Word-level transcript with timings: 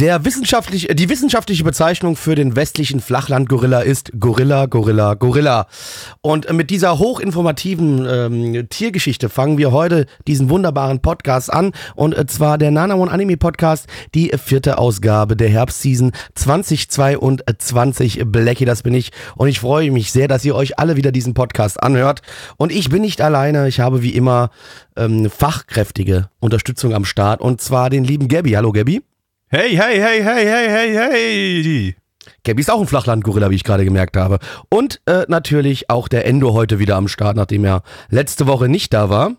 Der 0.00 0.24
wissenschaftlich, 0.24 0.86
die 0.92 1.08
wissenschaftliche 1.08 1.64
Bezeichnung 1.64 2.14
für 2.14 2.36
den 2.36 2.54
westlichen 2.54 3.00
Flachlandgorilla 3.00 3.80
ist 3.80 4.12
Gorilla, 4.20 4.66
Gorilla, 4.66 5.14
Gorilla. 5.14 5.66
Und 6.20 6.52
mit 6.52 6.70
dieser 6.70 7.00
hochinformativen 7.00 8.06
ähm, 8.08 8.68
Tiergeschichte 8.68 9.28
fangen 9.28 9.58
wir 9.58 9.72
heute 9.72 10.06
diesen 10.28 10.50
wunderbaren 10.50 11.02
Podcast 11.02 11.52
an. 11.52 11.72
Und 11.96 12.14
zwar 12.30 12.58
der 12.58 12.70
Nanamon 12.70 13.08
Anime 13.08 13.36
Podcast, 13.36 13.88
die 14.14 14.30
vierte 14.38 14.78
Ausgabe 14.78 15.34
der 15.34 15.48
Herbstseason 15.48 16.12
2022. 16.36 18.22
Blackie, 18.24 18.66
das 18.66 18.84
bin 18.84 18.94
ich. 18.94 19.10
Und 19.34 19.48
ich 19.48 19.58
freue 19.58 19.90
mich 19.90 20.12
sehr, 20.12 20.28
dass 20.28 20.44
ihr 20.44 20.54
euch 20.54 20.78
alle 20.78 20.94
wieder 20.94 21.10
diesen 21.10 21.34
Podcast 21.34 21.82
anhört. 21.82 22.22
Und 22.56 22.70
ich 22.70 22.88
bin 22.88 23.02
nicht 23.02 23.20
alleine. 23.20 23.66
Ich 23.66 23.80
habe 23.80 24.00
wie 24.02 24.14
immer 24.14 24.50
ähm, 24.96 25.28
fachkräftige 25.28 26.28
Unterstützung 26.38 26.94
am 26.94 27.04
Start. 27.04 27.40
Und 27.40 27.60
zwar 27.60 27.90
den 27.90 28.04
lieben 28.04 28.28
Gabby. 28.28 28.52
Hallo 28.52 28.70
Gabby. 28.70 29.02
Hey, 29.50 29.74
hey, 29.78 29.98
hey, 29.98 30.22
hey, 30.22 30.44
hey, 30.44 30.68
hey, 30.68 30.94
hey. 30.94 31.96
Gabby 32.44 32.60
ist 32.60 32.70
auch 32.70 32.82
ein 32.82 32.86
Flachlandgorilla, 32.86 33.48
wie 33.48 33.54
ich 33.54 33.64
gerade 33.64 33.86
gemerkt 33.86 34.14
habe. 34.14 34.40
Und 34.68 35.00
äh, 35.06 35.24
natürlich 35.26 35.88
auch 35.88 36.08
der 36.08 36.26
Endo 36.26 36.52
heute 36.52 36.78
wieder 36.78 36.96
am 36.96 37.08
Start, 37.08 37.34
nachdem 37.34 37.64
er 37.64 37.82
letzte 38.10 38.46
Woche 38.46 38.68
nicht 38.68 38.92
da 38.92 39.08
war. 39.08 39.36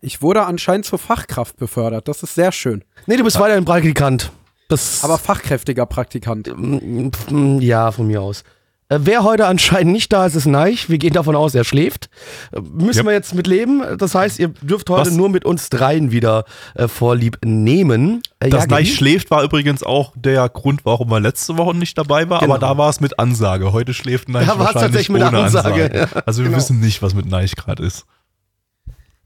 Ich 0.00 0.22
wurde 0.22 0.46
anscheinend 0.46 0.86
zur 0.86 1.00
Fachkraft 1.00 1.56
befördert. 1.56 2.06
Das 2.06 2.22
ist 2.22 2.36
sehr 2.36 2.52
schön. 2.52 2.84
Nee, 3.06 3.16
du 3.16 3.24
bist 3.24 3.40
weiterhin 3.40 3.64
Praktikant. 3.64 4.30
Das, 4.68 5.02
Aber 5.02 5.18
fachkräftiger 5.18 5.86
Praktikant. 5.86 6.56
Mm, 6.56 7.10
mm, 7.30 7.60
ja, 7.62 7.90
von 7.90 8.06
mir 8.06 8.22
aus. 8.22 8.44
Äh, 8.90 8.98
wer 9.02 9.24
heute 9.24 9.46
anscheinend 9.46 9.92
nicht 9.92 10.12
da 10.12 10.26
ist, 10.26 10.34
ist 10.34 10.44
Neich. 10.46 10.90
Wir 10.90 10.98
gehen 10.98 11.12
davon 11.14 11.34
aus, 11.36 11.54
er 11.54 11.64
schläft. 11.64 12.10
Äh, 12.52 12.60
müssen 12.60 12.98
Yep. 12.98 13.06
wir 13.06 13.12
jetzt 13.12 13.34
mit 13.34 13.46
leben. 13.46 13.82
Das 13.98 14.14
heißt, 14.14 14.38
ihr 14.38 14.48
dürft 14.48 14.90
heute 14.90 15.08
Was? 15.10 15.16
nur 15.16 15.30
mit 15.30 15.44
uns 15.46 15.70
dreien 15.70 16.10
wieder 16.12 16.44
äh, 16.74 16.86
Vorlieb 16.86 17.38
nehmen. 17.44 18.22
Äh, 18.40 18.50
Dass 18.50 18.64
ja, 18.64 18.70
Neich 18.70 18.94
schläft, 18.94 19.30
war 19.30 19.42
übrigens 19.42 19.82
auch 19.82 20.12
der 20.16 20.48
Grund, 20.50 20.80
warum 20.84 21.10
er 21.12 21.20
letzte 21.20 21.56
Woche 21.56 21.74
nicht 21.76 21.96
dabei 21.96 22.28
war. 22.28 22.40
Genau. 22.40 22.52
Aber 22.54 22.60
da 22.60 22.76
war 22.76 22.90
es 22.90 23.00
mit 23.00 23.18
Ansage. 23.18 23.72
Heute 23.72 23.94
schläft 23.94 24.28
Neich 24.28 24.46
Da 24.46 24.58
war 24.58 24.68
es 24.68 24.74
wahrscheinlich 24.74 24.82
tatsächlich 25.06 25.08
mit 25.10 25.22
ohne 25.22 25.38
Ansage, 25.44 25.84
Ansage. 25.84 26.08
ja. 26.14 26.22
Also 26.26 26.42
wir 26.42 26.48
Genau. 26.50 26.58
wissen 26.58 26.80
nicht, 26.80 27.00
was 27.00 27.14
mit 27.14 27.26
Neich 27.26 27.56
gerade 27.56 27.82
ist. 27.84 28.04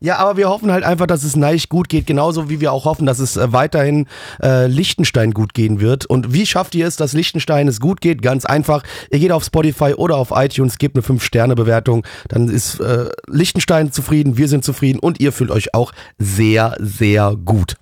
Ja, 0.00 0.18
aber 0.18 0.36
wir 0.36 0.48
hoffen 0.48 0.70
halt 0.70 0.84
einfach, 0.84 1.06
dass 1.06 1.24
es 1.24 1.34
Neich 1.34 1.68
gut 1.68 1.88
geht, 1.88 2.06
genauso 2.06 2.48
wie 2.48 2.60
wir 2.60 2.72
auch 2.72 2.84
hoffen, 2.84 3.04
dass 3.04 3.18
es 3.18 3.36
äh, 3.36 3.52
weiterhin 3.52 4.06
äh, 4.40 4.66
Liechtenstein 4.66 5.32
gut 5.32 5.54
gehen 5.54 5.80
wird. 5.80 6.06
Und 6.06 6.32
wie 6.32 6.46
schafft 6.46 6.76
ihr 6.76 6.86
es, 6.86 6.96
dass 6.96 7.14
Liechtenstein 7.14 7.66
es 7.66 7.80
gut 7.80 8.00
geht? 8.00 8.22
Ganz 8.22 8.44
einfach. 8.44 8.84
Ihr 9.10 9.18
geht 9.18 9.32
auf 9.32 9.42
Spotify 9.42 9.94
oder 9.94 10.16
auf 10.16 10.30
iTunes, 10.32 10.78
gebt 10.78 10.96
eine 10.96 11.04
5-Sterne-Bewertung, 11.04 12.06
dann 12.28 12.48
ist 12.48 12.78
äh, 12.78 13.10
Liechtenstein 13.26 13.90
zufrieden, 13.90 14.36
wir 14.36 14.46
sind 14.46 14.64
zufrieden 14.64 15.00
und 15.00 15.18
ihr 15.18 15.32
fühlt 15.32 15.50
euch 15.50 15.74
auch 15.74 15.92
sehr, 16.18 16.76
sehr 16.78 17.34
gut. 17.44 17.76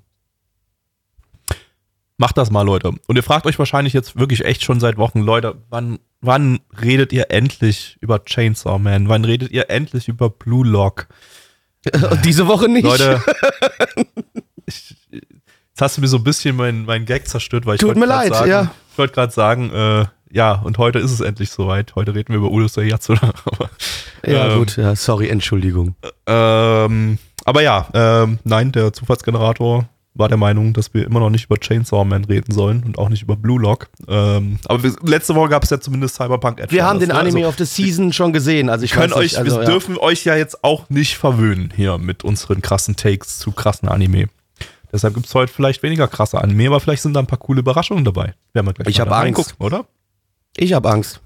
Macht 2.19 2.39
das 2.39 2.51
mal, 2.51 2.63
Leute. 2.63 2.93
Und 3.07 3.17
ihr 3.17 3.23
fragt 3.23 3.45
euch 3.45 3.59
wahrscheinlich 3.59 3.93
jetzt 3.93 4.19
wirklich 4.19 4.43
echt 4.43 4.65
schon 4.65 4.81
seit 4.81 4.97
Wochen, 4.97 5.21
Leute, 5.21 5.57
wann, 5.69 5.99
wann 6.23 6.61
redet 6.81 7.13
ihr 7.13 7.31
endlich 7.31 7.99
über 8.01 8.25
Chainsaw 8.25 8.79
Man? 8.79 9.11
Wann 9.11 9.27
redet 9.27 9.51
ihr 9.51 9.69
endlich 9.69 10.09
über 10.09 10.31
Blue 10.31 10.67
Lock? 10.67 11.09
Und 12.11 12.25
diese 12.25 12.47
Woche 12.47 12.69
nicht. 12.69 12.85
Leute, 12.85 13.21
ich, 14.67 14.97
jetzt 15.11 15.81
hast 15.81 15.97
du 15.97 16.01
mir 16.01 16.09
so 16.09 16.19
ein 16.19 16.25
bisschen 16.25 16.57
meinen 16.57 16.85
mein 16.85 17.05
Gag 17.05 17.29
zerstört, 17.29 17.67
weil 17.67 17.77
ich 17.77 17.81
Tut 17.81 17.89
wollte 17.89 18.01
mir 18.01 18.07
leid, 18.07 18.33
sagen, 18.33 18.51
ja. 18.51 18.71
Ich 18.93 18.99
wollte 18.99 19.15
gerade 19.15 19.33
sagen, 19.33 19.71
äh, 19.71 20.07
ja, 20.31 20.53
und 20.53 20.79
heute 20.79 20.99
ist 20.99 21.13
es 21.13 21.21
endlich 21.21 21.51
soweit. 21.51 21.95
Heute 21.95 22.15
reden 22.15 22.33
wir 22.33 22.39
über 22.39 22.51
Udo 22.51 22.69
Sayatsu. 22.69 23.15
Aber, 23.45 23.71
ja, 24.27 24.49
ähm, 24.49 24.59
gut, 24.59 24.77
ja, 24.77 24.97
sorry, 24.97 25.29
Entschuldigung. 25.29 25.95
ähm, 26.27 27.19
aber 27.45 27.63
ja, 27.63 27.87
ähm, 27.95 28.41
nein, 28.43 28.73
der 28.73 28.93
Zufallsgenerator 28.93 29.89
war 30.19 30.29
der 30.29 30.37
Meinung, 30.37 30.73
dass 30.73 30.93
wir 30.95 31.05
immer 31.07 31.21
noch 31.21 31.31
nicht 31.31 31.45
über 31.47 31.59
Chainsaw 31.59 32.05
Man 32.05 32.25
reden 32.25 32.53
sollen 32.53 32.83
und 32.85 32.99
auch 32.99 33.09
nicht 33.09 33.23
über 33.23 33.37
Blue 33.37 33.61
Lock. 33.61 33.89
Ähm, 34.09 34.59
aber 34.67 34.83
wir, 34.83 34.95
letzte 35.03 35.35
Woche 35.35 35.51
gab 35.51 35.65
es 35.65 35.71
ja 35.71 35.81
zumindest 35.81 36.17
Cyberpunk 36.17 36.61
Edge 36.61 36.73
Wir 36.73 36.85
haben 36.85 36.99
den 36.99 37.09
ne? 37.09 37.15
Anime 37.15 37.47
Also, 37.47 37.49
of 37.49 37.57
the 37.59 37.65
Season 37.65 38.13
schon 38.13 38.33
gesehen. 38.33 38.69
Also 38.71 38.85
ich 38.85 38.93
können 38.93 39.11
weiß 39.13 39.21
nicht, 39.21 39.35
euch, 39.35 39.39
also, 39.39 39.57
wir 39.57 39.65
ja. 39.65 39.71
dürfen 39.71 39.99
euch 39.99 40.25
ja 40.25 40.37
jetzt 40.37 40.65
auch 40.65 40.89
nicht 40.91 41.17
verwöhnen 41.17 41.73
hier 41.75 41.99
mit 41.99 42.25
unseren 42.25 42.63
krassen 42.63 42.97
Takes 42.97 43.39
zu 43.39 43.53
krassen 43.53 43.89
Anime. 43.89 44.27
Deshalb 44.93 45.15
gibt 45.15 45.27
es 45.27 45.35
heute 45.35 45.53
vielleicht 45.53 45.83
weniger 45.83 46.09
krasse 46.09 46.41
Anime, 46.41 46.69
aber 46.69 46.81
vielleicht 46.81 47.03
sind 47.03 47.15
da 47.15 47.21
ein 47.21 47.27
paar 47.27 47.39
coole 47.39 47.61
Überraschungen 47.61 48.05
dabei. 48.05 48.35
Werden 48.53 48.67
wir 48.67 48.73
gleich 48.73 48.89
Ich 48.89 48.99
mal 48.99 49.03
hab 49.03 49.09
da 49.11 49.17
Angst. 49.21 49.39
reingucken, 49.39 49.67
oder? 49.67 49.85
Ich 50.57 50.73
habe 50.73 50.91
Angst. 50.91 51.21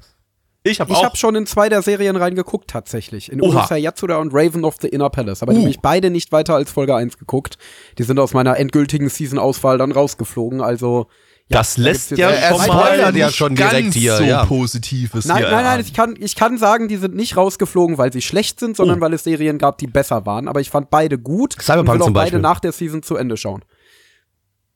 Ich 0.63 0.79
habe 0.81 0.95
habe 0.95 1.17
schon 1.17 1.35
in 1.37 1.47
zwei 1.47 1.69
der 1.71 1.81
Serien 1.81 2.17
reingeguckt, 2.17 2.69
tatsächlich. 2.69 3.33
In. 3.33 3.41
Ursa 3.41 3.77
Yatsuda 3.77 4.19
und 4.19 4.33
Raven 4.35 4.65
of 4.65 4.77
the 4.81 4.89
Inner 4.89 5.09
Palace. 5.09 5.43
Aber 5.43 5.53
die 5.53 5.59
Uh. 5.59 5.63
habe 5.63 5.71
ich 5.71 5.81
beide 5.81 6.11
nicht 6.11 6.33
weiter 6.33 6.55
als 6.55 6.71
Folge 6.71 6.95
1 6.95 7.17
geguckt. 7.17 7.57
Die 7.97 8.03
sind 8.03 8.19
aus 8.19 8.35
meiner 8.35 8.59
endgültigen 8.59 9.09
Season-Auswahl 9.09 9.79
dann 9.79 9.91
rausgeflogen. 9.93 10.61
Also. 10.61 11.07
ja, 11.49 11.59
das 11.61 11.77
da 11.77 11.83
lässt 11.83 12.09
gibt's 12.11 12.21
ja 12.21 12.29
er 12.31 12.55
schon 12.59 12.67
mal 12.69 13.17
ja 13.17 13.31
schon 13.31 13.55
direkt 13.55 13.95
hier, 13.95 14.17
so 14.19 14.23
ja. 14.23 14.45
Positives 14.45 15.25
Nein, 15.25 15.43
nein, 15.45 15.65
nein, 15.65 15.81
ich 15.81 15.95
kann, 15.95 16.15
ich 16.19 16.37
kann 16.37 16.59
sagen, 16.59 16.89
die 16.89 16.97
sind 16.97 17.17
nicht 17.17 17.37
rausgeflogen, 17.39 17.97
weil 17.97 18.13
sie 18.13 18.21
schlecht 18.23 18.61
sind, 18.61 18.77
sondern 18.77 18.99
Oh. 18.99 19.01
weil 19.01 19.15
es 19.15 19.25
Serien 19.25 19.57
gab, 19.57 19.79
die 19.79 19.87
besser 19.87 20.27
waren. 20.27 20.47
Aber 20.47 20.61
ich 20.61 20.69
fand 20.71 20.91
beide 20.91 21.19
gut 21.19 21.55
Cyberpunk 21.61 21.89
und 21.89 21.95
will 21.95 22.03
auch 22.03 22.05
zum 22.05 22.13
beide 22.13 22.25
Beispiel. 22.27 22.41
nach 22.41 22.61
der 22.61 22.73
Season 22.73 23.03
zu 23.03 23.17
Ende 23.17 23.37
schauen. 23.39 23.65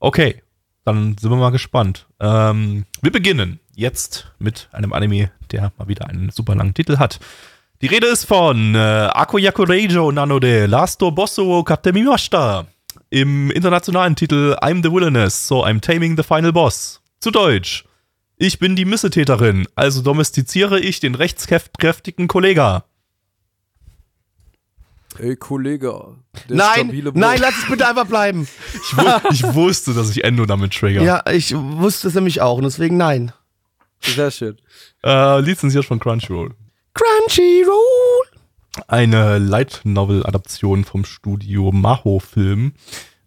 Okay, 0.00 0.42
dann 0.84 1.16
sind 1.20 1.30
wir 1.30 1.36
mal 1.36 1.50
gespannt. 1.50 2.06
Ähm, 2.20 2.84
wir 3.02 3.12
beginnen 3.12 3.60
jetzt 3.76 4.32
mit 4.38 4.68
einem 4.72 4.92
Anime, 4.92 5.30
der 5.52 5.72
mal 5.78 5.88
wieder 5.88 6.08
einen 6.08 6.30
super 6.30 6.54
langen 6.54 6.74
Titel 6.74 6.98
hat. 6.98 7.20
Die 7.80 7.86
Rede 7.86 8.06
ist 8.06 8.24
von 8.24 8.74
äh, 8.74 8.78
Akoyaku 8.78 9.64
Reijo 9.64 10.10
Nanode 10.10 10.66
Lasto 10.66 11.10
Bosso 11.10 11.62
Katemimashita. 11.64 12.66
Im 13.10 13.50
internationalen 13.50 14.16
Titel 14.16 14.56
I'm 14.60 14.82
the 14.82 14.90
Wilderness, 14.90 15.46
so 15.46 15.64
I'm 15.64 15.80
taming 15.80 16.16
the 16.16 16.22
final 16.22 16.52
boss. 16.52 17.00
Zu 17.20 17.30
Deutsch. 17.30 17.84
Ich 18.36 18.58
bin 18.58 18.74
die 18.74 18.84
Missetäterin, 18.84 19.68
also 19.76 20.02
domestiziere 20.02 20.80
ich 20.80 20.98
den 21.00 21.14
rechtskräftigen 21.14 22.26
Kollega. 22.26 22.84
Ey, 25.18 25.36
Kollege. 25.36 26.16
der 26.48 26.56
Nein, 26.56 27.12
nein, 27.14 27.38
lass 27.40 27.54
es 27.56 27.68
bitte 27.68 27.86
einfach 27.86 28.06
bleiben. 28.06 28.48
Ich, 28.74 28.96
wu 28.96 29.30
ich 29.30 29.54
wusste, 29.54 29.94
dass 29.94 30.10
ich 30.10 30.24
Endo 30.24 30.44
damit 30.44 30.74
trigger. 30.74 31.02
Ja, 31.02 31.22
ich 31.30 31.54
wusste 31.54 32.08
es 32.08 32.14
nämlich 32.14 32.40
auch 32.40 32.58
und 32.58 32.64
deswegen 32.64 32.96
nein. 32.96 33.32
Sehr 34.04 34.30
schön. 34.30 34.56
Äh, 35.02 35.40
lizenziert 35.40 35.84
von 35.84 35.98
Crunchyroll. 35.98 36.54
Crunchyroll. 36.94 38.26
eine 38.88 39.38
Light 39.38 39.80
Novel 39.84 40.24
Adaption 40.26 40.84
vom 40.84 41.04
Studio 41.04 41.72
Maho 41.72 42.18
Film. 42.18 42.72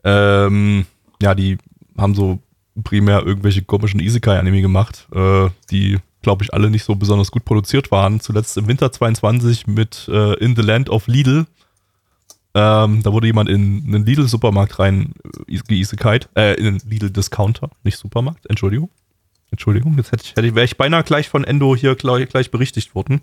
Ähm, 0.03 0.85
ja, 1.21 1.35
die 1.35 1.57
haben 1.97 2.15
so 2.15 2.39
primär 2.83 3.25
irgendwelche 3.25 3.63
komischen 3.63 3.99
Isekai 3.99 4.37
Anime 4.39 4.61
gemacht, 4.61 5.07
äh, 5.13 5.49
die 5.71 5.97
glaube 6.21 6.43
ich 6.43 6.53
alle 6.53 6.69
nicht 6.69 6.83
so 6.83 6.95
besonders 6.95 7.31
gut 7.31 7.45
produziert 7.45 7.91
waren. 7.91 8.19
Zuletzt 8.19 8.57
im 8.57 8.67
Winter 8.67 8.91
22 8.91 9.67
mit 9.67 10.07
äh, 10.11 10.33
In 10.35 10.55
the 10.55 10.61
Land 10.61 10.89
of 10.89 11.07
Lidl. 11.07 11.45
Ähm, 12.53 13.03
da 13.03 13.13
wurde 13.13 13.27
jemand 13.27 13.49
in 13.49 13.83
einen 13.87 14.05
Lidl 14.05 14.27
Supermarkt 14.27 14.79
rein 14.79 15.13
äh, 15.47 15.57
geisekait, 15.67 16.29
äh, 16.35 16.55
in 16.55 16.67
einen 16.67 16.79
Lidl 16.79 17.11
Discounter, 17.11 17.69
nicht 17.83 17.97
Supermarkt, 17.97 18.45
Entschuldigung. 18.49 18.89
Entschuldigung, 19.51 19.95
jetzt 19.97 20.11
hätte 20.11 20.23
ich, 20.25 20.31
hätte 20.31 20.47
ich, 20.47 20.55
wäre 20.55 20.65
ich 20.65 20.77
beinahe 20.77 21.03
gleich 21.03 21.29
von 21.29 21.43
Endo 21.43 21.75
hier 21.75 21.95
gleich, 21.95 22.27
gleich 22.29 22.51
berichtigt 22.51 22.95
worden, 22.95 23.21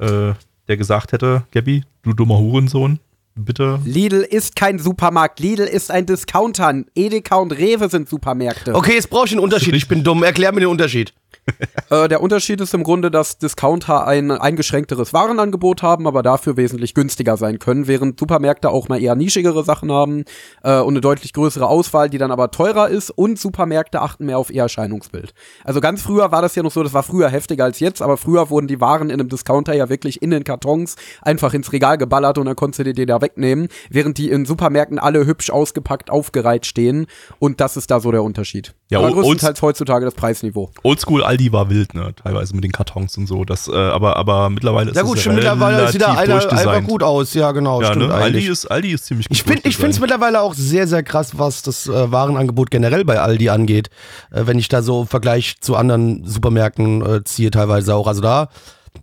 äh, 0.00 0.32
der 0.68 0.76
gesagt 0.76 1.12
hätte, 1.12 1.44
Gabby, 1.52 1.84
du 2.02 2.12
dummer 2.12 2.38
Hurensohn, 2.38 2.98
bitte. 3.34 3.80
Lidl 3.84 4.22
ist 4.22 4.56
kein 4.56 4.78
Supermarkt. 4.78 5.40
Lidl 5.40 5.64
ist 5.64 5.90
ein 5.90 6.06
Discounter. 6.06 6.82
Edeka 6.94 7.36
und 7.36 7.52
Rewe 7.52 7.88
sind 7.88 8.08
Supermärkte. 8.08 8.74
Okay, 8.74 8.94
jetzt 8.94 9.10
brauche 9.10 9.26
ich 9.26 9.32
einen 9.32 9.40
Unterschied. 9.40 9.74
Ich 9.74 9.88
bin 9.88 10.04
dumm. 10.04 10.22
Erklär 10.22 10.52
mir 10.52 10.60
den 10.60 10.68
Unterschied. 10.68 11.12
äh, 11.90 12.08
der 12.08 12.22
Unterschied 12.22 12.60
ist 12.60 12.72
im 12.74 12.84
Grunde, 12.84 13.10
dass 13.10 13.38
Discounter 13.38 14.06
ein 14.06 14.30
eingeschränkteres 14.30 15.12
Warenangebot 15.12 15.82
haben, 15.82 16.06
aber 16.06 16.22
dafür 16.22 16.56
wesentlich 16.56 16.94
günstiger 16.94 17.36
sein 17.36 17.58
können, 17.58 17.86
während 17.88 18.18
Supermärkte 18.18 18.70
auch 18.70 18.88
mal 18.88 19.02
eher 19.02 19.16
nischigere 19.16 19.64
Sachen 19.64 19.90
haben 19.90 20.24
äh, 20.62 20.78
und 20.78 20.94
eine 20.94 21.00
deutlich 21.00 21.32
größere 21.32 21.66
Auswahl, 21.66 22.08
die 22.10 22.18
dann 22.18 22.30
aber 22.30 22.50
teurer 22.50 22.88
ist 22.88 23.10
und 23.10 23.38
Supermärkte 23.38 24.00
achten 24.00 24.26
mehr 24.26 24.38
auf 24.38 24.50
ihr 24.50 24.62
Erscheinungsbild. 24.62 25.34
Also 25.64 25.80
ganz 25.80 26.02
früher 26.02 26.30
war 26.30 26.42
das 26.42 26.54
ja 26.54 26.62
noch 26.62 26.70
so, 26.70 26.82
das 26.82 26.94
war 26.94 27.02
früher 27.02 27.28
heftiger 27.28 27.64
als 27.64 27.80
jetzt, 27.80 28.02
aber 28.02 28.16
früher 28.16 28.50
wurden 28.50 28.68
die 28.68 28.80
Waren 28.80 29.10
in 29.10 29.20
einem 29.20 29.28
Discounter 29.28 29.74
ja 29.74 29.88
wirklich 29.88 30.22
in 30.22 30.30
den 30.30 30.44
Kartons 30.44 30.96
einfach 31.22 31.54
ins 31.54 31.72
Regal 31.72 31.98
geballert 31.98 32.38
und 32.38 32.46
dann 32.46 32.56
konntest 32.56 32.80
du 32.80 32.84
dir 32.84 32.94
die 32.94 33.06
da 33.06 33.20
wegnehmen, 33.20 33.68
während 33.90 34.18
die 34.18 34.30
in 34.30 34.46
Supermärkten 34.46 34.98
alle 34.98 35.26
hübsch 35.26 35.50
ausgepackt 35.50 36.10
aufgereiht 36.10 36.66
stehen 36.66 37.06
und 37.40 37.60
das 37.60 37.76
ist 37.76 37.90
da 37.90 37.98
so 37.98 38.12
der 38.12 38.22
Unterschied. 38.22 38.74
Ja, 38.90 38.98
aber 38.98 39.10
größtenteils 39.12 39.60
heutzutage 39.62 40.04
das 40.04 40.14
Preisniveau. 40.14 40.70
Oldschool 40.82 41.24
Aldi 41.32 41.50
war 41.50 41.70
wild, 41.70 41.94
ne? 41.94 42.12
Teilweise 42.22 42.54
mit 42.54 42.62
den 42.62 42.72
Kartons 42.72 43.16
und 43.16 43.26
so. 43.26 43.44
Das, 43.44 43.66
äh, 43.66 43.72
aber, 43.72 44.16
aber 44.16 44.50
mittlerweile 44.50 44.90
ist 44.90 44.96
Ja 44.96 45.02
es 45.02 45.08
gut, 45.08 45.18
stimmt, 45.18 45.36
mittlerweile 45.36 45.90
sieht 45.90 46.02
da 46.02 46.12
einer 46.12 46.34
einfach 46.34 46.84
gut 46.84 47.02
aus. 47.02 47.32
Ja, 47.32 47.52
genau, 47.52 47.80
Ja, 47.80 47.88
stimmt 47.88 48.08
ne? 48.08 48.14
Aldi 48.14 48.46
ist, 48.46 48.66
Aldi 48.66 48.92
ist 48.92 49.06
ziemlich 49.06 49.28
gut. 49.28 49.36
Ich 49.36 49.42
finde 49.42 49.68
ich 49.68 49.76
finde 49.76 49.92
es 49.92 50.00
mittlerweile 50.00 50.42
auch 50.42 50.52
sehr, 50.52 50.86
sehr 50.86 51.02
krass, 51.02 51.38
was 51.38 51.62
das 51.62 51.86
äh, 51.86 52.12
Warenangebot 52.12 52.70
generell 52.70 53.04
bei 53.06 53.18
Aldi 53.18 53.48
angeht. 53.48 53.88
Äh, 54.30 54.42
wenn 54.46 54.58
ich 54.58 54.68
da 54.68 54.82
so 54.82 55.02
im 55.02 55.06
Vergleich 55.06 55.56
zu 55.60 55.74
anderen 55.74 56.26
Supermärkten 56.26 57.04
äh, 57.04 57.24
ziehe, 57.24 57.50
teilweise 57.50 57.94
auch. 57.94 58.06
Also 58.06 58.20
da, 58.20 58.48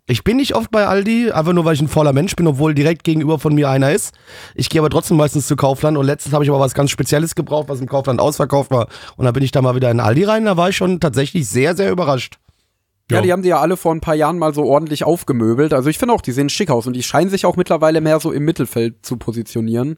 ich 0.07 0.23
bin 0.23 0.37
nicht 0.37 0.55
oft 0.55 0.71
bei 0.71 0.87
Aldi, 0.87 1.31
einfach 1.31 1.53
nur 1.53 1.65
weil 1.65 1.75
ich 1.75 1.81
ein 1.81 1.87
voller 1.87 2.13
Mensch 2.13 2.35
bin, 2.35 2.47
obwohl 2.47 2.73
direkt 2.73 3.03
gegenüber 3.03 3.37
von 3.39 3.53
mir 3.53 3.69
einer 3.69 3.91
ist. 3.91 4.13
Ich 4.55 4.69
gehe 4.69 4.81
aber 4.81 4.89
trotzdem 4.89 5.17
meistens 5.17 5.47
zu 5.47 5.55
Kaufland 5.55 5.97
und 5.97 6.05
letztens 6.05 6.33
habe 6.33 6.43
ich 6.43 6.49
aber 6.49 6.59
was 6.59 6.73
ganz 6.73 6.89
Spezielles 6.91 7.35
gebraucht, 7.35 7.69
was 7.69 7.79
im 7.79 7.87
Kaufland 7.87 8.19
ausverkauft 8.19 8.71
war. 8.71 8.87
Und 9.17 9.25
da 9.25 9.31
bin 9.31 9.43
ich 9.43 9.51
da 9.51 9.61
mal 9.61 9.75
wieder 9.75 9.91
in 9.91 9.99
Aldi 9.99 10.23
rein, 10.23 10.45
da 10.45 10.57
war 10.57 10.69
ich 10.69 10.77
schon 10.77 10.99
tatsächlich 10.99 11.47
sehr, 11.47 11.75
sehr 11.75 11.91
überrascht. 11.91 12.39
Ja, 13.11 13.17
Ja. 13.17 13.21
die 13.23 13.31
haben 13.31 13.41
die 13.41 13.49
ja 13.49 13.59
alle 13.59 13.75
vor 13.75 13.91
ein 13.91 14.01
paar 14.01 14.13
Jahren 14.13 14.37
mal 14.37 14.53
so 14.53 14.63
ordentlich 14.65 15.03
aufgemöbelt. 15.03 15.73
Also 15.73 15.89
ich 15.89 15.97
finde 15.97 16.13
auch, 16.13 16.21
die 16.21 16.31
sehen 16.31 16.49
schick 16.49 16.69
aus 16.69 16.85
und 16.85 16.93
die 16.95 17.01
scheinen 17.01 17.31
sich 17.31 17.45
auch 17.45 17.55
mittlerweile 17.55 18.01
mehr 18.01 18.19
so 18.19 18.31
im 18.31 18.45
Mittelfeld 18.45 19.03
zu 19.03 19.17
positionieren. 19.17 19.97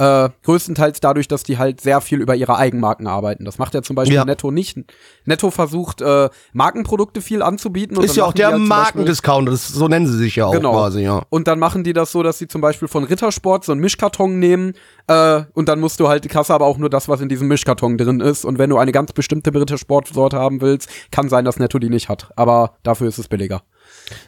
Äh, 0.00 0.30
größtenteils 0.44 1.00
dadurch, 1.00 1.28
dass 1.28 1.42
die 1.42 1.58
halt 1.58 1.82
sehr 1.82 2.00
viel 2.00 2.22
über 2.22 2.34
ihre 2.34 2.56
Eigenmarken 2.56 3.06
arbeiten. 3.06 3.44
Das 3.44 3.58
macht 3.58 3.74
ja 3.74 3.82
zum 3.82 3.96
Beispiel 3.96 4.14
Ja. 4.16 4.24
Netto 4.24 4.50
nicht. 4.50 4.78
Netto 5.26 5.50
versucht, 5.50 6.00
äh, 6.00 6.30
Markenprodukte 6.54 7.20
viel 7.20 7.42
anzubieten. 7.42 7.98
Und 7.98 8.04
Ist 8.04 8.16
ja 8.16 8.24
auch 8.24 8.32
der 8.32 8.52
halt 8.52 8.62
Markendiscounter, 8.62 9.54
so 9.54 9.88
nennen 9.88 10.06
sie 10.06 10.16
sich 10.16 10.36
ja 10.36 10.46
auch 10.46 10.52
Genau. 10.52 10.72
quasi, 10.72 11.02
ja. 11.02 11.22
Und 11.28 11.48
dann 11.48 11.58
machen 11.58 11.84
die 11.84 11.92
das 11.92 12.12
so, 12.12 12.22
dass 12.22 12.38
sie 12.38 12.48
zum 12.48 12.62
Beispiel 12.62 12.88
von 12.88 13.04
Rittersport 13.04 13.62
so 13.66 13.72
einen 13.72 13.82
Mischkarton 13.82 14.38
nehmen 14.38 14.72
äh, 15.06 15.42
und 15.52 15.68
dann 15.68 15.80
musst 15.80 16.00
du 16.00 16.08
halt 16.08 16.24
die 16.24 16.28
Kasse 16.28 16.54
aber 16.54 16.64
auch 16.64 16.78
nur 16.78 16.88
das, 16.88 17.06
was 17.10 17.20
in 17.20 17.28
diesem 17.28 17.48
Mischkarton 17.48 17.98
drin 17.98 18.20
ist. 18.20 18.46
Und 18.46 18.58
wenn 18.58 18.70
du 18.70 18.78
eine 18.78 18.92
ganz 18.92 19.12
bestimmte 19.12 19.52
Rittersport-Sorte 19.52 20.38
haben 20.38 20.62
willst, 20.62 20.88
kann 21.10 21.28
sein, 21.28 21.44
dass 21.44 21.58
Netto 21.58 21.78
die 21.78 21.90
nicht 21.90 22.08
hat. 22.08 22.30
Aber 22.36 22.76
dafür 22.84 23.06
ist 23.08 23.18
es 23.18 23.28
billiger. 23.28 23.60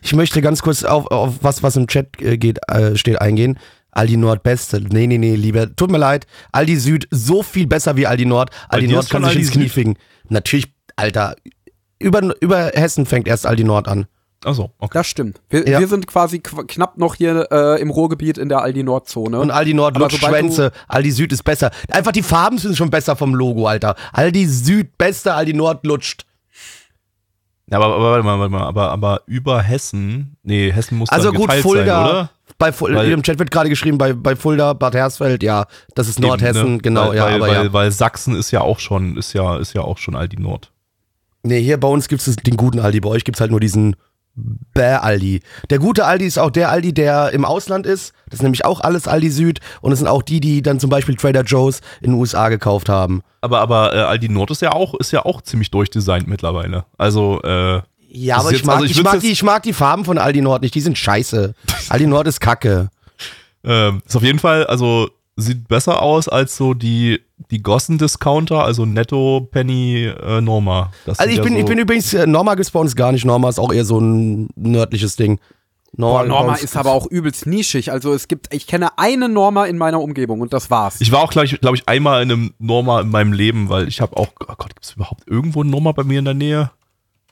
Ich 0.02 0.14
möchte 0.14 0.42
ganz 0.42 0.60
kurz 0.60 0.84
auf, 0.84 1.06
auf 1.06 1.36
was, 1.40 1.62
was 1.62 1.76
im 1.76 1.86
Chat 1.86 2.20
äh, 2.20 2.36
geht, 2.36 2.58
äh, 2.68 2.94
steht, 2.96 3.22
eingehen. 3.22 3.58
Aldi 3.92 4.16
Nord 4.16 4.42
Beste. 4.42 4.80
Nee, 4.80 5.06
nee, 5.06 5.18
nee, 5.18 5.34
lieber. 5.36 5.74
Tut 5.76 5.90
mir 5.90 5.98
leid. 5.98 6.26
Aldi 6.50 6.76
Süd 6.76 7.06
so 7.10 7.42
viel 7.42 7.66
besser 7.66 7.96
wie 7.96 8.06
Aldi 8.06 8.24
Nord. 8.26 8.50
Aldi 8.68 8.88
Nord 8.88 9.08
kann 9.10 9.22
schon 9.22 9.30
sich 9.30 9.36
Aldi 9.36 9.40
ins 9.42 9.50
Knie 9.52 9.62
Süd? 9.64 9.72
ficken. 9.72 9.98
Natürlich, 10.28 10.72
Alter. 10.96 11.36
Über, 11.98 12.34
über 12.40 12.70
Hessen 12.74 13.06
fängt 13.06 13.28
erst 13.28 13.46
Aldi 13.46 13.64
Nord 13.64 13.86
an. 13.88 14.06
Achso, 14.44 14.72
okay. 14.78 14.98
Das 14.98 15.06
stimmt. 15.06 15.40
Wir, 15.50 15.68
Ja. 15.68 15.78
wir 15.78 15.86
sind 15.86 16.08
quasi 16.08 16.40
qu 16.40 16.64
knapp 16.66 16.98
noch 16.98 17.14
hier 17.14 17.46
äh, 17.52 17.80
im 17.80 17.90
Ruhrgebiet 17.90 18.38
in 18.38 18.48
der 18.48 18.60
Aldi 18.62 18.82
Nordzone. 18.82 19.38
Und 19.38 19.52
Aldi 19.52 19.72
Nord 19.74 19.94
sobald 19.94 20.12
Schwänze. 20.14 20.72
Aldi 20.88 21.12
Süd 21.12 21.32
ist 21.32 21.44
besser. 21.44 21.70
Einfach 21.90 22.10
die 22.10 22.24
Farben 22.24 22.58
sind 22.58 22.76
schon 22.76 22.90
besser 22.90 23.14
vom 23.14 23.34
Logo, 23.36 23.68
Alter. 23.68 23.94
Aldi 24.12 24.46
Süd 24.48 24.98
beste, 24.98 25.34
Aldi 25.34 25.52
Nord 25.54 25.86
lutscht. 25.86 26.26
Ja, 27.70 27.78
aber, 27.78 27.94
aber 27.94 28.10
warte 28.10 28.24
mal, 28.24 28.38
warte 28.38 28.50
mal, 28.52 28.62
aber, 28.66 28.90
aber 28.90 29.20
über 29.26 29.62
Hessen, 29.62 30.36
nee, 30.42 30.72
Hessen 30.72 30.98
muss 30.98 31.08
Also 31.10 31.28
dann 31.30 31.36
gut, 31.36 31.46
geteilt 31.48 31.62
Fulda. 31.62 31.84
sein, 32.02 32.10
oder? 32.10 32.30
Bei 32.62 32.70
Ful 32.70 32.94
Weil- 32.94 33.10
Im 33.10 33.24
Chat 33.24 33.40
wird 33.40 33.50
gerade 33.50 33.68
geschrieben, 33.68 33.98
bei, 33.98 34.12
bei 34.12 34.36
Fulda, 34.36 34.72
Bad 34.72 34.94
Hersfeld, 34.94 35.42
ja, 35.42 35.66
das 35.96 36.06
ist 36.06 36.20
Nordhessen, 36.20 36.60
Eben, 36.60 36.72
ne? 36.74 36.78
genau, 36.78 37.08
weil, 37.08 37.16
ja, 37.16 37.24
weil, 37.24 37.34
aber 37.34 37.46
weil, 37.48 37.64
ja. 37.64 37.72
weil 37.72 37.90
Sachsen 37.90 38.36
ist 38.36 38.52
ja 38.52 38.60
auch 38.60 38.78
schon, 38.78 39.16
ist 39.16 39.32
ja, 39.32 39.56
ist 39.56 39.72
ja 39.74 39.82
auch 39.82 39.98
schon 39.98 40.14
Aldi 40.14 40.40
Nord. 40.40 40.70
Nee, 41.42 41.60
hier 41.60 41.80
bei 41.80 41.88
uns 41.88 42.06
gibt 42.06 42.24
es 42.24 42.36
den 42.36 42.56
guten 42.56 42.78
Aldi, 42.78 43.00
bei 43.00 43.08
euch 43.08 43.24
gibt 43.24 43.36
es 43.36 43.40
halt 43.40 43.50
nur 43.50 43.58
diesen 43.58 43.96
Bäh-Aldi. 44.36 45.40
Der 45.70 45.78
gute 45.80 46.04
Aldi 46.04 46.24
ist 46.24 46.38
auch 46.38 46.50
der 46.50 46.70
Aldi, 46.70 46.94
der 46.94 47.32
im 47.32 47.44
Ausland 47.44 47.84
ist. 47.84 48.14
Das 48.26 48.38
ist 48.38 48.42
nämlich 48.42 48.64
auch 48.64 48.80
alles 48.80 49.08
Aldi 49.08 49.30
Süd 49.30 49.60
und 49.80 49.90
es 49.90 49.98
sind 49.98 50.06
auch 50.06 50.22
die, 50.22 50.38
die 50.38 50.62
dann 50.62 50.78
zum 50.78 50.88
Beispiel 50.88 51.16
Trader 51.16 51.42
Joe's 51.42 51.80
in 52.00 52.12
den 52.12 52.20
USA 52.20 52.48
gekauft 52.48 52.88
haben. 52.88 53.22
Aber, 53.40 53.58
aber 53.60 53.92
äh, 53.92 53.98
Aldi 53.98 54.28
Nord 54.28 54.52
ist 54.52 54.62
ja 54.62 54.72
auch, 54.72 54.94
ist 54.94 55.10
ja 55.10 55.24
auch 55.24 55.42
ziemlich 55.42 55.72
durchdesignt 55.72 56.28
mittlerweile. 56.28 56.84
Also, 56.96 57.42
äh, 57.42 57.82
Ja, 58.14 58.36
aber 58.36 58.50
ist 58.50 58.60
ich, 58.60 58.64
mag, 58.64 58.74
also 58.76 58.84
ich 58.84 58.90
ich, 58.92 59.02
mag 59.02 59.20
die, 59.20 59.30
ich 59.30 59.42
mag 59.42 59.62
die 59.62 59.72
Farben 59.72 60.04
von 60.04 60.18
Aldi 60.18 60.42
Nord 60.42 60.62
nicht, 60.62 60.74
die 60.74 60.80
sind 60.80 60.98
scheiße. 60.98 61.54
Aldi 61.88 62.06
Nord 62.06 62.26
ist 62.26 62.40
kacke. 62.40 62.90
ähm, 63.64 64.02
ist 64.06 64.14
auf 64.14 64.22
jeden 64.22 64.38
Fall, 64.38 64.66
also 64.66 65.08
sieht 65.36 65.66
besser 65.66 66.02
aus 66.02 66.28
als 66.28 66.56
so 66.56 66.74
die, 66.74 67.22
die 67.50 67.62
Gossen-Discounter, 67.62 68.64
also 68.64 68.84
Netto, 68.84 69.48
Penny, 69.50 70.04
äh, 70.04 70.42
Norma. 70.42 70.92
Das 71.06 71.18
Also 71.18 71.30
ich 71.30 71.38
ja 71.38 71.42
bin, 71.42 71.54
so, 71.54 71.58
ich 71.60 71.64
bin 71.64 71.78
übrigens, 71.78 72.12
äh, 72.12 72.26
Norma 72.26 72.54
bei 72.54 72.80
uns 72.80 72.94
gar 72.96 73.12
nicht. 73.12 73.24
Norma 73.24 73.48
ist 73.48 73.58
auch 73.58 73.72
eher 73.72 73.86
so 73.86 73.98
ein 73.98 74.50
nördliches 74.56 75.16
Ding. 75.16 75.40
Boah, 75.94 76.22
bei 76.22 76.28
Norma 76.28 76.54
ist 76.54 76.76
aber 76.76 76.92
auch 76.92 77.06
übelst 77.06 77.46
nischig. 77.46 77.92
Also 77.92 78.14
es 78.14 78.28
gibt, 78.28 78.52
ich 78.54 78.66
kenne 78.66 78.98
eine 78.98 79.28
Norma 79.28 79.66
in 79.66 79.76
meiner 79.76 80.00
Umgebung 80.00 80.40
und 80.40 80.52
das 80.52 80.70
war's. 80.70 81.00
Ich 81.00 81.12
war 81.12 81.20
auch, 81.20 81.30
glaube 81.30 81.46
ich, 81.46 81.60
glaub 81.60 81.74
ich, 81.74 81.88
einmal 81.88 82.22
in 82.22 82.30
einem 82.30 82.54
Norma 82.58 83.00
in 83.00 83.10
meinem 83.10 83.32
Leben, 83.32 83.68
weil 83.68 83.88
ich 83.88 84.00
habe 84.00 84.16
auch, 84.16 84.28
oh 84.40 84.54
Gott, 84.56 84.68
gibt 84.68 84.84
es 84.84 84.92
überhaupt 84.92 85.26
irgendwo 85.26 85.62
ein 85.62 85.70
Norma 85.70 85.92
bei 85.92 86.04
mir 86.04 86.18
in 86.18 86.24
der 86.24 86.34
Nähe? 86.34 86.70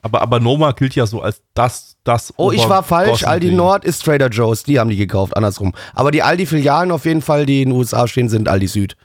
Aber, 0.02 0.22
aber 0.22 0.40
Norma 0.40 0.72
gilt 0.72 0.94
ja 0.94 1.06
so 1.06 1.20
als 1.20 1.42
das, 1.54 1.96
das 2.04 2.32
Oh, 2.36 2.52
ich 2.52 2.66
war 2.68 2.82
falsch. 2.82 3.24
Aldi 3.24 3.52
Nord 3.52 3.84
ist 3.84 4.04
Trader 4.04 4.28
Joe's. 4.28 4.62
Die 4.62 4.78
haben 4.80 4.90
die 4.90 4.96
gekauft, 4.96 5.36
andersrum. 5.36 5.74
Aber 5.94 6.10
die 6.10 6.22
Aldi-Filialen 6.22 6.90
auf 6.90 7.04
jeden 7.04 7.22
Fall, 7.22 7.44
die 7.44 7.62
in 7.62 7.70
den 7.70 7.78
USA 7.78 8.08
stehen, 8.08 8.28
sind 8.28 8.48
Aldi 8.48 8.66
Süd. 8.68 8.96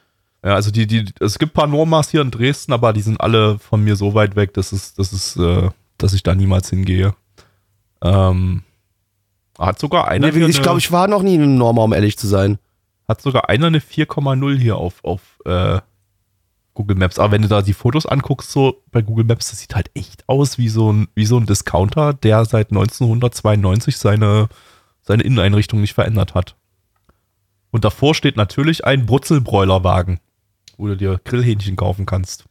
Ja, 0.43 0.53
also 0.55 0.71
die, 0.71 0.87
die, 0.87 1.05
es 1.19 1.39
gibt 1.39 1.53
ein 1.53 1.55
paar 1.55 1.67
Normas 1.67 2.11
hier 2.11 2.21
in 2.21 2.31
Dresden, 2.31 2.71
aber 2.71 2.93
die 2.93 3.01
sind 3.01 3.19
alle 3.19 3.59
von 3.59 3.83
mir 3.83 3.95
so 3.95 4.13
weit 4.13 4.35
weg, 4.35 4.53
dass 4.53 4.71
es, 4.71 4.93
dass 4.93 5.11
es, 5.11 5.35
äh, 5.37 5.69
dass 5.97 6.13
ich 6.13 6.23
da 6.23 6.35
niemals 6.35 6.69
hingehe. 6.69 7.15
Ähm, 8.03 8.63
hat 9.57 9.79
sogar 9.79 10.07
einer 10.07 10.31
Nee, 10.31 10.45
ich 10.45 10.61
glaube, 10.61 10.79
ich 10.79 10.91
war 10.91 11.07
noch 11.07 11.23
nie 11.23 11.35
in 11.35 11.41
einem 11.41 11.57
Norma, 11.57 11.83
um 11.83 11.93
ehrlich 11.93 12.17
zu 12.17 12.27
sein. 12.27 12.59
hat 13.07 13.21
sogar 13.21 13.49
einer 13.49 13.67
eine 13.67 13.79
4,0 13.79 14.57
hier 14.57 14.77
auf, 14.77 15.03
auf 15.03 15.21
äh, 15.45 15.79
Google 16.75 16.97
Maps. 16.97 17.17
Aber 17.17 17.31
wenn 17.31 17.41
du 17.41 17.47
da 17.47 17.61
die 17.63 17.73
Fotos 17.73 18.05
anguckst, 18.05 18.51
so 18.51 18.83
bei 18.91 19.01
Google 19.01 19.25
Maps, 19.25 19.49
das 19.49 19.59
sieht 19.59 19.73
halt 19.73 19.89
echt 19.95 20.23
aus 20.29 20.59
wie 20.59 20.69
so 20.69 20.91
ein, 20.93 21.07
wie 21.15 21.25
so 21.25 21.37
ein 21.37 21.47
Discounter, 21.47 22.13
der 22.13 22.45
seit 22.45 22.69
1992 22.69 23.97
seine, 23.97 24.47
seine 25.01 25.23
Inneneinrichtung 25.23 25.81
nicht 25.81 25.93
verändert 25.93 26.35
hat. 26.35 26.55
Und 27.71 27.83
davor 27.83 28.13
steht 28.13 28.37
natürlich 28.37 28.85
ein 28.85 29.05
Brutzelbräulerwagen, 29.05 30.19
wo 30.77 30.87
du 30.87 30.95
dir 30.95 31.19
Grillhähnchen 31.23 31.75
kaufen 31.75 32.05
kannst. 32.05 32.45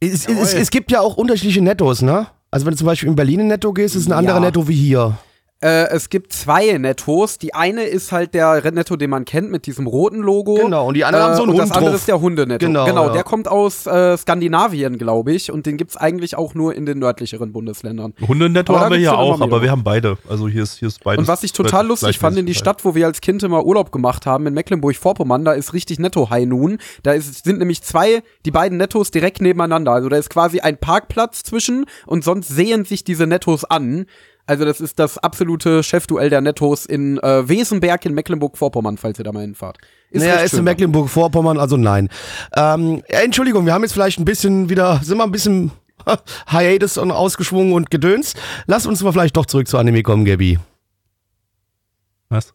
Es, 0.00 0.26
es, 0.26 0.54
es 0.54 0.70
gibt 0.70 0.90
ja 0.90 1.00
auch 1.00 1.16
unterschiedliche 1.16 1.60
Nettos, 1.60 2.02
ne? 2.02 2.28
Also 2.50 2.64
wenn 2.64 2.72
du 2.72 2.78
zum 2.78 2.86
Beispiel 2.86 3.08
in 3.08 3.16
Berlin 3.16 3.40
in 3.40 3.48
Netto 3.48 3.72
gehst, 3.72 3.94
ist 3.94 4.06
ein 4.06 4.12
anderer 4.12 4.36
Ja. 4.36 4.40
Netto 4.40 4.66
wie 4.68 4.74
hier. 4.74 5.18
Äh, 5.60 5.88
es 5.88 6.08
gibt 6.08 6.32
zwei 6.32 6.78
Nettos. 6.78 7.38
Die 7.38 7.52
eine 7.52 7.82
ist 7.82 8.12
halt 8.12 8.32
der 8.32 8.70
Netto, 8.70 8.94
den 8.94 9.10
man 9.10 9.24
kennt, 9.24 9.50
mit 9.50 9.66
diesem 9.66 9.88
roten 9.88 10.18
Logo. 10.20 10.54
Genau, 10.54 10.86
und 10.86 10.94
die 10.94 11.04
anderen 11.04 11.24
haben 11.26 11.34
so 11.34 11.42
einen 11.42 11.50
und 11.50 11.58
Hund 11.58 11.70
Das 11.70 11.76
andere 11.76 11.90
drauf. 11.92 12.00
ist 12.00 12.06
der 12.08 12.20
Hundenetto. 12.20 12.64
Genau, 12.64 12.84
Genau, 12.86 13.06
ja. 13.08 13.12
der 13.12 13.24
kommt 13.24 13.48
aus 13.48 13.84
äh, 13.86 14.16
Skandinavien, 14.16 14.98
glaube 14.98 15.32
ich. 15.32 15.50
Und 15.50 15.66
den 15.66 15.76
gibt's 15.76 15.96
eigentlich 15.96 16.36
auch 16.36 16.54
nur 16.54 16.76
in 16.76 16.86
den 16.86 17.00
nördlicheren 17.00 17.50
Bundesländern. 17.52 18.14
Hundenetto 18.26 18.72
Aber 18.72 18.84
haben 18.84 18.92
wir 18.92 18.98
hier 18.98 19.18
auch, 19.18 19.34
aber 19.34 19.46
mehrere. 19.46 19.62
wir 19.62 19.70
haben 19.72 19.82
beide. 19.82 20.16
Also 20.28 20.46
hier 20.46 20.62
ist, 20.62 20.78
hier 20.78 20.86
ist 20.88 21.02
beides. 21.02 21.18
Und 21.22 21.28
was 21.28 21.42
ich 21.42 21.52
total 21.52 21.88
lustig 21.88 22.18
fand 22.20 22.38
in 22.38 22.46
die 22.46 22.54
Stadt, 22.54 22.84
wo 22.84 22.94
wir 22.94 23.06
als 23.06 23.20
Kind 23.20 23.42
immer 23.42 23.64
Urlaub 23.66 23.90
gemacht 23.90 24.26
haben, 24.26 24.46
in 24.46 24.54
Mecklenburg-Vorpommern, 24.54 25.44
da 25.44 25.52
ist 25.54 25.72
richtig 25.72 25.98
Netto 25.98 26.30
High 26.30 26.46
Noon. 26.46 26.78
Da 27.02 27.12
ist, 27.14 27.44
sind 27.44 27.58
nämlich 27.58 27.82
zwei, 27.82 28.22
die 28.46 28.52
beiden 28.52 28.78
Nettos 28.78 29.10
direkt 29.10 29.40
nebeneinander. 29.40 29.90
Also 29.90 30.08
da 30.08 30.16
ist 30.18 30.30
quasi 30.30 30.60
ein 30.60 30.78
Parkplatz 30.78 31.42
zwischen 31.42 31.86
und 32.06 32.22
sonst 32.22 32.46
sehen 32.48 32.84
sich 32.84 33.02
diese 33.02 33.26
Nettos 33.26 33.64
an. 33.64 34.06
Also 34.48 34.64
das 34.64 34.80
ist 34.80 34.98
das 34.98 35.18
absolute 35.18 35.82
Chefduell 35.82 36.30
der 36.30 36.40
Nettos 36.40 36.86
in 36.86 37.18
äh, 37.18 37.46
Wesenberg 37.46 38.06
in 38.06 38.14
Mecklenburg-Vorpommern, 38.14 38.96
falls 38.96 39.18
ihr 39.18 39.24
da 39.24 39.30
mal 39.30 39.42
hinfahrt. 39.42 39.76
Ist 40.10 40.22
naja, 40.22 40.36
ist 40.36 40.54
in. 40.54 40.64
Mecklenburg-Vorpommern, 40.64 41.58
also 41.58 41.76
nein. 41.76 42.08
Ähm, 42.56 43.02
Entschuldigung, 43.08 43.66
wir 43.66 43.74
haben 43.74 43.82
jetzt 43.82 43.92
vielleicht 43.92 44.18
ein 44.18 44.24
bisschen 44.24 44.70
wieder, 44.70 45.00
sind 45.02 45.18
wir 45.18 45.24
ein 45.24 45.32
bisschen 45.32 45.70
Hiatus 46.48 46.96
und 46.96 47.10
ausgeschwungen 47.10 47.74
und 47.74 47.90
gedöns. 47.90 48.32
Lass 48.66 48.86
uns 48.86 49.02
mal 49.02 49.12
vielleicht 49.12 49.36
doch 49.36 49.44
zurück 49.44 49.68
zu 49.68 49.76
Anime 49.76 50.02
kommen, 50.02 50.24
Gabi. 50.24 50.58
Was? 52.30 52.54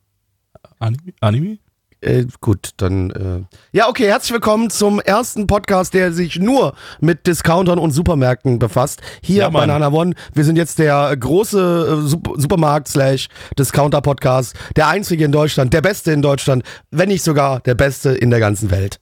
Anime? 0.79 1.13
Anime? 1.21 1.59
Äh, 2.03 2.25
gut, 2.41 2.71
dann. 2.77 3.11
Äh. 3.11 3.43
Ja, 3.71 3.87
okay, 3.87 4.07
herzlich 4.07 4.33
willkommen 4.33 4.69
zum 4.69 4.99
ersten 4.99 5.47
Podcast, 5.47 5.93
der 5.93 6.11
sich 6.11 6.37
nur 6.37 6.73
mit 6.99 7.25
Discountern 7.27 7.79
und 7.79 7.91
Supermärkten 7.91 8.59
befasst. 8.59 9.01
Hier 9.21 9.43
Ja, 9.43 9.49
bei. 9.49 9.65
Nana 9.65 9.89
One. 9.89 10.13
Wir 10.33 10.43
sind 10.43 10.57
jetzt 10.57 10.79
der 10.79 11.15
große 11.15 12.01
äh, 12.03 12.07
Sup 12.07 12.33
Supermarkt-Discounter-Podcast. 12.35 14.53
Der 14.75 14.89
einzige 14.89 15.23
in 15.23 15.31
Deutschland, 15.31 15.73
der 15.73 15.81
beste 15.81 16.11
in 16.11 16.21
Deutschland, 16.21 16.63
wenn 16.91 17.07
nicht 17.07 17.23
sogar 17.23 17.61
der 17.61 17.75
beste 17.75 18.09
in 18.09 18.29
der 18.29 18.41
ganzen 18.41 18.69
Welt. 18.69 18.99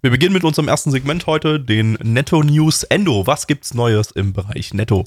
Wir 0.00 0.10
beginnen 0.10 0.34
mit 0.34 0.44
unserem 0.44 0.68
ersten 0.68 0.92
Segment 0.92 1.26
heute, 1.26 1.58
den 1.58 1.98
Netto 2.02 2.40
News 2.42 2.84
Endo. 2.84 3.26
Was 3.26 3.48
gibt's 3.48 3.74
Neues 3.74 4.12
im 4.12 4.32
Bereich 4.32 4.72
Netto? 4.74 5.02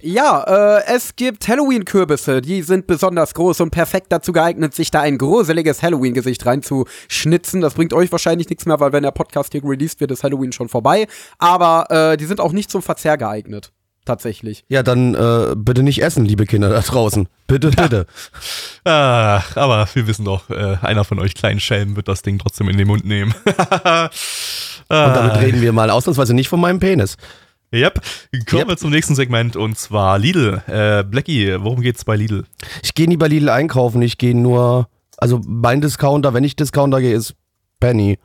Ja, 0.00 0.78
äh, 0.78 0.84
es 0.86 1.16
gibt 1.16 1.48
Halloween-Kürbisse. 1.48 2.40
Die 2.40 2.62
sind 2.62 2.86
besonders 2.86 3.34
groß 3.34 3.60
und 3.62 3.70
perfekt 3.70 4.12
dazu 4.12 4.32
geeignet, 4.32 4.72
sich 4.72 4.92
da 4.92 5.00
ein 5.00 5.18
gruseliges 5.18 5.82
Halloween-Gesicht 5.82 6.46
reinzuschnitzen. 6.46 7.60
Das 7.60 7.74
bringt 7.74 7.92
euch 7.92 8.12
wahrscheinlich 8.12 8.48
nichts 8.48 8.64
mehr, 8.64 8.78
weil 8.78 8.92
wenn 8.92 9.02
der 9.02 9.10
Podcast 9.10 9.50
hier 9.50 9.64
released 9.64 9.98
wird, 9.98 10.12
ist 10.12 10.22
Halloween 10.22 10.52
schon 10.52 10.68
vorbei. 10.68 11.08
Aber 11.38 11.90
äh, 11.90 12.16
die 12.16 12.26
sind 12.26 12.38
auch 12.40 12.52
nicht 12.52 12.70
zum 12.70 12.80
Verzehr 12.80 13.18
geeignet. 13.18 13.72
Tatsächlich. 14.04 14.64
Ja, 14.68 14.84
dann 14.84 15.16
äh, 15.16 15.56
bitte 15.56 15.82
nicht 15.82 16.00
essen, 16.00 16.24
liebe 16.24 16.46
Kinder 16.46 16.68
da 16.70 16.80
draußen. 16.80 17.28
Bitte, 17.48 17.70
bitte. 17.70 18.06
Ach, 18.84 19.56
aber 19.56 19.88
wir 19.94 20.06
wissen 20.06 20.24
doch, 20.24 20.48
äh, 20.48 20.76
einer 20.80 21.02
von 21.02 21.18
euch 21.18 21.34
kleinen 21.34 21.58
Schelmen 21.58 21.96
wird 21.96 22.06
das 22.06 22.22
Ding 22.22 22.38
trotzdem 22.38 22.68
in 22.68 22.78
den 22.78 22.86
Mund 22.86 23.04
nehmen. 23.04 23.34
Und 23.44 24.10
damit 24.88 25.40
reden 25.40 25.60
wir 25.60 25.72
mal 25.72 25.90
ausnahmsweise 25.90 26.34
nicht 26.34 26.48
von 26.48 26.60
meinem 26.60 26.78
Penis. 26.78 27.16
Yep. 27.72 28.00
Kommen 28.48 28.60
Yep. 28.60 28.68
wir 28.68 28.76
zum 28.78 28.90
nächsten 28.90 29.14
Segment 29.14 29.56
und 29.56 29.78
zwar 29.78 30.18
Lidl. 30.18 30.62
Äh, 30.66 31.04
Blackie, 31.04 31.56
worum 31.60 31.80
geht's 31.82 32.04
bei 32.04 32.16
Lidl? 32.16 32.44
Ich 32.82 32.94
gehe 32.94 33.06
nie 33.08 33.16
bei 33.16 33.28
Lidl 33.28 33.50
einkaufen, 33.50 34.00
ich 34.02 34.16
gehe 34.18 34.34
nur, 34.36 34.88
also 35.18 35.40
mein 35.46 35.80
Discounter, 35.80 36.32
wenn 36.34 36.44
ich 36.44 36.56
Discounter 36.56 37.00
gehe, 37.00 37.14
ist 37.14 37.34
Penny. 37.80 38.18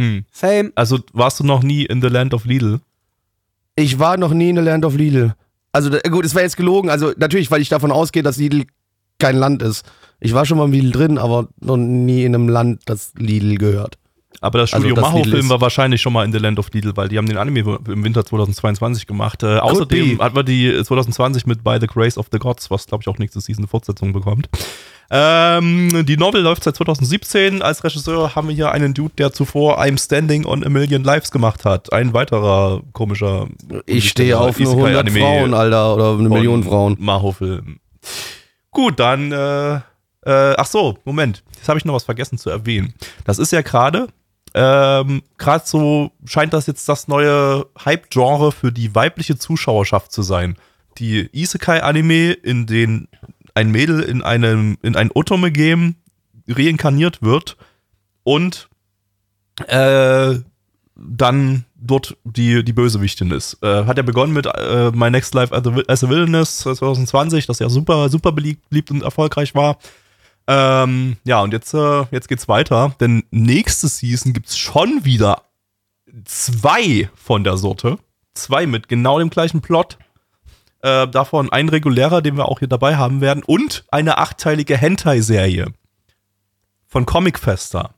Hm. 0.00 0.24
Same. 0.32 0.72
Also 0.74 0.98
warst 1.12 1.40
du 1.40 1.44
noch 1.44 1.62
nie 1.62 1.84
in 1.84 2.00
the 2.00 2.08
Land 2.08 2.34
of 2.34 2.44
Lidl? 2.44 2.80
Ich 3.76 3.98
war 3.98 4.16
noch 4.16 4.32
nie 4.32 4.48
in 4.50 4.56
der 4.56 4.64
Land 4.64 4.84
of 4.84 4.94
Lidl. 4.96 5.34
Also 5.72 5.90
gut, 6.10 6.24
es 6.24 6.34
wäre 6.34 6.44
jetzt 6.44 6.56
gelogen, 6.56 6.88
also 6.88 7.12
natürlich, 7.18 7.50
weil 7.50 7.60
ich 7.60 7.68
davon 7.68 7.92
ausgehe, 7.92 8.22
dass 8.22 8.38
Lidl 8.38 8.64
kein 9.18 9.36
Land 9.36 9.62
ist. 9.62 9.84
Ich 10.20 10.32
war 10.32 10.46
schon 10.46 10.56
mal 10.56 10.64
im 10.64 10.72
Lidl 10.72 10.90
drin, 10.92 11.18
aber 11.18 11.48
noch 11.60 11.76
nie 11.76 12.24
in 12.24 12.34
einem 12.34 12.48
Land, 12.48 12.82
das 12.86 13.12
Lidl 13.18 13.56
gehört. 13.56 13.98
Aber 14.46 14.58
das 14.58 14.72
Also 14.72 14.86
Studio 14.86 15.02
Lidl 15.02 15.12
Maho-Film 15.12 15.48
war 15.48 15.60
wahrscheinlich 15.60 16.00
schon 16.00 16.12
mal 16.12 16.24
in 16.24 16.32
The 16.32 16.38
Land 16.38 16.58
of 16.58 16.70
Lidl, 16.72 16.96
weil 16.96 17.08
die 17.08 17.18
haben 17.18 17.26
den 17.26 17.36
Anime 17.36 17.78
im 17.88 18.04
Winter 18.04 18.24
2022 18.24 19.06
gemacht. 19.06 19.42
Äh, 19.42 19.58
außerdem 19.58 20.18
be. 20.18 20.24
hat 20.24 20.34
man 20.34 20.46
die 20.46 20.72
2020 20.82 21.46
mit 21.46 21.64
By 21.64 21.78
the 21.80 21.86
Grace 21.86 22.16
of 22.16 22.26
the 22.32 22.38
Gods, 22.38 22.70
was 22.70 22.86
glaube 22.86 23.02
ich 23.02 23.08
auch 23.08 23.18
nächste 23.18 23.40
Season 23.40 23.64
eine 23.64 23.68
Fortsetzung 23.68 24.12
bekommt. 24.12 24.48
Ähm, 25.10 26.04
die 26.04 26.16
Novel 26.16 26.42
läuft 26.42 26.64
seit 26.64 26.76
2017. 26.76 27.62
Als 27.62 27.84
Regisseur 27.84 28.34
haben 28.34 28.48
wir 28.48 28.54
hier 28.54 28.72
einen 28.72 28.94
Dude, 28.94 29.14
der 29.18 29.32
zuvor 29.32 29.80
I'm 29.80 30.02
Standing 30.02 30.44
on 30.44 30.64
a 30.64 30.68
Million 30.68 31.04
Lives 31.04 31.30
gemacht 31.30 31.64
hat. 31.64 31.92
Ein 31.92 32.12
weiterer 32.12 32.82
komischer. 32.92 33.46
Ich 33.86 34.08
stehe 34.08 34.38
auf 34.38 34.58
nur 34.58 34.72
100 34.72 35.08
Isekai-Anime 35.08 35.20
Frauen, 35.20 35.54
Alter, 35.54 35.94
oder 35.94 36.18
eine 36.18 36.28
Million 36.28 36.64
Frauen. 36.64 36.96
Maho-Film. 36.98 37.78
Gut, 38.70 38.98
dann, 38.98 39.32
äh, 39.32 39.76
äh, 39.76 40.54
ach 40.56 40.66
so, 40.66 40.98
Moment. 41.04 41.42
Jetzt 41.56 41.68
habe 41.68 41.78
ich 41.78 41.84
noch 41.84 41.94
was 41.94 42.04
vergessen 42.04 42.36
zu 42.36 42.50
erwähnen. 42.50 42.94
Das 43.24 43.38
ist 43.38 43.52
ja 43.52 43.62
gerade, 43.62 44.08
ähm, 44.58 45.22
gerade 45.36 45.66
so 45.66 46.12
scheint 46.24 46.54
das 46.54 46.66
jetzt 46.66 46.88
das 46.88 47.08
neue 47.08 47.66
Hype-Genre 47.84 48.52
für 48.52 48.72
die 48.72 48.94
weibliche 48.94 49.36
Zuschauerschaft 49.36 50.10
zu 50.10 50.22
sein. 50.22 50.56
Die 50.96 51.28
Isekai-Anime, 51.30 52.32
in 52.32 52.64
denen 52.64 53.08
ein 53.54 53.70
Mädel 53.70 54.00
in 54.00 54.22
einem, 54.22 54.78
in 54.80 54.96
ein 54.96 55.10
Otome-Game 55.12 55.96
reinkarniert 56.48 57.20
wird 57.20 57.58
und 58.22 58.70
äh, 59.66 60.36
dann 60.94 61.64
dort 61.74 62.16
die, 62.24 62.64
die 62.64 62.72
Bösewichtin 62.72 63.32
ist. 63.32 63.58
Äh, 63.62 63.84
hat 63.84 63.98
ja 63.98 64.02
begonnen 64.02 64.32
mit 64.32 64.46
äh, 64.46 64.90
My 64.92 65.10
Next 65.10 65.34
Life 65.34 65.54
as 65.54 65.66
a, 65.66 65.74
as 65.86 66.02
a 66.02 66.08
Villainess 66.08 66.60
2020, 66.60 67.44
das 67.44 67.58
ja 67.58 67.68
super, 67.68 68.08
super 68.08 68.32
beliebt 68.32 68.90
und 68.90 69.02
erfolgreich 69.02 69.54
war. 69.54 69.76
Ähm, 70.48 71.16
ja, 71.24 71.40
und 71.40 71.52
jetzt, 71.52 71.74
äh, 71.74 72.04
jetzt 72.10 72.28
geht's 72.28 72.46
weiter, 72.48 72.94
denn 73.00 73.24
nächste 73.30 73.88
Season 73.88 74.32
gibt's 74.32 74.56
schon 74.56 75.04
wieder 75.04 75.42
zwei 76.24 77.10
von 77.14 77.42
der 77.44 77.56
Sorte. 77.56 77.98
Zwei 78.34 78.66
mit 78.66 78.88
genau 78.88 79.18
dem 79.18 79.30
gleichen 79.30 79.60
Plot. 79.60 79.98
Äh, 80.82 81.08
davon 81.08 81.50
ein 81.50 81.68
regulärer, 81.68 82.22
den 82.22 82.36
wir 82.36 82.46
auch 82.46 82.60
hier 82.60 82.68
dabei 82.68 82.96
haben 82.96 83.20
werden, 83.20 83.42
und 83.42 83.84
eine 83.90 84.18
achtteilige 84.18 84.76
Hentai-Serie 84.76 85.72
von 86.86 87.06
Comic 87.06 87.38
Festa. 87.38 87.94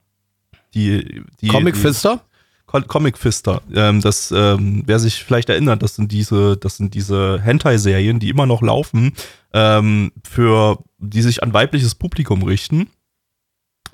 Die, 0.74 1.22
die, 1.40 1.48
Comic? 1.48 1.74
Co- 1.74 2.20
Comic 2.68 3.18
Fister. 3.18 3.62
Ähm, 3.74 4.00
das, 4.00 4.30
ähm, 4.30 4.82
wer 4.86 4.98
sich 4.98 5.24
vielleicht 5.24 5.48
erinnert, 5.48 5.82
das 5.82 5.94
sind 5.96 6.12
diese, 6.12 6.56
das 6.56 6.76
sind 6.76 6.94
diese 6.94 7.40
Hentai-Serien, 7.40 8.20
die 8.20 8.28
immer 8.28 8.46
noch 8.46 8.62
laufen, 8.62 9.12
ähm, 9.52 10.12
für 10.28 10.78
die 10.98 11.22
sich 11.22 11.42
an 11.42 11.52
weibliches 11.52 11.94
Publikum 11.94 12.42
richten. 12.42 12.88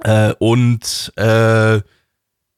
Äh, 0.02 0.34
und 0.38 1.12
äh, 1.16 1.80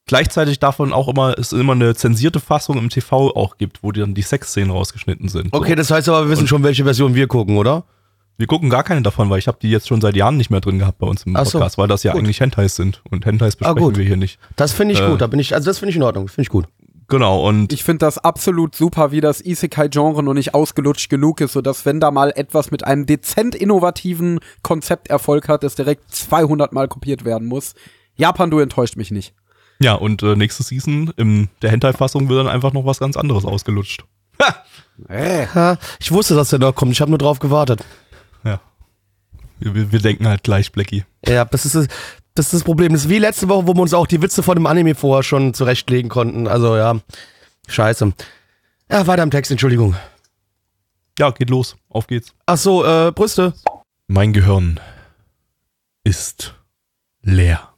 gleichzeitig 0.07 0.59
davon 0.59 0.93
auch 0.93 1.09
immer, 1.09 1.39
es 1.39 1.53
immer 1.53 1.73
eine 1.75 1.95
zensierte 1.95 2.41
Fassung 2.41 2.79
im 2.79 2.89
TV 2.89 3.35
auch 3.35 3.59
gibt, 3.59 3.83
wo 3.83 3.93
dann 3.93 4.15
die 4.15 4.23
Sexszenen 4.23 4.71
rausgeschnitten 4.71 5.29
sind. 5.29 5.53
Okay, 5.53 5.71
so. 5.71 5.75
das 5.77 5.91
heißt 5.91 6.09
aber, 6.09 6.25
wir 6.25 6.31
wissen 6.31 6.43
Und- 6.43 6.49
schon, 6.49 6.63
welche 6.63 6.85
Version 6.85 7.15
wir 7.15 7.27
gucken, 7.27 7.57
oder? 7.59 7.85
Wir 8.39 8.47
gucken 8.47 8.69
gar 8.69 8.83
keine 8.85 9.03
davon, 9.03 9.31
weil 9.31 9.39
ich 9.39 9.49
habe 9.49 9.59
die 9.63 9.71
jetzt 9.71 9.89
schon 9.89 10.01
seit 10.01 10.15
Jahren 10.17 10.37
nicht 10.37 10.51
mehr 10.51 10.61
drin 10.61 10.79
gehabt 10.79 10.99
bei 10.99 11.07
uns 11.07 11.23
im 11.25 11.35
Ach 11.37 11.47
so, 11.47 11.53
Podcast, 11.53 11.79
weil 11.79 11.89
das 11.89 12.03
ja 12.03 12.13
gut. 12.13 12.21
eigentlich 12.21 12.41
Hentais 12.41 12.77
sind. 12.77 13.03
Und 13.11 13.25
Hentais 13.25 13.55
Ah, 13.55 13.59
besprechen 13.73 13.83
gut. 13.83 13.97
wir 13.97 14.05
hier 14.05 14.17
nicht. 14.17 14.39
Das 14.57 14.73
finde 14.73 14.95
ich 14.95 15.01
Äh. 15.01 15.09
gut, 15.09 15.21
da 15.21 15.27
bin 15.27 15.41
ich, 15.41 15.55
also 15.55 15.67
das 15.67 15.79
finde 15.79 15.91
ich 15.91 15.97
in 15.97 16.03
Ordnung, 16.03 16.27
das 16.27 16.35
finde 16.35 16.43
ich 16.47 16.51
gut. 16.51 16.67
Genau, 17.09 17.47
und 17.47 17.73
Ich 17.73 17.85
finde 17.85 17.99
das 18.05 18.19
absolut 18.19 18.75
super, 18.75 19.13
wie 19.13 19.21
das 19.21 19.41
Isekai-Genre 19.41 20.23
noch 20.25 20.35
nicht 20.35 20.55
ausgelutscht 20.55 21.09
genug 21.09 21.41
ist, 21.41 21.53
sodass 21.53 21.87
wenn 21.87 22.01
da 22.01 22.11
mal 22.11 22.33
etwas 22.35 22.73
mit 22.73 22.85
einem 22.85 23.07
dezent 23.07 23.55
innovativen 23.55 24.41
Konzept 24.63 25.09
Erfolg 25.09 25.49
hat, 25.49 25.63
es 25.63 25.77
direkt 25.77 26.13
200 26.13 26.73
Mal 26.73 26.89
kopiert 26.89 27.25
werden 27.25 27.47
muss. 27.47 27.75
Japan, 28.17 28.51
du 28.51 28.59
enttäuscht 28.59 28.97
mich 28.97 29.13
nicht. 29.13 29.35
Ja, 29.79 29.95
und 29.95 30.23
äh, 30.25 30.35
nächste 30.37 30.63
Season 30.65 31.13
in 31.17 31.49
der 31.63 31.71
Hentai-Fassung 31.71 32.29
wird 32.29 32.41
dann 32.41 32.49
einfach 32.53 32.73
noch 32.73 32.85
was 32.87 32.99
ganz 32.99 33.17
anderes 33.17 33.45
ausgelutscht. 33.45 34.05
Äh. 35.09 35.47
Ha, 35.55 35.77
ich 36.01 36.11
wusste, 36.11 36.35
dass 36.35 36.51
der 36.51 36.59
da 36.59 36.73
kommt, 36.73 36.93
ich 36.93 37.01
habe 37.01 37.11
nur 37.11 37.19
drauf 37.19 37.39
gewartet. 37.39 37.85
Wir, 39.59 39.93
wir, 39.93 40.01
denken 40.01 40.29
halt 40.29 40.43
gleich, 40.43 40.73
Blackie. 40.73 41.05
Ja, 41.27 41.45
das 41.45 41.65
ist 41.65 41.75
das, 41.75 41.89
das 42.35 42.47
ist 42.47 42.55
das 42.55 42.65
Problem. 42.65 42.93
Das 42.93 43.05
ist 43.05 43.09
wie 43.09 43.19
letzte 43.19 43.49
Woche, 43.49 43.67
wo 43.67 43.75
wir 43.75 43.83
uns 43.83 43.95
auch 43.95 44.07
die 44.07 44.21
Witze 44.21 44.43
von 44.43 44.55
dem 44.55 44.67
Anime 44.67 44.95
vorher 44.95 45.23
schon 45.23 45.55
zurechtlegen 45.55 46.11
konnten. 46.11 46.47
Also 46.47 46.77
ja, 46.77 47.01
scheiße. 47.69 48.13
Ja, 48.91 49.07
weiter 49.07 49.23
im 49.23 49.31
Text, 49.31 49.51
Entschuldigung. 49.51 49.97
Ja, 51.19 51.31
geht 51.31 51.51
los. 51.51 51.77
Auf 51.89 52.07
geht's. 52.07 52.35
Ach 52.45 52.59
so, 52.59 52.85
äh, 52.85 53.11
Brüste. 53.13 53.55
Mein 54.07 54.33
Gehirn 54.33 54.79
ist 56.05 56.55
leer. 57.23 57.71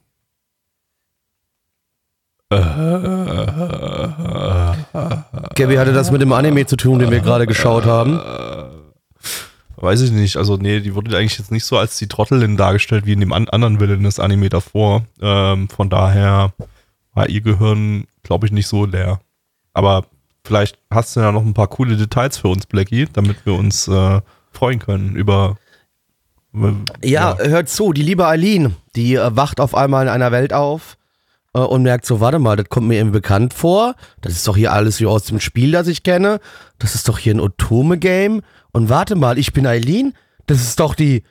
Gabby 5.55 5.75
hatte 5.75 5.93
das 5.93 6.11
mit 6.11 6.21
dem 6.21 6.33
Anime 6.33 6.65
zu 6.65 6.75
tun, 6.75 6.97
den 6.99 7.11
wir 7.11 7.19
gerade 7.19 7.45
geschaut 7.45 7.85
haben. 7.85 8.19
Weiß 9.81 10.01
ich 10.01 10.11
nicht. 10.11 10.35
Also, 10.35 10.57
nee, 10.57 10.81
die 10.81 10.93
wurde 10.93 11.17
eigentlich 11.17 11.37
jetzt 11.37 11.51
nicht 11.51 11.63
so 11.63 11.77
als 11.77 11.97
die 11.97 12.07
Trottelin 12.07 12.57
dargestellt 12.57 13.05
wie 13.05 13.13
in 13.13 13.21
dem 13.21 13.31
an 13.31 13.47
anderen 13.47 13.79
Villainous-Anime 13.79 14.49
davor. 14.49 15.03
Ähm, 15.21 15.69
von 15.69 15.89
daher 15.89 16.53
war 17.13 17.29
ihr 17.29 17.41
Gehirn, 17.41 18.05
glaube 18.23 18.45
ich, 18.45 18.51
nicht 18.51 18.67
so 18.67 18.85
leer. 18.85 19.21
Aber 19.73 20.05
vielleicht 20.43 20.77
hast 20.91 21.15
du 21.15 21.21
ja 21.21 21.31
noch 21.31 21.45
ein 21.45 21.53
paar 21.53 21.67
coole 21.67 21.95
Details 21.95 22.37
für 22.37 22.49
uns, 22.49 22.65
Blackie, 22.65 23.07
damit 23.13 23.45
wir 23.45 23.53
uns 23.53 23.87
äh, 23.87 24.19
freuen 24.51 24.79
können 24.79 25.15
über. 25.15 25.55
äh, 26.53 26.73
Ja, 27.09 27.37
hört 27.37 27.69
zu, 27.69 27.93
die 27.93 28.03
liebe 28.03 28.27
Eileen, 28.27 28.75
die 28.97 29.15
äh, 29.15 29.33
wacht 29.33 29.61
auf 29.61 29.75
einmal 29.75 30.03
in 30.03 30.09
einer 30.09 30.33
Welt 30.33 30.51
auf 30.51 30.97
äh, 31.53 31.59
und 31.59 31.83
merkt 31.83 32.05
so, 32.05 32.19
warte 32.19 32.39
mal, 32.39 32.57
das 32.57 32.67
kommt 32.67 32.87
mir 32.87 32.97
irgendwie 32.97 33.19
bekannt 33.19 33.53
vor. 33.53 33.95
Das 34.19 34.33
ist 34.33 34.45
doch 34.45 34.57
hier 34.57 34.73
alles 34.73 34.99
wie 34.99 35.05
aus 35.05 35.23
dem 35.23 35.39
Spiel, 35.39 35.71
das 35.71 35.87
ich 35.87 36.03
kenne. 36.03 36.41
Das 36.79 36.95
ist 36.95 37.07
doch 37.07 37.17
hier 37.17 37.33
ein 37.33 37.39
Otome-Game. 37.39 38.41
Und 38.79 38.87
warte 38.87 39.17
mal, 39.17 39.37
ich 39.37 39.51
bin 39.51 39.67
Eileen. 39.67 40.13
Das 40.47 40.61
ist 40.61 40.79
doch 40.79 40.95
die, 40.95 41.23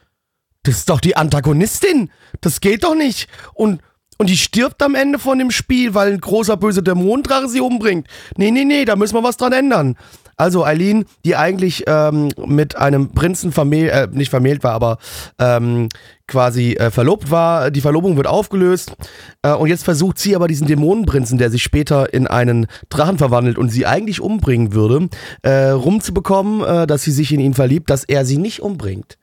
das 0.64 0.80
ist 0.80 0.90
doch 0.90 1.00
die 1.00 1.16
Antagonistin. 1.16 2.10
Das 2.42 2.60
geht 2.60 2.84
doch 2.84 2.94
nicht. 2.94 3.26
Und, 3.54 3.80
und 4.18 4.28
die 4.28 4.36
stirbt 4.36 4.82
am 4.82 4.94
Ende 4.94 5.18
von 5.18 5.38
dem 5.38 5.50
Spiel, 5.50 5.94
weil 5.94 6.12
ein 6.12 6.20
großer 6.20 6.58
böser 6.58 6.82
Dämonendrache 6.82 7.48
sie 7.48 7.62
umbringt. 7.62 8.06
Nee, 8.36 8.50
nee, 8.50 8.66
nee, 8.66 8.84
da 8.84 8.96
müssen 8.96 9.14
wir 9.14 9.22
was 9.22 9.38
dran 9.38 9.54
ändern. 9.54 9.96
Also 10.36 10.62
Eileen, 10.62 11.06
die 11.24 11.36
eigentlich 11.36 11.84
ähm, 11.86 12.28
mit 12.36 12.76
einem 12.76 13.14
Prinzen 13.14 13.50
vermählt, 13.50 13.92
äh, 13.92 14.08
nicht 14.12 14.28
vermählt 14.28 14.62
war, 14.62 14.72
aber 14.72 14.98
ähm, 15.38 15.88
quasi 16.28 16.74
äh, 16.74 16.90
verlobt 16.92 17.30
war, 17.30 17.72
die 17.72 17.80
Verlobung 17.80 18.16
wird 18.16 18.28
aufgelöst 18.28 18.94
äh, 19.42 19.52
und 19.52 19.68
jetzt 19.68 19.84
versucht 19.84 20.18
sie 20.18 20.36
aber 20.36 20.46
diesen 20.46 20.68
Dämonenprinzen, 20.68 21.38
der 21.38 21.50
sich 21.50 21.62
später 21.62 22.12
in 22.14 22.28
einen 22.28 22.66
Drachen 22.90 23.18
verwandelt 23.18 23.58
und 23.58 23.70
sie 23.70 23.86
eigentlich 23.86 24.20
umbringen 24.20 24.72
würde, 24.72 25.08
äh, 25.42 25.70
rumzubekommen, 25.70 26.62
äh, 26.62 26.86
dass 26.86 27.02
sie 27.02 27.10
sich 27.10 27.32
in 27.32 27.40
ihn 27.40 27.54
verliebt, 27.54 27.90
dass 27.90 28.04
er 28.04 28.24
sie 28.24 28.38
nicht 28.38 28.60
umbringt. 28.60 29.18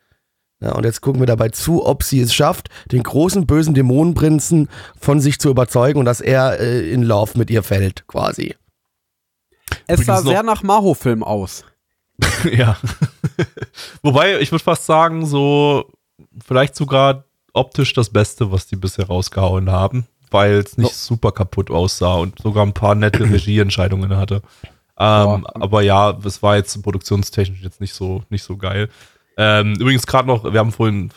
Ja, 0.62 0.74
und 0.74 0.84
jetzt 0.84 1.02
gucken 1.02 1.22
wir 1.22 1.28
dabei 1.28 1.50
zu, 1.50 1.86
ob 1.86 2.04
sie 2.04 2.22
es 2.22 2.34
schafft, 2.34 2.70
den 2.92 3.04
großen 3.04 3.46
bösen 3.46 3.74
Dämonenprinzen 3.74 4.70
von 5.00 5.20
sich 5.20 5.40
zu 5.40 5.50
überzeugen 5.50 6.00
und 6.00 6.06
dass 6.06 6.22
er 6.22 6.60
äh, 6.60 6.90
in 6.92 7.04
Love 7.04 7.38
mit 7.38 7.50
ihr 7.50 7.62
fällt, 7.62 8.08
quasi. 8.08 8.56
Es 9.88 10.06
sah 10.06 10.20
Übrigens 10.20 10.24
sehr 10.24 10.44
nach 10.44 10.64
Maho-Film 10.64 11.24
aus. 11.24 11.66
ja. 12.52 12.78
Wobei, 14.02 14.40
ich 14.40 14.52
würde 14.52 14.64
fast 14.64 14.86
sagen, 14.86 15.26
so 15.26 15.92
vielleicht 16.44 16.76
sogar 16.76 17.26
optisch 17.54 17.94
das 17.94 18.10
Beste, 18.10 18.52
was 18.52 18.68
die 18.68 18.76
bisher 18.76 19.08
rausgehauen 19.08 19.72
haben, 19.72 20.08
weil 20.32 20.54
es 20.56 20.78
nicht 20.78 20.94
super 20.94 21.32
kaputt 21.32 21.72
aussah 21.72 22.16
und 22.16 22.40
sogar 22.40 22.66
ein 22.66 22.74
paar 22.74 22.96
nette 22.96 23.24
Regieentscheidungen 23.32 24.16
hatte. 24.16 24.42
Ähm, 24.98 25.46
aber 25.48 25.82
ja, 25.82 26.18
es 26.24 26.42
war 26.42 26.56
jetzt 26.56 26.82
produktionstechnisch 26.82 27.62
jetzt 27.62 27.82
nicht 27.82 27.94
so, 27.94 28.24
nicht 28.30 28.44
so 28.44 28.58
geil. 28.58 28.90
Ähm, 29.38 29.76
übrigens 29.76 30.08
gerade 30.08 30.28
noch, 30.28 30.46
wir 30.46 30.60
haben 30.60 30.72
vorhin, 30.72 31.12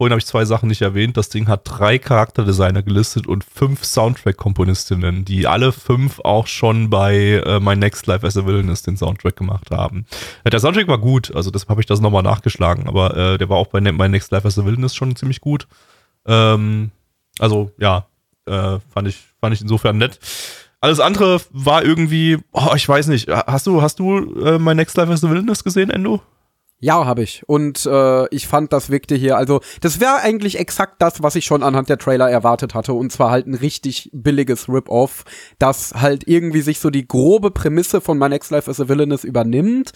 vorhin 0.00 0.12
habe 0.12 0.20
ich 0.20 0.24
zwei 0.24 0.46
Sachen 0.46 0.70
nicht 0.70 0.80
erwähnt. 0.80 1.18
Das 1.18 1.28
Ding 1.28 1.46
hat 1.46 1.60
drei 1.64 1.98
Charakterdesigner 1.98 2.82
gelistet 2.82 3.26
und 3.26 3.44
fünf 3.44 3.84
Soundtrack-Komponistinnen, 3.84 5.26
die 5.26 5.46
alle 5.46 5.72
fünf 5.72 6.20
auch 6.20 6.46
schon 6.46 6.88
bei 6.88 7.42
äh, 7.44 7.60
My 7.60 7.76
Next 7.76 8.06
Life 8.06 8.26
as 8.26 8.38
a 8.38 8.46
Villainous 8.46 8.80
den 8.80 8.96
Soundtrack 8.96 9.36
gemacht 9.36 9.70
haben. 9.70 10.06
Äh, 10.44 10.48
der 10.48 10.60
Soundtrack 10.60 10.88
war 10.88 10.96
gut, 10.96 11.36
also 11.36 11.50
deshalb 11.50 11.68
habe 11.68 11.82
ich 11.82 11.86
das 11.86 12.00
nochmal 12.00 12.22
nachgeschlagen, 12.22 12.88
aber 12.88 13.14
äh, 13.14 13.36
der 13.36 13.50
war 13.50 13.58
auch 13.58 13.66
bei 13.66 13.80
ne-, 13.80 13.92
My 13.92 14.08
Next 14.08 14.32
Life 14.32 14.48
as 14.48 14.58
a 14.58 14.64
Villainous 14.64 14.94
schon 14.94 15.14
ziemlich 15.16 15.42
gut. 15.42 15.68
Ähm, 16.24 16.92
also 17.38 17.70
ja, 17.78 18.06
äh, 18.46 18.78
fand 18.88 19.06
ich, 19.06 19.18
fand 19.38 19.54
ich 19.54 19.60
insofern 19.60 19.98
nett. 19.98 20.18
Alles 20.80 21.00
andere 21.00 21.42
war 21.50 21.84
irgendwie, 21.84 22.38
oh, 22.52 22.72
ich 22.74 22.88
weiß 22.88 23.08
nicht. 23.08 23.28
Hast 23.28 23.66
du, 23.66 23.82
hast 23.82 23.98
du 23.98 24.34
äh, 24.40 24.58
My 24.58 24.74
Next 24.74 24.96
Life 24.96 25.12
as 25.12 25.22
a 25.22 25.28
Wilderness 25.28 25.62
gesehen, 25.62 25.90
Endo? 25.90 26.22
Ja, 26.82 27.04
habe 27.04 27.22
ich. 27.22 27.42
Und 27.46 27.84
äh, 27.84 28.34
ich 28.34 28.48
fand, 28.48 28.72
das 28.72 28.88
wirkte 28.88 29.14
hier, 29.14 29.36
also 29.36 29.60
das 29.82 30.00
wäre 30.00 30.16
eigentlich 30.22 30.58
exakt 30.58 31.02
das, 31.02 31.22
was 31.22 31.36
ich 31.36 31.44
schon 31.44 31.62
anhand 31.62 31.90
der 31.90 31.98
Trailer 31.98 32.30
erwartet 32.30 32.74
hatte. 32.74 32.94
Und 32.94 33.12
zwar 33.12 33.30
halt 33.30 33.46
ein 33.46 33.54
richtig 33.54 34.08
billiges 34.14 34.66
Rip-Off, 34.66 35.24
das 35.58 35.92
halt 35.94 36.26
irgendwie 36.26 36.62
sich 36.62 36.80
so 36.80 36.88
die 36.88 37.06
grobe 37.06 37.50
Prämisse 37.50 38.00
von 38.00 38.18
My 38.18 38.30
Next 38.30 38.50
Life 38.50 38.70
as 38.70 38.80
a 38.80 38.88
Villainous 38.88 39.24
übernimmt, 39.24 39.92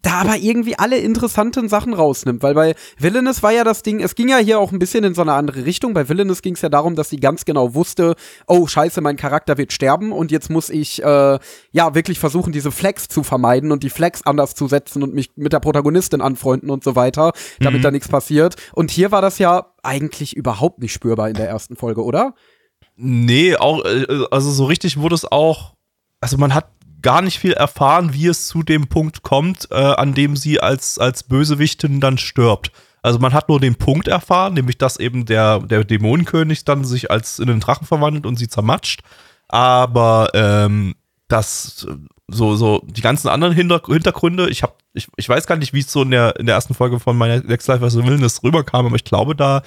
da 0.00 0.20
aber 0.22 0.36
irgendwie 0.36 0.78
alle 0.78 0.98
interessanten 0.98 1.68
Sachen 1.68 1.92
rausnimmt, 1.92 2.42
weil 2.42 2.54
bei 2.54 2.74
Villainous 2.98 3.42
war 3.42 3.52
ja 3.52 3.64
das 3.64 3.82
Ding, 3.82 4.00
es 4.00 4.14
ging 4.14 4.28
ja 4.28 4.38
hier 4.38 4.58
auch 4.58 4.72
ein 4.72 4.78
bisschen 4.78 5.04
in 5.04 5.14
so 5.14 5.22
eine 5.22 5.34
andere 5.34 5.64
Richtung. 5.64 5.94
Bei 5.94 6.08
Villainous 6.08 6.42
ging 6.42 6.54
es 6.54 6.62
ja 6.62 6.68
darum, 6.68 6.96
dass 6.96 7.10
sie 7.10 7.18
ganz 7.18 7.44
genau 7.44 7.74
wusste, 7.74 8.14
oh 8.46 8.66
scheiße, 8.66 9.00
mein 9.00 9.16
Charakter 9.16 9.58
wird 9.58 9.72
sterben 9.72 10.12
und 10.12 10.32
jetzt 10.32 10.50
muss 10.50 10.70
ich 10.70 11.02
äh, 11.02 11.38
ja 11.72 11.94
wirklich 11.94 12.18
versuchen, 12.18 12.52
diese 12.52 12.70
Flex 12.70 13.08
zu 13.08 13.22
vermeiden 13.22 13.70
und 13.70 13.82
die 13.82 13.90
Flex 13.90 14.22
anders 14.22 14.54
zu 14.54 14.66
setzen 14.66 15.02
und 15.02 15.14
mich 15.14 15.30
mit 15.36 15.52
der 15.52 15.60
Protagonistin 15.60 16.20
anfreunden 16.20 16.70
und 16.70 16.82
so 16.82 16.96
weiter, 16.96 17.32
damit 17.60 17.80
mhm. 17.80 17.84
da 17.84 17.90
nichts 17.90 18.08
passiert. 18.08 18.56
Und 18.72 18.90
hier 18.90 19.12
war 19.12 19.22
das 19.22 19.38
ja 19.38 19.72
eigentlich 19.82 20.36
überhaupt 20.36 20.80
nicht 20.80 20.92
spürbar 20.92 21.28
in 21.28 21.34
der 21.34 21.48
ersten 21.48 21.76
Folge, 21.76 22.02
oder? 22.04 22.34
Nee, 22.96 23.56
auch, 23.56 23.84
äh, 23.84 24.24
also 24.30 24.50
so 24.50 24.64
richtig 24.64 24.98
wurde 24.98 25.14
es 25.14 25.30
auch, 25.30 25.74
also 26.20 26.38
man 26.38 26.54
hat 26.54 26.68
gar 27.02 27.22
nicht 27.22 27.38
viel 27.38 27.52
erfahren, 27.52 28.12
wie 28.14 28.26
es 28.26 28.46
zu 28.46 28.62
dem 28.62 28.86
Punkt 28.88 29.22
kommt, 29.22 29.68
äh, 29.70 29.74
an 29.74 30.14
dem 30.14 30.36
sie 30.36 30.60
als, 30.60 30.98
als 30.98 31.24
Bösewichtin 31.24 32.00
dann 32.00 32.18
stirbt. 32.18 32.72
Also 33.02 33.18
man 33.18 33.32
hat 33.32 33.48
nur 33.48 33.58
den 33.58 33.74
Punkt 33.74 34.06
erfahren, 34.06 34.54
nämlich 34.54 34.78
dass 34.78 34.98
eben 34.98 35.26
der, 35.26 35.58
der 35.58 35.84
Dämonenkönig 35.84 36.64
dann 36.64 36.84
sich 36.84 37.10
als 37.10 37.40
in 37.40 37.48
den 37.48 37.60
Drachen 37.60 37.86
verwandelt 37.86 38.26
und 38.26 38.36
sie 38.36 38.48
zermatscht. 38.48 39.02
Aber 39.48 40.30
ähm, 40.34 40.94
das 41.26 41.86
so, 42.32 42.56
so 42.56 42.82
die 42.84 43.00
ganzen 43.00 43.28
anderen 43.28 43.54
Hintergründe, 43.54 44.48
ich 44.50 44.62
habe 44.62 44.74
ich, 44.94 45.08
ich 45.16 45.28
weiß 45.28 45.46
gar 45.46 45.56
nicht, 45.56 45.72
wie 45.72 45.80
es 45.80 45.90
so 45.90 46.02
in 46.02 46.10
der, 46.10 46.36
in 46.38 46.46
der 46.46 46.54
ersten 46.54 46.74
Folge 46.74 47.00
von 47.00 47.16
meiner 47.16 47.42
Next 47.42 47.66
Life 47.66 47.84
as 47.84 47.96
a 47.96 48.00
Wilderness 48.00 48.42
rüberkam, 48.42 48.86
aber 48.86 48.96
ich 48.96 49.04
glaube 49.04 49.34
da, 49.34 49.62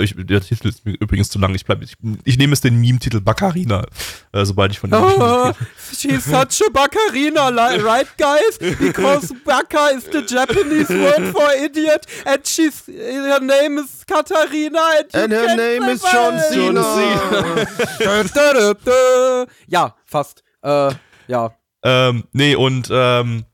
ich, 0.00 0.14
der 0.16 0.40
Titel 0.40 0.68
ist 0.68 0.86
mir 0.86 0.94
übrigens 0.98 1.28
zu 1.28 1.38
lang, 1.38 1.54
ich, 1.54 1.64
bleib, 1.64 1.82
ich, 1.82 1.94
ich 2.24 2.38
nehme 2.38 2.54
es 2.54 2.62
den 2.62 2.80
Meme-Titel 2.80 3.20
Baccarina, 3.20 3.84
äh, 4.32 4.44
sobald 4.44 4.72
ich 4.72 4.78
von 4.78 4.90
dem 4.90 5.02
oh, 5.02 5.52
She's 5.92 6.24
such 6.24 6.62
a 6.66 6.70
Baccarina, 6.72 7.50
right 7.84 8.08
guys? 8.16 8.58
Because 8.58 9.34
Bacca 9.44 9.94
is 9.94 10.04
the 10.10 10.22
Japanese 10.22 10.88
word 10.88 11.32
for 11.32 11.50
idiot 11.62 12.06
and 12.24 12.46
she's, 12.46 12.86
her 12.86 13.40
name 13.40 13.78
is 13.78 14.04
Katharina 14.06 14.80
and, 14.98 15.14
and 15.14 15.32
her 15.32 15.56
name 15.56 15.82
is 15.90 16.02
John 16.02 16.38
Cena. 16.50 16.80
John 18.00 18.28
Cena. 18.28 19.46
ja, 19.68 19.94
fast. 20.06 20.42
Äh, 20.62 20.92
ja. 21.28 21.52
Ähm, 21.82 22.24
nee, 22.32 22.54
und 22.54 22.88
ähm, 22.92 23.44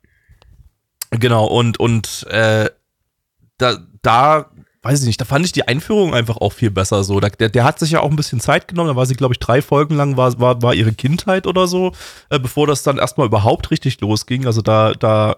genau, 1.11 1.47
und, 1.47 1.78
und 1.78 2.26
äh, 2.28 2.71
da, 3.59 3.78
da, 4.02 4.50
weiß 4.83 5.00
ich 5.00 5.06
nicht, 5.06 5.21
da 5.21 5.25
fand 5.25 5.45
ich 5.45 5.52
die 5.52 5.66
Einführung 5.66 6.14
einfach 6.14 6.37
auch 6.37 6.52
viel 6.52 6.71
besser 6.71 7.04
so. 7.04 7.21
Da, 7.21 7.28
der, 7.28 7.49
der 7.49 7.64
hat 7.64 7.78
sich 7.78 7.92
ja 7.92 8.00
auch 8.00 8.11
ein 8.11 8.16
bisschen 8.16 8.40
Zeit 8.40 8.68
genommen, 8.68 8.88
da 8.88 8.97
war 8.97 9.06
sie, 9.06 9.14
glaube 9.14 9.35
ich, 9.35 9.38
drei 9.38 9.62
Folgen 9.62 9.97
lang, 9.97 10.16
war, 10.16 10.38
war, 10.40 10.62
war 10.62 10.75
ihre 10.75 10.92
Kindheit 10.92 11.47
oder 11.47 11.66
so, 11.66 11.92
äh, 12.30 12.38
bevor 12.38 12.66
das 12.66 12.83
dann 12.83 12.99
erstmal 12.99 13.26
überhaupt 13.26 13.71
richtig 13.71 14.00
losging. 14.00 14.47
Also 14.47 14.62
da, 14.62 14.92
da 14.92 15.37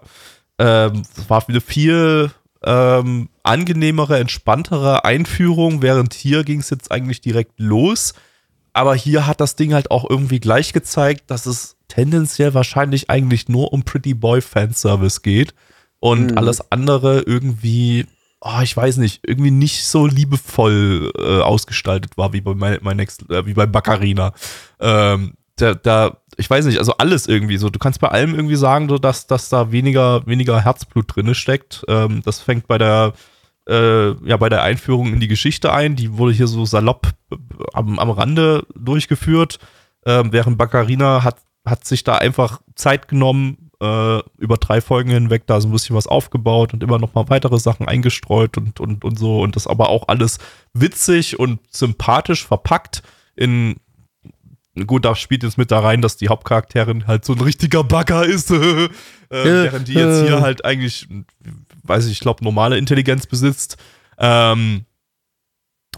ähm, 0.57 1.03
war 1.27 1.43
eine 1.47 1.61
viel 1.61 2.31
ähm, 2.63 3.29
angenehmere, 3.43 4.19
entspanntere 4.19 5.05
Einführung, 5.05 5.81
während 5.81 6.13
hier 6.13 6.43
ging 6.43 6.59
es 6.59 6.69
jetzt 6.69 6.91
eigentlich 6.91 7.21
direkt 7.21 7.59
los. 7.59 8.13
Aber 8.73 8.95
hier 8.95 9.27
hat 9.27 9.41
das 9.41 9.55
Ding 9.55 9.73
halt 9.73 9.91
auch 9.91 10.09
irgendwie 10.09 10.39
gleich 10.39 10.73
gezeigt, 10.73 11.31
dass 11.31 11.45
es 11.45 11.77
tendenziell 11.87 12.53
wahrscheinlich 12.53 13.09
eigentlich 13.09 13.49
nur 13.49 13.73
um 13.73 13.83
Pretty 13.83 14.13
Boy 14.13 14.41
Fanservice 14.41 15.21
geht 15.21 15.53
und 15.99 16.31
mhm. 16.31 16.37
alles 16.37 16.71
andere 16.71 17.21
irgendwie, 17.21 18.05
oh, 18.41 18.59
ich 18.61 18.75
weiß 18.75 18.97
nicht, 18.97 19.21
irgendwie 19.27 19.51
nicht 19.51 19.85
so 19.85 20.05
liebevoll 20.05 21.11
äh, 21.17 21.41
ausgestaltet 21.41 22.17
war 22.17 22.33
wie 22.33 22.41
bei 22.41 22.53
My, 22.53 22.77
My 22.81 22.95
Next, 22.95 23.29
äh, 23.29 23.45
wie 23.45 23.53
bei 23.53 23.65
Baccarina. 23.65 24.33
Ähm, 24.79 25.33
da, 25.57 25.73
da, 25.73 26.17
ich 26.37 26.49
weiß 26.49 26.65
nicht, 26.65 26.79
also 26.79 26.93
alles 26.97 27.27
irgendwie 27.27 27.57
so. 27.57 27.69
Du 27.69 27.79
kannst 27.79 27.99
bei 27.99 28.07
allem 28.07 28.33
irgendwie 28.33 28.55
sagen, 28.55 28.87
so, 28.87 28.97
dass, 28.97 29.27
dass 29.27 29.49
da 29.49 29.71
weniger, 29.71 30.25
weniger 30.25 30.63
Herzblut 30.63 31.13
drin 31.13 31.35
steckt. 31.35 31.83
Ähm, 31.87 32.21
das 32.23 32.39
fängt 32.39 32.67
bei 32.67 32.77
der, 32.77 33.13
äh, 33.69 34.11
ja, 34.27 34.37
bei 34.37 34.49
der 34.49 34.63
Einführung 34.63 35.13
in 35.13 35.19
die 35.19 35.27
Geschichte 35.27 35.71
ein. 35.71 35.95
Die 35.95 36.17
wurde 36.17 36.33
hier 36.33 36.47
so 36.47 36.65
salopp 36.65 37.11
äh, 37.31 37.35
am, 37.73 37.99
am 37.99 38.09
Rande 38.09 38.65
durchgeführt. 38.75 39.59
Ähm, 40.05 40.31
während 40.31 40.57
Baccarina 40.57 41.23
hat 41.23 41.37
hat 41.65 41.85
sich 41.85 42.03
da 42.03 42.15
einfach 42.15 42.61
Zeit 42.75 43.07
genommen, 43.07 43.69
äh, 43.81 44.19
über 44.37 44.57
drei 44.57 44.81
Folgen 44.81 45.11
hinweg 45.11 45.43
da 45.45 45.61
so 45.61 45.67
ein 45.67 45.71
bisschen 45.71 45.95
was 45.95 46.07
aufgebaut 46.07 46.73
und 46.73 46.83
immer 46.83 46.99
noch 46.99 47.13
mal 47.13 47.29
weitere 47.29 47.59
Sachen 47.59 47.87
eingestreut 47.87 48.57
und, 48.57 48.79
und, 48.79 49.05
und 49.05 49.17
so. 49.17 49.41
Und 49.41 49.55
das 49.55 49.67
aber 49.67 49.89
auch 49.89 50.07
alles 50.07 50.39
witzig 50.73 51.39
und 51.39 51.59
sympathisch 51.71 52.45
verpackt 52.45 53.03
in 53.35 53.77
gut, 54.85 55.03
da 55.03 55.15
spielt 55.15 55.43
jetzt 55.43 55.57
mit 55.57 55.71
da 55.71 55.79
rein, 55.79 56.01
dass 56.01 56.15
die 56.15 56.29
Hauptcharakterin 56.29 57.07
halt 57.07 57.25
so 57.25 57.33
ein 57.33 57.41
richtiger 57.41 57.83
Bagger 57.83 58.23
ist. 58.23 58.51
äh, 58.51 58.89
während 59.29 59.87
die 59.87 59.93
jetzt 59.93 60.25
hier 60.25 60.41
halt 60.41 60.63
eigentlich, 60.63 61.07
weiß 61.89 62.05
ich, 62.05 62.13
ich 62.13 62.19
glaube, 62.19 62.43
normale 62.43 62.77
Intelligenz 62.77 63.25
besitzt. 63.25 63.77
Ähm, 64.17 64.85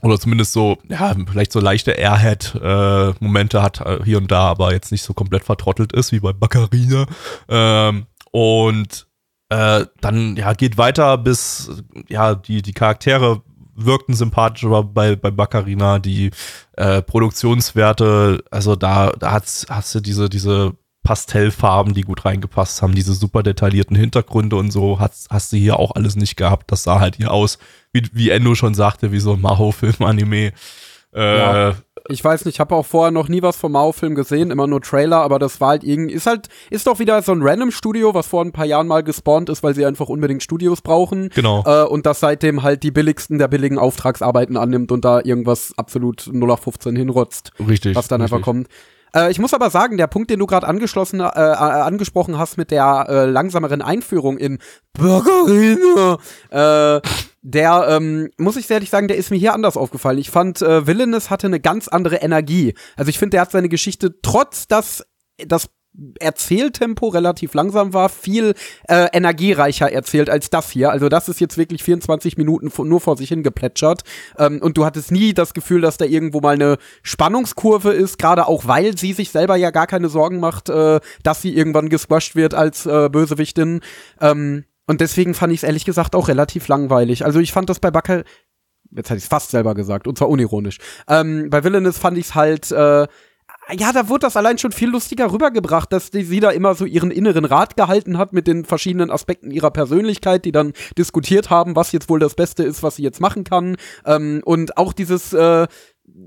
oder 0.02 0.20
zumindest 0.20 0.54
so, 0.54 0.78
ja, 0.90 1.14
vielleicht 1.30 1.52
so 1.52 1.60
leichte 1.60 1.92
Airhead-Momente 1.92 3.58
äh, 3.58 3.62
hat 3.62 3.82
äh, 3.82 4.00
hier 4.04 4.18
und 4.18 4.32
da, 4.32 4.48
aber 4.48 4.74
jetzt 4.74 4.92
nicht 4.92 5.04
so 5.04 5.14
komplett 5.14 5.44
vertrottelt 5.44 5.94
ist 5.94 6.12
wie 6.12 6.20
bei 6.20 6.34
Baccarina. 6.34 7.06
Ähm, 7.50 8.08
und 8.32 9.08
äh, 9.50 9.86
dann 10.00 10.38
ja 10.38 10.54
geht 10.54 10.78
weiter 10.78 11.18
bis 11.18 11.70
ja 12.08 12.36
die 12.36 12.62
die 12.62 12.74
Charaktere 12.74 13.44
wirkten 13.76 14.14
sympathisch, 14.16 14.64
aber 14.64 14.84
bei 14.84 15.16
bei 15.16 15.30
Baccarina 15.30 16.00
die 16.00 16.32
äh, 16.78 17.02
Produktionswerte, 17.02 18.44
also 18.50 18.76
da 18.76 19.12
da 19.12 19.32
hat's, 19.32 19.66
hast 19.70 19.94
du 19.94 20.00
diese 20.00 20.30
diese 20.30 20.74
Pastellfarben, 21.04 21.94
die 21.94 22.02
gut 22.02 22.26
reingepasst 22.26 22.82
haben, 22.82 22.94
diese 22.94 23.14
super 23.14 23.42
detaillierten 23.42 23.96
Hintergründe 23.96 24.56
und 24.56 24.72
so, 24.72 25.00
hast, 25.00 25.30
hast 25.32 25.52
du 25.52 25.58
hier 25.58 25.80
auch 25.80 25.96
alles 25.96 26.16
nicht 26.16 26.36
gehabt. 26.36 26.72
Das 26.72 26.84
sah 26.84 27.00
halt 27.00 27.16
hier 27.16 27.32
aus, 27.32 27.58
wie, 27.92 28.04
wie 28.14 28.30
Endo 28.30 28.54
schon 28.54 28.76
sagte, 28.76 29.12
wie 29.12 29.20
so 29.20 29.34
ein 29.34 29.42
Maho-Film-Anime. 29.42 30.52
Äh, 31.14 31.38
ja. 31.38 31.76
Ich 32.08 32.24
weiß 32.24 32.46
nicht, 32.46 32.56
ich 32.56 32.60
habe 32.60 32.76
auch 32.76 32.86
vorher 32.86 33.12
noch 33.12 33.28
nie 33.28 33.42
was 33.42 33.58
vom 33.58 33.74
Mao-Film 33.74 34.16
gesehen, 34.16 34.50
immer 34.50 34.66
nur 34.66 34.82
Trailer, 34.82 35.18
aber 35.18 35.40
das 35.40 35.62
war 35.62 35.70
halt 35.70 35.84
irgendwie, 35.84 36.14
ist 36.14 36.26
halt, 36.26 36.50
ist 36.70 36.88
doch 36.88 37.00
wieder 37.00 37.22
so 37.22 37.32
ein 37.32 37.42
Random-Studio, 37.42 38.14
was 38.14 38.28
vor 38.28 38.44
ein 38.44 38.52
paar 38.52 38.66
Jahren 38.66 38.88
mal 38.88 39.04
gespawnt 39.04 39.50
ist, 39.50 39.62
weil 39.62 39.76
sie 39.76 39.86
einfach 39.86 40.08
unbedingt 40.08 40.42
Studios 40.42 40.82
brauchen. 40.82 41.30
Genau. 41.30 41.64
Äh, 41.66 41.86
und 41.86 42.06
das 42.06 42.20
seitdem 42.20 42.64
halt 42.64 42.84
die 42.84 42.92
billigsten 42.92 43.38
der 43.40 43.48
billigen 43.48 43.78
Auftragsarbeiten 43.78 44.58
annimmt 44.58 44.92
und 44.92 45.04
da 45.04 45.20
irgendwas 45.24 45.74
absolut 45.78 46.30
0 46.32 46.52
auf 46.52 46.62
15 46.62 46.96
hinrotzt. 46.96 47.52
Richtig. 47.68 47.96
Was 47.96 48.08
dann 48.08 48.22
richtig. 48.22 48.36
einfach 48.36 48.46
kommt. 48.46 48.68
Äh, 49.15 49.32
ich 49.32 49.39
muss 49.39 49.54
aber 49.54 49.69
sagen, 49.69 49.97
der 49.97 50.08
Punkt, 50.08 50.30
den 50.30 50.39
du 50.39 50.45
gerade 50.45 50.67
angeschlossen, 50.67 51.19
äh, 51.19 51.24
äh, 51.24 51.28
angesprochen 51.28 52.38
hast 52.38 52.58
mit 52.58 52.71
der 52.71 53.06
äh, 53.10 53.26
langsameren 53.26 53.82
Einführung 53.82 54.38
in 54.38 54.60
Bürgerine, 54.93 56.17
äh, 56.50 57.02
der, 57.43 57.88
ähm, 57.89 58.30
muss 58.38 58.56
ich 58.58 58.69
ehrlich 58.69 58.89
sagen, 58.89 59.08
der 59.08 59.17
ist 59.17 59.32
mir 59.32 59.38
hier 59.38 59.54
anders 59.54 59.78
aufgefallen. 59.78 60.19
Ich 60.19 60.30
fand, 60.30 60.62
äh, 60.62 60.86
Villainous 60.86 61.30
hatte 61.30 61.47
eine 61.47 61.60
ganz 61.60 61.88
andere 61.88 62.17
Energie. 62.17 62.76
Also 62.95 63.10
ich 63.10 63.17
finde, 63.17 63.32
der 63.32 63.41
hat 63.41 63.52
seine 63.52 63.69
Geschichte, 63.69 64.21
trotz 64.21 64.67
dass 64.67 65.06
das 65.38 65.69
Erzähltempo 66.20 67.10
relativ 67.10 67.54
langsam 67.54 67.94
war, 67.94 68.08
viel 68.08 68.54
äh, 68.88 69.08
energiereicher 69.12 69.92
erzählt 69.92 70.30
als 70.30 70.50
das 70.50 70.72
hier. 70.72 70.90
Also 70.90 71.10
das 71.10 71.28
ist 71.28 71.42
jetzt 71.42 71.58
wirklich 71.58 71.84
24 71.84 72.38
Minuten 72.38 72.72
nur 72.88 73.02
vor 73.02 73.18
sich 73.18 73.30
hingeplätschert. 73.30 74.04
Ähm, 74.38 74.62
und 74.62 74.78
du 74.78 74.86
hattest 74.86 75.12
nie 75.12 75.34
das 75.34 75.54
Gefühl, 75.54 75.82
dass 75.82 75.98
da 75.98 76.06
irgendwo 76.06 76.40
mal 76.40 76.56
eine 76.56 76.78
Spannungskurve 77.04 77.92
ist, 77.92 78.18
gerade 78.18 78.48
auch 78.48 78.68
weil 78.68 78.98
sie 78.98 79.14
sich 79.14 79.32
selber 79.32 79.58
ja 79.58 79.72
gar 79.72 79.88
keine 79.88 80.08
Sorgen 80.08 80.40
macht, 80.40 80.70
äh, 80.70 81.02
dass 81.24 81.42
sie 81.42 81.56
irgendwann 81.56 81.90
gesquasht 81.90 82.36
wird 82.36 82.54
als 82.54 82.86
äh, 82.86 83.10
Bösewichtin. 83.10 83.82
Ähm, 84.22 84.64
und 84.88 85.02
deswegen 85.02 85.34
fand 85.34 85.54
ich 85.54 85.60
es 85.60 85.64
ehrlich 85.64 85.86
gesagt 85.86 86.16
auch 86.16 86.30
relativ 86.30 86.68
langweilig. 86.68 87.26
Also 87.26 87.40
ich 87.40 87.52
fand 87.52 87.70
das 87.70 87.80
bei 87.80 87.92
Backe, 87.92 88.24
jetzt 88.92 89.10
hätte 89.10 89.18
ich 89.18 89.24
es 89.24 89.30
fast 89.30 89.52
selber 89.52 89.76
gesagt, 89.76 90.08
und 90.08 90.18
zwar 90.18 90.30
unironisch. 90.30 90.78
Ähm, 91.08 91.50
bei 91.50 91.64
Villainous 91.64 91.98
fand 91.98 92.18
ich 92.18 92.26
es 92.26 92.36
halt 92.36 92.72
äh, 92.72 93.08
ja, 93.78 93.92
da 93.92 94.10
wurde 94.10 94.22
das 94.22 94.38
allein 94.38 94.58
schon 94.58 94.72
viel 94.72 94.90
lustiger 94.90 95.32
rübergebracht, 95.32 95.92
dass 95.92 96.12
die, 96.12 96.24
sie 96.24 96.40
da 96.40 96.50
immer 96.50 96.76
so 96.76 96.86
ihren 96.86 97.12
inneren 97.12 97.46
Rat 97.46 97.76
gehalten 97.78 98.18
hat 98.18 98.34
mit 98.34 98.48
den 98.48 98.66
verschiedenen 98.66 99.12
Aspekten 99.12 99.52
ihrer 99.52 99.72
Persönlichkeit, 99.72 100.46
die 100.46 100.52
dann 100.52 100.74
diskutiert 100.98 101.50
haben, 101.50 101.76
was 101.76 101.92
jetzt 101.92 102.10
wohl 102.10 102.20
das 102.20 102.36
Beste 102.36 102.64
ist, 102.64 102.84
was 102.84 102.98
sie 102.98 103.04
jetzt 103.04 103.22
machen 103.22 103.44
kann. 103.44 103.78
Ähm, 104.06 104.42
und 104.46 104.78
auch 104.78 104.94
dieses, 104.94 105.34
äh, 105.34 105.68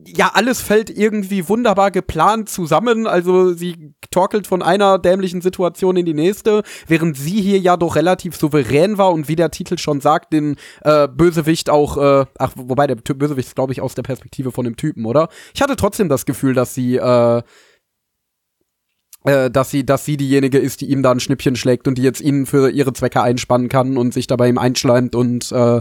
ja, 0.07 0.33
alles 0.35 0.61
fällt 0.61 0.91
irgendwie 0.91 1.49
wunderbar 1.49 1.91
geplant 1.91 2.49
zusammen. 2.49 3.07
Also 3.07 3.53
sie 3.53 3.95
torkelt 4.11 4.47
von 4.47 4.63
einer 4.63 4.99
dämlichen 4.99 5.41
Situation 5.41 5.97
in 5.97 6.07
die 6.07 6.15
nächste, 6.15 6.63
während 6.87 7.17
sie 7.17 7.41
hier 7.41 7.59
ja 7.59 7.77
doch 7.77 7.97
relativ 7.97 8.37
souverän 8.37 8.99
war 8.99 9.13
und 9.13 9.29
wie 9.29 9.37
der 9.37 9.51
Titel 9.51 9.79
schon 9.79 10.01
sagt, 10.01 10.33
den 10.33 10.57
äh, 10.83 11.09
Bösewicht 11.09 11.71
auch, 11.71 11.97
äh, 11.97 12.27
ach, 12.39 12.53
wobei 12.57 12.87
der 12.87 12.97
Bösewicht 12.97 13.49
ist, 13.49 13.55
glaube 13.55 13.73
ich, 13.73 13.81
aus 13.81 13.95
der 13.95 14.03
Perspektive 14.03 14.53
von 14.53 14.65
dem 14.65 14.77
Typen, 14.77 15.07
oder? 15.07 15.29
Ich 15.55 15.63
hatte 15.63 15.77
trotzdem 15.77 16.09
das 16.09 16.27
Gefühl, 16.27 16.55
dass 16.55 16.75
sie 16.75 16.97
äh, 16.97 17.43
äh, 19.25 19.51
dass 19.51 19.71
sie, 19.71 19.85
dass 19.85 20.05
sie 20.05 20.17
diejenige 20.17 20.59
ist, 20.59 20.81
die 20.81 20.91
ihm 20.91 21.03
da 21.03 21.11
ein 21.11 21.21
Schnippchen 21.21 21.57
schlägt 21.57 21.89
und 21.89 21.97
die 21.97 22.03
jetzt 22.03 22.21
ihn 22.21 22.47
für 22.47 22.71
ihre 22.71 22.93
Zwecke 22.93 23.23
einspannen 23.23 23.69
kann 23.69 23.97
und 23.97 24.13
sich 24.15 24.27
dabei 24.27 24.49
ihm 24.49 24.59
einschleimt 24.59 25.15
und 25.15 25.51
äh, 25.51 25.81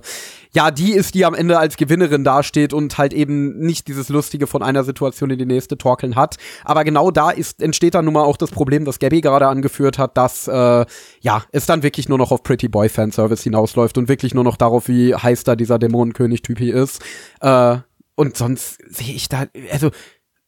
ja, 0.56 0.72
die 0.72 0.94
ist, 0.94 1.16
die 1.16 1.26
am 1.26 1.34
Ende 1.34 1.58
als 1.58 1.78
Gewinnerin 1.78 2.24
dasteht 2.24 2.74
und 2.74 2.98
halt 2.98 3.12
eben 3.12 3.58
nicht 3.60 3.88
dieses 3.88 4.10
Lustige 4.10 4.48
von 4.48 4.62
einer 4.62 4.84
Situation 4.84 5.30
in 5.32 5.40
die 5.40 5.46
nächste 5.46 5.78
torkeln 5.78 6.16
hat. 6.16 6.38
Aber 6.64 6.84
genau 6.84 7.12
da 7.12 7.32
ist, 7.32 7.62
entsteht 7.62 7.96
dann 7.96 8.06
nun 8.06 8.14
mal 8.14 8.24
auch 8.24 8.38
das 8.38 8.52
Problem, 8.52 8.86
das 8.86 9.00
Gabby 9.00 9.22
gerade 9.22 9.48
angeführt 9.48 9.98
hat, 9.98 10.16
dass 10.16 10.48
äh, 10.48 10.86
ja, 11.22 11.44
es 11.52 11.66
dann 11.66 11.84
wirklich 11.84 12.08
nur 12.08 12.20
noch 12.20 12.32
auf 12.32 12.44
Pretty 12.44 12.68
Boy 12.68 12.88
Fanservice 12.88 13.44
hinausläuft 13.44 13.98
und 13.98 14.08
wirklich 14.08 14.34
nur 14.34 14.44
noch 14.44 14.58
darauf, 14.58 14.88
wie 14.88 15.16
heiß 15.16 15.44
da 15.44 15.56
dieser 15.56 15.80
Dämonenkönig-Typ 15.80 16.62
ist. 16.62 17.02
Äh, 17.42 17.78
und 18.16 18.38
sonst 18.38 18.78
sehe 18.88 19.16
ich 19.16 19.28
da, 19.28 19.48
also 19.72 19.90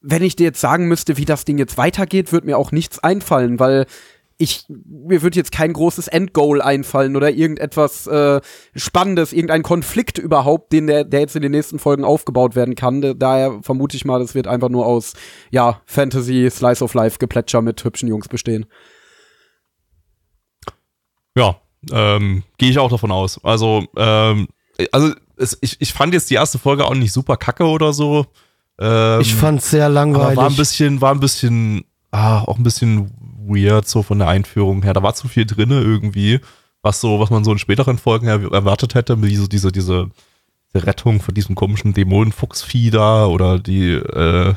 wenn 0.06 0.24
ich 0.24 0.36
dir 0.36 0.46
jetzt 0.46 0.62
sagen 0.62 0.88
müsste, 0.88 1.18
wie 1.18 1.26
das 1.26 1.46
Ding 1.46 1.58
jetzt 1.58 1.78
weitergeht, 1.78 2.32
würde 2.32 2.46
mir 2.46 2.58
auch 2.58 2.72
nichts 2.72 3.00
einfallen, 3.00 3.60
weil 3.60 3.86
ich 4.38 4.66
mir 4.68 5.22
würde 5.22 5.38
jetzt 5.38 5.52
kein 5.52 5.72
großes 5.72 6.08
Endgoal 6.10 6.62
einfallen 6.62 7.16
oder 7.16 7.32
irgendetwas 7.32 8.06
äh, 8.06 8.42
Spannendes, 8.76 9.32
irgendein 9.32 9.64
Konflikt 9.64 10.18
überhaupt, 10.18 10.74
den 10.74 10.88
der, 10.88 11.06
der 11.06 11.22
jetzt 11.22 11.38
in 11.38 11.42
den 11.42 11.52
nächsten 11.52 11.80
Folgen 11.80 12.04
aufgebaut 12.04 12.54
werden 12.54 12.76
kann. 12.76 13.18
Daher 13.18 13.60
vermute 13.62 13.96
ich 13.96 14.04
mal, 14.04 14.20
das 14.20 14.36
wird 14.36 14.48
einfach 14.48 14.70
nur 14.70 14.86
aus 14.86 15.14
ja 15.52 15.82
Fantasy 15.86 16.50
Slice 16.52 16.84
of 16.84 16.94
Life 16.94 17.18
Geplätscher 17.18 17.62
mit 17.62 17.84
hübschen 17.84 18.10
Jungs 18.10 18.28
bestehen. 18.28 18.66
Ja, 21.38 21.62
ähm, 21.92 22.44
gehe 22.58 22.70
ich 22.70 22.80
auch 22.80 22.92
davon 22.92 23.12
aus. 23.12 23.40
Also, 23.44 23.86
ähm, 23.96 24.48
also 24.92 25.14
es, 25.38 25.58
ich, 25.62 25.78
ich 25.80 25.94
fand 25.94 26.14
jetzt 26.14 26.30
die 26.30 26.36
erste 26.36 26.60
Folge 26.60 26.86
auch 26.86 26.94
nicht 26.94 27.14
super 27.14 27.38
kacke 27.38 27.66
oder 27.66 27.94
so. 27.94 28.26
Ähm, 28.80 29.22
ich 29.22 29.34
fand's 29.34 29.70
sehr 29.70 29.90
langweilig. 29.90 30.38
war 30.38 30.50
ein 30.50 30.56
bisschen, 30.56 31.02
war 31.02 31.12
ein 31.12 31.20
bisschen, 31.20 31.86
ah, 32.12 32.42
auch 32.42 32.58
ein 32.58 32.64
bisschen 32.64 33.12
weird 33.48 33.88
so 33.88 34.04
von 34.04 34.20
der 34.20 34.28
Einführung 34.28 34.84
her. 34.84 34.94
Da 34.94 35.04
war 35.04 35.16
zu 35.16 35.28
viel 35.28 35.46
drinne 35.46 35.82
irgendwie, 35.82 36.40
was 36.82 37.02
so, 37.02 37.20
was 37.20 37.30
man 37.30 37.44
so 37.44 37.52
in 37.52 37.60
späteren 37.60 37.98
Folgen 37.98 38.28
erwartet 38.28 38.96
hätte, 38.96 39.22
wie 39.22 39.36
so 39.36 39.48
diese, 39.48 39.72
diese, 39.72 40.10
diese 40.74 40.86
Rettung 40.86 41.22
von 41.22 41.34
diesem 41.34 41.56
komischen 41.56 41.94
Dämonenfuchsvieh 41.94 42.92
da 42.92 43.26
oder 43.26 43.60
die, 43.60 43.92
äh, 43.92 44.54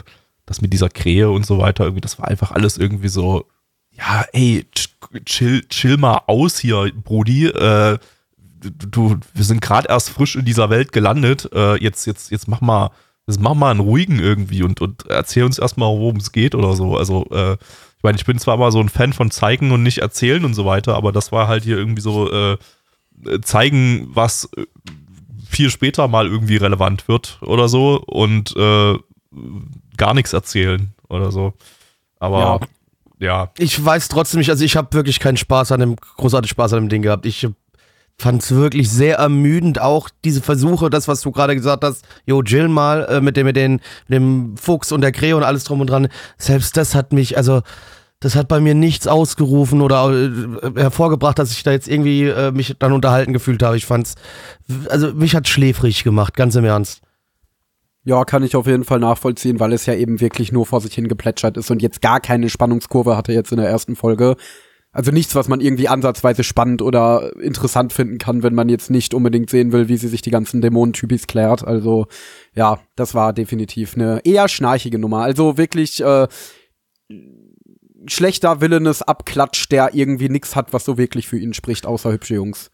das 0.46 0.60
mit 0.60 0.72
dieser 0.72 0.88
Krähe 0.88 1.30
und 1.30 1.46
so 1.46 1.58
weiter. 1.58 1.84
Irgendwie, 1.84 2.00
das 2.00 2.18
war 2.18 2.28
einfach 2.28 2.52
alles 2.52 2.78
irgendwie 2.78 3.08
so, 3.08 3.46
ja, 3.92 4.24
ey, 4.32 4.66
chill, 5.24 5.64
chill 5.68 5.96
mal 5.96 6.22
aus 6.26 6.58
hier, 6.58 6.90
Brudi. 6.94 7.46
Äh, 7.46 7.98
du, 8.60 9.16
wir 9.34 9.44
sind 9.44 9.60
gerade 9.60 9.88
erst 9.88 10.10
frisch 10.10 10.36
in 10.36 10.44
dieser 10.44 10.70
Welt 10.70 10.92
gelandet. 10.92 11.48
Äh, 11.52 11.82
jetzt, 11.82 12.06
jetzt, 12.06 12.30
jetzt 12.30 12.48
mach 12.48 12.60
mal 12.60 12.90
das 13.28 13.38
mach 13.38 13.52
mal 13.52 13.70
einen 13.70 13.80
ruhigen 13.80 14.18
irgendwie 14.18 14.62
und, 14.62 14.80
und 14.80 15.04
erzähl 15.06 15.44
uns 15.44 15.58
erstmal, 15.58 15.90
worum 15.90 16.16
es 16.16 16.32
geht 16.32 16.54
oder 16.54 16.74
so. 16.74 16.96
Also, 16.96 17.26
äh, 17.30 17.52
ich 17.52 18.02
meine, 18.02 18.16
ich 18.16 18.24
bin 18.24 18.38
zwar 18.38 18.56
mal 18.56 18.72
so 18.72 18.80
ein 18.80 18.88
Fan 18.88 19.12
von 19.12 19.30
zeigen 19.30 19.70
und 19.70 19.82
nicht 19.82 19.98
erzählen 19.98 20.46
und 20.46 20.54
so 20.54 20.64
weiter, 20.64 20.96
aber 20.96 21.12
das 21.12 21.30
war 21.30 21.46
halt 21.46 21.62
hier 21.62 21.76
irgendwie 21.76 22.00
so 22.00 22.32
äh, 22.32 22.56
zeigen, 23.42 24.08
was 24.14 24.48
äh, 24.56 24.64
viel 25.46 25.68
später 25.68 26.08
mal 26.08 26.26
irgendwie 26.26 26.56
relevant 26.56 27.06
wird 27.06 27.38
oder 27.42 27.68
so 27.68 28.02
und 28.06 28.56
äh, 28.56 28.96
gar 29.98 30.14
nichts 30.14 30.32
erzählen 30.32 30.94
oder 31.10 31.30
so. 31.30 31.52
Aber 32.18 32.60
ja. 33.20 33.26
ja. 33.26 33.50
Ich 33.58 33.84
weiß 33.84 34.08
trotzdem 34.08 34.38
nicht, 34.38 34.48
also 34.48 34.64
ich 34.64 34.74
habe 34.74 34.94
wirklich 34.94 35.20
keinen 35.20 35.36
Spaß 35.36 35.72
an 35.72 35.80
dem, 35.80 35.96
großartig 35.96 36.50
Spaß 36.50 36.72
an 36.72 36.84
dem 36.84 36.88
Ding 36.88 37.02
gehabt. 37.02 37.26
Ich 37.26 37.46
fand 38.20 38.42
es 38.42 38.50
wirklich 38.52 38.90
sehr 38.90 39.16
ermüdend, 39.16 39.80
auch 39.80 40.08
diese 40.24 40.42
Versuche, 40.42 40.90
das, 40.90 41.06
was 41.06 41.20
du 41.20 41.30
gerade 41.30 41.54
gesagt 41.54 41.84
hast, 41.84 42.04
jo, 42.26 42.42
Jill 42.42 42.68
mal, 42.68 43.06
äh, 43.08 43.20
mit 43.20 43.36
dem, 43.36 43.46
mit 43.46 43.56
den, 43.56 43.80
mit 44.08 44.16
dem 44.16 44.56
Fuchs 44.56 44.90
und 44.90 45.02
der 45.02 45.12
Krähe 45.12 45.36
und 45.36 45.44
alles 45.44 45.64
drum 45.64 45.80
und 45.80 45.88
dran, 45.88 46.08
selbst 46.36 46.76
das 46.76 46.94
hat 46.94 47.12
mich, 47.12 47.36
also, 47.36 47.62
das 48.20 48.34
hat 48.34 48.48
bei 48.48 48.58
mir 48.58 48.74
nichts 48.74 49.06
ausgerufen 49.06 49.80
oder 49.80 50.10
äh, 50.10 50.80
hervorgebracht, 50.80 51.38
dass 51.38 51.52
ich 51.52 51.62
da 51.62 51.70
jetzt 51.70 51.86
irgendwie 51.86 52.24
äh, 52.24 52.50
mich 52.50 52.74
dann 52.80 52.92
unterhalten 52.92 53.32
gefühlt 53.32 53.62
habe. 53.62 53.76
Ich 53.76 53.86
fand's, 53.86 54.16
also 54.88 55.14
mich 55.14 55.36
hat 55.36 55.46
schläfrig 55.46 56.02
gemacht, 56.02 56.34
ganz 56.34 56.56
im 56.56 56.64
Ernst. 56.64 57.00
Ja, 58.04 58.24
kann 58.24 58.42
ich 58.42 58.56
auf 58.56 58.66
jeden 58.66 58.84
Fall 58.84 58.98
nachvollziehen, 58.98 59.60
weil 59.60 59.72
es 59.72 59.86
ja 59.86 59.94
eben 59.94 60.20
wirklich 60.20 60.50
nur 60.50 60.66
vor 60.66 60.80
sich 60.80 60.94
hin 60.94 61.06
geplätschert 61.06 61.56
ist 61.56 61.70
und 61.70 61.82
jetzt 61.82 62.00
gar 62.00 62.20
keine 62.20 62.48
Spannungskurve 62.48 63.16
hatte 63.16 63.32
jetzt 63.32 63.52
in 63.52 63.58
der 63.58 63.68
ersten 63.68 63.94
Folge. 63.94 64.36
Also 64.90 65.10
nichts, 65.10 65.34
was 65.34 65.48
man 65.48 65.60
irgendwie 65.60 65.88
ansatzweise 65.88 66.42
spannend 66.42 66.80
oder 66.80 67.36
interessant 67.40 67.92
finden 67.92 68.18
kann, 68.18 68.42
wenn 68.42 68.54
man 68.54 68.68
jetzt 68.68 68.90
nicht 68.90 69.12
unbedingt 69.12 69.50
sehen 69.50 69.70
will, 69.70 69.88
wie 69.88 69.98
sie 69.98 70.08
sich 70.08 70.22
die 70.22 70.30
ganzen 70.30 70.60
Dämonentypis 70.60 71.26
klärt. 71.26 71.66
Also 71.66 72.06
ja, 72.54 72.80
das 72.96 73.14
war 73.14 73.32
definitiv 73.32 73.94
eine 73.94 74.20
eher 74.24 74.48
schnarchige 74.48 74.98
Nummer. 74.98 75.22
Also 75.22 75.58
wirklich 75.58 76.02
äh, 76.02 76.26
schlechter 78.06 78.60
Willenes 78.60 79.02
Abklatsch, 79.02 79.68
der 79.70 79.94
irgendwie 79.94 80.30
nichts 80.30 80.56
hat, 80.56 80.72
was 80.72 80.84
so 80.84 80.96
wirklich 80.96 81.28
für 81.28 81.38
ihn 81.38 81.52
spricht, 81.52 81.86
außer 81.86 82.10
hübsche 82.10 82.34
Jungs. 82.34 82.70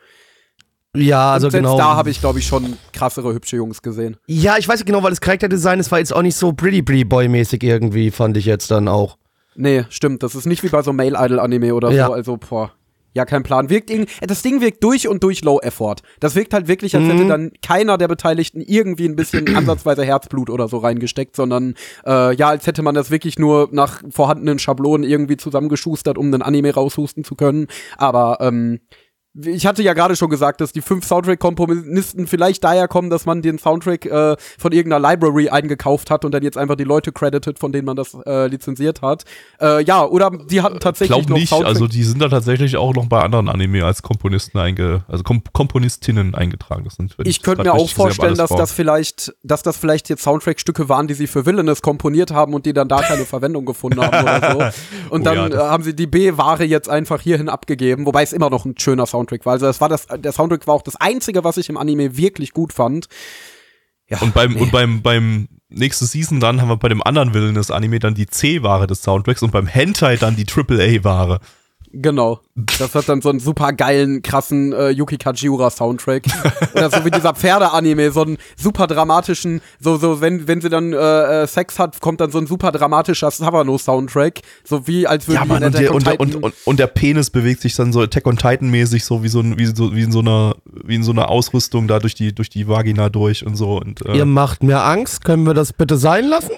Ja, 0.97 1.33
also 1.33 1.49
genau. 1.49 1.77
Da 1.77 1.97
habe 1.97 2.11
ich, 2.11 2.21
glaube 2.21 2.39
ich, 2.39 2.47
schon 2.47 2.77
krassere 2.93 3.35
hübsche 3.35 3.57
Jungs 3.57 3.83
gesehen. 3.83 4.17
Ja, 4.27 4.57
ich 4.59 4.69
weiß 4.69 4.79
nicht 4.79 4.87
genau, 4.87 5.03
weil 5.03 5.11
das 5.11 5.21
Charakterdesign, 5.21 5.79
das 5.79 5.91
war 5.91 5.99
jetzt 5.99 6.15
auch 6.15 6.23
nicht 6.23 6.37
so 6.37 6.53
Pretty 6.53 6.83
Pretty 6.83 7.05
Boy 7.05 7.29
mäßig 7.29 7.63
irgendwie, 7.65 8.13
fand 8.13 8.37
ich 8.37 8.45
jetzt 8.45 8.71
dann 8.71 8.87
auch. 8.87 9.19
Nee, 9.57 9.85
stimmt. 9.89 10.23
Das 10.23 10.35
ist 10.35 10.47
nicht 10.47 10.63
wie 10.63 10.69
bei 10.69 10.83
so 10.83 10.93
Mail-Idol-Anime 10.93 11.75
oder 11.75 11.91
ja. 11.91 12.07
so. 12.07 12.13
Also, 12.13 12.37
boah. 12.37 12.73
Ja, 13.15 13.25
kein 13.25 13.45
Plan. 13.45 13.71
Wirkt 13.71 13.93
das 14.23 14.43
Ding 14.43 14.61
wirkt 14.61 14.83
durch 14.83 15.07
und 15.07 15.23
durch 15.23 15.45
Low 15.45 15.61
Effort. 15.61 15.97
Das 16.19 16.35
wirkt 16.35 16.53
halt 16.53 16.67
wirklich, 16.67 16.97
als 16.97 17.05
mhm. 17.05 17.11
hätte 17.11 17.29
dann 17.29 17.53
keiner 17.63 17.97
der 17.97 18.09
Beteiligten 18.09 18.61
irgendwie 18.61 19.09
ein 19.09 19.15
bisschen 19.15 19.47
ansatzweise 19.57 20.05
Herzblut 20.05 20.51
oder 20.51 20.67
so 20.67 20.79
reingesteckt, 20.79 21.37
sondern 21.37 21.75
äh, 22.05 22.35
ja, 22.35 22.49
als 22.49 22.67
hätte 22.67 22.83
man 22.83 22.97
das 22.97 23.13
wirklich 23.13 23.39
nur 23.39 23.69
nach 23.71 24.03
vorhandenen 24.11 24.59
Schablonen 24.59 25.09
irgendwie 25.09 25.37
zusammengeschustert, 25.37 26.19
um 26.19 26.27
einen 26.27 26.43
Anime 26.43 26.75
raushusten 26.75 27.23
zu 27.23 27.37
können. 27.37 27.69
Aber 27.97 28.39
ähm, 28.41 28.81
ich 29.35 29.67
hatte 29.67 29.83
ja 29.83 29.95
gerade 29.95 30.15
schon 30.15 30.31
gesagt, 30.31 30.61
dass 30.61 30.71
die 30.71 30.81
fünf 30.81 31.05
Soundtrack-Komponisten 31.07 32.29
vielleicht 32.29 32.63
daher 32.63 32.87
kommen, 32.87 33.11
dass 33.11 33.27
man 33.27 33.43
den 33.43 33.59
Soundtrack 33.59 34.07
äh, 34.07 34.37
von 34.59 34.73
irgendeiner 34.73 35.09
Library 35.09 35.49
eingekauft 35.49 36.11
hat 36.11 36.25
und 36.25 36.33
dann 36.33 36.45
jetzt 36.45 36.57
einfach 36.57 36.77
die 36.77 36.85
Leute 36.85 37.11
credited, 37.11 37.59
von 37.59 37.73
denen 37.73 37.85
man 37.85 37.97
das 37.97 38.17
äh, 38.27 38.47
lizenziert 38.47 39.03
hat. 39.03 39.25
Äh, 39.61 39.83
ja, 39.85 40.05
oder 40.05 40.31
die 40.31 40.63
hatten 40.63 40.79
tatsächlich 40.79 41.19
Glaub 41.19 41.31
noch 41.31 41.37
nicht, 41.37 41.49
Soundtrack 41.49 41.69
also 41.69 41.89
die 41.89 42.05
sind 42.05 42.21
da 42.21 42.29
tatsächlich 42.29 42.77
auch 42.77 42.95
noch 42.95 43.07
bei 43.07 43.23
anderen 43.23 43.49
Anime 43.49 43.85
als 43.85 44.03
Komponisten 44.03 44.59
einge, 44.59 45.05
also 45.09 45.25
Kom 45.25 45.43
Komponistinnen 45.53 46.35
eingetragen. 46.37 46.85
Das 46.85 46.95
sind, 46.95 47.17
ich 47.25 47.43
könnte 47.43 47.65
mir 47.65 47.75
auch 47.75 47.91
vorstellen, 47.91 48.37
dass 48.37 48.51
das 48.51 48.71
vielleicht, 48.71 49.35
dass 49.43 49.65
das 49.65 49.77
vielleicht 49.77 50.09
jetzt 50.09 50.23
Soundtrack-Stücke 50.23 50.89
waren, 50.89 51.09
die 51.09 51.15
sie 51.15 51.27
für 51.27 51.45
Villainous 51.45 51.83
komponiert 51.83 52.31
haben 52.31 52.55
und 52.55 52.67
die 52.67 52.73
dann 52.73 52.89
da 52.89 53.03
keine 53.03 53.25
Verwendung 53.25 53.65
gefunden 53.65 54.01
haben 54.01 54.23
oder 54.23 54.53
so. 54.53 54.81
Und 55.11 55.21
oh, 55.21 55.25
dann 55.25 55.53
ja, 55.53 55.71
haben 55.71 55.83
sie 55.85 55.95
die 55.95 56.07
B-Ware 56.07 56.65
jetzt 56.65 56.89
einfach 56.89 57.21
hierhin 57.21 57.49
abgegeben, 57.49 58.07
wobei 58.07 58.23
es 58.23 58.33
immer 58.33 58.51
noch 58.51 58.65
ein 58.65 58.75
schöner 58.79 59.07
Soundtrack 59.07 59.24
Soundtrack 59.25 59.47
war. 59.47 59.55
Also 59.55 59.67
das 59.67 59.81
war 59.81 59.89
das, 59.89 60.07
der 60.07 60.33
Soundtrack 60.33 60.67
war 60.67 60.75
auch 60.75 60.83
das 60.83 60.97
einzige, 60.97 61.45
was 61.45 61.57
ich 61.57 61.69
im 61.69 61.77
Anime 61.77 62.17
wirklich 62.17 62.53
gut 62.53 62.73
fand. 62.73 63.09
Ja, 64.09 64.21
und 64.21 64.35
beim, 64.35 64.53
nee. 64.53 64.61
und 64.61 64.71
beim, 64.71 65.03
beim 65.03 65.49
nächsten 65.69 66.05
Season 66.07 66.41
dann 66.41 66.61
haben 66.61 66.69
wir 66.69 66.77
bei 66.77 66.89
dem 66.89 67.03
anderen 67.03 67.33
Willen 67.33 67.55
des 67.55 67.71
Anime 67.71 67.99
dann 67.99 68.15
die 68.15 68.27
C-Ware 68.27 68.87
des 68.87 69.03
Soundtracks 69.03 69.43
und 69.43 69.51
beim 69.51 69.67
Hentai 69.67 70.17
dann 70.17 70.37
die 70.37 70.47
AAA-Ware. 70.47 71.41
Genau. 71.97 72.41
Das 72.79 72.95
hat 72.95 73.09
dann 73.09 73.21
so 73.21 73.31
einen 73.31 73.41
super 73.41 73.73
geilen, 73.73 74.23
krassen 74.23 74.73
äh, 74.73 74.91
Yuki 74.91 75.17
Kajiura 75.17 75.71
Soundtrack. 75.71 76.25
Oder 76.75 76.91
so 76.91 77.05
wie 77.05 77.11
dieser 77.11 77.35
Pferde-Anime, 77.35 78.11
so 78.11 78.23
einen 78.23 78.37
super 78.57 78.87
dramatischen, 78.87 79.61
so, 79.81 79.97
so, 79.97 80.21
wenn, 80.21 80.49
wenn 80.49 80.61
sie 80.61 80.69
dann 80.69 80.93
äh, 80.93 81.43
äh 81.43 81.47
Sex 81.47 81.79
hat, 81.79 82.01
kommt 82.01 82.21
dann 82.21 82.31
so 82.31 82.39
ein 82.39 82.47
super 82.47 82.73
dramatischer 82.73 83.31
Savano-Soundtrack. 83.31 84.41
So 84.65 84.87
wie, 84.87 85.07
als 85.07 85.29
würde 85.29 85.41
ja, 85.41 85.45
man 85.45 85.63
und, 85.63 85.75
der, 85.79 85.95
und, 85.95 86.07
und, 86.09 86.35
und, 86.37 86.55
und, 86.65 86.79
der 86.79 86.89
Penis 86.89 87.31
bewegt 87.31 87.61
sich 87.61 87.77
dann 87.77 87.93
so 87.93 88.01
Attack 88.01 88.27
on 88.27 88.37
Titan-mäßig, 88.37 89.05
so 89.05 89.23
wie 89.23 89.29
so, 89.29 89.43
wie, 89.45 89.67
so 89.67 89.95
wie 89.95 90.03
in 90.03 90.13
so 90.13 90.21
einer, 90.21 90.57
wie 90.65 90.97
in 90.97 91.05
so 91.05 91.13
einer 91.13 91.29
Ausrüstung 91.29 91.87
da 91.87 92.01
durch 92.01 92.15
die, 92.15 92.35
durch 92.35 92.51
die 92.51 92.67
Vagina 92.67 93.09
durch 93.09 93.47
und 93.47 93.57
so. 93.57 93.79
Und, 93.79 94.05
äh 94.07 94.17
Ihr 94.17 94.27
macht 94.27 94.63
mir 94.63 94.83
Angst, 94.83 95.25
können 95.25 95.45
wir 95.45 95.55
das 95.55 95.73
bitte 95.73 95.97
sein 95.97 96.27
lassen? 96.27 96.53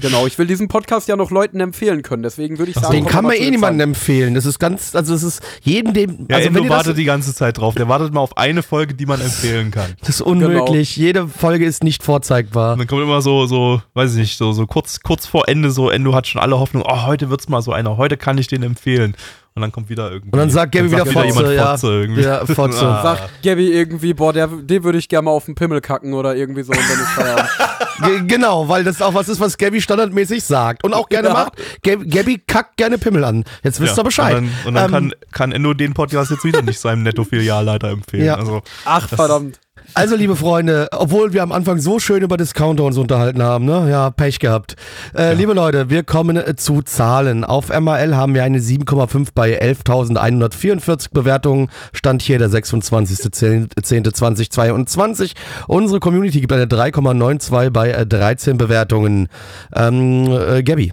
Genau, 0.00 0.26
ich 0.26 0.38
will 0.38 0.46
diesen 0.46 0.68
Podcast 0.68 1.08
ja 1.08 1.16
noch 1.16 1.30
Leuten 1.30 1.60
empfehlen 1.60 2.02
können, 2.02 2.22
deswegen 2.22 2.58
würde 2.58 2.70
ich 2.70 2.78
sagen, 2.78 2.92
Den 2.92 3.06
kann 3.06 3.24
man 3.24 3.34
eh 3.34 3.50
niemandem 3.50 3.90
empfehlen. 3.90 4.34
Das 4.34 4.46
ist 4.46 4.58
ganz, 4.58 4.94
also 4.94 5.14
es 5.14 5.22
ist 5.22 5.42
jeden 5.62 5.94
dem, 5.94 6.26
Ja, 6.28 6.36
also 6.36 6.48
Endo 6.48 6.58
wenn 6.58 6.64
ihr 6.64 6.68
das, 6.70 6.78
wartet 6.78 6.98
die 6.98 7.04
ganze 7.04 7.34
Zeit 7.34 7.58
drauf. 7.58 7.74
Der 7.74 7.88
wartet 7.88 8.12
mal 8.12 8.20
auf 8.20 8.36
eine 8.36 8.62
Folge, 8.62 8.94
die 8.94 9.06
man 9.06 9.20
empfehlen 9.20 9.70
kann. 9.70 9.94
das 10.00 10.10
ist 10.10 10.20
unmöglich. 10.20 10.94
Genau. 10.94 11.06
Jede 11.06 11.28
Folge 11.28 11.64
ist 11.64 11.82
nicht 11.84 12.02
vorzeigbar. 12.02 12.72
Und 12.72 12.80
dann 12.80 12.86
kommt 12.88 13.02
immer 13.02 13.22
so, 13.22 13.46
so, 13.46 13.82
weiß 13.94 14.12
ich 14.12 14.18
nicht, 14.18 14.38
so, 14.38 14.52
so 14.52 14.66
kurz, 14.66 15.00
kurz 15.00 15.26
vor 15.26 15.48
Ende, 15.48 15.70
so 15.70 15.90
Endo 15.90 16.14
hat 16.14 16.26
schon 16.26 16.40
alle 16.40 16.58
Hoffnung, 16.58 16.84
oh, 16.86 17.06
heute 17.06 17.30
wird's 17.30 17.48
mal 17.48 17.62
so 17.62 17.72
einer, 17.72 17.96
heute 17.96 18.16
kann 18.16 18.38
ich 18.38 18.46
den 18.46 18.62
empfehlen. 18.62 19.14
Und 19.58 19.62
dann 19.62 19.72
kommt 19.72 19.88
wieder 19.90 20.10
irgendwie. 20.12 20.30
Und 20.32 20.38
dann 20.38 20.50
sagt 20.50 20.70
Gabby 20.72 20.92
wieder 20.92 21.04
wieder 21.04 21.12
Fotze, 21.32 21.54
ja. 21.54 21.70
Fotze 21.72 21.86
irgendwie. 21.88 22.22
Ja, 22.22 22.46
Fotze. 22.46 22.78
Ah. 22.88 23.02
Sagt 23.02 23.42
Gabby 23.42 23.72
irgendwie, 23.72 24.14
boah, 24.14 24.32
der, 24.32 24.46
den 24.46 24.84
würde 24.84 24.98
ich 24.98 25.08
gerne 25.08 25.24
mal 25.24 25.32
auf 25.32 25.46
den 25.46 25.54
Pimmel 25.56 25.80
kacken 25.80 26.12
oder 26.14 26.36
irgendwie 26.36 26.62
so 26.62 26.70
und 26.72 26.78
dann 26.78 27.00
ist 27.00 27.08
Feierabend. 27.08 27.48
Genau, 28.28 28.68
weil 28.68 28.84
das 28.84 29.02
auch 29.02 29.12
was 29.14 29.28
ist, 29.28 29.40
was 29.40 29.58
Gabby 29.58 29.80
standardmäßig 29.80 30.44
sagt 30.44 30.84
und 30.84 30.94
auch 30.94 31.08
gerne 31.10 31.28
Ja. 31.28 31.34
macht. 31.34 31.54
Gab- 31.82 32.08
Gabby 32.08 32.40
kackt 32.46 32.76
gerne 32.76 32.96
Pimmel 32.96 33.24
an. 33.24 33.42
Jetzt 33.64 33.80
wisst 33.80 33.98
ihr 33.98 34.04
Bescheid. 34.04 34.36
Und 34.36 34.48
dann, 34.64 34.66
und 34.66 34.74
dann 34.74 34.84
Ähm, 34.84 34.90
kann, 34.92 35.14
kann 35.32 35.52
Endo 35.52 35.74
den 35.74 35.94
Podcast 35.94 36.30
jetzt 36.30 36.44
wieder 36.44 36.62
nicht 36.62 36.78
seinem 36.78 37.02
Netto-Filialleiter 37.02 37.88
empfehlen. 37.88 38.24
Ja. 38.24 38.36
Also, 38.36 38.62
Ach, 38.84 39.08
verdammt. 39.08 39.58
Also, 39.94 40.16
liebe 40.16 40.36
Freunde, 40.36 40.88
obwohl 40.92 41.32
wir 41.32 41.42
am 41.42 41.50
Anfang 41.50 41.78
so 41.80 41.98
schön 41.98 42.22
über 42.22 42.36
Discounter 42.36 42.84
uns 42.84 42.98
unterhalten 42.98 43.42
haben, 43.42 43.64
ne? 43.64 43.88
Ja, 43.90 44.10
Pech 44.10 44.38
gehabt. 44.38 44.76
Äh, 45.16 45.32
Liebe 45.34 45.54
Leute, 45.54 45.88
wir 45.90 46.02
kommen 46.04 46.36
äh, 46.36 46.54
zu 46.56 46.82
Zahlen. 46.82 47.42
Auf 47.42 47.70
MAL 47.70 48.14
haben 48.14 48.34
wir 48.34 48.44
eine 48.44 48.58
7,5 48.58 49.28
bei 49.34 49.60
11.144 49.60 51.08
Bewertungen. 51.12 51.68
Stand 51.92 52.22
hier 52.22 52.38
der 52.38 52.50
26.10.2022. 52.50 55.32
Unsere 55.66 55.98
Community 56.00 56.40
gibt 56.42 56.52
eine 56.52 56.66
3,92 56.66 57.70
bei 57.70 57.90
äh, 57.90 58.06
13 58.06 58.56
Bewertungen. 58.58 59.28
Ähm, 59.74 60.28
äh, 60.30 60.62
Gabby. 60.62 60.92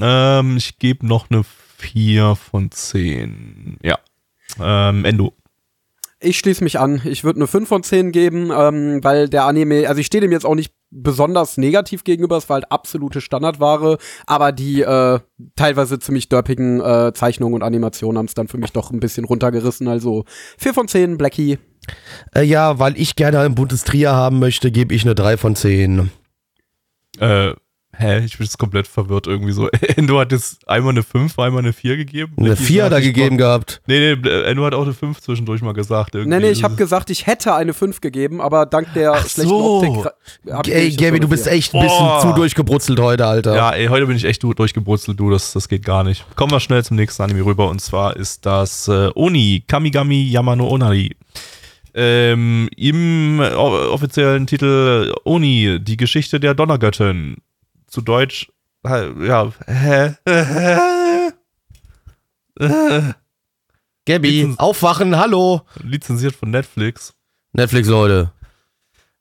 ähm, 0.00 0.56
ich 0.56 0.78
gebe 0.78 1.06
noch 1.06 1.28
eine 1.30 1.42
4 1.78 2.36
von 2.36 2.70
10. 2.70 3.76
Ja. 3.82 3.98
Ähm, 4.58 5.04
Endo. 5.04 5.34
Ich 6.18 6.38
schließe 6.38 6.64
mich 6.64 6.78
an. 6.78 7.02
Ich 7.04 7.24
würde 7.24 7.40
eine 7.40 7.46
5 7.46 7.68
von 7.68 7.82
10 7.82 8.10
geben, 8.10 8.50
ähm, 8.50 9.04
weil 9.04 9.28
der 9.28 9.44
Anime, 9.44 9.86
also 9.86 10.00
ich 10.00 10.06
stehe 10.06 10.22
dem 10.22 10.32
jetzt 10.32 10.46
auch 10.46 10.54
nicht 10.54 10.72
besonders 10.90 11.58
negativ 11.58 12.04
gegenüber, 12.04 12.38
es 12.38 12.48
war 12.48 12.54
halt 12.54 12.72
absolute 12.72 13.20
Standardware, 13.20 13.98
aber 14.26 14.52
die 14.52 14.80
äh, 14.80 15.20
teilweise 15.56 15.98
ziemlich 15.98 16.30
dörpigen 16.30 16.80
äh, 16.80 17.12
Zeichnungen 17.12 17.54
und 17.54 17.62
Animationen 17.62 18.16
haben 18.16 18.26
es 18.26 18.34
dann 18.34 18.48
für 18.48 18.56
mich 18.56 18.72
doch 18.72 18.90
ein 18.90 19.00
bisschen 19.00 19.26
runtergerissen. 19.26 19.88
Also 19.88 20.24
4 20.58 20.72
von 20.72 20.88
10, 20.88 21.18
Blackie. 21.18 21.58
Äh, 22.34 22.44
ja, 22.44 22.78
weil 22.78 22.98
ich 22.98 23.16
gerne 23.16 23.40
ein 23.40 23.54
buntes 23.54 23.84
Trier 23.84 24.12
haben 24.12 24.38
möchte, 24.38 24.70
gebe 24.70 24.94
ich 24.94 25.04
eine 25.04 25.14
3 25.14 25.36
von 25.36 25.54
10. 25.54 26.10
Äh, 27.20 27.52
hä? 27.98 28.24
Ich 28.24 28.38
bin 28.38 28.44
jetzt 28.46 28.58
komplett 28.58 28.86
verwirrt 28.86 29.26
irgendwie 29.26 29.52
so. 29.52 29.68
Endo 29.96 30.18
hat 30.18 30.32
jetzt 30.32 30.66
einmal 30.68 30.92
eine 30.92 31.02
5, 31.02 31.38
einmal 31.38 31.62
eine 31.62 31.72
4 31.72 31.96
gegeben. 31.96 32.32
Eine 32.36 32.48
Blackie 32.50 32.62
4 32.64 32.84
hat 32.84 32.92
er 32.92 33.00
gegeben 33.00 33.36
gehabt. 33.38 33.80
Nee, 33.86 34.14
nee, 34.16 34.30
Endo 34.44 34.64
hat 34.64 34.74
auch 34.74 34.82
eine 34.84 34.94
5 34.94 35.20
zwischendurch 35.20 35.62
mal 35.62 35.72
gesagt. 35.72 36.14
Irgendwie. 36.14 36.36
Nee, 36.36 36.42
nee, 36.46 36.50
ich 36.50 36.62
habe 36.64 36.76
gesagt, 36.76 37.10
ich 37.10 37.26
hätte 37.26 37.54
eine 37.54 37.74
5 37.74 38.00
gegeben, 38.00 38.40
aber 38.40 38.66
dank 38.66 38.92
der 38.94 39.12
Ach 39.12 39.26
schlechten 39.26 39.48
so. 39.48 39.82
Optik. 39.82 40.12
Ey, 40.72 40.96
nur 41.10 41.20
du 41.20 41.28
bist 41.28 41.46
echt 41.46 41.74
ein 41.74 41.82
bisschen 41.82 41.98
Boah. 41.98 42.20
zu 42.20 42.32
durchgebrutzelt 42.32 43.00
heute, 43.00 43.26
Alter. 43.26 43.54
Ja, 43.54 43.70
ey, 43.70 43.86
heute 43.86 44.06
bin 44.06 44.16
ich 44.16 44.24
echt 44.24 44.42
du- 44.42 44.54
durchgebrutzelt, 44.54 45.18
du, 45.18 45.30
das, 45.30 45.52
das 45.52 45.68
geht 45.68 45.84
gar 45.84 46.04
nicht. 46.04 46.24
Kommen 46.36 46.52
wir 46.52 46.60
schnell 46.60 46.84
zum 46.84 46.96
nächsten 46.96 47.22
Anime 47.22 47.44
rüber 47.44 47.68
und 47.68 47.80
zwar 47.80 48.16
ist 48.16 48.44
das 48.46 48.88
äh, 48.88 49.10
Oni, 49.14 49.64
Kamigami 49.66 50.22
Yamano 50.22 50.68
Onari. 50.68 51.16
Ähm, 51.98 52.68
Im 52.76 53.40
äh, 53.40 53.54
offiziellen 53.54 54.46
Titel 54.46 55.14
Oni, 55.24 55.78
die 55.80 55.96
Geschichte 55.96 56.38
der 56.38 56.52
Donnergöttin. 56.54 57.36
Zu 57.96 58.02
Deutsch, 58.02 58.52
ja, 58.84 59.50
hä? 59.66 60.16
Gabby, 64.04 64.28
Lizenz- 64.28 64.58
aufwachen, 64.58 65.16
hallo. 65.16 65.62
lizenziert 65.82 66.36
von 66.36 66.50
Netflix. 66.50 67.14
Netflix, 67.54 67.88
Leute. 67.88 68.32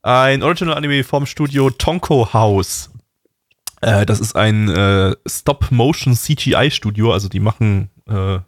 Ein 0.02 0.44
Original-Anime 0.44 1.06
vom 1.06 1.26
Studio 1.26 1.70
Tonko 1.70 2.34
House. 2.34 2.90
Äh, 3.80 4.06
das 4.06 4.20
ist 4.20 4.36
ein 4.36 4.68
äh, 4.68 5.16
Stop-Motion-CGI-Studio, 5.26 7.14
also 7.14 7.30
die 7.30 7.40
machen 7.40 7.90
äh, 8.10 8.40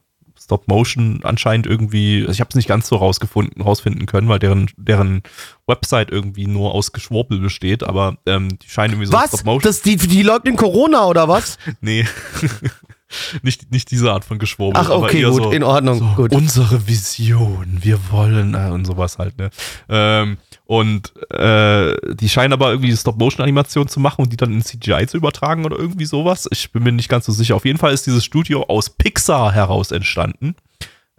Stop-Motion 0.47 1.19
anscheinend 1.23 1.67
irgendwie, 1.67 2.21
also 2.21 2.31
ich 2.31 2.39
habe 2.39 2.47
es 2.47 2.55
nicht 2.55 2.69
ganz 2.69 2.87
so 2.87 2.95
rausgefunden, 2.95 3.61
rausfinden 3.61 4.05
können, 4.05 4.29
weil 4.29 4.39
deren, 4.39 4.69
deren 4.77 5.21
Website 5.67 6.09
irgendwie 6.09 6.47
nur 6.47 6.73
aus 6.73 6.93
Geschwurbel 6.93 7.39
besteht, 7.39 7.83
aber 7.83 8.15
ähm, 8.25 8.57
die 8.57 8.69
scheinen 8.69 8.93
irgendwie 8.93 9.07
so 9.07 9.13
was? 9.13 9.27
Stop-Motion. 9.27 9.61
Das, 9.61 9.81
die, 9.81 9.97
die 9.97 10.23
leugnen 10.23 10.55
Corona 10.55 11.05
oder 11.05 11.27
was? 11.27 11.57
Nee. 11.81 12.05
nicht, 13.41 13.71
nicht 13.71 13.91
diese 13.91 14.11
Art 14.11 14.23
von 14.23 14.39
Geschwurbel. 14.39 14.81
Ach, 14.81 14.89
okay, 14.89 15.23
gut, 15.23 15.43
so, 15.43 15.51
in 15.51 15.63
Ordnung. 15.63 15.99
so, 15.99 16.05
gut. 16.15 16.33
Unsere 16.33 16.87
Vision, 16.87 17.79
wir 17.81 17.99
wollen 18.09 18.53
äh, 18.53 18.69
und 18.71 18.85
sowas 18.85 19.17
halt, 19.17 19.37
ne? 19.37 19.49
Ähm, 19.89 20.37
und 20.67 21.13
äh, 21.31 21.95
die 22.15 22.27
scheinen 22.27 22.51
aber 22.51 22.71
irgendwie 22.71 22.95
Stop-Motion-Animation 22.95 23.87
zu 23.87 24.01
machen 24.01 24.23
und 24.23 24.33
die 24.33 24.37
dann 24.37 24.51
in 24.51 24.61
CGI 24.61 25.07
zu 25.07 25.15
übertragen 25.15 25.65
oder 25.65 25.79
irgendwie 25.79 26.05
sowas. 26.05 26.47
Ich 26.51 26.73
bin 26.73 26.83
mir 26.83 26.91
nicht 26.91 27.07
ganz 27.07 27.25
so 27.25 27.31
sicher. 27.31 27.55
Auf 27.55 27.63
jeden 27.63 27.79
Fall 27.79 27.93
ist 27.93 28.05
dieses 28.05 28.25
Studio 28.25 28.63
aus 28.63 28.89
Pixar 28.89 29.53
heraus 29.53 29.91
entstanden. 29.91 30.55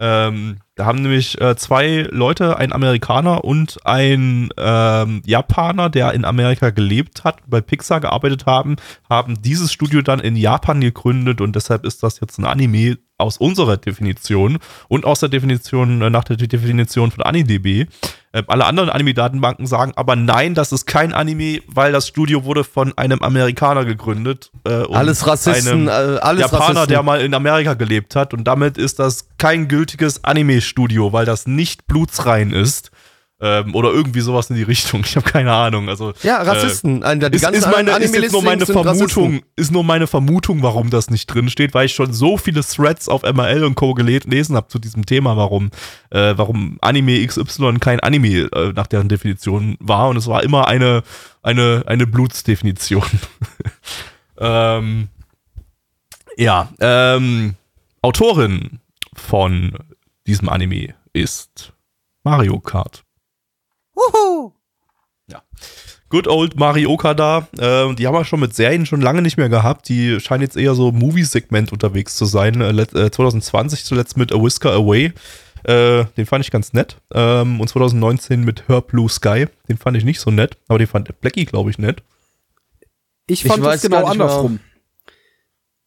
Ähm, 0.00 0.58
da 0.76 0.84
haben 0.84 1.02
nämlich 1.02 1.40
äh, 1.40 1.56
zwei 1.56 2.06
Leute, 2.10 2.56
ein 2.58 2.72
Amerikaner 2.72 3.42
und 3.42 3.84
ein 3.84 4.50
ähm, 4.56 5.22
Japaner, 5.24 5.88
der 5.88 6.12
in 6.12 6.24
Amerika 6.24 6.70
gelebt 6.70 7.24
hat, 7.24 7.38
bei 7.46 7.60
Pixar 7.60 8.00
gearbeitet 8.00 8.46
haben, 8.46 8.76
haben 9.08 9.42
dieses 9.42 9.72
Studio 9.72 10.02
dann 10.02 10.20
in 10.20 10.36
Japan 10.36 10.80
gegründet 10.80 11.40
und 11.40 11.56
deshalb 11.56 11.84
ist 11.84 12.04
das 12.04 12.20
jetzt 12.20 12.38
ein 12.38 12.44
Anime 12.44 12.98
aus 13.16 13.38
unserer 13.38 13.76
Definition 13.76 14.58
und 14.86 15.04
aus 15.04 15.18
der 15.18 15.30
Definition, 15.30 16.00
äh, 16.00 16.10
nach 16.10 16.24
der 16.24 16.36
Definition 16.36 17.10
von 17.10 17.24
AniDB. 17.24 17.86
Äh, 18.32 18.42
alle 18.48 18.66
anderen 18.66 18.90
Anime-Datenbanken 18.90 19.66
sagen 19.66 19.92
aber 19.96 20.14
nein, 20.16 20.54
das 20.54 20.72
ist 20.72 20.86
kein 20.86 21.12
Anime, 21.14 21.60
weil 21.66 21.92
das 21.92 22.08
Studio 22.08 22.44
wurde 22.44 22.62
von 22.62 22.96
einem 22.98 23.20
Amerikaner 23.22 23.84
gegründet. 23.84 24.50
Äh, 24.64 24.82
und 24.84 24.96
Alles 24.96 25.26
Rassisten, 25.26 25.88
einem 25.88 26.16
äh, 26.16 26.18
alles 26.18 26.42
Japaner, 26.42 26.64
Rassisten. 26.64 26.88
der 26.88 27.02
mal 27.02 27.20
in 27.20 27.32
Amerika 27.32 27.74
gelebt 27.74 28.16
hat 28.16 28.34
und 28.34 28.44
damit 28.44 28.76
ist 28.76 28.98
das 28.98 29.28
kein 29.38 29.68
gültiges 29.68 30.24
Anime-Studio, 30.24 31.12
weil 31.12 31.24
das 31.24 31.46
nicht 31.46 31.86
blutsrein 31.86 32.52
ist. 32.52 32.90
Ähm, 33.40 33.74
oder 33.76 33.90
irgendwie 33.92 34.20
sowas 34.20 34.50
in 34.50 34.56
die 34.56 34.64
Richtung. 34.64 35.02
Ich 35.06 35.14
habe 35.14 35.30
keine 35.30 35.52
Ahnung. 35.52 35.88
Also, 35.88 36.12
ja, 36.24 36.42
Rassisten. 36.42 37.02
Äh, 37.04 37.18
die 37.30 37.36
ist, 37.36 37.42
ganzen 37.42 37.58
ist, 37.62 37.70
meine, 37.70 37.90
ist 37.98 38.14
jetzt 38.14 38.32
nur 38.32 38.42
meine 38.42 38.66
Vermutung, 38.66 38.86
Rassisten. 38.86 39.42
ist 39.54 39.70
nur 39.70 39.84
meine 39.84 40.06
Vermutung, 40.08 40.62
warum 40.62 40.90
das 40.90 41.08
nicht 41.08 41.26
drin 41.26 41.48
steht, 41.48 41.72
weil 41.72 41.86
ich 41.86 41.94
schon 41.94 42.12
so 42.12 42.36
viele 42.36 42.62
Threads 42.64 43.08
auf 43.08 43.22
MRL 43.22 43.62
und 43.64 43.76
Co. 43.76 43.92
gele- 43.92 44.24
gelesen 44.24 44.56
habe 44.56 44.66
zu 44.66 44.80
diesem 44.80 45.06
Thema, 45.06 45.36
warum, 45.36 45.70
äh, 46.10 46.34
warum 46.36 46.78
Anime 46.80 47.24
XY 47.24 47.78
kein 47.78 48.00
Anime 48.00 48.48
äh, 48.52 48.72
nach 48.74 48.88
deren 48.88 49.08
Definition 49.08 49.76
war 49.78 50.08
und 50.08 50.16
es 50.16 50.26
war 50.26 50.42
immer 50.42 50.66
eine, 50.66 51.04
eine, 51.42 51.84
eine 51.86 52.06
Blutsdefinition. 52.08 53.04
ähm, 54.38 55.08
ja, 56.36 56.68
ähm, 56.80 57.54
Autorin 58.02 58.80
von 59.14 59.72
diesem 60.26 60.48
Anime 60.48 60.94
ist 61.12 61.72
Mario 62.24 62.58
Kart. 62.60 63.04
Ja. 65.30 65.42
Good 66.08 66.26
old 66.26 66.56
Marioka 66.56 67.12
da. 67.14 67.48
Ähm, 67.58 67.96
die 67.96 68.06
haben 68.06 68.14
wir 68.14 68.24
schon 68.24 68.40
mit 68.40 68.54
Serien 68.54 68.86
schon 68.86 69.02
lange 69.02 69.20
nicht 69.20 69.36
mehr 69.36 69.50
gehabt. 69.50 69.88
Die 69.90 70.18
scheinen 70.20 70.42
jetzt 70.42 70.56
eher 70.56 70.74
so 70.74 70.90
Movie-Segment 70.90 71.70
unterwegs 71.72 72.16
zu 72.16 72.24
sein. 72.24 72.60
Äh, 72.62 72.72
let- 72.72 72.94
äh, 72.94 73.10
2020 73.10 73.84
zuletzt 73.84 74.16
mit 74.16 74.32
A 74.32 74.42
Whisker 74.42 74.72
Away. 74.72 75.12
Äh, 75.64 76.04
den 76.16 76.24
fand 76.24 76.44
ich 76.44 76.50
ganz 76.50 76.72
nett. 76.72 76.96
Ähm, 77.12 77.60
und 77.60 77.68
2019 77.68 78.42
mit 78.42 78.68
Her 78.68 78.80
Blue 78.80 79.08
Sky. 79.10 79.46
Den 79.68 79.76
fand 79.76 79.98
ich 79.98 80.04
nicht 80.04 80.20
so 80.20 80.30
nett. 80.30 80.56
Aber 80.68 80.78
den 80.78 80.86
fand 80.88 81.20
Blackie, 81.20 81.44
glaube 81.44 81.68
ich, 81.70 81.78
nett. 81.78 82.02
Ich 83.26 83.44
Ich 83.44 83.50
fand 83.50 83.62
weiß 83.62 83.76
es 83.76 83.82
genau 83.82 84.00
mehr. 84.00 84.08
andersrum. 84.10 84.60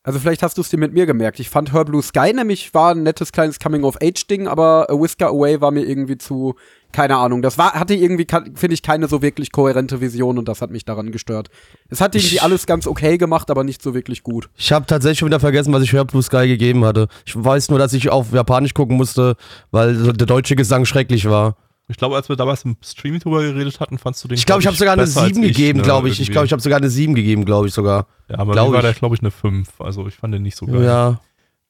Also 0.04 0.20
vielleicht 0.20 0.42
hast 0.44 0.58
du 0.58 0.62
es 0.62 0.70
dir 0.70 0.78
mit 0.78 0.94
mir 0.94 1.06
gemerkt. 1.06 1.40
Ich 1.40 1.50
fand 1.50 1.74
Her 1.74 1.86
Blue 1.86 2.02
Sky 2.04 2.34
nämlich 2.34 2.74
war 2.74 2.94
ein 2.94 3.04
nettes 3.04 3.32
kleines 3.32 3.60
Coming-of-Age-Ding, 3.60 4.48
aber 4.48 4.88
A 4.90 4.94
Whisker 5.00 5.28
Away 5.28 5.62
war 5.62 5.70
mir 5.72 5.84
irgendwie 5.84 6.18
zu, 6.18 6.56
keine 6.92 7.18
Ahnung. 7.18 7.42
Das 7.42 7.58
war, 7.58 7.74
hatte 7.74 7.94
irgendwie, 7.94 8.28
finde 8.56 8.74
ich, 8.74 8.82
keine 8.84 9.08
so 9.08 9.22
wirklich 9.22 9.52
kohärente 9.52 10.02
Vision 10.02 10.38
und 10.38 10.48
das 10.48 10.62
hat 10.62 10.72
mich 10.72 10.86
daran 10.86 11.12
gestört. 11.12 11.50
Es 11.90 12.02
hat 12.02 12.16
irgendwie 12.16 12.36
Ich- 12.36 12.44
alles 12.44 12.66
ganz 12.66 12.88
okay 12.88 13.18
gemacht, 13.18 13.50
aber 13.52 13.64
nicht 13.64 13.82
so 13.82 13.94
wirklich 13.94 14.24
gut. 14.24 14.50
Ich 14.56 14.72
habe 14.72 14.86
tatsächlich 14.86 15.20
schon 15.20 15.28
wieder 15.28 15.40
vergessen, 15.40 15.74
was 15.74 15.84
ich 15.84 15.92
für 15.92 16.04
Blue 16.06 16.22
Sky 16.24 16.48
gegeben 16.48 16.86
hatte. 16.86 17.08
Ich 17.26 17.34
weiß 17.36 17.70
nur, 17.70 17.80
dass 17.80 17.94
ich 17.94 18.10
auf 18.10 18.32
Japanisch 18.34 18.74
gucken 18.74 18.98
musste, 18.98 19.36
weil 19.72 20.14
der 20.14 20.28
deutsche 20.28 20.56
Gesang 20.56 20.86
schrecklich 20.86 21.30
war. 21.30 21.56
Ich 21.88 21.98
glaube, 21.98 22.16
als 22.16 22.30
wir 22.30 22.38
damals 22.38 22.64
im 22.64 22.78
Stream 22.82 23.20
drüber 23.20 23.42
geredet 23.42 23.82
hatten, 23.82 23.98
fandst 23.98 24.24
du 24.24 24.30
den 24.30 24.36
Ich 24.38 24.46
glaube, 24.46 24.62
ich 24.62 24.68
habe 24.68 24.78
sogar 24.78 24.94
eine 24.94 25.02
besser 25.02 25.22
als 25.22 25.30
7 25.34 25.44
ich, 25.44 25.50
gegeben, 25.50 25.80
ne, 25.80 25.84
glaube 25.84 26.08
ich. 26.08 26.22
Ich 26.22 26.32
glaube, 26.32 26.46
ich 26.46 26.54
habe 26.54 26.62
sogar 26.62 26.78
eine 26.78 26.90
7 26.90 27.16
gegeben, 27.16 27.44
glaube 27.44 27.68
ich 27.68 27.74
sogar. 27.74 28.08
Ja, 28.30 28.40
aber 28.40 28.54
glaub 28.54 28.70
mir 28.70 28.76
war 28.76 28.82
der, 28.82 28.94
glaube 28.94 29.16
ich, 29.16 29.22
eine 29.22 29.32
5. 29.32 29.68
Also 29.80 30.08
ich 30.08 30.16
fand 30.16 30.34
den 30.34 30.42
nicht 30.44 30.56
so 30.56 30.66
geil. 30.68 30.84
Ja. 30.84 31.20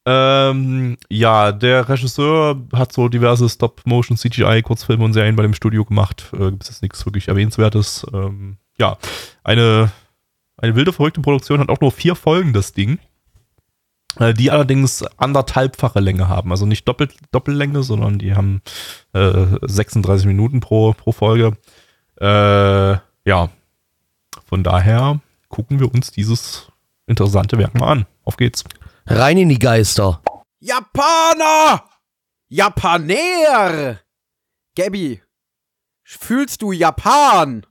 Ähm, 0.06 0.98
ja, 1.10 1.52
der 1.52 1.88
Regisseur 1.88 2.60
hat 2.74 2.92
so 2.92 3.08
diverse 3.08 3.48
Stop-Motion, 3.48 4.18
CGI, 4.18 4.64
Kurzfilme 4.64 5.04
und 5.04 5.14
Serien 5.14 5.36
bei 5.36 5.44
dem 5.44 5.54
Studio 5.54 5.86
gemacht. 5.86 6.32
Äh, 6.34 6.52
Gibt 6.52 6.64
es 6.64 6.70
jetzt 6.70 6.82
nichts 6.82 7.06
wirklich 7.06 7.28
Erwähnenswertes. 7.28 8.06
Ähm, 8.14 8.58
ja, 8.80 8.98
eine, 9.44 9.92
Eine 10.58 10.76
wilde, 10.76 10.94
verrückte 10.94 11.22
Produktion 11.22 11.60
hat 11.60 11.70
auch 11.70 11.82
nur 11.82 11.92
vier 11.92 12.16
Folgen, 12.16 12.54
das 12.54 12.74
Ding. 12.74 13.00
Äh, 14.20 14.34
die 14.34 14.52
allerdings 14.52 15.04
anderthalbfache 15.18 16.00
Länge 16.00 16.28
haben. 16.28 16.52
Also 16.52 16.66
nicht 16.66 16.88
Doppel, 16.88 17.10
Doppellänge, 17.32 17.84
sondern 17.84 18.20
die 18.20 18.34
haben 18.34 18.62
äh, 19.14 19.46
36 19.62 20.28
Minuten 20.28 20.60
pro, 20.60 20.94
pro 20.94 21.12
Folge. 21.12 21.58
Äh, 22.20 22.98
ja, 23.26 23.50
von 24.46 24.64
daher 24.64 25.20
gucken 25.48 25.80
wir 25.80 25.94
uns 25.94 26.12
dieses 26.12 26.72
interessante 27.08 27.58
Werk 27.58 27.76
mal 27.76 27.92
an. 27.92 28.06
Auf 28.24 28.38
geht's. 28.38 28.64
Rein 29.14 29.38
in 29.38 29.50
die 29.50 29.60
Geister. 29.60 30.22
Japaner! 30.62 31.84
Japaner! 32.48 34.00
Gabby, 34.78 35.22
fühlst 36.02 36.62
du 36.62 36.72
Japan? 36.72 37.66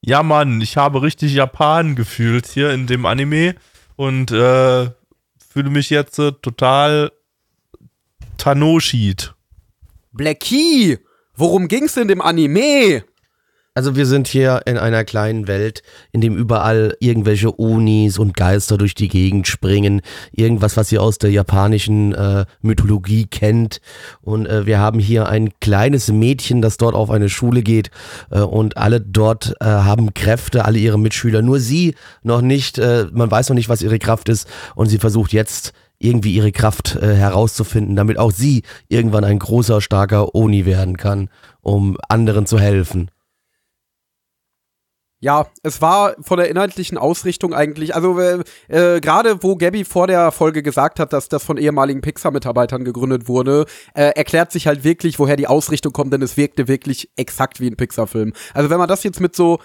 Ja, 0.00 0.24
Mann, 0.24 0.60
ich 0.60 0.76
habe 0.76 1.02
richtig 1.02 1.32
Japan 1.32 1.94
gefühlt 1.94 2.48
hier 2.48 2.72
in 2.72 2.88
dem 2.88 3.06
Anime 3.06 3.54
und 3.94 4.32
äh, 4.32 4.90
fühle 5.38 5.70
mich 5.70 5.90
jetzt 5.90 6.18
äh, 6.18 6.32
total 6.32 7.12
Tanoshid. 8.36 9.34
Blackie, 10.10 10.98
worum 11.34 11.68
ging's 11.68 11.96
in 11.96 12.08
dem 12.08 12.20
Anime? 12.20 13.04
Also 13.78 13.94
wir 13.94 14.06
sind 14.06 14.26
hier 14.26 14.62
in 14.66 14.76
einer 14.76 15.04
kleinen 15.04 15.46
Welt, 15.46 15.84
in 16.10 16.20
dem 16.20 16.34
überall 16.34 16.96
irgendwelche 16.98 17.52
Unis 17.52 18.18
und 18.18 18.36
Geister 18.36 18.76
durch 18.76 18.96
die 18.96 19.06
Gegend 19.06 19.46
springen. 19.46 20.00
Irgendwas, 20.32 20.76
was 20.76 20.90
ihr 20.90 21.00
aus 21.00 21.18
der 21.18 21.30
japanischen 21.30 22.12
äh, 22.12 22.44
Mythologie 22.60 23.26
kennt. 23.26 23.80
Und 24.20 24.46
äh, 24.46 24.66
wir 24.66 24.80
haben 24.80 24.98
hier 24.98 25.28
ein 25.28 25.50
kleines 25.60 26.10
Mädchen, 26.10 26.60
das 26.60 26.76
dort 26.76 26.96
auf 26.96 27.08
eine 27.08 27.28
Schule 27.28 27.62
geht. 27.62 27.92
Äh, 28.32 28.40
und 28.40 28.76
alle 28.76 29.00
dort 29.00 29.54
äh, 29.60 29.66
haben 29.66 30.12
Kräfte, 30.12 30.64
alle 30.64 30.80
ihre 30.80 30.98
Mitschüler. 30.98 31.42
Nur 31.42 31.60
sie 31.60 31.94
noch 32.24 32.40
nicht. 32.40 32.78
Äh, 32.78 33.06
man 33.12 33.30
weiß 33.30 33.48
noch 33.48 33.54
nicht, 33.54 33.68
was 33.68 33.82
ihre 33.82 34.00
Kraft 34.00 34.28
ist. 34.28 34.48
Und 34.74 34.88
sie 34.88 34.98
versucht 34.98 35.32
jetzt 35.32 35.72
irgendwie 36.00 36.34
ihre 36.34 36.50
Kraft 36.50 36.96
äh, 36.96 37.14
herauszufinden, 37.14 37.94
damit 37.94 38.18
auch 38.18 38.32
sie 38.32 38.64
irgendwann 38.88 39.22
ein 39.22 39.38
großer, 39.38 39.80
starker 39.80 40.34
Oni 40.34 40.66
werden 40.66 40.96
kann, 40.96 41.30
um 41.60 41.96
anderen 42.08 42.44
zu 42.44 42.58
helfen. 42.58 43.08
Ja, 45.20 45.48
es 45.64 45.82
war 45.82 46.14
von 46.20 46.38
der 46.38 46.48
inhaltlichen 46.48 46.96
Ausrichtung 46.96 47.52
eigentlich, 47.52 47.96
also 47.96 48.20
äh, 48.20 48.44
äh, 48.68 49.00
gerade 49.00 49.42
wo 49.42 49.56
Gabby 49.56 49.84
vor 49.84 50.06
der 50.06 50.30
Folge 50.30 50.62
gesagt 50.62 51.00
hat, 51.00 51.12
dass 51.12 51.28
das 51.28 51.42
von 51.42 51.56
ehemaligen 51.56 52.02
Pixar-Mitarbeitern 52.02 52.84
gegründet 52.84 53.26
wurde, 53.26 53.66
äh, 53.94 54.12
erklärt 54.14 54.52
sich 54.52 54.68
halt 54.68 54.84
wirklich, 54.84 55.18
woher 55.18 55.34
die 55.34 55.48
Ausrichtung 55.48 55.92
kommt, 55.92 56.12
denn 56.12 56.22
es 56.22 56.36
wirkte 56.36 56.68
wirklich 56.68 57.10
exakt 57.16 57.58
wie 57.58 57.68
ein 57.68 57.76
Pixar-Film. 57.76 58.32
Also 58.54 58.70
wenn 58.70 58.78
man 58.78 58.88
das 58.88 59.02
jetzt 59.02 59.20
mit 59.20 59.34
so 59.34 59.58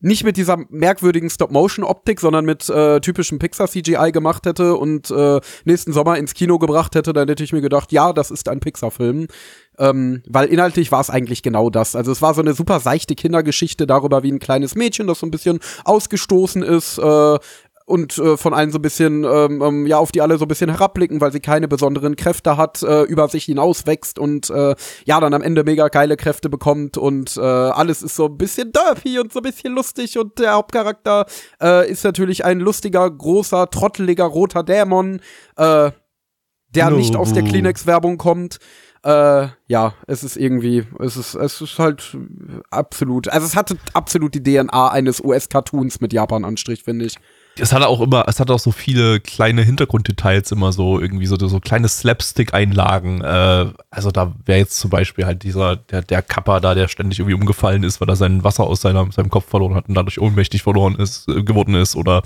nicht 0.00 0.24
mit 0.24 0.36
dieser 0.36 0.58
merkwürdigen 0.70 1.30
Stop-Motion-Optik, 1.30 2.20
sondern 2.20 2.44
mit 2.44 2.68
äh, 2.68 3.00
typischem 3.00 3.38
Pixar-CGI 3.38 4.12
gemacht 4.12 4.46
hätte 4.46 4.76
und 4.76 5.10
äh, 5.10 5.40
nächsten 5.64 5.92
Sommer 5.92 6.16
ins 6.16 6.34
Kino 6.34 6.58
gebracht 6.58 6.94
hätte, 6.94 7.12
dann 7.12 7.28
hätte 7.28 7.44
ich 7.44 7.52
mir 7.52 7.60
gedacht, 7.60 7.92
ja, 7.92 8.12
das 8.12 8.30
ist 8.30 8.48
ein 8.48 8.60
Pixar-Film. 8.60 9.26
Ähm, 9.78 10.22
weil 10.26 10.48
inhaltlich 10.48 10.92
war 10.92 11.00
es 11.00 11.10
eigentlich 11.10 11.42
genau 11.42 11.70
das. 11.70 11.96
Also 11.96 12.12
es 12.12 12.20
war 12.20 12.34
so 12.34 12.42
eine 12.42 12.52
super 12.52 12.80
seichte 12.80 13.14
Kindergeschichte 13.14 13.86
darüber, 13.86 14.22
wie 14.22 14.32
ein 14.32 14.38
kleines 14.38 14.74
Mädchen, 14.74 15.06
das 15.06 15.20
so 15.20 15.26
ein 15.26 15.30
bisschen 15.30 15.58
ausgestoßen 15.84 16.62
ist, 16.62 16.98
äh, 16.98 17.38
und 17.90 18.16
äh, 18.18 18.36
von 18.36 18.54
allen 18.54 18.70
so 18.70 18.78
ein 18.78 18.82
bisschen, 18.82 19.24
ähm, 19.24 19.60
ähm, 19.60 19.86
ja, 19.86 19.98
auf 19.98 20.12
die 20.12 20.22
alle 20.22 20.38
so 20.38 20.44
ein 20.44 20.48
bisschen 20.48 20.70
herabblicken, 20.70 21.20
weil 21.20 21.32
sie 21.32 21.40
keine 21.40 21.68
besonderen 21.68 22.16
Kräfte 22.16 22.56
hat, 22.56 22.82
äh, 22.82 23.02
über 23.02 23.28
sich 23.28 23.44
hinaus 23.44 23.86
wächst 23.86 24.18
und 24.18 24.48
äh, 24.48 24.74
ja, 25.04 25.20
dann 25.20 25.34
am 25.34 25.42
Ende 25.42 25.64
mega 25.64 25.88
geile 25.88 26.16
Kräfte 26.16 26.48
bekommt 26.48 26.96
und 26.96 27.36
äh, 27.36 27.40
alles 27.40 28.02
ist 28.02 28.14
so 28.14 28.26
ein 28.26 28.38
bisschen 28.38 28.72
derpy 28.72 29.18
und 29.18 29.32
so 29.32 29.40
ein 29.40 29.42
bisschen 29.42 29.74
lustig 29.74 30.16
und 30.18 30.38
der 30.38 30.52
Hauptcharakter 30.52 31.26
äh, 31.60 31.90
ist 31.90 32.04
natürlich 32.04 32.44
ein 32.44 32.60
lustiger, 32.60 33.10
großer, 33.10 33.68
trotteliger, 33.70 34.24
roter 34.24 34.62
Dämon, 34.62 35.20
äh, 35.56 35.90
der 36.72 36.90
No. 36.90 36.96
nicht 36.96 37.16
aus 37.16 37.32
der 37.32 37.42
Kleenex-Werbung 37.42 38.16
kommt. 38.16 38.58
Äh, 39.02 39.48
ja, 39.66 39.94
es 40.06 40.22
ist 40.22 40.36
irgendwie, 40.36 40.86
es 40.98 41.16
ist, 41.16 41.34
es 41.34 41.60
ist 41.60 41.78
halt 41.78 42.16
absolut, 42.70 43.28
also 43.28 43.46
es 43.46 43.56
hatte 43.56 43.78
absolut 43.94 44.34
die 44.34 44.42
DNA 44.42 44.90
eines 44.90 45.20
US-Cartoons 45.24 46.00
mit 46.00 46.12
Japan-Anstrich, 46.12 46.84
finde 46.84 47.06
ich. 47.06 47.16
Es 47.58 47.72
hat 47.72 47.82
auch 47.82 48.00
immer, 48.00 48.24
es 48.26 48.40
hat 48.40 48.50
auch 48.50 48.58
so 48.58 48.70
viele 48.70 49.20
kleine 49.20 49.62
Hintergrunddetails 49.62 50.52
immer 50.52 50.72
so, 50.72 51.00
irgendwie 51.00 51.26
so, 51.26 51.36
so 51.36 51.60
kleine 51.60 51.88
Slapstick-Einlagen. 51.88 53.22
Äh, 53.22 53.72
also 53.90 54.10
da 54.10 54.34
wäre 54.46 54.60
jetzt 54.60 54.78
zum 54.78 54.90
Beispiel 54.90 55.26
halt 55.26 55.42
dieser, 55.42 55.76
der, 55.76 56.02
der 56.02 56.22
Kappa 56.22 56.60
da, 56.60 56.74
der 56.74 56.88
ständig 56.88 57.18
irgendwie 57.18 57.34
umgefallen 57.34 57.82
ist, 57.82 58.00
weil 58.00 58.08
er 58.08 58.16
sein 58.16 58.44
Wasser 58.44 58.64
aus 58.64 58.80
seiner, 58.80 59.10
seinem 59.12 59.30
Kopf 59.30 59.48
verloren 59.48 59.74
hat 59.74 59.88
und 59.88 59.94
dadurch 59.94 60.20
ohnmächtig 60.20 60.62
verloren 60.62 60.94
ist, 60.94 61.28
äh, 61.28 61.42
geworden 61.42 61.74
ist. 61.74 61.96
Oder 61.96 62.22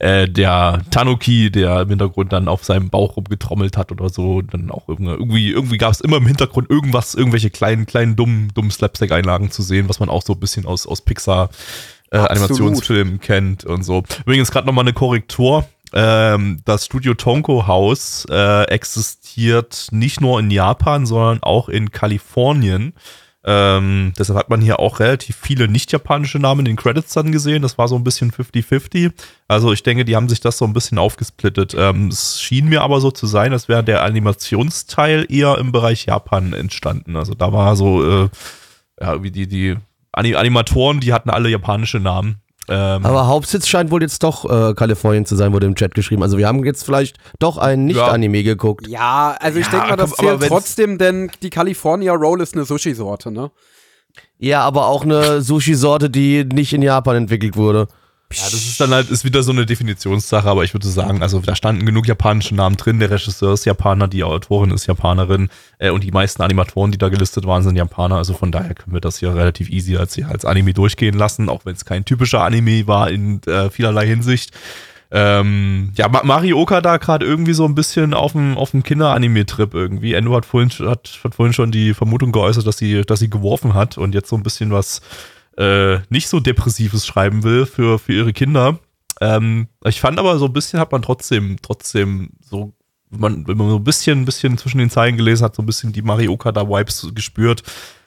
äh, 0.00 0.28
der 0.28 0.80
Tanuki, 0.90 1.50
der 1.50 1.82
im 1.82 1.90
Hintergrund 1.90 2.32
dann 2.32 2.48
auf 2.48 2.64
seinem 2.64 2.88
Bauch 2.88 3.16
rumgetrommelt 3.16 3.76
hat 3.76 3.92
oder 3.92 4.08
so. 4.08 4.36
Und 4.36 4.54
dann 4.54 4.70
auch 4.70 4.88
irgendwie, 4.88 5.50
irgendwie, 5.50 5.78
gab 5.78 5.92
es 5.92 6.00
immer 6.00 6.16
im 6.16 6.26
Hintergrund 6.26 6.70
irgendwas, 6.70 7.14
irgendwelche 7.14 7.50
kleinen, 7.50 7.86
kleinen, 7.86 8.16
dummen, 8.16 8.50
dummen 8.54 8.70
Slapstick-Einlagen 8.70 9.50
zu 9.50 9.62
sehen, 9.62 9.88
was 9.88 10.00
man 10.00 10.08
auch 10.08 10.22
so 10.22 10.32
ein 10.32 10.40
bisschen 10.40 10.64
aus, 10.64 10.86
aus 10.86 11.02
Pixar 11.02 11.50
äh. 12.10 12.18
Animationsfilmen 12.18 13.20
kennt 13.20 13.64
und 13.64 13.82
so. 13.82 14.02
Übrigens 14.20 14.50
gerade 14.50 14.66
nochmal 14.66 14.84
eine 14.84 14.92
Korrektur. 14.92 15.66
Ähm, 15.92 16.60
das 16.64 16.86
Studio 16.86 17.14
Tonko 17.14 17.66
House 17.66 18.26
äh, 18.30 18.64
existiert 18.64 19.88
nicht 19.90 20.20
nur 20.20 20.38
in 20.38 20.50
Japan, 20.50 21.06
sondern 21.06 21.42
auch 21.42 21.68
in 21.68 21.90
Kalifornien. 21.90 22.94
Ähm, 23.42 24.12
deshalb 24.18 24.38
hat 24.38 24.50
man 24.50 24.60
hier 24.60 24.80
auch 24.80 25.00
relativ 25.00 25.34
viele 25.34 25.66
nicht-japanische 25.66 26.38
Namen 26.38 26.60
in 26.60 26.64
den 26.66 26.76
Credits 26.76 27.14
dann 27.14 27.32
gesehen. 27.32 27.62
Das 27.62 27.78
war 27.78 27.88
so 27.88 27.96
ein 27.96 28.04
bisschen 28.04 28.32
50-50. 28.32 29.12
Also 29.48 29.72
ich 29.72 29.82
denke, 29.82 30.04
die 30.04 30.14
haben 30.14 30.28
sich 30.28 30.40
das 30.40 30.58
so 30.58 30.66
ein 30.66 30.74
bisschen 30.74 30.98
aufgesplittet. 30.98 31.74
Ähm, 31.76 32.08
es 32.08 32.40
schien 32.40 32.68
mir 32.68 32.82
aber 32.82 33.00
so 33.00 33.10
zu 33.10 33.26
sein, 33.26 33.52
als 33.52 33.68
wäre 33.68 33.82
der 33.82 34.02
Animationsteil 34.04 35.26
eher 35.30 35.56
im 35.56 35.72
Bereich 35.72 36.04
Japan 36.04 36.52
entstanden. 36.52 37.16
Also 37.16 37.34
da 37.34 37.52
war 37.52 37.76
so, 37.76 38.24
äh, 38.24 38.28
ja, 39.00 39.22
wie 39.22 39.30
die, 39.30 39.46
die 39.46 39.76
Animatoren, 40.12 41.00
die 41.00 41.12
hatten 41.12 41.30
alle 41.30 41.48
japanische 41.48 41.98
Namen. 42.00 42.40
Ähm, 42.68 43.04
Aber 43.04 43.26
Hauptsitz 43.26 43.66
scheint 43.66 43.90
wohl 43.90 44.00
jetzt 44.02 44.22
doch 44.22 44.44
äh, 44.44 44.74
Kalifornien 44.74 45.24
zu 45.26 45.34
sein, 45.34 45.52
wurde 45.52 45.66
im 45.66 45.74
Chat 45.74 45.94
geschrieben. 45.94 46.22
Also 46.22 46.38
wir 46.38 46.46
haben 46.46 46.64
jetzt 46.64 46.84
vielleicht 46.84 47.16
doch 47.40 47.58
einen 47.58 47.86
Nicht-Anime 47.86 48.42
geguckt. 48.44 48.86
Ja, 48.86 49.36
also 49.40 49.58
ich 49.58 49.66
Ja, 49.66 49.72
denke 49.72 49.88
mal, 49.88 49.96
das 49.96 50.10
komm, 50.16 50.38
zählt 50.38 50.48
trotzdem, 50.48 50.98
denn 50.98 51.30
die 51.42 51.50
California 51.50 52.12
Roll 52.14 52.40
ist 52.40 52.54
eine 52.54 52.64
Sushi-Sorte, 52.64 53.32
ne? 53.32 53.50
Ja, 54.38 54.62
aber 54.62 54.86
auch 54.86 55.02
eine 55.04 55.40
Sushi-Sorte, 55.42 56.10
die 56.10 56.44
nicht 56.44 56.72
in 56.72 56.82
Japan 56.82 57.16
entwickelt 57.16 57.56
wurde. 57.56 57.88
Ja, 58.32 58.44
das 58.44 58.54
ist 58.54 58.80
dann 58.80 58.90
halt, 58.90 59.10
ist 59.10 59.24
wieder 59.24 59.42
so 59.42 59.50
eine 59.50 59.66
Definitionssache, 59.66 60.48
aber 60.48 60.62
ich 60.62 60.72
würde 60.72 60.86
sagen, 60.86 61.20
also 61.20 61.40
da 61.40 61.56
standen 61.56 61.84
genug 61.84 62.06
japanische 62.06 62.54
Namen 62.54 62.76
drin. 62.76 63.00
Der 63.00 63.10
Regisseur 63.10 63.54
ist 63.54 63.64
Japaner, 63.64 64.06
die 64.06 64.22
Autorin 64.22 64.70
ist 64.70 64.86
Japanerin 64.86 65.48
äh, 65.78 65.90
und 65.90 66.04
die 66.04 66.12
meisten 66.12 66.40
Animatoren, 66.40 66.92
die 66.92 66.98
da 66.98 67.08
gelistet 67.08 67.44
waren, 67.46 67.64
sind 67.64 67.74
Japaner. 67.74 68.16
Also 68.16 68.34
von 68.34 68.52
daher 68.52 68.74
können 68.74 68.94
wir 68.94 69.00
das 69.00 69.18
hier 69.18 69.34
relativ 69.34 69.68
easy 69.68 69.96
als, 69.96 70.16
als 70.22 70.44
Anime 70.44 70.74
durchgehen 70.74 71.18
lassen, 71.18 71.48
auch 71.48 71.64
wenn 71.64 71.74
es 71.74 71.84
kein 71.84 72.04
typischer 72.04 72.42
Anime 72.44 72.86
war 72.86 73.10
in 73.10 73.42
äh, 73.48 73.68
vielerlei 73.68 74.06
Hinsicht. 74.06 74.52
Ähm, 75.10 75.90
ja, 75.96 76.08
Ma- 76.08 76.22
Mario 76.22 76.60
Okada 76.60 76.98
gerade 76.98 77.26
irgendwie 77.26 77.52
so 77.52 77.64
ein 77.64 77.74
bisschen 77.74 78.14
auf 78.14 78.30
dem, 78.30 78.56
auf 78.56 78.70
dem 78.70 78.84
Kinder-Anime-Trip 78.84 79.74
irgendwie. 79.74 80.14
Endo 80.14 80.36
hat 80.36 80.46
vorhin, 80.46 80.70
hat, 80.88 81.18
hat 81.24 81.34
vorhin 81.34 81.52
schon 81.52 81.72
die 81.72 81.94
Vermutung 81.94 82.30
geäußert, 82.30 82.64
dass 82.64 82.78
sie, 82.78 83.02
dass 83.02 83.18
sie 83.18 83.28
geworfen 83.28 83.74
hat 83.74 83.98
und 83.98 84.14
jetzt 84.14 84.28
so 84.28 84.36
ein 84.36 84.44
bisschen 84.44 84.70
was 84.70 85.00
äh, 85.56 85.98
nicht 86.08 86.28
so 86.28 86.40
Depressives 86.40 87.06
schreiben 87.06 87.42
will 87.42 87.66
für, 87.66 87.98
für 87.98 88.12
ihre 88.12 88.32
Kinder. 88.32 88.78
Ähm, 89.20 89.68
ich 89.84 90.00
fand 90.00 90.18
aber 90.18 90.38
so 90.38 90.46
ein 90.46 90.52
bisschen 90.52 90.80
hat 90.80 90.92
man 90.92 91.02
trotzdem, 91.02 91.56
trotzdem 91.60 92.30
so, 92.40 92.72
wenn 93.10 93.20
man, 93.20 93.46
wenn 93.48 93.56
man 93.58 93.68
so 93.70 93.76
ein 93.76 93.84
bisschen, 93.84 94.20
ein 94.20 94.24
bisschen 94.24 94.56
zwischen 94.56 94.78
den 94.78 94.88
Zeilen 94.90 95.16
gelesen 95.16 95.44
hat, 95.44 95.54
so 95.56 95.62
ein 95.62 95.66
bisschen 95.66 95.92
die 95.92 96.02
Mario 96.02 96.32
Okada-Vibes 96.32 97.08
gespürt, 97.14 97.62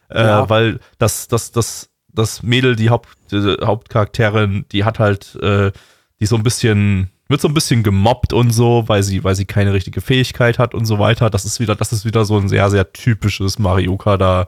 äh, 0.09 0.23
Ja. 0.23 0.49
weil 0.49 0.79
das, 0.97 1.27
das, 1.27 1.51
das, 1.51 1.89
das 2.11 2.41
Mädel, 2.43 2.75
die, 2.75 2.89
Haupt, 2.89 3.09
die 3.31 3.57
Hauptcharakterin, 3.63 4.65
die 4.71 4.83
hat 4.85 4.99
halt, 4.99 5.35
äh, 5.35 5.71
die 6.19 6.25
so 6.25 6.35
ein 6.35 6.43
bisschen, 6.43 7.09
wird 7.27 7.41
so 7.41 7.47
ein 7.47 7.53
bisschen 7.53 7.83
gemobbt 7.83 8.33
und 8.33 8.51
so, 8.51 8.83
weil 8.87 9.03
sie, 9.03 9.23
weil 9.23 9.35
sie 9.35 9.45
keine 9.45 9.73
richtige 9.73 10.01
Fähigkeit 10.01 10.57
hat 10.59 10.73
und 10.73 10.85
so 10.85 10.99
weiter. 10.99 11.29
Das 11.29 11.45
ist 11.45 11.59
wieder, 11.59 11.75
das 11.75 11.91
ist 11.93 12.05
wieder 12.05 12.25
so 12.25 12.37
ein 12.37 12.47
sehr, 12.49 12.69
sehr 12.69 12.91
typisches 12.93 13.59
Mario 13.59 13.93
Okada 13.93 14.45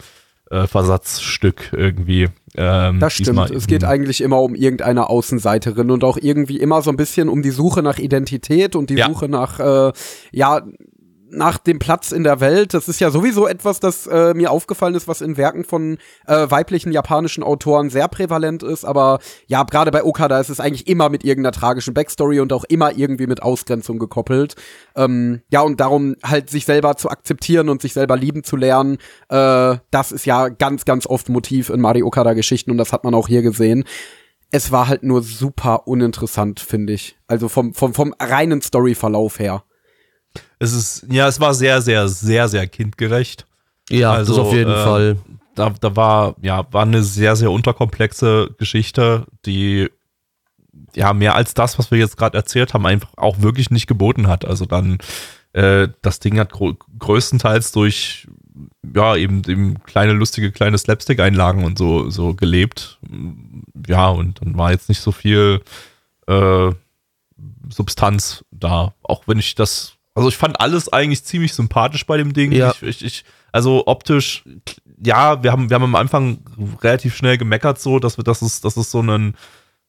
äh, 0.51 0.67
Versatzstück 0.67 1.73
irgendwie. 1.73 2.29
Ähm, 2.57 2.99
Das 2.99 3.13
stimmt. 3.13 3.51
Es 3.51 3.67
geht 3.67 3.83
eigentlich 3.83 4.21
immer 4.21 4.41
um 4.41 4.55
irgendeine 4.55 5.09
Außenseiterin 5.09 5.91
und 5.91 6.03
auch 6.03 6.17
irgendwie 6.21 6.57
immer 6.59 6.81
so 6.81 6.89
ein 6.89 6.97
bisschen 6.97 7.29
um 7.29 7.41
die 7.41 7.49
Suche 7.51 7.81
nach 7.83 7.97
Identität 7.99 8.75
und 8.75 8.89
die 8.89 8.95
Ja. 8.95 9.07
Suche 9.07 9.27
nach, 9.29 9.59
äh, 9.59 9.91
ja, 10.31 10.61
nach 11.29 11.57
dem 11.57 11.79
Platz 11.79 12.11
in 12.11 12.23
der 12.23 12.39
Welt. 12.39 12.73
Das 12.73 12.87
ist 12.87 12.99
ja 12.99 13.09
sowieso 13.09 13.47
etwas, 13.47 13.79
das 13.79 14.07
äh, 14.07 14.33
mir 14.33 14.51
aufgefallen 14.51 14.95
ist, 14.95 15.07
was 15.07 15.21
in 15.21 15.37
Werken 15.37 15.63
von 15.63 15.97
äh, 16.27 16.49
weiblichen 16.49 16.91
japanischen 16.91 17.43
Autoren 17.43 17.89
sehr 17.89 18.07
prävalent 18.07 18.63
ist. 18.63 18.85
Aber 18.85 19.19
ja, 19.47 19.63
gerade 19.63 19.91
bei 19.91 20.03
Okada 20.03 20.39
ist 20.39 20.49
es 20.49 20.59
eigentlich 20.59 20.87
immer 20.87 21.09
mit 21.09 21.23
irgendeiner 21.23 21.51
tragischen 21.51 21.93
Backstory 21.93 22.39
und 22.39 22.53
auch 22.53 22.63
immer 22.65 22.95
irgendwie 22.95 23.27
mit 23.27 23.41
Ausgrenzung 23.41 23.99
gekoppelt. 23.99 24.55
Ähm, 24.95 25.41
ja, 25.51 25.61
und 25.61 25.79
darum 25.79 26.15
halt 26.23 26.49
sich 26.49 26.65
selber 26.65 26.95
zu 26.97 27.09
akzeptieren 27.09 27.69
und 27.69 27.81
sich 27.81 27.93
selber 27.93 28.17
lieben 28.17 28.43
zu 28.43 28.55
lernen, 28.55 28.97
äh, 29.29 29.77
das 29.91 30.11
ist 30.11 30.25
ja 30.25 30.49
ganz, 30.49 30.85
ganz 30.85 31.07
oft 31.07 31.29
Motiv 31.29 31.69
in 31.69 31.81
Mario 31.81 32.07
Okada-Geschichten 32.07 32.71
und 32.71 32.77
das 32.77 32.93
hat 32.93 33.03
man 33.03 33.15
auch 33.15 33.27
hier 33.27 33.41
gesehen. 33.41 33.83
Es 34.51 34.71
war 34.71 34.87
halt 34.87 35.03
nur 35.03 35.23
super 35.23 35.87
uninteressant, 35.87 36.59
finde 36.59 36.93
ich. 36.93 37.17
Also 37.27 37.49
vom, 37.49 37.73
vom, 37.73 37.93
vom 37.93 38.13
reinen 38.19 38.61
Storyverlauf 38.61 39.39
her. 39.39 39.63
Es 40.59 40.73
ist, 40.73 41.05
ja, 41.09 41.27
es 41.27 41.39
war 41.39 41.53
sehr, 41.53 41.81
sehr, 41.81 42.07
sehr, 42.07 42.47
sehr 42.47 42.67
kindgerecht. 42.67 43.45
Ja, 43.89 44.13
Also, 44.13 44.35
das 44.35 44.45
auf 44.47 44.53
jeden 44.53 44.71
äh, 44.71 44.83
Fall. 44.83 45.17
Da, 45.55 45.73
da 45.79 45.95
war, 45.95 46.35
ja, 46.41 46.65
war 46.71 46.83
eine 46.83 47.03
sehr, 47.03 47.35
sehr 47.35 47.51
unterkomplexe 47.51 48.49
Geschichte, 48.57 49.25
die 49.45 49.89
ja 50.95 51.13
mehr 51.13 51.35
als 51.35 51.53
das, 51.53 51.79
was 51.79 51.91
wir 51.91 51.97
jetzt 51.97 52.17
gerade 52.17 52.37
erzählt 52.37 52.73
haben, 52.73 52.85
einfach 52.85 53.09
auch 53.15 53.41
wirklich 53.41 53.69
nicht 53.69 53.87
geboten 53.87 54.27
hat. 54.27 54.45
Also 54.45 54.65
dann, 54.65 54.97
äh, 55.53 55.87
das 56.01 56.19
Ding 56.19 56.39
hat 56.39 56.51
grö 56.51 56.73
größtenteils 56.99 57.71
durch 57.71 58.27
ja, 58.93 59.15
eben, 59.15 59.41
eben 59.47 59.83
kleine, 59.83 60.13
lustige, 60.13 60.51
kleine 60.51 60.77
Slapstick-Einlagen 60.77 61.63
und 61.63 61.77
so, 61.77 62.09
so 62.09 62.33
gelebt. 62.33 62.99
Ja, 63.87 64.09
und 64.09 64.41
dann 64.41 64.57
war 64.57 64.71
jetzt 64.71 64.89
nicht 64.89 65.01
so 65.01 65.11
viel 65.11 65.61
äh, 66.27 66.71
Substanz 67.69 68.45
da. 68.51 68.93
Auch 69.03 69.23
wenn 69.27 69.39
ich 69.39 69.55
das, 69.55 69.94
also 70.15 70.29
ich 70.29 70.37
fand 70.37 70.59
alles 70.59 70.91
eigentlich 70.91 71.23
ziemlich 71.23 71.53
sympathisch 71.53 72.05
bei 72.05 72.17
dem 72.17 72.33
Ding. 72.33 72.51
Ja. 72.51 72.71
Ich, 72.71 72.81
ich, 72.83 73.05
ich, 73.05 73.25
also 73.51 73.83
optisch, 73.85 74.43
ja, 75.03 75.43
wir 75.43 75.51
haben, 75.51 75.69
wir 75.69 75.75
haben 75.75 75.83
am 75.83 75.95
Anfang 75.95 76.39
relativ 76.81 77.15
schnell 77.15 77.37
gemeckert, 77.37 77.79
so, 77.79 77.99
dass 77.99 78.17
wir, 78.17 78.23
dass 78.23 78.41
es, 78.41 78.61
dass 78.61 78.77
es 78.77 78.89
so 78.91 79.01
ein, 79.01 79.35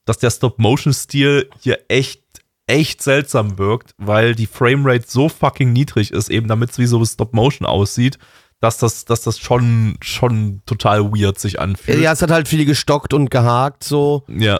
dass 0.05 0.18
der 0.18 0.31
Stop-Motion-Stil 0.31 1.49
hier 1.61 1.79
echt, 1.89 2.22
echt 2.66 3.03
seltsam 3.03 3.59
wirkt, 3.59 3.93
weil 3.99 4.35
die 4.35 4.47
Framerate 4.47 5.05
so 5.07 5.29
fucking 5.29 5.72
niedrig 5.72 6.11
ist, 6.12 6.29
eben 6.29 6.49
damit 6.49 6.70
es 6.70 6.79
wie 6.79 6.87
so 6.87 7.05
Stop-Motion 7.05 7.66
aussieht, 7.66 8.18
dass 8.61 8.79
das, 8.79 9.05
dass 9.05 9.22
das 9.22 9.39
schon, 9.39 9.97
schon 10.01 10.62
total 10.66 11.12
weird 11.12 11.39
sich 11.39 11.61
anfühlt. 11.61 12.01
Ja, 12.01 12.12
es 12.12 12.22
hat 12.22 12.31
halt 12.31 12.49
viel 12.49 12.64
gestockt 12.64 13.14
und 13.14 13.31
gehakt 13.31 13.85
so. 13.85 14.24
Ja. 14.29 14.59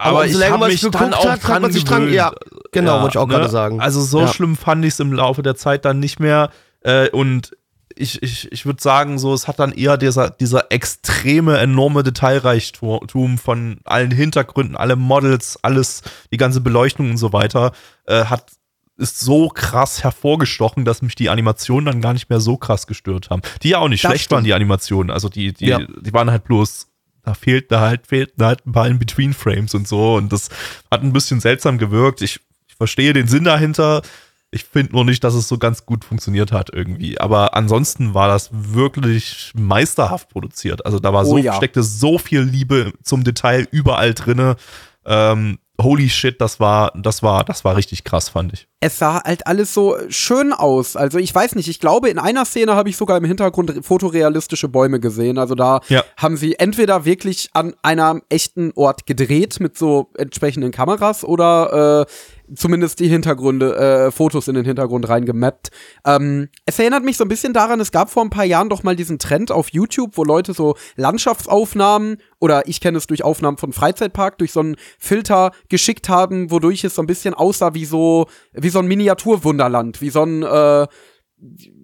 Aber 0.00 0.18
Aber, 0.18 0.26
ich 0.26 0.34
habe 0.36 0.58
man 0.58 0.70
mich 0.70 0.80
dann 0.82 0.90
geguckt 0.92 1.14
auch 1.14 1.24
hat, 1.24 1.30
hat 1.42 1.48
dran 1.48 1.62
man 1.62 1.72
sich 1.72 1.84
dran- 1.84 2.12
ja, 2.12 2.32
genau, 2.72 3.00
wollte 3.02 3.14
ich 3.14 3.18
auch 3.18 3.28
gerade 3.28 3.48
sagen. 3.48 3.80
Also 3.80 4.00
so 4.00 4.20
Ja. 4.22 4.28
schlimm 4.28 4.56
fand 4.56 4.84
ich 4.84 4.94
es 4.94 5.00
im 5.00 5.12
Laufe 5.12 5.42
der 5.42 5.56
Zeit 5.56 5.84
dann 5.84 6.00
nicht 6.00 6.20
mehr. 6.20 6.50
Äh, 6.82 7.10
und 7.10 7.56
ich, 7.96 8.22
ich, 8.22 8.52
ich 8.52 8.64
würde 8.66 8.80
sagen, 8.80 9.18
so, 9.18 9.34
es 9.34 9.48
hat 9.48 9.58
dann 9.58 9.72
eher 9.72 9.96
dieser, 9.96 10.30
dieser 10.30 10.70
extreme, 10.70 11.58
enorme 11.58 12.02
Detailreichtum 12.04 13.38
von 13.38 13.78
allen 13.84 14.10
Hintergründen, 14.10 14.76
alle 14.76 14.96
Models, 14.96 15.58
alles, 15.62 16.02
die 16.32 16.36
ganze 16.36 16.60
Beleuchtung 16.60 17.10
und 17.10 17.16
so 17.16 17.32
weiter, 17.32 17.72
äh, 18.06 18.24
hat 18.24 18.52
ist 19.00 19.20
so 19.20 19.48
krass 19.48 20.02
hervorgestochen, 20.02 20.84
dass 20.84 21.02
mich 21.02 21.14
die 21.14 21.30
Animationen 21.30 21.84
dann 21.86 22.00
gar 22.00 22.12
nicht 22.14 22.28
mehr 22.30 22.40
so 22.40 22.56
krass 22.56 22.88
gestört 22.88 23.30
haben. 23.30 23.42
Die 23.62 23.68
ja 23.68 23.78
auch 23.78 23.86
nicht 23.88 24.02
Das 24.02 24.10
schlecht 24.10 24.24
stimmt. 24.24 24.38
waren, 24.38 24.44
die 24.44 24.54
Animationen. 24.54 25.12
Also 25.12 25.28
die, 25.28 25.52
die, 25.52 25.66
Ja. 25.66 25.78
die 25.78 26.12
waren 26.12 26.32
halt 26.32 26.42
bloß, 26.42 26.88
da 27.22 27.34
fehlten 27.34 27.78
halt, 27.78 28.08
fehlten 28.08 28.44
halt 28.44 28.66
ein 28.66 28.72
paar 28.72 28.88
In-Between-Frames 28.88 29.74
und 29.74 29.86
so. 29.86 30.16
Und 30.16 30.32
das 30.32 30.48
hat 30.90 31.04
ein 31.04 31.12
bisschen 31.12 31.38
seltsam 31.38 31.78
gewirkt. 31.78 32.22
Ich 32.22 32.40
verstehe 32.78 33.12
den 33.12 33.28
Sinn 33.28 33.44
dahinter. 33.44 34.02
Ich 34.50 34.64
finde 34.64 34.92
nur 34.92 35.04
nicht, 35.04 35.22
dass 35.24 35.34
es 35.34 35.46
so 35.46 35.58
ganz 35.58 35.84
gut 35.84 36.04
funktioniert 36.06 36.52
hat 36.52 36.70
irgendwie. 36.72 37.20
Aber 37.20 37.54
ansonsten 37.54 38.14
war 38.14 38.28
das 38.28 38.48
wirklich 38.52 39.52
meisterhaft 39.54 40.30
produziert. 40.30 40.86
Also 40.86 40.98
da 40.98 41.12
war 41.12 41.26
so, 41.26 41.34
Oh 41.34 41.38
ja. 41.38 41.52
steckte 41.54 41.82
so 41.82 42.16
viel 42.18 42.40
Liebe 42.40 42.92
zum 43.02 43.24
Detail 43.24 43.68
überall 43.72 44.14
drinne. 44.14 44.56
Ähm, 45.04 45.58
holy 45.80 46.08
shit, 46.08 46.40
das 46.40 46.58
war, 46.60 46.92
das 46.96 47.22
war, 47.22 47.44
das 47.44 47.64
war 47.64 47.76
richtig 47.76 48.02
krass, 48.04 48.28
fand 48.30 48.52
ich. 48.52 48.66
es 48.80 48.98
sah 48.98 49.22
halt 49.22 49.46
alles 49.46 49.72
so 49.74 49.96
schön 50.08 50.52
aus. 50.52 50.96
Also 50.96 51.18
ich 51.18 51.32
weiß 51.34 51.54
nicht, 51.54 51.68
ich 51.68 51.78
glaube, 51.78 52.08
in 52.08 52.18
einer 52.18 52.44
Szene 52.46 52.74
habe 52.74 52.88
ich 52.88 52.96
sogar 52.96 53.16
im 53.18 53.24
Hintergrund 53.24 53.72
fotorealistische 53.84 54.68
Bäume 54.68 54.98
gesehen. 54.98 55.36
Also 55.38 55.54
da 55.54 55.80
Ja. 55.88 56.02
haben 56.16 56.36
sie 56.36 56.58
entweder 56.58 57.04
wirklich 57.04 57.50
an 57.52 57.74
einem 57.82 58.22
echten 58.28 58.72
Ort 58.76 59.06
gedreht 59.06 59.60
mit 59.60 59.76
so 59.78 60.10
entsprechenden 60.16 60.72
Kameras 60.72 61.22
oder 61.24 62.06
äh, 62.08 62.12
zumindest 62.54 63.00
die 63.00 63.08
Hintergründe, 63.08 63.76
äh, 63.76 64.10
Fotos 64.10 64.48
in 64.48 64.54
den 64.54 64.64
Hintergrund 64.64 65.08
reingemappt. 65.08 65.70
Ähm, 66.04 66.48
es 66.66 66.78
erinnert 66.78 67.04
mich 67.04 67.16
so 67.16 67.24
ein 67.24 67.28
bisschen 67.28 67.52
daran, 67.52 67.80
es 67.80 67.92
gab 67.92 68.10
vor 68.10 68.24
ein 68.24 68.30
paar 68.30 68.44
Jahren 68.44 68.68
doch 68.68 68.82
mal 68.82 68.96
diesen 68.96 69.18
Trend 69.18 69.50
auf 69.50 69.70
YouTube, 69.70 70.16
wo 70.16 70.24
Leute 70.24 70.54
so 70.54 70.76
Landschaftsaufnahmen 70.96 72.18
oder 72.40 72.66
ich 72.68 72.80
kenne 72.80 72.98
es 72.98 73.06
durch 73.06 73.24
Aufnahmen 73.24 73.56
von 73.56 73.72
Freizeitpark, 73.72 74.38
durch 74.38 74.52
so 74.52 74.60
einen 74.60 74.76
Filter 74.98 75.52
geschickt 75.68 76.08
haben, 76.08 76.50
wodurch 76.50 76.84
es 76.84 76.94
so 76.94 77.02
ein 77.02 77.06
bisschen 77.06 77.34
aussah 77.34 77.74
wie 77.74 77.84
so, 77.84 78.26
wie 78.52 78.70
so 78.70 78.78
ein 78.78 78.86
Miniaturwunderland, 78.86 80.00
wie 80.00 80.10
so 80.10 80.22
ein, 80.22 80.42
äh, 80.42 80.86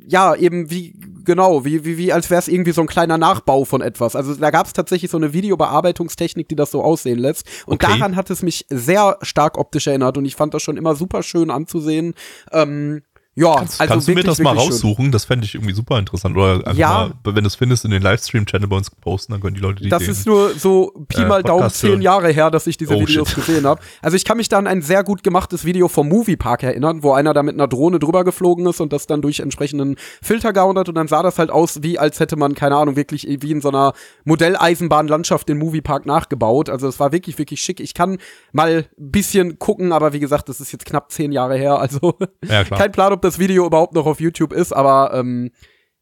ja, 0.06 0.34
eben 0.34 0.70
wie, 0.70 0.94
genau, 1.24 1.64
wie, 1.64 1.84
wie, 1.84 1.96
wie 1.98 2.12
als 2.12 2.30
wäre 2.30 2.38
es 2.38 2.48
irgendwie 2.48 2.72
so 2.72 2.80
ein 2.80 2.86
kleiner 2.86 3.18
Nachbau 3.18 3.64
von 3.64 3.80
etwas. 3.80 4.16
Also 4.16 4.34
da 4.34 4.50
gab 4.50 4.66
es 4.66 4.72
tatsächlich 4.72 5.10
so 5.10 5.16
eine 5.16 5.32
Videobearbeitungstechnik, 5.32 6.48
die 6.48 6.56
das 6.56 6.70
so 6.70 6.82
aussehen 6.82 7.18
lässt. 7.18 7.46
Und 7.66 7.82
Okay. 7.82 7.98
daran 7.98 8.16
hat 8.16 8.30
es 8.30 8.42
mich 8.42 8.66
sehr 8.70 9.18
stark 9.22 9.58
optisch 9.58 9.86
erinnert 9.86 10.16
und 10.18 10.24
ich 10.24 10.36
fand 10.36 10.54
das 10.54 10.62
schon 10.62 10.76
immer 10.76 10.94
super 10.94 11.22
schön 11.22 11.50
anzusehen. 11.50 12.14
Ähm, 12.52 13.02
ja, 13.36 13.54
Kannst, 13.56 13.80
also 13.80 13.92
kannst 13.92 14.06
du 14.08 14.12
mir 14.12 14.16
wirklich, 14.18 14.36
das 14.36 14.38
mal 14.44 14.50
wirklich 14.54 14.64
schön. 14.66 14.72
raussuchen? 14.90 15.12
Das 15.12 15.24
fände 15.24 15.44
ich 15.44 15.54
irgendwie 15.54 15.74
super 15.74 15.98
interessant. 15.98 16.36
Oder 16.36 16.54
einfach 16.66 16.74
Ja. 16.74 17.12
mal, 17.24 17.34
wenn 17.34 17.44
du 17.44 17.48
es 17.48 17.56
findest, 17.56 17.84
in 17.84 17.90
den 17.90 18.02
Livestream-Channel 18.02 18.68
bei 18.68 18.76
uns 18.76 18.90
posten, 18.90 19.32
dann 19.32 19.40
können 19.40 19.54
die 19.56 19.60
Leute 19.60 19.82
die 19.82 19.88
Das 19.88 20.02
ist 20.06 20.26
nur 20.26 20.54
so 20.54 20.92
Pi 21.08 21.22
äh, 21.22 21.26
mal 21.26 21.42
Daumen 21.42 21.62
Podcast 21.62 21.80
zehn. 21.80 22.00
Jahre 22.02 22.30
her, 22.30 22.50
dass 22.50 22.66
ich 22.66 22.76
diese 22.76 22.94
Oh, 22.94 23.00
Videos 23.00 23.28
shit. 23.30 23.36
gesehen 23.44 23.66
habe. 23.66 23.80
Also 24.02 24.16
ich 24.16 24.24
kann 24.24 24.36
mich 24.36 24.48
da 24.48 24.58
an 24.58 24.66
ein 24.66 24.82
sehr 24.82 25.02
gut 25.04 25.22
gemachtes 25.22 25.64
Video 25.64 25.88
vom 25.88 26.08
Moviepark 26.08 26.62
erinnern, 26.62 27.02
wo 27.02 27.12
einer 27.12 27.34
da 27.34 27.42
mit 27.42 27.54
einer 27.54 27.66
Drohne 27.68 27.98
drüber 27.98 28.24
geflogen 28.24 28.66
ist 28.66 28.80
und 28.80 28.92
das 28.92 29.06
dann 29.06 29.20
durch 29.22 29.40
entsprechenden 29.40 29.96
Filter 30.22 30.52
gehauen 30.52 30.78
hat 30.78 30.88
und 30.88 30.94
dann 30.94 31.08
sah 31.08 31.22
das 31.22 31.38
halt 31.38 31.50
aus, 31.50 31.82
wie 31.82 31.98
als 31.98 32.20
hätte 32.20 32.36
man, 32.36 32.54
keine 32.54 32.76
Ahnung, 32.76 32.94
wirklich 32.96 33.26
wie 33.40 33.50
in 33.50 33.60
so 33.60 33.68
einer 33.70 33.94
Modelleisenbahnlandschaft 34.24 35.48
den 35.48 35.58
Moviepark 35.58 36.06
nachgebaut. 36.06 36.68
Also 36.70 36.88
es 36.88 37.00
war 37.00 37.12
wirklich, 37.12 37.38
wirklich 37.38 37.60
schick. 37.60 37.80
Ich 37.80 37.94
kann 37.94 38.18
mal 38.52 38.86
ein 38.98 39.10
bisschen 39.10 39.58
gucken, 39.58 39.92
aber 39.92 40.12
wie 40.12 40.20
gesagt, 40.20 40.48
das 40.48 40.60
ist 40.60 40.72
jetzt 40.72 40.84
knapp 40.84 41.10
zehn 41.10 41.32
Jahre 41.32 41.56
her. 41.56 41.78
Also 41.78 42.14
Ja, 42.48 42.64
kein 42.64 42.92
Plan, 42.92 43.12
ob 43.12 43.22
das 43.24 43.38
Video 43.38 43.66
überhaupt 43.66 43.94
noch 43.94 44.06
auf 44.06 44.20
YouTube 44.20 44.52
ist, 44.52 44.72
aber 44.72 45.12
ähm, 45.14 45.50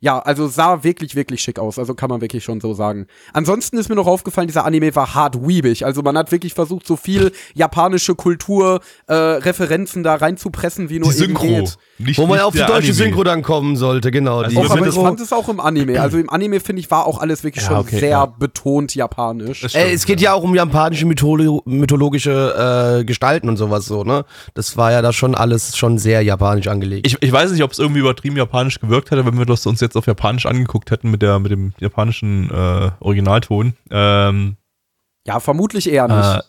ja, 0.05 0.18
also 0.18 0.48
sah 0.48 0.82
wirklich, 0.82 1.14
wirklich 1.14 1.40
schick 1.42 1.61
aus. 1.61 1.78
Also 1.78 1.94
kann 1.94 2.11
man 2.11 2.20
wirklich 2.20 2.42
schon 2.42 2.61
so 2.61 2.74
sagen. 2.74 3.07
Ansonsten 3.32 3.78
ist 3.78 3.88
mir 3.88 3.94
noch 3.94 4.09
aufgefallen, 4.09 4.48
dieser 4.48 4.64
Anime 4.64 4.92
war 4.96 5.14
hart 5.14 5.46
weebig. 5.46 5.86
Also 5.86 6.03
man 6.03 6.18
hat 6.18 6.32
wirklich 6.32 6.55
versucht, 6.55 6.88
so 6.88 6.96
viel 6.96 7.30
japanische 7.55 8.16
Kultur, 8.16 8.80
äh, 9.07 9.14
Referenzen 9.14 10.03
da 10.03 10.16
reinzupressen, 10.16 10.90
wie 10.90 10.98
nur 10.98 11.12
die 11.12 11.18
eben 11.18 11.26
Synchro. 11.36 11.46
geht. 11.46 11.78
Nicht, 11.98 12.18
Wo 12.18 12.26
man 12.26 12.38
nicht 12.38 12.44
auf 12.44 12.53
die 12.53 12.59
deutsche 12.59 12.74
Anime. 12.74 12.92
Synchro 12.94 13.22
dann 13.22 13.42
kommen 13.42 13.76
sollte, 13.76 14.11
genau. 14.11 14.38
Also 14.40 14.50
die 14.50 14.57
Auch, 14.66 14.70
aber 14.72 14.88
ich 14.88 14.94
fand 14.94 15.20
es 15.20 15.32
auch 15.32 15.48
im 15.48 15.61
Anime. 15.61 16.00
Also 16.00 16.18
im 16.18 16.28
Anime, 16.30 16.59
finde 16.59 16.80
ich, 16.80 16.90
war 16.90 17.07
auch 17.07 17.20
alles 17.20 17.44
wirklich 17.44 17.62
Ja, 17.62 17.70
schon 17.70 17.78
okay, 17.78 18.00
sehr 18.00 18.09
ja. 18.11 18.26
betont 18.26 18.96
japanisch. 18.96 19.61
Das 19.61 19.72
Äh, 19.72 19.82
stimmt, 19.82 19.94
es 19.94 20.05
geht 20.07 20.20
ja 20.20 20.32
auch 20.34 20.42
um 20.42 20.57
japanische 20.57 21.07
mytholo 21.07 21.62
mythologische 21.64 22.98
äh, 23.00 23.05
Gestalten 23.05 23.48
und 23.48 23.57
sowas 23.57 23.86
so, 23.86 24.03
ne? 24.03 24.24
Das 24.55 24.76
war 24.76 24.90
ja 24.90 25.00
da 25.00 25.12
schon 25.12 25.36
alles 25.36 25.76
schon 25.76 25.98
sehr 25.98 26.22
japanisch 26.22 26.66
angelegt. 26.66 27.07
Ich, 27.07 27.18
ich 27.20 27.30
weiß 27.32 27.53
nicht, 27.53 27.62
ob 27.62 27.70
es 27.70 27.78
irgendwie 27.78 28.00
übertrieben 28.00 28.36
japanisch 28.36 28.80
gewirkt 28.80 29.12
hätte, 29.12 29.24
wenn 29.24 29.38
wir 29.38 29.46
das 29.46 29.64
uns 29.64 29.80
jetzt 29.80 29.91
auf 29.97 30.07
Japanisch 30.07 30.47
angeguckt 30.47 30.90
hätten 30.90 31.11
mit, 31.11 31.22
der, 31.22 31.38
mit 31.38 31.51
dem 31.53 31.72
japanischen 31.78 32.51
äh, 32.51 32.90
Originalton. 33.01 33.74
Ähm, 33.90 34.57
Ja, 35.26 35.40
vermutlich 35.40 35.90
eher 35.90 36.09
nicht. 36.09 36.38
äh, 36.38 36.43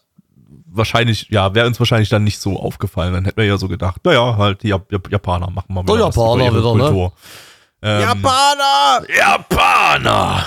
wahrscheinlich, 0.68 1.28
ja, 1.30 1.54
wäre 1.54 1.68
uns 1.68 1.80
wahrscheinlich 1.80 2.10
dann 2.10 2.24
nicht 2.24 2.40
so 2.40 2.60
aufgefallen. 2.60 3.14
Dann 3.14 3.26
hätten 3.26 3.38
wir 3.38 3.46
ja 3.46 3.58
so 3.58 3.68
gedacht, 3.68 4.02
naja, 4.06 4.38
halt 4.38 4.64
die 4.64 4.70
Jap 4.70 4.92
Jap 4.92 5.12
Japaner 5.12 5.50
machen 5.50 5.74
mal 5.74 5.84
Der 5.84 5.96
wieder 5.96 6.08
was 6.08 6.16
Japaner 6.16 6.52
wieder, 6.52 6.74
ne? 6.76 6.80
Kultur. 6.84 7.14
Ähm, 7.86 8.02
Japaner! 8.02 9.06
Japaner! 9.18 10.46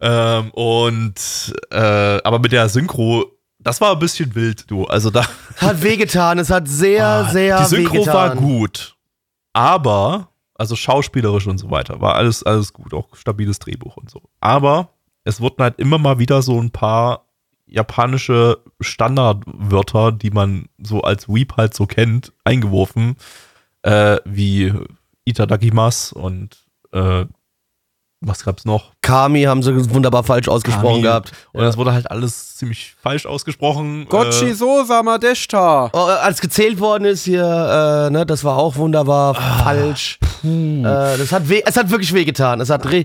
Ähm, 0.00 0.50
und, 0.52 1.52
äh, 1.70 1.76
aber 2.24 2.38
mit 2.38 2.52
der 2.52 2.68
Synchro, 2.68 3.24
das 3.58 3.80
war 3.80 3.92
ein 3.92 3.98
bisschen 3.98 4.34
wild, 4.34 4.70
du. 4.70 4.84
Also 4.86 5.10
da, 5.10 5.24
hat 5.58 5.82
wehgetan, 5.82 6.38
es 6.38 6.48
hat 6.50 6.66
sehr, 6.68 7.04
Ah, 7.06 7.24
sehr 7.30 7.58
die 7.58 7.64
Synchro 7.66 7.94
wehgetan. 7.94 8.14
war 8.14 8.34
gut. 8.36 8.96
Aber, 9.52 10.28
also 10.58 10.76
schauspielerisch 10.76 11.46
und 11.46 11.58
so 11.58 11.70
weiter, 11.70 12.00
war 12.00 12.16
alles, 12.16 12.42
alles 12.42 12.72
gut, 12.72 12.92
auch 12.92 13.16
stabiles 13.16 13.58
Drehbuch 13.60 13.96
und 13.96 14.10
so. 14.10 14.22
Aber 14.40 14.90
es 15.24 15.40
wurden 15.40 15.62
halt 15.62 15.78
immer 15.78 15.98
mal 15.98 16.18
wieder 16.18 16.42
so 16.42 16.60
ein 16.60 16.70
paar 16.70 17.26
japanische 17.66 18.58
Standardwörter, 18.80 20.12
die 20.12 20.30
man 20.30 20.68
so 20.78 21.02
als 21.02 21.28
Weep 21.28 21.56
halt 21.56 21.74
so 21.74 21.86
kennt, 21.86 22.32
eingeworfen, 22.44 23.16
äh, 23.82 24.18
wie 24.24 24.72
Itadakimas 25.24 26.12
und 26.12 26.66
äh, 26.92 27.26
was 28.20 28.44
gab's 28.44 28.64
noch? 28.64 28.92
Kami 29.02 29.42
haben 29.44 29.62
sie 29.62 29.90
wunderbar 29.94 30.24
falsch 30.24 30.48
ausgesprochen 30.48 30.86
Kami. 30.96 31.02
gehabt. 31.02 31.32
Und 31.52 31.62
das 31.62 31.76
wurde 31.76 31.92
halt 31.92 32.10
alles 32.10 32.56
ziemlich 32.56 32.94
falsch 33.00 33.26
ausgesprochen. 33.26 34.06
Gotchi 34.08 34.46
Äh, 34.50 34.54
so 34.54 34.84
Samadeshta. 34.84 35.90
Oh, 35.92 36.08
äh, 36.08 36.12
als 36.12 36.40
gezählt 36.40 36.80
worden 36.80 37.04
ist 37.04 37.24
hier, 37.24 37.44
äh, 38.08 38.10
ne, 38.10 38.26
das 38.26 38.42
war 38.44 38.56
auch 38.56 38.76
wunderbar 38.76 39.36
Ah, 39.38 39.62
falsch. 39.62 40.18
Äh, 40.44 40.82
das 40.82 41.30
hat 41.32 41.48
weh, 41.48 41.62
es 41.64 41.76
hat 41.76 41.90
wirklich 41.90 42.12
wehgetan. 42.12 42.60
Es 42.60 42.70
hat 42.70 42.86
re 42.90 43.04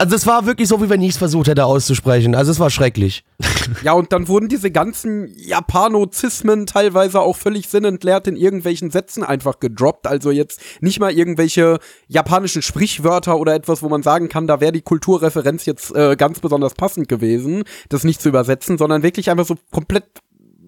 Also 0.00 0.16
es 0.16 0.26
war 0.26 0.46
wirklich 0.46 0.66
so, 0.66 0.80
wie 0.82 0.88
wenn 0.88 1.02
ich 1.02 1.10
es 1.10 1.18
versucht 1.18 1.46
hätte 1.46 1.66
auszusprechen. 1.66 2.34
Also 2.34 2.52
es 2.52 2.58
war 2.58 2.70
schrecklich. 2.70 3.22
Ja, 3.84 3.92
und 3.92 4.12
dann 4.12 4.26
wurden 4.26 4.48
diese 4.48 4.70
ganzen 4.70 5.32
Japanozismen 5.36 6.66
teilweise 6.66 7.20
auch 7.20 7.36
völlig 7.36 7.68
sinnentleert 7.68 8.26
in 8.26 8.34
irgendwelchen 8.34 8.90
Sätzen 8.90 9.22
einfach 9.22 9.60
gedroppt. 9.60 10.08
Also 10.08 10.30
jetzt 10.32 10.60
nicht 10.80 10.98
mal 10.98 11.12
irgendwelche 11.12 11.78
japanischen 12.08 12.62
Sprichwörter 12.62 13.38
oder 13.38 13.54
etwas, 13.54 13.82
wo 13.82 13.88
man 13.88 14.02
sagen 14.02 14.28
kann, 14.28 14.48
da 14.48 14.60
wäre 14.60 14.72
die 14.72 14.80
Kulturreferenz 14.80 15.66
jetzt 15.66 15.94
äh, 15.94 16.16
ganz 16.16 16.40
besonders 16.40 16.74
passend 16.74 17.08
gewesen, 17.08 17.62
das 17.90 18.02
nicht 18.02 18.20
zu 18.20 18.30
übersetzen, 18.30 18.76
sondern 18.76 19.02
wirklich 19.02 19.30
einfach 19.30 19.46
so 19.46 19.56
komplett 19.70 20.04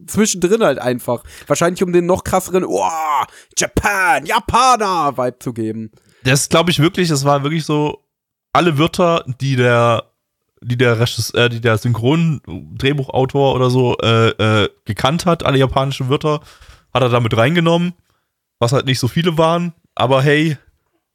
zwischendrin 0.06 0.62
halt 0.62 0.78
einfach. 0.78 1.24
Wahrscheinlich 1.48 1.82
um 1.82 1.92
den 1.92 2.06
noch 2.06 2.22
krasseren, 2.22 2.64
oh, 2.64 2.86
Japan, 3.58 4.26
Japaner 4.26 5.16
Vibe 5.16 5.38
zu 5.40 5.52
geben. 5.52 5.90
Das 6.22 6.48
glaube 6.50 6.70
ich 6.70 6.78
wirklich, 6.78 7.08
das 7.08 7.24
war 7.24 7.42
wirklich 7.42 7.64
so 7.64 7.98
alle 8.52 8.78
Wörter, 8.78 9.24
die 9.40 9.56
der 9.56 10.04
die 10.60 10.76
der 10.76 11.00
äh, 11.00 11.48
die 11.48 11.60
der 11.60 11.78
Synchron-Drehbuchautor 11.78 13.54
oder 13.54 13.70
so 13.70 13.96
äh, 13.98 14.28
äh, 14.28 14.68
gekannt 14.84 15.26
hat, 15.26 15.44
alle 15.44 15.58
japanischen 15.58 16.08
Wörter, 16.08 16.40
hat 16.94 17.02
er 17.02 17.08
damit 17.08 17.36
reingenommen, 17.36 17.94
was 18.58 18.72
halt 18.72 18.86
nicht 18.86 19.00
so 19.00 19.08
viele 19.08 19.36
waren, 19.38 19.72
aber 19.94 20.22
hey, 20.22 20.56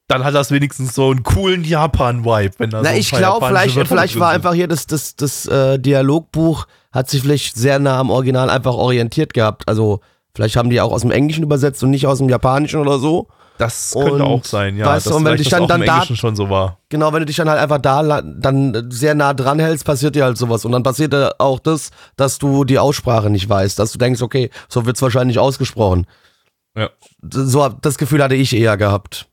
dann 0.08 0.24
hat 0.24 0.36
das 0.36 0.52
wenigstens 0.52 0.96
so 0.96 1.12
einen 1.12 1.24
coolen 1.24 1.64
Japan-Vibe, 1.64 2.56
wenn 2.58 2.70
da 2.70 2.82
Na, 2.82 2.92
so 2.92 2.98
ich 2.98 3.12
glaube, 3.12 3.46
vielleicht, 3.46 3.76
Wörter 3.76 3.90
vielleicht 3.90 4.20
war 4.20 4.30
sind. 4.30 4.36
einfach 4.36 4.54
hier 4.54 4.68
das, 4.68 4.88
das, 4.88 5.16
das 5.16 5.46
äh, 5.48 5.78
Dialogbuch, 5.80 6.66
hat 6.92 7.10
sich 7.10 7.22
vielleicht 7.22 7.58
sehr 7.58 7.80
nah 7.80 8.00
am 8.00 8.10
Original 8.10 8.50
einfach 8.50 8.74
orientiert 8.74 9.34
gehabt. 9.34 9.68
Also 9.68 10.00
vielleicht 10.34 10.56
haben 10.56 10.70
die 10.70 10.80
auch 10.80 10.94
aus 10.94 11.02
dem 11.02 11.12
Englischen 11.12 11.44
übersetzt 11.44 11.84
und 11.84 11.90
nicht 11.90 12.08
aus 12.08 12.20
dem 12.20 12.30
Japanischen 12.30 12.80
oder 12.80 13.00
so. 13.00 13.28
Das 13.58 13.92
könnte 13.94 14.14
Und 14.14 14.22
auch 14.22 14.44
sein, 14.46 14.78
ja. 14.78 14.86
weißt 14.86 15.08
du, 15.08 15.16
und 15.16 15.26
wenn 15.26 15.36
dich 15.38 15.50
das 15.50 15.60
dann- 15.60 15.68
dann 15.68 15.86
da- 15.86 16.06
schon 16.06 16.36
so 16.36 16.50
war. 16.50 16.78
Genau, 16.90 17.12
wenn 17.12 17.22
du 17.22 17.26
dich 17.26 17.36
dann 17.38 17.50
halt 17.50 17.60
einfach 17.60 17.80
da 17.80 18.22
dann 18.22 18.92
sehr 18.92 19.16
nah 19.16 19.34
dran 19.34 19.60
hältst, 19.60 19.84
passiert 19.86 20.16
dir 20.16 20.26
halt 20.26 20.38
sowas. 20.38 20.64
Und 20.64 20.72
dann 20.74 20.84
passiert 20.84 21.12
dir 21.14 21.34
auch 21.40 21.60
das, 21.60 21.90
dass 22.16 22.38
du 22.38 22.64
die 22.66 22.78
Aussprache 22.80 23.30
nicht 23.30 23.50
weißt, 23.50 23.80
dass 23.80 23.92
du 23.92 23.98
denkst, 23.98 24.22
okay, 24.22 24.52
so 24.70 24.86
wird's 24.86 25.02
wahrscheinlich 25.02 25.40
ausgesprochen. 25.40 26.06
Ja. 26.78 26.90
So, 27.24 27.68
das 27.82 27.98
Gefühl 27.98 28.22
hatte 28.24 28.36
ich 28.36 28.56
eher 28.56 28.78
gehabt. 28.78 29.28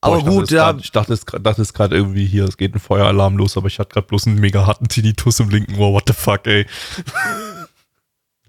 Boah, 0.00 0.14
Aber 0.14 0.22
gut, 0.22 0.50
ja, 0.52 0.70
grad- 0.70 0.80
ich 0.84 0.92
dachte 0.92 1.12
es 1.12 1.24
dachte 1.24 1.60
es 1.60 1.72
gerade 1.74 1.96
irgendwie 1.96 2.24
hier, 2.24 2.44
es 2.44 2.56
geht 2.56 2.72
ein 2.72 2.78
Feueralarm 2.78 3.36
los, 3.36 3.56
aber 3.56 3.66
ich 3.66 3.80
hatte 3.80 3.94
gerade 3.94 4.06
bloß 4.06 4.28
einen 4.28 4.38
mega 4.38 4.64
harten 4.64 4.86
Tinnitus 4.86 5.40
im 5.40 5.50
linken 5.50 5.76
Ohr. 5.76 5.92
What 5.92 6.04
the 6.06 6.12
fuck, 6.12 6.46
ey. 6.46 6.66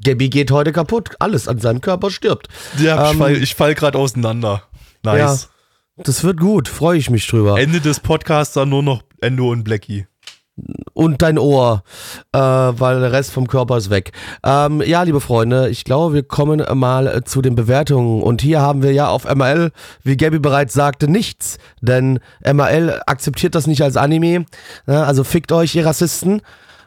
Gabby 0.04 0.30
geht 0.30 0.52
heute 0.52 0.72
kaputt. 0.72 1.12
Alles 1.20 1.47
an 1.47 1.60
seinem 1.60 1.82
Körper 1.82 2.10
stirbt. 2.12 2.47
Ja, 2.78 3.06
ich 3.08 3.12
Ähm, 3.14 3.18
fall, 3.20 3.36
ich 3.38 3.56
fall 3.56 3.76
gerade 3.76 3.97
auseinander. 3.97 4.64
Nice. 5.04 5.50
Das 5.97 6.24
wird 6.24 6.39
gut, 6.39 6.68
freue 6.70 6.97
ich 6.97 7.10
mich 7.10 7.28
drüber. 7.28 7.60
Ende 7.60 7.82
des 7.82 8.00
Podcasts 8.00 8.54
dann 8.54 8.70
nur 8.70 8.84
noch 8.84 9.04
Endo 9.22 9.50
und 9.52 9.64
Blackie. 9.64 10.06
und 10.93 11.22
dein 11.22 11.38
Ohr, 11.39 11.84
äh, 12.34 12.38
weil 12.39 13.00
der 13.00 13.14
Rest 13.14 13.32
vom 13.32 13.47
Körper 13.47 13.78
ist 13.78 13.89
weg. 13.89 14.12
Ähm, 14.43 14.82
ja, 14.86 15.04
liebe 15.04 15.22
Freunde, 15.22 15.70
ich 15.70 15.86
glaube, 15.86 16.14
wir 16.16 16.24
kommen 16.24 16.62
mal 16.78 17.08
äh, 17.08 17.24
zu 17.24 17.41
den 17.41 17.56
Bewertungen. 17.56 18.22
Und 18.22 18.41
hier 18.41 18.60
haben 18.62 18.84
wir 18.84 18.91
ja 18.91 19.08
auf 19.08 19.24
ML, 19.24 19.72
wie 20.04 20.18
Gabby 20.18 20.39
bereits 20.39 20.74
sagte, 20.74 21.10
nichts. 21.10 21.60
Denn 21.82 22.20
ML 22.45 23.02
akzeptiert 23.06 23.56
das 23.56 23.68
nicht 23.68 23.82
als 23.82 23.95
Anime. 23.95 24.45
Ja, 24.86 25.04
also 25.04 25.24
fickt 25.24 25.54
euch, 25.54 25.76
ihr 25.76 25.86
Rassisten. 25.86 26.41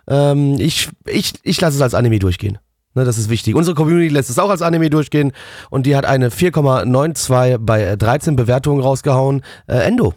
Ähm, 0.06 0.56
ich 0.58 0.90
ich, 1.06 1.32
ich 1.42 1.58
lasse 1.60 1.76
es 1.76 1.82
als 1.82 1.94
Anime 1.94 2.18
durchgehen. 2.18 2.58
Ne, 2.94 3.04
das 3.04 3.18
ist 3.18 3.30
wichtig. 3.30 3.54
Unsere 3.54 3.74
Community 3.74 4.08
lässt 4.08 4.30
es 4.30 4.38
auch 4.38 4.50
als 4.50 4.62
Anime 4.62 4.90
durchgehen. 4.90 5.32
Und 5.70 5.86
die 5.86 5.96
hat 5.96 6.04
eine 6.04 6.28
4,92 6.28 7.58
bei 7.58 7.82
äh, 7.82 7.96
13 7.96 8.36
Bewertungen 8.36 8.82
rausgehauen. 8.82 9.42
Äh, 9.66 9.78
Endo. 9.86 10.14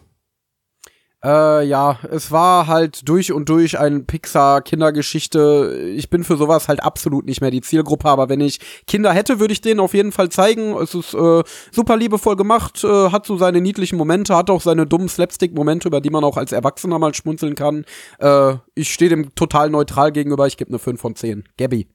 Äh, 1.24 1.66
ja, 1.66 1.98
es 2.10 2.30
war 2.30 2.66
halt 2.66 3.08
durch 3.08 3.32
und 3.32 3.48
durch 3.48 3.78
ein 3.80 4.06
Pixar-Kindergeschichte. 4.06 5.92
Ich 5.96 6.10
bin 6.10 6.22
für 6.22 6.36
sowas 6.36 6.68
halt 6.68 6.84
absolut 6.84 7.24
nicht 7.24 7.40
mehr 7.40 7.50
die 7.50 7.62
Zielgruppe, 7.62 8.08
aber 8.08 8.28
wenn 8.28 8.40
ich 8.40 8.60
Kinder 8.86 9.12
hätte, 9.12 9.40
würde 9.40 9.52
ich 9.52 9.62
denen 9.62 9.80
auf 9.80 9.94
jeden 9.94 10.12
Fall 10.12 10.28
zeigen. 10.28 10.76
Es 10.76 10.94
ist 10.94 11.14
äh, 11.14 11.42
super 11.72 11.96
liebevoll 11.96 12.36
gemacht, 12.36 12.84
äh, 12.84 13.10
hat 13.10 13.26
so 13.26 13.38
seine 13.38 13.60
niedlichen 13.62 13.96
Momente, 13.96 14.36
hat 14.36 14.50
auch 14.50 14.60
seine 14.60 14.86
dummen 14.86 15.08
Slapstick-Momente, 15.08 15.88
über 15.88 16.00
die 16.00 16.10
man 16.10 16.22
auch 16.22 16.36
als 16.36 16.52
Erwachsener 16.52 16.98
mal 16.98 17.14
schmunzeln 17.14 17.54
kann. 17.56 17.86
Äh, 18.20 18.54
ich 18.74 18.92
stehe 18.92 19.08
dem 19.08 19.34
total 19.34 19.70
neutral 19.70 20.12
gegenüber, 20.12 20.46
ich 20.46 20.58
gebe 20.58 20.68
eine 20.68 20.78
5 20.78 21.00
von 21.00 21.16
10. 21.16 21.44
Gabby. 21.56 21.88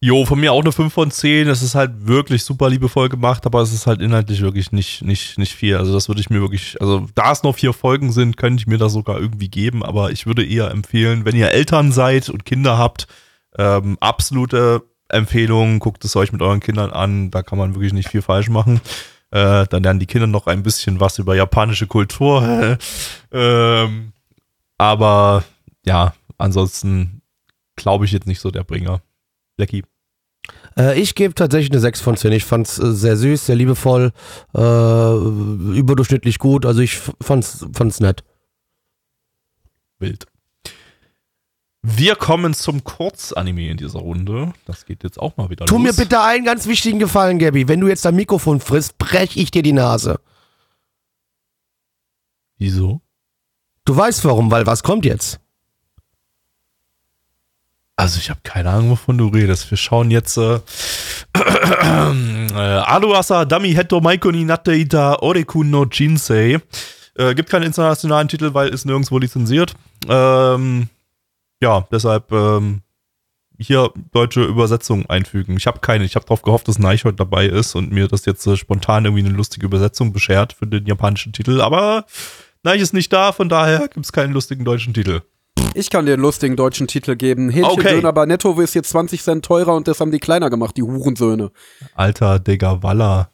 Jo, 0.00 0.24
von 0.24 0.38
mir 0.38 0.52
auch 0.52 0.60
eine 0.60 0.70
5 0.70 0.92
von 0.92 1.10
10. 1.10 1.48
Es 1.48 1.60
ist 1.60 1.74
halt 1.74 2.06
wirklich 2.06 2.44
super 2.44 2.70
liebevoll 2.70 3.08
gemacht, 3.08 3.44
aber 3.46 3.62
es 3.62 3.72
ist 3.72 3.88
halt 3.88 4.00
inhaltlich 4.00 4.40
wirklich 4.42 4.70
nicht, 4.70 5.02
nicht, 5.02 5.38
nicht 5.38 5.54
viel. 5.54 5.76
Also 5.76 5.92
das 5.92 6.06
würde 6.08 6.20
ich 6.20 6.30
mir 6.30 6.40
wirklich, 6.40 6.80
also 6.80 7.08
da 7.16 7.32
es 7.32 7.42
noch 7.42 7.56
vier 7.56 7.72
Folgen 7.72 8.12
sind, 8.12 8.36
könnte 8.36 8.60
ich 8.60 8.68
mir 8.68 8.78
das 8.78 8.92
sogar 8.92 9.18
irgendwie 9.18 9.48
geben, 9.48 9.84
aber 9.84 10.12
ich 10.12 10.24
würde 10.24 10.46
eher 10.46 10.70
empfehlen, 10.70 11.24
wenn 11.24 11.34
ihr 11.34 11.50
Eltern 11.50 11.90
seid 11.90 12.28
und 12.28 12.44
Kinder 12.44 12.78
habt, 12.78 13.08
ähm, 13.58 13.96
absolute 13.98 14.84
Empfehlung, 15.08 15.80
guckt 15.80 16.04
es 16.04 16.14
euch 16.14 16.32
mit 16.32 16.42
euren 16.42 16.60
Kindern 16.60 16.90
an, 16.90 17.32
da 17.32 17.42
kann 17.42 17.58
man 17.58 17.74
wirklich 17.74 17.92
nicht 17.92 18.08
viel 18.08 18.22
falsch 18.22 18.50
machen. 18.50 18.80
Äh, 19.32 19.66
dann 19.66 19.82
lernen 19.82 20.00
die 20.00 20.06
Kinder 20.06 20.28
noch 20.28 20.46
ein 20.46 20.62
bisschen 20.62 21.00
was 21.00 21.18
über 21.18 21.34
japanische 21.34 21.88
Kultur. 21.88 22.78
ähm, 23.32 24.12
aber 24.78 25.42
ja, 25.84 26.14
ansonsten 26.36 27.22
glaube 27.74 28.04
ich 28.04 28.12
jetzt 28.12 28.28
nicht 28.28 28.40
so 28.40 28.52
der 28.52 28.62
Bringer. 28.64 29.02
Blackie. 29.58 29.82
Äh, 30.78 30.98
ich 30.98 31.14
gebe 31.14 31.34
tatsächlich 31.34 31.70
eine 31.72 31.80
6 31.80 32.00
von 32.00 32.16
10. 32.16 32.32
Ich 32.32 32.44
fand's 32.44 32.78
äh, 32.78 32.92
sehr 32.92 33.16
süß, 33.16 33.46
sehr 33.46 33.56
liebevoll, 33.56 34.12
äh, 34.54 34.58
überdurchschnittlich 35.78 36.38
gut. 36.38 36.64
Also 36.64 36.80
ich 36.80 36.98
fand's, 37.20 37.66
fand's 37.74 38.00
nett. 38.00 38.24
Wild. 39.98 40.26
Wir 41.82 42.16
kommen 42.16 42.54
zum 42.54 42.84
Kurzanime 42.84 43.70
in 43.70 43.76
dieser 43.76 43.98
Runde. 43.98 44.52
Das 44.64 44.86
geht 44.86 45.02
jetzt 45.04 45.18
auch 45.18 45.36
mal 45.36 45.50
wieder 45.50 45.66
Tu 45.66 45.74
los. 45.74 45.82
mir 45.82 45.92
bitte 45.92 46.20
einen 46.20 46.44
ganz 46.44 46.66
wichtigen 46.66 46.98
Gefallen, 46.98 47.38
Gabby. 47.38 47.68
Wenn 47.68 47.80
du 47.80 47.88
jetzt 47.88 48.04
dein 48.04 48.16
Mikrofon 48.16 48.60
frisst, 48.60 48.98
brech 48.98 49.36
ich 49.36 49.50
dir 49.50 49.62
die 49.62 49.72
Nase. 49.72 50.20
Wieso? 52.58 53.00
Du 53.84 53.96
weißt 53.96 54.24
warum, 54.24 54.50
weil 54.50 54.66
was 54.66 54.82
kommt 54.82 55.04
jetzt? 55.04 55.40
Also 57.98 58.20
ich 58.20 58.30
habe 58.30 58.38
keine 58.44 58.70
Ahnung, 58.70 58.90
wovon 58.90 59.18
du 59.18 59.26
redest. 59.26 59.68
Wir 59.72 59.76
schauen 59.76 60.12
jetzt 60.12 60.38
äh, 60.38 60.60
äh, 61.34 62.52
Aluasa 62.54 63.44
Dami 63.44 63.72
Hetto 63.74 64.00
Maiko 64.00 64.30
ni 64.30 64.48
Oreku 64.48 65.64
no 65.64 65.84
Jinsei. 65.84 66.60
Äh, 67.16 67.34
gibt 67.34 67.50
keinen 67.50 67.64
internationalen 67.64 68.28
Titel, 68.28 68.54
weil 68.54 68.68
ist 68.68 68.86
nirgendwo 68.86 69.18
lizenziert. 69.18 69.74
Ähm, 70.08 70.88
ja, 71.60 71.88
deshalb 71.90 72.30
ähm, 72.30 72.82
hier 73.58 73.90
deutsche 74.12 74.44
Übersetzung 74.44 75.06
einfügen. 75.06 75.56
Ich 75.56 75.66
habe 75.66 75.80
keine. 75.80 76.04
Ich 76.04 76.14
habe 76.14 76.24
darauf 76.24 76.42
gehofft, 76.42 76.68
dass 76.68 76.78
Neich 76.78 77.04
heute 77.04 77.16
dabei 77.16 77.46
ist 77.46 77.74
und 77.74 77.90
mir 77.90 78.06
das 78.06 78.26
jetzt 78.26 78.46
äh, 78.46 78.56
spontan 78.56 79.06
irgendwie 79.06 79.26
eine 79.26 79.34
lustige 79.34 79.66
Übersetzung 79.66 80.12
beschert 80.12 80.52
für 80.52 80.68
den 80.68 80.86
japanischen 80.86 81.32
Titel. 81.32 81.60
Aber 81.60 82.06
Neich 82.62 82.80
ist 82.80 82.94
nicht 82.94 83.12
da, 83.12 83.32
von 83.32 83.48
daher 83.48 83.88
gibt 83.88 84.06
es 84.06 84.12
keinen 84.12 84.34
lustigen 84.34 84.64
deutschen 84.64 84.94
Titel. 84.94 85.22
Ich 85.74 85.90
kann 85.90 86.06
dir 86.06 86.14
einen 86.14 86.22
lustigen 86.22 86.56
deutschen 86.56 86.86
Titel 86.88 87.14
geben. 87.16 87.50
Hähnchendöner 87.50 88.08
Okay. 88.08 88.12
bei 88.14 88.26
Netto 88.26 88.58
ist 88.60 88.74
jetzt 88.74 88.90
20 88.90 89.22
Cent 89.22 89.44
teurer 89.44 89.74
und 89.76 89.86
das 89.86 90.00
haben 90.00 90.10
die 90.10 90.18
kleiner 90.18 90.50
gemacht, 90.50 90.76
die 90.76 90.82
Hurensöhne. 90.82 91.50
Alter, 91.94 92.40
Digga, 92.40 92.82
Walla. 92.82 93.30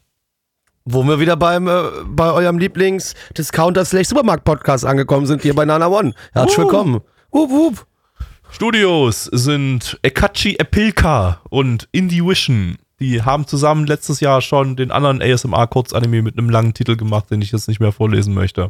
Wo 0.87 1.03
wir 1.03 1.19
wieder 1.19 1.35
beim 1.35 1.67
äh, 1.67 1.81
bei 2.05 2.31
eurem 2.31 2.59
Lieblings-Discounter-Slash-Supermarkt-Podcast 2.59 4.85
angekommen 4.85 5.25
sind, 5.25 5.41
hier 5.41 5.55
bei 5.55 5.65
Nana 5.65 5.87
One. 5.87 6.13
Herzlich 6.33 6.59
Uh. 6.59 6.61
willkommen. 6.61 7.01
Wup, 7.31 7.49
wup. 7.49 7.87
Studios 8.51 9.23
sind 9.25 9.97
Ekachi 10.03 10.57
Epilka 10.59 11.41
und 11.49 11.89
Indie 11.91 12.23
Vision. 12.23 12.75
Die 12.99 13.23
haben 13.23 13.47
zusammen 13.47 13.87
letztes 13.87 14.19
Jahr 14.19 14.41
schon 14.41 14.75
den 14.75 14.91
anderen 14.91 15.23
ASMR-Kurzanime 15.23 16.21
mit 16.21 16.37
einem 16.37 16.51
langen 16.51 16.75
Titel 16.75 16.95
gemacht, 16.95 17.31
den 17.31 17.41
ich 17.41 17.51
jetzt 17.51 17.67
nicht 17.67 17.79
mehr 17.79 17.91
vorlesen 17.91 18.35
möchte. 18.35 18.69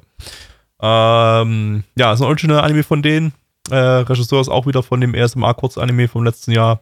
Ähm, 0.81 1.83
ja, 1.97 2.13
ist 2.13 2.21
ein 2.21 2.27
original 2.27 2.61
Anime 2.61 2.83
von 2.83 3.01
denen. 3.03 3.33
Äh, 3.69 3.75
Regisseur 3.75 4.41
ist 4.41 4.49
auch 4.49 4.67
wieder 4.67 4.83
von 4.83 5.01
dem 5.01 5.15
ASMR-Kurzanime 5.15 6.07
vom 6.07 6.23
letzten 6.23 6.51
Jahr. 6.51 6.81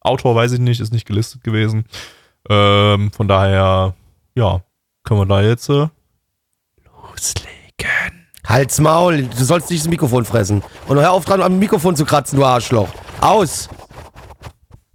Autor 0.00 0.34
weiß 0.34 0.52
ich 0.52 0.60
nicht, 0.60 0.80
ist 0.80 0.92
nicht 0.92 1.06
gelistet 1.06 1.42
gewesen. 1.42 1.84
Ähm, 2.48 3.10
von 3.12 3.28
daher, 3.28 3.94
ja, 4.34 4.62
können 5.04 5.20
wir 5.20 5.26
da 5.26 5.42
jetzt 5.42 5.68
äh, 5.68 5.88
loslegen. 6.84 8.26
Halt's 8.44 8.80
Maul, 8.80 9.24
du 9.24 9.44
sollst 9.44 9.70
nicht 9.70 9.82
das 9.82 9.90
Mikrofon 9.90 10.24
fressen. 10.24 10.62
Und 10.86 10.98
hör 10.98 11.12
auf 11.12 11.24
dran, 11.24 11.42
am 11.42 11.58
Mikrofon 11.58 11.96
zu 11.96 12.04
kratzen, 12.04 12.38
du 12.38 12.44
Arschloch. 12.44 12.88
Aus! 13.20 13.68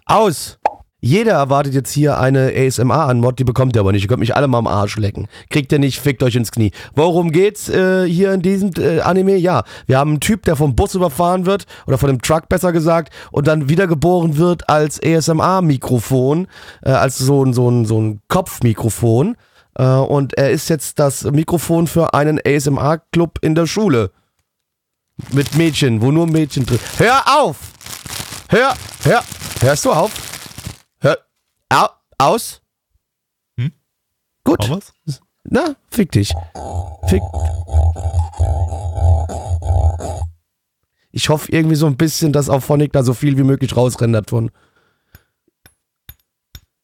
Aus! 0.06 0.61
Jeder 1.04 1.32
erwartet 1.34 1.74
jetzt 1.74 1.91
hier 1.91 2.20
eine 2.20 2.54
ASMR-Anmod, 2.56 3.39
die 3.39 3.43
bekommt 3.43 3.76
ihr 3.76 3.80
aber 3.80 3.91
nicht. 3.91 4.04
Ihr 4.04 4.08
könnt 4.08 4.20
mich 4.20 4.36
alle 4.36 4.47
mal 4.47 4.60
am 4.60 4.68
Arsch 4.68 4.97
lecken. 4.97 5.28
Kriegt 5.49 5.72
ihr 5.72 5.80
nicht, 5.80 5.99
fickt 5.99 6.22
euch 6.22 6.36
ins 6.36 6.52
Knie. 6.52 6.72
Worum 6.93 7.32
geht's 7.32 7.70
äh, 7.70 8.06
hier 8.08 8.32
in 8.32 8.43
diesem 8.43 8.70
äh, 8.78 8.99
Anime? 8.99 9.36
Ja, 9.36 9.64
wir 9.88 9.97
haben 9.97 10.12
einen 10.12 10.20
Typ, 10.20 10.43
der 10.43 10.56
vom 10.56 10.76
Bus 10.76 10.93
überfahren 10.93 11.47
wird, 11.47 11.66
oder 11.88 11.97
von 11.97 12.08
dem 12.08 12.22
Truck 12.22 12.49
besser 12.49 12.72
gesagt, 12.72 13.12
und 13.32 13.47
dann 13.47 13.68
wiedergeboren 13.68 14.38
wird 14.38 14.70
als 14.70 15.02
ASMR-Mikrofon, 15.04 16.47
äh, 16.84 16.91
als 16.91 17.18
so 17.18 17.43
ein, 17.43 17.54
so 17.54 17.68
ein, 17.68 17.86
so 17.86 17.99
ein 17.99 18.22
Kopfmikrofon. 18.28 19.38
Äh, 19.80 19.84
und 19.84 20.36
er 20.36 20.52
ist 20.52 20.70
jetzt 20.70 20.99
das 20.99 21.24
Mikrofon 21.24 21.88
für 21.88 22.14
einen 22.14 22.39
ASMR-Club 22.45 23.39
in 23.41 23.56
der 23.56 23.66
Schule. 23.66 24.12
Mit 25.32 25.56
Mädchen, 25.56 26.04
wo 26.04 26.12
nur 26.12 26.28
Mädchen 26.28 26.68
drin. 26.68 26.80
Hör 26.97 27.24
auf! 27.39 27.58
Hör, 28.49 28.76
hör, 29.04 29.24
hörst 29.62 29.86
du 29.86 29.91
auf? 29.93 30.31
Au, 31.72 31.88
aus? 32.17 32.61
Hm? 33.57 33.72
Gut. 34.43 34.69
Na, 35.45 35.78
fick 35.89 36.11
dich. 36.11 36.34
Fick. 37.07 37.22
Ich 41.13 41.30
hoffe 41.30 41.49
irgendwie 41.49 41.78
so 41.78 41.86
ein 41.88 41.95
bisschen, 41.95 42.34
dass 42.34 42.49
auf 42.49 42.65
Phonic 42.65 42.91
da 42.91 43.03
so 43.03 43.13
viel 43.13 43.38
wie 43.38 43.43
möglich 43.43 43.78
rausrendert 43.78 44.30
von. 44.30 44.51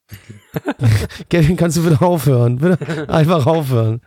Kevin, 1.29 1.57
kannst 1.57 1.75
du 1.75 1.85
wieder 1.85 2.01
aufhören? 2.01 2.59
Bitte 2.59 3.09
einfach 3.09 3.45
aufhören. 3.45 3.99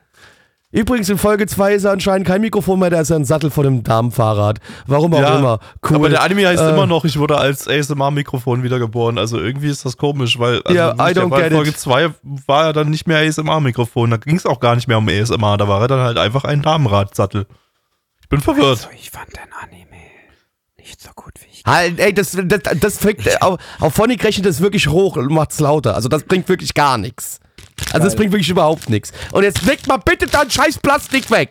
Übrigens, 0.73 1.09
in 1.09 1.19
Folge 1.19 1.47
2 1.49 1.75
ist 1.75 1.85
er 1.85 1.91
anscheinend 1.91 2.29
kein 2.29 2.41
Mikrofon 2.41 2.79
mehr, 2.79 2.91
da 2.91 3.01
ist 3.01 3.11
er 3.11 3.17
ein 3.17 3.25
Sattel 3.25 3.51
vor 3.51 3.65
dem 3.65 3.83
Damenfahrrad. 3.83 4.61
Warum 4.87 5.13
auch 5.15 5.21
Ja, 5.21 5.39
immer. 5.39 5.59
Cool. 5.89 5.97
Aber 5.97 6.09
der 6.11 6.23
Anime 6.23 6.47
heißt 6.47 6.63
Äh, 6.63 6.71
immer 6.71 6.87
noch, 6.87 7.05
ich 7.05 7.19
wurde 7.19 7.39
als 7.39 7.67
ASMR-Mikrofon 7.67 8.63
wiedergeboren. 8.63 9.19
Also 9.19 9.39
irgendwie 9.41 9.69
ist 9.69 9.85
das 9.85 9.97
komisch, 9.97 10.39
weil 10.39 10.63
also 10.63 10.79
Ja, 10.79 10.93
I 10.93 11.13
don't 11.13 11.35
get 11.37 11.53
Folge 11.53 11.71
it. 11.71 11.79
2 11.79 12.11
war 12.47 12.67
er 12.67 12.73
dann 12.73 12.89
nicht 12.89 13.09
mehr 13.09 13.19
ASMR-Mikrofon. 13.19 14.11
Da 14.11 14.17
ging 14.19 14.37
es 14.37 14.47
auch 14.47 14.61
gar 14.61 14.77
nicht 14.77 14.87
mehr 14.87 14.99
um 14.99 15.09
ASMR. 15.09 15.57
Da 15.57 15.67
war 15.67 15.81
er 15.81 15.89
dann 15.89 16.01
halt 16.01 16.19
einfach 16.19 16.45
ein 16.45 16.63
Damenradsattel. 16.63 17.47
Ich 18.23 18.29
bin 18.29 18.41
verwirrt. 18.41 18.69
Also, 18.69 18.89
ich 18.95 19.11
fand 19.11 19.27
den 19.35 19.53
Anime 19.61 19.87
nicht 20.79 21.01
so 21.03 21.11
gut 21.17 21.33
wie 21.41 21.47
ich. 21.53 21.65
Halt, 21.67 21.99
ey, 21.99 22.15
das, 22.15 22.39
das, 22.45 22.61
das 22.81 22.99
fängt, 22.99 23.43
auf, 23.43 23.59
auf 23.81 23.93
Phonic 23.95 24.23
rechnet 24.23 24.47
das 24.47 24.61
wirklich 24.61 24.87
hoch 24.87 25.17
und 25.17 25.33
macht's 25.33 25.59
lauter. 25.59 25.97
Also 25.97 26.09
das 26.09 26.23
bringt 26.23 26.49
wirklich 26.49 26.75
gar 26.75 26.97
nichts. 26.97 27.41
Also 27.93 28.05
das 28.05 28.13
Geil. 28.13 28.17
bringt 28.17 28.33
wirklich 28.33 28.51
überhaupt 28.51 28.91
nichts. 28.91 29.13
Und 29.33 29.43
jetzt 29.43 29.63
leg 29.63 29.87
mal 29.87 29.99
bitte 29.99 30.27
dein 30.27 30.51
scheiß 30.51 30.79
Plastik 30.79 31.31
weg. 31.31 31.51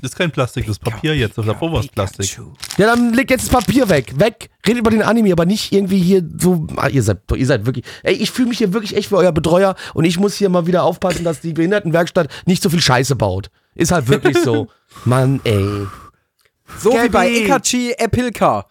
Das 0.00 0.12
ist 0.12 0.16
kein 0.16 0.30
Plastik, 0.30 0.66
das 0.66 0.76
ist 0.76 0.78
Papier 0.78 1.16
jetzt. 1.16 1.36
Davor 1.36 1.72
war 1.72 1.80
es 1.80 1.88
Plastik. 1.88 2.38
Ja, 2.76 2.86
dann 2.86 3.12
leg 3.14 3.28
jetzt 3.30 3.44
das 3.44 3.50
Papier 3.50 3.88
weg. 3.88 4.12
Weg. 4.16 4.48
Redet 4.66 4.80
über 4.80 4.90
den 4.90 5.02
Anime, 5.02 5.32
aber 5.32 5.44
nicht 5.44 5.72
irgendwie 5.72 5.98
hier 5.98 6.22
so. 6.38 6.66
Ah, 6.76 6.88
ihr 6.88 7.02
seid, 7.02 7.18
ihr 7.34 7.46
seid 7.46 7.66
wirklich. 7.66 7.84
Ey, 8.04 8.14
ich 8.14 8.30
fühle 8.30 8.48
mich 8.48 8.58
hier 8.58 8.72
wirklich 8.72 8.96
echt 8.96 9.10
wie 9.10 9.16
euer 9.16 9.32
Betreuer 9.32 9.74
und 9.94 10.04
ich 10.04 10.18
muss 10.18 10.34
hier 10.34 10.50
mal 10.50 10.66
wieder 10.66 10.84
aufpassen, 10.84 11.24
dass 11.24 11.40
die 11.40 11.52
Behindertenwerkstatt 11.52 12.28
nicht 12.46 12.62
so 12.62 12.70
viel 12.70 12.80
Scheiße 12.80 13.16
baut. 13.16 13.50
Ist 13.74 13.90
halt 13.90 14.08
wirklich 14.08 14.38
so. 14.38 14.68
Mann, 15.04 15.40
ey. 15.44 15.86
So 16.78 16.92
wie 16.92 17.08
bei 17.08 17.28
Gabby. 17.28 17.44
Ekachi 17.44 17.92
Epilka. 17.98 18.66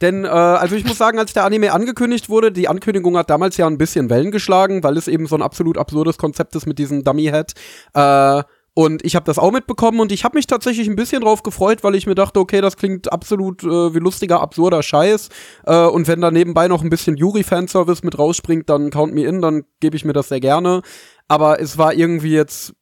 Denn, 0.00 0.24
äh, 0.24 0.28
also 0.28 0.76
ich 0.76 0.84
muss 0.84 0.98
sagen, 0.98 1.18
als 1.18 1.32
der 1.32 1.44
Anime 1.44 1.72
angekündigt 1.72 2.28
wurde, 2.28 2.52
die 2.52 2.68
Ankündigung 2.68 3.16
hat 3.16 3.30
damals 3.30 3.56
ja 3.56 3.66
ein 3.66 3.78
bisschen 3.78 4.10
Wellen 4.10 4.30
geschlagen, 4.30 4.82
weil 4.82 4.96
es 4.96 5.08
eben 5.08 5.26
so 5.26 5.36
ein 5.36 5.42
absolut 5.42 5.78
absurdes 5.78 6.18
Konzept 6.18 6.54
ist 6.56 6.66
mit 6.66 6.78
diesem 6.78 7.04
Dummy-Head. 7.04 7.52
Äh, 7.94 8.42
und 8.72 9.04
ich 9.04 9.16
habe 9.16 9.26
das 9.26 9.38
auch 9.38 9.50
mitbekommen 9.50 10.00
und 10.00 10.12
ich 10.12 10.24
habe 10.24 10.38
mich 10.38 10.46
tatsächlich 10.46 10.88
ein 10.88 10.96
bisschen 10.96 11.22
drauf 11.22 11.42
gefreut, 11.42 11.82
weil 11.82 11.96
ich 11.96 12.06
mir 12.06 12.14
dachte, 12.14 12.38
okay, 12.38 12.60
das 12.60 12.76
klingt 12.76 13.12
absolut 13.12 13.64
äh, 13.64 13.94
wie 13.94 13.98
lustiger, 13.98 14.40
absurder 14.40 14.82
Scheiß. 14.82 15.28
Äh, 15.66 15.86
und 15.86 16.06
wenn 16.06 16.20
da 16.20 16.30
nebenbei 16.30 16.68
noch 16.68 16.82
ein 16.82 16.90
bisschen 16.90 17.16
Yuri-Fanservice 17.16 18.04
mit 18.04 18.18
rausspringt, 18.18 18.70
dann 18.70 18.90
count 18.90 19.12
me 19.12 19.24
in, 19.24 19.42
dann 19.42 19.64
gebe 19.80 19.96
ich 19.96 20.04
mir 20.04 20.12
das 20.12 20.28
sehr 20.28 20.40
gerne. 20.40 20.82
Aber 21.26 21.60
es 21.60 21.78
war 21.78 21.92
irgendwie 21.92 22.32
jetzt 22.32 22.74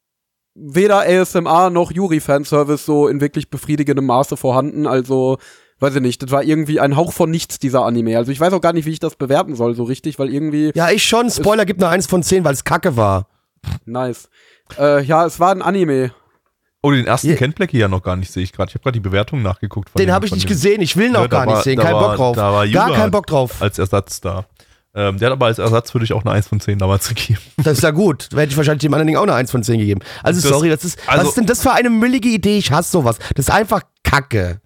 weder 0.55 1.01
ASMR 1.01 1.71
noch 1.71 1.91
Yuri-Fanservice 1.91 2.85
so 2.85 3.09
in 3.09 3.21
wirklich 3.21 3.49
befriedigendem 3.49 4.07
Maße 4.07 4.37
vorhanden. 4.37 4.87
Also, 4.87 5.39
weiß 5.81 5.95
ich 5.97 6.01
nicht, 6.03 6.23
das 6.23 6.31
war 6.31 6.43
irgendwie 6.43 6.81
ein 6.81 6.97
Hauch 6.97 7.13
von 7.13 7.31
nichts, 7.31 7.59
dieser 7.59 7.85
Anime. 7.85 8.17
Also 8.17 8.33
ich 8.33 8.41
weiß 8.41 8.53
auch 8.53 8.61
gar 8.61 8.73
nicht, 8.73 8.87
wie 8.87 8.91
ich 8.93 9.01
das 9.01 9.17
bewerten 9.17 9.55
soll, 9.55 9.75
so 9.75 9.85
richtig, 9.85 10.19
weil 10.19 10.29
irgendwie 10.33 10.73
Ja, 10.75 10.91
ich 10.91 11.05
schon. 11.05 11.31
Spoiler 11.31 11.65
gibt 11.67 11.83
eine 11.83 11.91
1 11.93 12.07
von 12.07 12.23
10, 12.23 12.45
weil 12.45 12.55
es 12.55 12.65
kacke 12.65 12.97
war. 12.97 13.27
nice. 13.85 14.29
Äh, 14.79 15.03
ja, 15.05 15.25
es 15.27 15.41
war 15.41 15.51
ein 15.53 15.63
Anime. 15.63 16.13
Oh, 16.83 16.91
den 16.93 17.07
ersten 17.07 17.29
Ja. 17.31 17.37
kennt 17.37 17.57
Blackie 17.57 17.79
ja 17.79 17.89
noch 17.89 18.03
gar 18.03 18.17
nicht, 18.17 18.31
sehe 18.31 18.43
ich 18.43 18.53
gerade. 18.53 18.69
Ich 18.71 18.75
habe 18.75 18.83
gerade 18.85 18.93
die 18.95 19.01
Bewertung 19.01 19.43
nachgeguckt. 19.43 19.91
Von 19.91 19.99
Den 19.99 20.13
habe 20.13 20.27
ich 20.27 20.33
nicht 20.33 20.45
dem- 20.45 20.49
gesehen. 20.51 20.81
Ich 20.81 20.97
will 20.97 21.07
ihn 21.09 21.15
Ja, 21.15 21.25
auch 21.25 21.29
gar 21.29 21.45
nicht 21.47 21.63
sehen. 21.65 21.79
Kein 21.79 21.95
war- 21.95 22.09
Bock 22.11 22.17
drauf. 22.17 22.37
da 22.37 22.53
war 22.53 22.69
Gar 22.69 22.93
keinen 22.93 23.11
Bock 23.11 23.27
drauf. 23.27 23.61
Als 23.61 23.79
Ersatz 23.79 24.21
da. 24.21 24.45
Ähm, 24.95 25.19
der 25.19 25.27
hat 25.27 25.33
aber 25.33 25.47
als 25.47 25.59
Ersatz 25.59 25.93
würde 25.95 26.05
ich 26.05 26.13
auch 26.13 26.25
eine 26.25 26.33
1 26.33 26.47
von 26.49 26.61
10 26.61 26.79
damals 26.79 27.09
gegeben. 27.15 27.41
Das 27.57 27.79
ist 27.79 27.83
ja 27.83 27.91
gut. 27.91 28.29
Da 28.33 28.39
hätte 28.39 28.51
ich 28.53 28.57
wahrscheinlich 28.57 28.83
dem 28.83 28.95
anderen 28.95 29.09
Ding 29.09 29.17
auch 29.17 29.23
eine 29.25 29.35
1 29.35 29.51
von 29.51 29.63
10 29.63 29.79
gegeben. 29.81 30.01
Also 30.23 30.41
Das- 30.41 30.51
sorry, 30.51 30.69
das 30.69 30.85
ist. 30.85 30.99
also- 31.07 31.23
was 31.23 31.29
ist 31.31 31.37
denn 31.37 31.47
das 31.47 31.63
für 31.63 31.73
eine 31.73 31.91
müllige 31.91 32.29
Idee? 32.29 32.59
Ich 32.59 32.71
hasse 32.71 32.91
sowas. 32.93 33.19
Das 33.35 33.47
ist 33.49 33.51
einfach 33.51 33.83
Kacke. 34.05 34.61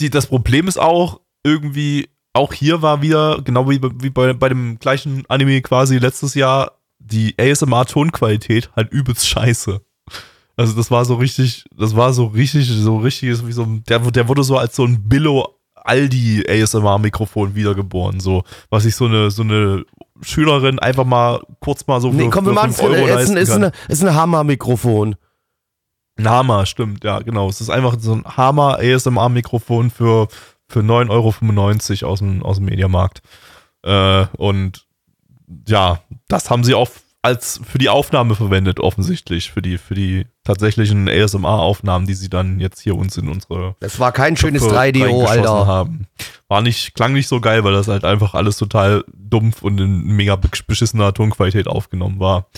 Die, 0.00 0.10
das 0.10 0.26
Problem 0.26 0.68
ist 0.68 0.78
auch, 0.78 1.20
irgendwie, 1.44 2.08
auch 2.32 2.52
hier 2.52 2.82
war 2.82 3.02
wieder, 3.02 3.40
genau 3.42 3.68
wie, 3.68 3.80
wie 4.00 4.10
bei, 4.10 4.32
bei 4.32 4.48
dem 4.48 4.78
gleichen 4.78 5.24
Anime 5.28 5.60
quasi 5.62 5.98
letztes 5.98 6.34
Jahr, 6.34 6.72
die 6.98 7.34
ASMR-Tonqualität 7.38 8.70
halt 8.76 8.90
übelst 8.92 9.26
scheiße. 9.28 9.80
Also 10.56 10.74
das 10.74 10.90
war 10.90 11.04
so 11.04 11.14
richtig, 11.16 11.64
das 11.76 11.96
war 11.96 12.12
so 12.12 12.26
richtig, 12.26 12.68
so 12.68 12.98
richtig, 12.98 13.46
wie 13.46 13.52
so, 13.52 13.62
ein- 13.62 13.82
der, 13.88 13.98
der 13.98 14.28
wurde 14.28 14.44
so 14.44 14.56
als 14.58 14.76
so 14.76 14.84
ein 14.84 15.08
Billo 15.08 15.56
Aldi 15.74 16.44
ASMR-Mikrofon 16.48 17.54
wiedergeboren, 17.56 18.20
so, 18.20 18.44
was 18.70 18.84
sich 18.84 18.94
so 18.94 19.06
eine, 19.06 19.30
so 19.32 19.42
eine 19.42 19.84
Schülerin 20.20 20.78
einfach 20.78 21.04
mal 21.04 21.40
kurz 21.60 21.84
mal 21.88 22.00
so 22.00 22.10
für, 22.12 22.16
Nee, 22.16 22.28
komm, 22.30 22.44
wir 22.44 22.50
für 22.50 22.54
machen 22.54 22.70
es. 22.70 22.76
5 22.80 22.88
Euro 22.92 23.06
Ist, 23.18 23.30
ein- 23.30 23.36
eine- 23.64 23.72
ist 23.88 24.04
ein 24.04 24.14
Hammer-Mikrofon. 24.14 25.16
Ein 26.22 26.30
Hammer, 26.30 26.66
stimmt, 26.66 27.04
ja, 27.04 27.20
genau. 27.20 27.48
Es 27.48 27.60
ist 27.60 27.70
einfach 27.70 27.96
so 27.98 28.14
ein 28.14 28.24
Hammer 28.24 28.78
ASMR-Mikrofon 28.78 29.90
für, 29.90 30.28
für 30.68 30.80
9,95 30.80 32.02
Euro 32.02 32.12
aus 32.12 32.18
dem, 32.20 32.42
aus 32.42 32.56
dem 32.56 32.66
Mediamarkt. 32.66 33.22
Äh, 33.82 34.26
und 34.36 34.86
ja, 35.66 36.00
das 36.28 36.50
haben 36.50 36.64
sie 36.64 36.74
auch 36.74 36.88
als 37.22 37.60
für 37.64 37.78
die 37.78 37.88
Aufnahme 37.88 38.34
verwendet, 38.34 38.80
offensichtlich. 38.80 39.52
Für 39.52 39.62
die, 39.62 39.78
für 39.78 39.94
die 39.94 40.26
tatsächlichen 40.42 41.08
ASMR-Aufnahmen, 41.08 42.06
die 42.06 42.14
sie 42.14 42.28
dann 42.28 42.58
jetzt 42.58 42.80
hier 42.80 42.96
uns 42.96 43.16
in 43.16 43.28
unsere 43.28 43.76
Das 43.78 44.00
war 44.00 44.10
kein 44.10 44.36
schönes 44.36 44.62
Köpfe 44.62 44.76
3DO, 44.76 45.04
reingeschossen 45.04 45.38
Alter. 45.38 45.66
haben. 45.66 46.06
War 46.48 46.62
nicht, 46.62 46.94
klang 46.94 47.12
nicht 47.12 47.28
so 47.28 47.40
geil, 47.40 47.62
weil 47.62 47.72
das 47.72 47.86
halt 47.86 48.04
einfach 48.04 48.34
alles 48.34 48.56
total 48.56 49.04
dumpf 49.14 49.62
und 49.62 49.80
in 49.80 50.02
mega 50.02 50.36
beschissener 50.36 51.14
Tonqualität 51.14 51.68
aufgenommen 51.68 52.18
war. 52.18 52.48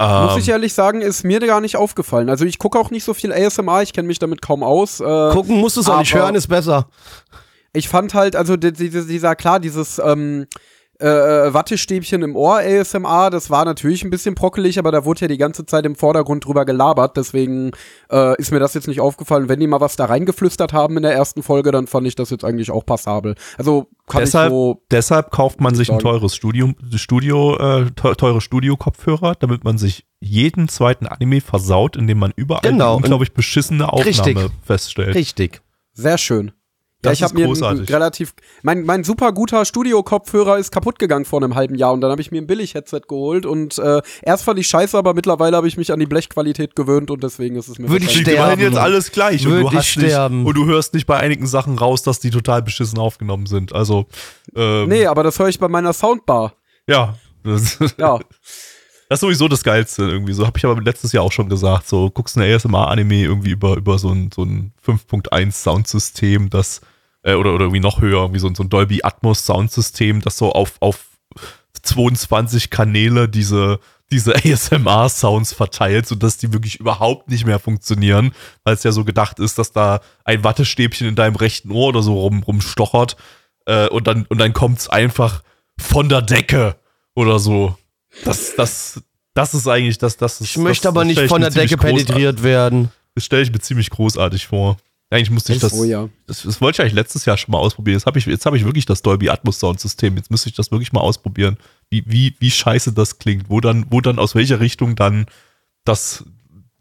Muss 0.00 0.34
Ähm, 0.34 0.38
ich 0.38 0.48
ehrlich 0.48 0.74
sagen, 0.74 1.00
ist 1.00 1.24
mir 1.24 1.40
gar 1.40 1.60
nicht 1.60 1.76
aufgefallen. 1.76 2.28
Also 2.28 2.44
ich 2.44 2.58
gucke 2.58 2.78
auch 2.78 2.90
nicht 2.90 3.04
so 3.04 3.14
viel 3.14 3.32
ASMR, 3.32 3.82
ich 3.82 3.94
kenne 3.94 4.08
mich 4.08 4.18
damit 4.18 4.42
kaum 4.42 4.62
aus. 4.62 5.00
Äh, 5.00 5.30
Gucken 5.32 5.56
musst 5.58 5.76
du 5.76 5.80
es 5.80 5.88
auch 5.88 5.98
nicht 5.98 6.14
hören, 6.14 6.34
ist 6.34 6.48
besser. 6.48 6.88
ich 7.72 7.88
fand 7.88 8.12
halt, 8.12 8.36
also 8.36 8.56
die, 8.56 8.72
die, 8.72 8.90
dieser, 8.90 9.34
klar, 9.36 9.58
dieses 9.58 9.98
ähm, 9.98 10.46
äh, 10.98 11.52
Wattestäbchen 11.52 12.22
im 12.22 12.36
Ohr 12.36 12.58
ASMR, 12.58 13.30
das 13.30 13.50
war 13.50 13.64
natürlich 13.64 14.02
ein 14.04 14.10
bisschen 14.10 14.34
brockelig, 14.34 14.78
aber 14.78 14.92
da 14.92 15.04
wurde 15.04 15.22
ja 15.22 15.28
die 15.28 15.36
ganze 15.38 15.66
Zeit 15.66 15.84
im 15.86 15.94
Vordergrund 15.96 16.44
drüber 16.44 16.64
gelabert, 16.64 17.16
deswegen 17.16 17.72
äh, 18.10 18.36
ist 18.40 18.50
mir 18.52 18.58
das 18.60 18.74
jetzt 18.74 18.88
nicht 18.88 19.00
aufgefallen. 19.00 19.48
Wenn 19.48 19.60
die 19.60 19.66
mal 19.66 19.80
was 19.80 19.96
da 19.96 20.06
reingeflüstert 20.06 20.72
haben 20.72 20.96
in 20.96 21.02
der 21.02 21.12
ersten 21.14 21.42
Folge, 21.42 21.70
dann 21.70 21.86
fand 21.86 22.06
ich 22.06 22.14
das 22.14 22.30
jetzt 22.30 22.44
eigentlich 22.44 22.70
auch 22.70 22.84
passabel. 22.86 23.34
Also 23.58 23.88
kann 24.06 24.20
deshalb, 24.22 24.46
ich 24.48 24.52
so, 24.52 24.82
deshalb 24.90 25.30
kauft 25.30 25.60
man 25.60 25.74
sich 25.74 25.88
ein 25.90 26.00
sagen. 26.00 26.18
teures 26.18 26.34
Studio, 26.34 26.72
Studio 26.94 27.56
äh, 27.56 27.90
te- 27.90 28.16
teure 28.16 28.40
Studio-Kopfhörer, 28.40 29.34
damit 29.38 29.64
man 29.64 29.78
sich 29.78 30.06
jeden 30.20 30.68
zweiten 30.68 31.06
Anime 31.06 31.40
versaut, 31.40 31.96
indem 31.96 32.18
man 32.18 32.32
überall 32.36 32.62
Genau. 32.62 32.96
die 32.96 33.02
unglaublich 33.02 33.34
beschissene 33.34 33.92
Aufnahme 33.92 34.06
Richtig. 34.06 34.38
feststellt. 34.64 35.14
Richtig. 35.14 35.60
sehr 35.92 36.18
schön. 36.18 36.52
Ja, 37.06 37.10
Das 37.12 37.18
ich 37.18 37.22
habe 37.22 37.30
ist 37.32 37.34
mir 37.34 37.44
einen 37.44 37.52
großartig. 37.54 37.90
relativ 37.92 38.34
mein 38.62 38.84
mein 38.84 39.04
super 39.04 39.32
guter 39.32 39.64
Studio-Kopfhörer 39.64 40.58
ist 40.58 40.70
kaputt 40.72 40.98
gegangen 40.98 41.24
vor 41.24 41.42
einem 41.42 41.54
halben 41.54 41.74
Jahr 41.76 41.92
und 41.92 42.00
dann 42.00 42.10
habe 42.10 42.20
ich 42.20 42.30
mir 42.30 42.40
ein 42.42 42.46
Billig-Headset 42.46 43.00
geholt 43.08 43.46
und 43.46 43.78
äh, 43.78 44.02
erst 44.22 44.44
fand 44.44 44.58
ich 44.58 44.66
scheiße, 44.66 44.96
aber 44.98 45.14
mittlerweile 45.14 45.56
habe 45.56 45.68
ich 45.68 45.76
mich 45.76 45.92
an 45.92 46.00
die 46.00 46.06
Blechqualität 46.06 46.76
gewöhnt 46.76 47.10
und 47.10 47.22
deswegen 47.22 47.56
ist 47.56 47.68
es 47.68 47.78
mir 47.78 47.88
Würde 47.88 48.04
ich 48.04 48.08
wahrscheinlich- 48.10 48.24
Klingt 48.24 48.38
immerhin 48.38 48.58
sterben. 48.58 48.74
jetzt 48.74 48.82
alles 48.82 49.12
gleich 49.12 49.44
und 49.46 49.52
Würde 49.52 49.62
du, 49.62 49.68
ich 49.70 49.74
hast 49.76 49.96
nicht, 49.96 50.06
sterben. 50.06 50.46
und 50.46 50.54
du 50.56 50.66
hörst 50.66 50.94
nicht 50.94 51.06
bei 51.06 51.16
einigen 51.18 51.46
Sachen 51.46 51.78
raus, 51.78 52.02
dass 52.02 52.20
die 52.20 52.30
total 52.30 52.62
beschissen 52.62 52.98
aufgenommen 52.98 53.46
sind. 53.46 53.72
Also, 53.74 54.06
ähm, 54.54 54.88
Nee, 54.88 55.06
aber 55.06 55.22
das 55.22 55.38
höre 55.38 55.48
ich 55.48 55.58
bei 55.58 55.68
meiner 55.68 55.92
Soundbar. 55.92 56.54
ja. 56.86 57.14
Das, 57.44 57.78
Ja. 57.96 58.18
das 59.08 59.18
ist 59.18 59.20
sowieso 59.20 59.46
das 59.46 59.62
Geilste 59.62 60.02
irgendwie. 60.02 60.32
So 60.32 60.44
habe 60.46 60.58
ich 60.58 60.64
aber 60.64 60.80
letztes 60.82 61.12
Jahr 61.12 61.22
auch 61.22 61.30
schon 61.30 61.48
gesagt. 61.48 61.86
So, 61.86 62.10
guckst 62.10 62.36
ein 62.36 62.42
ASMR-Anime 62.42 63.22
irgendwie 63.22 63.50
über, 63.50 63.76
über 63.76 63.98
so 63.98 64.08
ein, 64.10 64.30
so 64.34 64.42
ein 64.42 64.72
5.1 64.84 65.52
Soundsystem, 65.52 66.50
das, 66.50 66.80
äh, 67.26 67.34
oder, 67.34 67.52
oder 67.54 67.64
irgendwie 67.64 67.80
noch 67.80 68.00
höher, 68.00 68.32
wie 68.32 68.38
so, 68.38 68.46
ein- 68.46 68.54
so 68.54 68.62
ein 68.62 68.68
Dolby 68.70 69.00
Atmos 69.02 69.44
Soundsystem, 69.44 70.20
das 70.22 70.38
so 70.38 70.52
auf, 70.52 70.74
auf 70.80 71.04
22 71.82 72.70
Kanäle 72.70 73.28
diese, 73.28 73.78
diese 74.10 74.34
ASMR-Sounds 74.44 75.52
verteilt, 75.52 76.06
sodass 76.06 76.38
die 76.38 76.52
wirklich 76.52 76.80
überhaupt 76.80 77.28
nicht 77.30 77.44
mehr 77.46 77.58
funktionieren, 77.58 78.32
weil 78.64 78.74
es 78.74 78.82
ja 78.82 78.92
so 78.92 79.04
gedacht 79.04 79.38
ist, 79.38 79.58
dass 79.58 79.72
da 79.72 80.00
ein 80.24 80.44
Wattestäbchen 80.44 81.06
in 81.08 81.14
deinem 81.14 81.36
rechten 81.36 81.70
Ohr 81.70 81.88
oder 81.88 82.02
so 82.02 82.18
rum, 82.18 82.42
rumstochert 82.42 83.16
äh, 83.66 83.88
und 83.88 84.06
dann, 84.06 84.26
und 84.28 84.38
dann 84.38 84.52
kommt's 84.52 84.88
einfach 84.88 85.42
von 85.78 86.08
der 86.08 86.22
Decke 86.22 86.76
oder 87.14 87.38
so. 87.38 87.76
Das, 88.24 88.54
das, 88.56 89.02
das 89.34 89.52
ist 89.54 89.68
eigentlich 89.68 89.98
das, 89.98 90.16
das 90.16 90.40
ist. 90.40 90.50
Ich 90.50 90.56
möchte 90.58 90.84
das, 90.84 90.88
aber 90.90 91.00
das 91.04 91.08
nicht 91.16 91.28
von 91.28 91.40
der 91.42 91.50
Decke 91.50 91.76
penetriert 91.76 92.42
werden. 92.42 92.90
Das 93.14 93.24
stelle 93.24 93.42
ich 93.42 93.52
mir 93.52 93.58
ziemlich 93.60 93.90
großartig 93.90 94.46
vor. 94.46 94.76
Eigentlich 95.10 95.30
musste 95.30 95.52
ich 95.52 95.60
das, 95.60 95.72
Oh 95.72 95.84
ja. 95.84 96.08
das, 96.26 96.42
das 96.42 96.60
wollte 96.60 96.76
ich 96.76 96.80
eigentlich 96.80 96.94
letztes 96.94 97.24
Jahr 97.26 97.36
schon 97.36 97.52
mal 97.52 97.58
ausprobieren. 97.58 97.96
Jetzt 97.96 98.06
habe 98.06 98.18
ich, 98.18 98.26
jetzt 98.26 98.44
habe 98.44 98.56
ich 98.56 98.64
wirklich 98.64 98.86
das 98.86 99.02
Dolby 99.02 99.30
Atmos 99.30 99.60
Soundsystem. 99.60 100.16
Jetzt 100.16 100.30
müsste 100.32 100.48
ich 100.48 100.56
das 100.56 100.72
wirklich 100.72 100.92
mal 100.92 101.00
ausprobieren, 101.00 101.58
wie, 101.90 102.02
wie, 102.06 102.34
wie 102.40 102.50
scheiße 102.50 102.92
das 102.92 103.18
klingt, 103.18 103.48
wo 103.48 103.60
dann, 103.60 103.86
wo 103.90 104.00
dann 104.00 104.18
aus 104.18 104.34
welcher 104.34 104.58
Richtung 104.60 104.96
dann 104.96 105.26
dass 105.84 106.24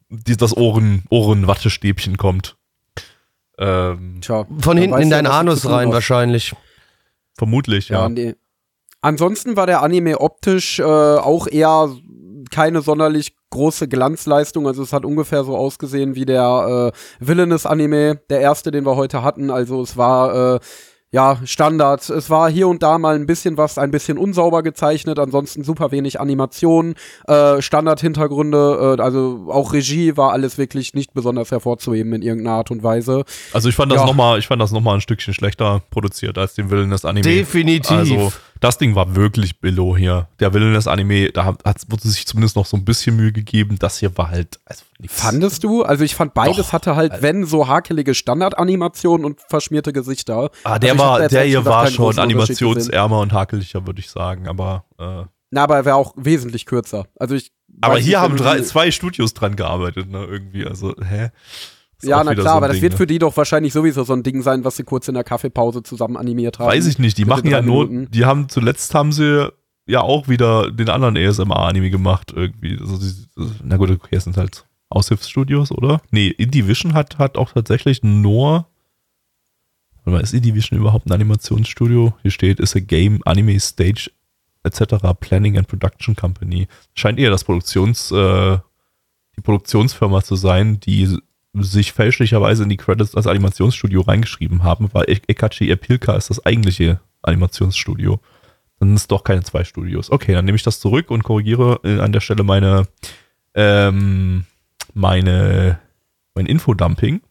die, 0.10 0.36
das 0.36 0.56
Ohren, 0.58 1.04
Ohrenwattestäbchen 1.10 2.18
kommt. 2.18 2.58
Ähm, 3.58 4.20
Tja, 4.22 4.46
Von 4.60 4.78
hinten 4.78 5.02
in 5.02 5.10
deinen 5.10 5.28
Anus 5.28 5.66
rein 5.66 5.88
hast. 5.88 5.94
wahrscheinlich. 5.94 6.54
vermutlich, 7.38 7.90
Ja, 7.90 8.02
ja. 8.02 8.10
nee. 8.10 8.36
Ansonsten 9.02 9.56
war 9.56 9.68
der 9.68 9.84
Anime 9.84 10.20
optisch 10.20 10.80
äh, 10.80 10.84
auch 10.84 11.46
eher 11.48 11.96
keine 12.52 12.82
sonderlich 12.82 13.36
große 13.52 13.88
Glanzleistung. 13.88 14.68
Also 14.68 14.84
es 14.84 14.94
hat 14.94 15.06
ungefähr 15.06 15.44
so 15.44 15.56
ausgesehen 15.56 16.16
wie 16.16 16.26
der 16.26 16.92
äh, 16.94 17.26
Villainous-Anime, 17.26 18.20
der 18.30 18.40
erste, 18.42 18.72
den 18.72 18.86
wir 18.86 18.96
heute 18.96 19.24
hatten. 19.24 19.50
Also 19.52 19.82
es 19.82 19.96
war 19.98 20.56
äh, 20.56 20.60
ja 21.12 21.40
Standard. 21.46 22.10
Es 22.10 22.30
war 22.30 22.50
hier 22.50 22.68
und 22.68 22.84
da 22.84 22.98
mal 22.98 23.16
ein 23.16 23.26
bisschen 23.26 23.56
was, 23.58 23.78
ein 23.78 23.92
bisschen 23.92 24.18
unsauber 24.18 24.64
gezeichnet. 24.64 25.18
Ansonsten 25.20 25.64
super 25.64 25.92
wenig 25.92 26.20
Animation, 26.20 26.96
äh, 27.28 27.62
Standard-Hintergründe. 27.62 28.96
Äh, 28.98 29.02
also 29.02 29.48
auch 29.50 29.72
Regie 29.74 30.18
war 30.18 30.34
alles 30.34 30.58
wirklich 30.58 30.94
nicht 30.94 31.14
besonders 31.14 31.52
hervorzuheben 31.52 32.12
in 32.14 32.22
irgendeiner 32.22 32.58
Art 32.58 32.72
und 32.72 32.84
Weise. 32.84 33.24
Also 33.54 33.70
ich 33.70 33.76
fand 33.76 33.92
das 33.92 34.02
Ja. 34.02 34.06
noch 34.08 34.16
mal, 34.16 34.38
ich 34.40 34.48
fand 34.48 34.62
das 34.62 34.72
noch 34.72 34.82
mal 34.82 34.96
ein 34.96 35.02
Stückchen 35.02 35.34
schlechter 35.34 35.82
produziert 35.90 36.38
als 36.38 36.56
den 36.56 36.70
Willen 36.70 36.90
des 36.90 37.06
Anime. 37.06 37.24
Definitiv. 37.24 37.92
Also 37.92 38.34
das 38.60 38.78
Ding 38.78 38.96
war 38.96 39.16
wirklich 39.16 39.60
Billo 39.60 39.98
hier. 39.98 40.28
Der 40.40 40.54
Willen 40.54 40.74
des 40.74 40.88
Anime, 40.88 41.32
da 41.32 41.46
hat, 41.46 41.82
wurde 41.90 42.08
sich 42.08 42.26
zumindest 42.26 42.56
noch 42.56 42.66
so 42.66 42.78
ein 42.78 42.86
bisschen 42.86 43.16
Mühe 43.16 43.32
gegeben. 43.32 43.78
Das 43.80 44.00
hier 44.00 44.18
war 44.18 44.30
halt 44.30 44.60
also 44.66 44.84
nix. 45.00 45.14
Fandest 45.14 45.64
du? 45.64 45.84
Also 45.84 46.04
ich 46.04 46.16
fand 46.16 46.34
beides 46.34 46.68
Doch. 46.68 46.74
hatte 46.74 46.96
halt, 46.96 47.22
wenn 47.22 47.46
so 47.46 47.68
hakelige 47.68 48.14
Standardanimationen 48.14 49.26
und 49.26 49.42
verschmierte 49.50 49.94
Gesichter. 49.94 50.52
Ah, 50.64 50.80
der 50.80 50.94
Also 50.94 51.04
ich 51.04 51.08
hab 51.08 51.20
war, 51.22 51.28
der 51.28 51.44
hier 51.44 51.66
war 51.66 51.88
schon 51.88 52.18
animationsärmer 52.18 53.20
und 53.20 53.34
hakeliger, 53.34 53.86
würde 53.86 54.00
ich 54.00 54.10
sagen. 54.10 54.48
Aber, 54.48 54.86
äh, 55.00 55.26
Na, 55.52 55.64
aber 55.64 55.76
er 55.76 55.86
wäre 55.86 55.96
auch 55.96 56.14
wesentlich 56.16 56.66
kürzer. 56.66 57.08
Also 57.20 57.36
ich. 57.36 57.52
aber 57.82 57.98
hier 57.98 58.22
haben 58.22 58.38
drei, 58.38 58.62
zwei 58.62 58.92
Studios 58.92 59.34
dran 59.34 59.56
gearbeitet, 59.56 60.10
ne? 60.10 60.26
Irgendwie. 60.26 60.66
Also, 60.66 60.96
hä? 61.02 61.30
Ja, 62.06 62.24
na 62.24 62.34
klar, 62.34 62.46
so 62.46 62.50
aber 62.52 62.68
das 62.68 62.76
Ding, 62.76 62.84
wird 62.84 62.94
ne? 62.94 62.98
für 62.98 63.08
die 63.08 63.20
doch 63.20 63.36
wahrscheinlich 63.36 63.74
sowieso 63.74 64.04
so 64.04 64.14
ein 64.14 64.24
Ding 64.24 64.42
sein, 64.42 64.64
was 64.64 64.78
sie 64.78 64.84
kurz 64.84 65.08
in 65.08 65.14
der 65.14 65.24
Kaffeepause 65.24 65.84
zusammen 65.84 66.18
animiert 66.18 66.60
haben. 66.60 66.68
Weiß 66.68 66.88
ich 66.88 67.00
nicht. 67.00 67.18
Die 67.18 67.26
machen 67.26 67.50
ja 67.50 67.62
nur, 67.62 67.88
die 67.90 68.26
haben 68.26 68.50
zuletzt 68.50 68.94
haben 68.94 69.12
sie 69.12 69.52
ja 69.88 70.02
auch 70.02 70.28
wieder 70.28 70.72
den 70.72 70.90
anderen 70.90 71.18
ASMR-Anime 71.18 71.90
gemacht, 71.90 72.34
irgendwie. 72.36 72.78
Also 72.80 73.00
na 73.64 73.78
gut, 73.78 73.92
okay, 73.92 74.16
es 74.16 74.24
sind 74.24 74.38
halt 74.38 74.66
Aushilfsstudios, 74.90 75.72
oder? 75.72 76.02
Nee, 76.12 76.28
Indivision 76.30 76.94
hat, 76.94 77.18
hat 77.18 77.38
auch 77.38 77.52
tatsächlich 77.52 78.04
nur. 78.04 78.68
Warte 80.04 80.18
mal, 80.18 80.22
ist 80.22 80.34
Indivision 80.34 80.80
überhaupt 80.80 81.08
ein 81.08 81.12
Animationsstudio? 81.12 82.14
Hier 82.22 82.32
steht, 82.32 82.60
ist 82.60 82.76
a 82.76 82.80
Game, 82.80 83.22
Anime, 83.26 83.60
Stage, 83.60 84.12
etc. 84.64 84.96
Planning 85.20 85.58
and 85.58 85.68
Production 85.68 86.16
Company. 86.16 86.68
Scheint 86.94 87.20
eher 87.20 87.32
das 87.32 87.44
Produktions, 87.44 88.12
äh, 88.12 88.58
die 89.36 89.42
Produktionsfirma 89.42 90.24
zu 90.24 90.36
sein, 90.36 90.80
die 90.80 91.18
sich 91.64 91.94
fälschlicherweise 91.94 92.64
in 92.64 92.70
die 92.70 92.78
Credits 92.78 93.16
als 93.16 93.28
Animationsstudio 93.28 94.02
reingeschrieben 94.02 94.64
haben, 94.64 94.90
weil 94.94 95.10
E- 95.10 95.22
Ekachi 95.28 95.70
Epilka 95.72 96.16
ist 96.16 96.30
das 96.30 96.46
eigentliche 96.46 97.00
Animationsstudio. 97.22 98.20
Dann 98.80 98.90
sind 98.90 98.96
es 98.98 99.08
doch 99.08 99.24
keine 99.24 99.44
zwei 99.44 99.64
Studios. 99.64 100.12
Okay, 100.12 100.34
dann 100.34 100.46
nehme 100.46 100.56
ich 100.58 100.64
das 100.64 100.80
zurück 100.80 101.12
und 101.12 101.24
korrigiere 101.24 101.80
äh, 101.84 102.00
an 102.00 102.12
der 102.12 102.20
Stelle 102.20 102.44
meine, 102.44 102.88
ähm, 103.54 104.46
meine, 104.94 105.80
mein 106.34 106.46
Infodumping. 106.46 107.22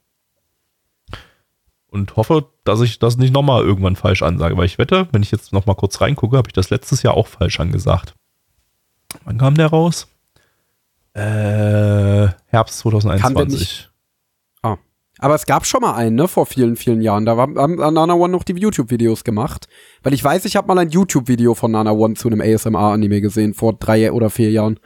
Und 1.89 2.17
hoffe, 2.17 2.49
dass 2.65 2.81
ich 2.81 2.99
das 2.99 3.19
nicht 3.19 3.33
nochmal 3.33 3.63
irgendwann 3.63 3.95
falsch 3.95 4.23
ansage, 4.23 4.57
weil 4.57 4.67
ich 4.67 4.79
wette, 4.79 5.07
wenn 5.13 5.23
ich 5.23 5.31
jetzt 5.31 5.53
nochmal 5.53 5.77
kurz 5.77 6.01
reingucke, 6.01 6.37
habe 6.37 6.49
ich 6.49 6.53
das 6.53 6.71
letztes 6.71 7.03
Jahr 7.03 7.15
auch 7.15 7.29
falsch 7.29 7.61
angesagt. 7.61 8.15
Wann 9.25 9.39
kam 9.39 9.55
der 9.55 9.69
raus? 9.69 10.09
Äh, 11.13 12.29
Herbst 12.47 12.83
Kann 12.83 12.93
der 12.93 13.01
2021. 13.03 13.89
Aber 15.19 15.35
es 15.35 15.47
gab 15.47 15.65
schon 15.65 15.81
mal 15.81 15.95
einen, 15.95 16.17
ne, 16.17 16.27
vor 16.27 16.47
vielen, 16.47 16.77
vielen 16.77 17.01
Jahren. 17.01 17.25
Da 17.25 17.37
haben, 17.37 17.59
haben 17.59 17.77
Nana 17.77 18.15
One 18.15 18.33
noch 18.33 18.43
die 18.43 18.55
YouTube-Videos 18.55 19.25
gemacht. 19.25 19.69
Weil 20.03 20.13
ich 20.13 20.25
weiß, 20.25 20.45
ich 20.45 20.57
habe 20.57 20.67
mal 20.67 20.79
ein 20.79 20.91
YouTube-Video 20.91 21.55
von 21.55 21.71
Nana 21.71 21.93
One 21.93 22.15
zu 22.15 22.29
einem 22.29 22.41
ASMR-Anime 22.41 23.21
gesehen, 23.21 23.55
vor 23.55 23.75
drei 23.75 24.11
oder 24.11 24.29
vier 24.31 24.51
Jahren. 24.51 24.81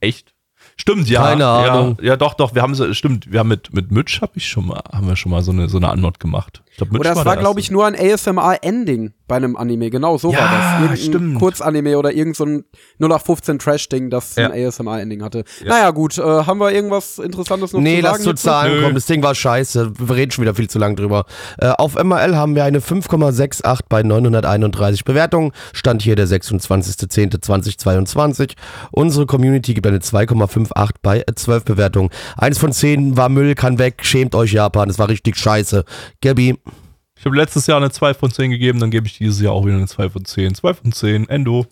Echt? 0.00 0.34
Stimmt, 0.76 1.08
ja. 1.08 1.22
Keine 1.22 1.42
ja, 1.42 1.56
Ahnung. 1.56 1.98
Ja, 2.02 2.16
doch, 2.16 2.34
doch. 2.34 2.54
Wir 2.54 2.62
haben 2.62 2.74
so, 2.74 2.92
stimmt. 2.92 3.30
Wir 3.30 3.40
haben 3.40 3.48
mit 3.48 3.72
mit 3.72 3.90
Mitch 3.90 4.20
habe 4.20 4.32
ich 4.34 4.46
schon 4.46 4.66
mal, 4.66 4.82
haben 4.92 5.06
wir 5.06 5.16
schon 5.16 5.32
mal 5.32 5.42
so 5.42 5.52
eine 5.52 5.68
so 5.68 5.78
eine 5.78 5.88
Antwort 5.88 6.20
gemacht. 6.20 6.62
Glaub, 6.76 6.98
Oder 7.00 7.10
es 7.12 7.16
war, 7.16 7.24
der 7.24 7.36
glaube 7.36 7.60
ich, 7.60 7.70
nur 7.70 7.86
ein 7.86 7.94
ASMR-Ending 7.94 9.12
bei 9.28 9.36
einem 9.36 9.56
Anime. 9.56 9.90
Genau, 9.90 10.18
so 10.18 10.32
Ja, 10.32 10.38
war 10.38 10.88
das. 10.90 11.00
Irgendein. 11.06 11.38
Kurzanime 11.38 11.98
oder 11.98 12.12
irgend 12.12 12.36
so 12.36 12.44
ein 12.44 12.64
0815 12.98 13.58
Trash-Ding, 13.58 14.10
das 14.10 14.36
Ja. 14.36 14.50
ein 14.50 14.66
ASMR-Ending 14.66 15.22
hatte. 15.22 15.44
Naja, 15.64 15.90
gut. 15.90 16.18
Äh, 16.18 16.22
haben 16.22 16.58
wir 16.60 16.70
irgendwas 16.72 17.18
Interessantes 17.18 17.72
noch 17.72 17.80
Nee, 17.80 17.96
zu 17.96 18.02
lass 18.02 18.12
sagen? 18.12 18.22
zu 18.22 18.28
hierzu? 18.30 18.44
Zahlen 18.44 18.74
Nö. 18.74 18.82
kommen. 18.82 18.94
Das 18.94 19.06
Ding 19.06 19.22
war 19.22 19.34
scheiße. 19.34 19.92
Wir 19.98 20.16
reden 20.16 20.32
schon 20.32 20.42
wieder 20.42 20.54
viel 20.54 20.68
zu 20.68 20.78
lang 20.78 20.96
drüber. 20.96 21.24
Äh, 21.58 21.68
auf 21.70 21.94
MRL 21.96 22.36
haben 22.36 22.54
wir 22.54 22.64
eine 22.64 22.80
5,68 22.80 23.80
bei 23.88 24.02
931 24.02 25.04
Bewertungen. 25.04 25.52
Stand 25.72 26.02
hier 26.02 26.16
der 26.16 26.26
26.10.2022. 26.28 28.52
Unsere 28.90 29.26
Community 29.26 29.74
gibt 29.74 29.86
eine 29.86 29.98
2,58 29.98 30.90
bei 31.02 31.24
12 31.34 31.64
Bewertungen. 31.64 32.10
Eins 32.36 32.58
von 32.58 32.72
10 32.72 33.16
war 33.16 33.28
Müll, 33.28 33.54
kann 33.54 33.78
weg. 33.78 34.00
Schämt 34.02 34.34
euch 34.34 34.52
Japan. 34.52 34.88
Das 34.88 34.98
war 34.98 35.08
richtig 35.08 35.36
scheiße. 35.36 35.84
Gabi, 36.22 36.58
Ich 37.18 37.24
habe 37.24 37.36
letztes 37.36 37.66
Jahr 37.66 37.78
eine 37.78 37.90
2 37.90 38.14
von 38.14 38.30
10 38.30 38.50
gegeben, 38.50 38.78
dann 38.78 38.90
gebe 38.90 39.06
ich 39.06 39.18
dieses 39.18 39.40
Jahr 39.40 39.52
auch 39.52 39.64
wieder 39.64 39.76
eine 39.76 39.86
2 39.86 40.10
von 40.10 40.24
10. 40.24 40.54
2 40.54 40.74
von 40.74 40.92
10, 40.92 41.28
Endo. 41.28 41.66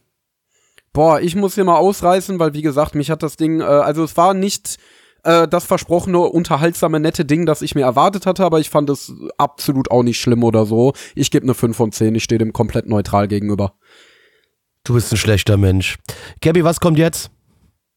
Boah, 0.92 1.20
ich 1.20 1.34
muss 1.34 1.54
hier 1.54 1.64
mal 1.64 1.76
ausreißen, 1.76 2.38
weil 2.38 2.54
wie 2.54 2.62
gesagt, 2.62 2.94
mich 2.94 3.10
hat 3.10 3.22
das 3.22 3.36
Ding, 3.36 3.60
äh, 3.60 3.64
also 3.64 4.04
es 4.04 4.16
war 4.16 4.32
nicht 4.32 4.78
äh, 5.24 5.48
das 5.48 5.64
versprochene, 5.64 6.18
unterhaltsame, 6.20 7.00
nette 7.00 7.24
Ding, 7.24 7.46
das 7.46 7.62
ich 7.62 7.74
mir 7.74 7.82
erwartet 7.82 8.26
hatte, 8.26 8.44
aber 8.44 8.60
ich 8.60 8.70
fand 8.70 8.88
es 8.90 9.12
absolut 9.36 9.90
auch 9.90 10.02
nicht 10.02 10.20
schlimm 10.20 10.44
oder 10.44 10.66
so. 10.66 10.92
Ich 11.14 11.30
gebe 11.30 11.44
eine 11.44 11.54
5 11.54 11.76
von 11.76 11.92
10, 11.92 12.14
ich 12.14 12.24
stehe 12.24 12.38
dem 12.38 12.52
komplett 12.52 12.88
neutral 12.88 13.28
gegenüber. 13.28 13.74
du 14.84 14.94
bist 14.94 15.12
ein 15.12 15.16
schlechter 15.16 15.56
Mensch. 15.56 15.98
Gabi, 16.40 16.64
was 16.64 16.80
kommt 16.80 16.98
jetzt? 16.98 17.30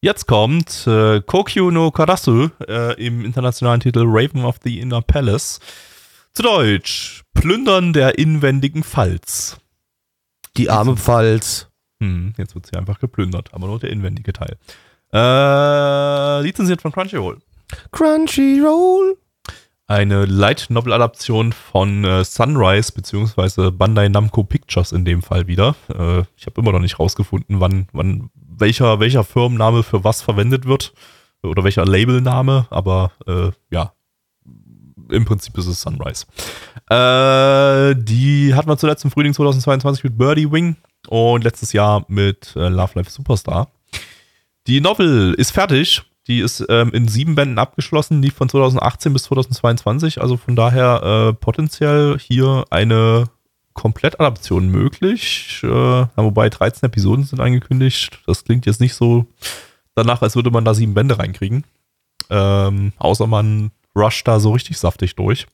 Jetzt 0.00 0.26
kommt 0.26 0.86
äh, 0.86 1.20
Kokyu 1.20 1.70
no 1.70 1.90
Karasu 1.90 2.48
äh, 2.68 2.94
im 3.04 3.24
internationalen 3.24 3.80
Titel 3.80 4.04
Raven 4.06 4.44
of 4.44 4.56
the 4.62 4.78
Inner 4.78 5.02
Palace. 5.02 5.60
Zu 6.38 6.44
Deutsch, 6.44 7.24
Plündern 7.34 7.92
der 7.92 8.16
inwendigen 8.16 8.84
Pfalz. 8.84 9.58
Die 10.56 10.70
arme 10.70 10.96
Pfalz. 10.96 11.68
Hm, 12.00 12.32
jetzt 12.38 12.54
wird 12.54 12.64
sie 12.64 12.76
einfach 12.76 13.00
geplündert, 13.00 13.52
aber 13.52 13.66
nur 13.66 13.80
der 13.80 13.90
inwendige 13.90 14.32
Teil. 14.32 14.56
Äh, 15.12 16.42
lizenziert 16.42 16.80
von 16.80 16.92
Crunchyroll. 16.92 17.38
Crunchyroll. 17.90 19.16
Eine 19.88 20.26
Light 20.26 20.66
Novel 20.70 20.92
Adaption 20.92 21.52
von 21.52 22.04
äh, 22.04 22.24
Sunrise 22.24 22.92
beziehungsweise 22.92 23.72
Bandai 23.72 24.08
Namco 24.08 24.44
Pictures 24.44 24.92
in 24.92 25.04
dem 25.04 25.22
Fall 25.22 25.48
wieder. 25.48 25.74
Äh, 25.88 26.20
ich 26.36 26.46
habe 26.46 26.60
immer 26.60 26.70
noch 26.70 26.78
nicht 26.78 27.00
rausgefunden, 27.00 27.58
wann, 27.58 27.88
wann 27.90 28.30
welcher 28.34 29.00
welcher 29.00 29.24
Firmenname 29.24 29.82
für 29.82 30.04
was 30.04 30.22
verwendet 30.22 30.66
wird 30.66 30.94
oder 31.42 31.64
welcher 31.64 31.84
Labelname, 31.84 32.68
aber 32.70 33.10
äh, 33.26 33.50
ja, 33.70 33.92
im 35.10 35.24
Prinzip 35.24 35.56
ist 35.58 35.66
es 35.66 35.80
Sunrise. 35.80 36.26
Äh, 36.88 37.94
die 37.96 38.54
hatten 38.54 38.68
wir 38.68 38.76
zuletzt 38.76 39.04
im 39.04 39.10
Frühling 39.10 39.34
2022 39.34 40.04
mit 40.04 40.18
Birdie 40.18 40.50
Wing 40.50 40.76
und 41.08 41.44
letztes 41.44 41.72
Jahr 41.72 42.04
mit 42.08 42.54
äh, 42.56 42.68
Love 42.68 42.92
Life 42.94 43.10
Superstar. 43.10 43.70
Die 44.66 44.80
Novel 44.80 45.34
ist 45.34 45.50
fertig. 45.52 46.02
Die 46.26 46.40
ist 46.40 46.64
ähm, 46.68 46.90
in 46.92 47.08
sieben 47.08 47.34
Bänden 47.34 47.58
abgeschlossen, 47.58 48.20
die 48.20 48.30
von 48.30 48.50
2018 48.50 49.14
bis 49.14 49.22
2022. 49.24 50.20
Also 50.20 50.36
von 50.36 50.54
daher 50.56 51.02
äh, 51.02 51.32
potenziell 51.32 52.18
hier 52.18 52.66
eine 52.68 53.30
Komplettadaption 53.72 54.68
möglich. 54.68 55.60
Äh, 55.62 55.68
wobei 56.16 56.50
13 56.50 56.86
Episoden 56.86 57.24
sind 57.24 57.40
angekündigt. 57.40 58.20
Das 58.26 58.44
klingt 58.44 58.66
jetzt 58.66 58.80
nicht 58.80 58.94
so 58.94 59.26
danach, 59.94 60.20
als 60.20 60.36
würde 60.36 60.50
man 60.50 60.66
da 60.66 60.74
sieben 60.74 60.94
Bände 60.94 61.18
reinkriegen. 61.18 61.64
Ähm, 62.28 62.92
außer 62.98 63.26
man 63.26 63.70
rusht 63.98 64.26
da 64.28 64.40
so 64.40 64.52
richtig 64.52 64.78
saftig 64.78 65.16
durch. 65.16 65.46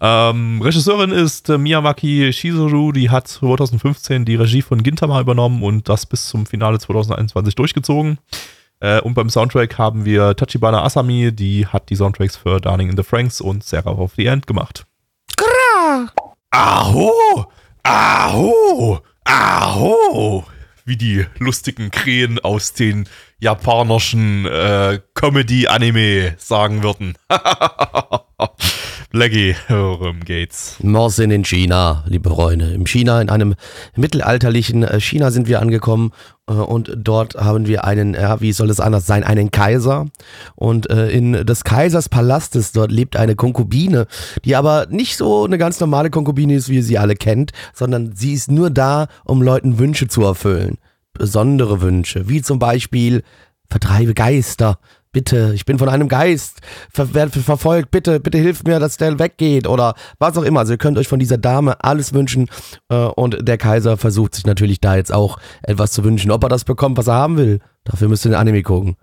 Ähm, 0.00 0.62
Regisseurin 0.62 1.10
ist 1.10 1.48
äh, 1.48 1.58
Miyawaki 1.58 2.32
Shizuru, 2.32 2.92
die 2.92 3.10
hat 3.10 3.26
2015 3.26 4.24
die 4.24 4.36
Regie 4.36 4.62
von 4.62 4.82
Gintama 4.82 5.20
übernommen 5.20 5.62
und 5.62 5.88
das 5.88 6.06
bis 6.06 6.28
zum 6.28 6.46
Finale 6.46 6.78
2021 6.78 7.56
durchgezogen. 7.56 8.18
Äh, 8.80 9.00
und 9.00 9.14
beim 9.14 9.28
Soundtrack 9.28 9.76
haben 9.76 10.04
wir 10.04 10.36
Tachibana 10.36 10.84
Asami, 10.84 11.32
die 11.32 11.66
hat 11.66 11.90
die 11.90 11.96
Soundtracks 11.96 12.36
für 12.36 12.60
Darling 12.60 12.90
in 12.90 12.96
the 12.96 13.02
Franks 13.02 13.40
und 13.40 13.64
Sarah 13.64 13.90
of 13.90 14.12
the 14.16 14.26
End 14.26 14.46
gemacht. 14.46 14.86
Aho! 16.50 17.46
Aho! 17.82 19.00
Aho! 19.24 20.44
Wie 20.84 20.96
die 20.96 21.26
lustigen 21.38 21.90
Krähen 21.90 22.38
aus 22.38 22.72
den 22.72 23.08
japanischen 23.40 24.46
äh, 24.46 25.00
Comedy-Anime 25.14 26.34
sagen 26.38 26.82
würden. 26.82 27.14
Blackie, 29.10 29.56
worum 29.68 30.20
geht's? 30.20 30.76
Morsin 30.82 31.30
in 31.30 31.44
China, 31.44 32.04
liebe 32.06 32.28
Freunde. 32.28 32.72
Im 32.74 32.86
China, 32.86 33.22
in 33.22 33.30
einem 33.30 33.54
mittelalterlichen 33.96 34.82
äh, 34.82 35.00
China 35.00 35.30
sind 35.30 35.48
wir 35.48 35.60
angekommen 35.60 36.12
äh, 36.46 36.52
und 36.52 36.92
dort 36.94 37.36
haben 37.36 37.66
wir 37.66 37.84
einen, 37.84 38.14
ja, 38.14 38.40
wie 38.40 38.52
soll 38.52 38.68
es 38.70 38.80
anders 38.80 39.06
sein, 39.06 39.24
einen 39.24 39.50
Kaiser. 39.50 40.06
Und 40.56 40.90
äh, 40.90 41.08
in 41.08 41.32
des 41.32 41.64
Kaisers 41.64 42.08
Palastes, 42.08 42.72
dort 42.72 42.92
lebt 42.92 43.16
eine 43.16 43.34
Konkubine, 43.34 44.08
die 44.44 44.56
aber 44.56 44.86
nicht 44.90 45.16
so 45.16 45.44
eine 45.44 45.58
ganz 45.58 45.80
normale 45.80 46.10
Konkubine 46.10 46.54
ist, 46.54 46.68
wie 46.68 46.76
ihr 46.76 46.84
sie 46.84 46.98
alle 46.98 47.14
kennt, 47.14 47.52
sondern 47.72 48.14
sie 48.14 48.34
ist 48.34 48.50
nur 48.50 48.68
da, 48.68 49.06
um 49.24 49.42
Leuten 49.42 49.78
Wünsche 49.78 50.08
zu 50.08 50.22
erfüllen. 50.22 50.76
Besondere 51.18 51.80
Wünsche, 51.80 52.28
wie 52.28 52.42
zum 52.42 52.58
Beispiel 52.58 53.22
vertreibe 53.68 54.14
Geister 54.14 54.78
bitte, 55.12 55.52
ich 55.54 55.64
bin 55.64 55.78
von 55.78 55.88
einem 55.88 56.08
Geist 56.08 56.60
ver 56.90 57.06
ver 57.06 57.28
verfolgt, 57.30 57.90
bitte, 57.90 58.20
bitte 58.20 58.38
hilft 58.38 58.66
mir, 58.66 58.78
dass 58.78 58.96
der 58.96 59.18
weggeht 59.18 59.66
oder 59.66 59.94
was 60.18 60.36
auch 60.36 60.42
immer. 60.42 60.60
Also 60.60 60.74
ihr 60.74 60.78
könnt 60.78 60.98
euch 60.98 61.08
von 61.08 61.18
dieser 61.18 61.38
Dame 61.38 61.82
alles 61.82 62.12
wünschen 62.12 62.48
äh, 62.88 63.06
und 63.06 63.46
der 63.46 63.58
Kaiser 63.58 63.96
versucht 63.96 64.34
sich 64.34 64.46
natürlich 64.46 64.80
da 64.80 64.96
jetzt 64.96 65.12
auch 65.12 65.38
etwas 65.62 65.92
zu 65.92 66.04
wünschen. 66.04 66.30
Ob 66.30 66.42
er 66.44 66.48
das 66.48 66.64
bekommt, 66.64 66.98
was 66.98 67.08
er 67.08 67.14
haben 67.14 67.36
will, 67.36 67.60
dafür 67.84 68.08
müsst 68.08 68.24
ihr 68.26 68.30
den 68.30 68.38
Anime 68.38 68.62
gucken. 68.62 68.96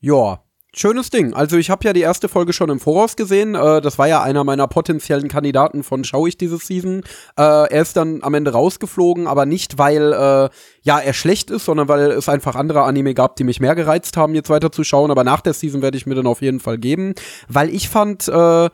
Ja, 0.00 0.42
Schönes 0.72 1.10
Ding. 1.10 1.34
Also 1.34 1.56
ich 1.56 1.68
habe 1.68 1.84
ja 1.84 1.92
die 1.92 2.00
erste 2.00 2.28
Folge 2.28 2.52
schon 2.52 2.70
im 2.70 2.78
Voraus 2.78 3.16
gesehen. 3.16 3.56
Äh, 3.56 3.80
das 3.80 3.98
war 3.98 4.06
ja 4.06 4.22
einer 4.22 4.44
meiner 4.44 4.68
potenziellen 4.68 5.26
Kandidaten 5.28 5.82
von 5.82 6.04
Schau 6.04 6.28
ich 6.28 6.38
diese 6.38 6.58
Season. 6.58 7.02
Äh, 7.36 7.42
er 7.42 7.82
ist 7.82 7.96
dann 7.96 8.22
am 8.22 8.34
Ende 8.34 8.52
rausgeflogen, 8.52 9.26
aber 9.26 9.46
nicht, 9.46 9.78
weil 9.78 10.12
äh, 10.12 10.48
ja 10.82 10.98
er 11.00 11.12
schlecht 11.12 11.50
ist, 11.50 11.64
sondern 11.64 11.88
weil 11.88 12.12
es 12.12 12.28
einfach 12.28 12.54
andere 12.54 12.82
Anime 12.82 13.14
gab, 13.14 13.34
die 13.34 13.44
mich 13.44 13.58
mehr 13.58 13.74
gereizt 13.74 14.16
haben, 14.16 14.34
jetzt 14.34 14.48
weiter 14.48 14.70
zu 14.70 14.84
schauen. 14.84 15.10
Aber 15.10 15.24
nach 15.24 15.40
der 15.40 15.54
Season 15.54 15.82
werde 15.82 15.96
ich 15.96 16.06
mir 16.06 16.14
dann 16.14 16.28
auf 16.28 16.40
jeden 16.40 16.60
Fall 16.60 16.78
geben, 16.78 17.14
weil 17.48 17.74
ich 17.74 17.88
fand 17.88 18.28
äh, 18.28 18.70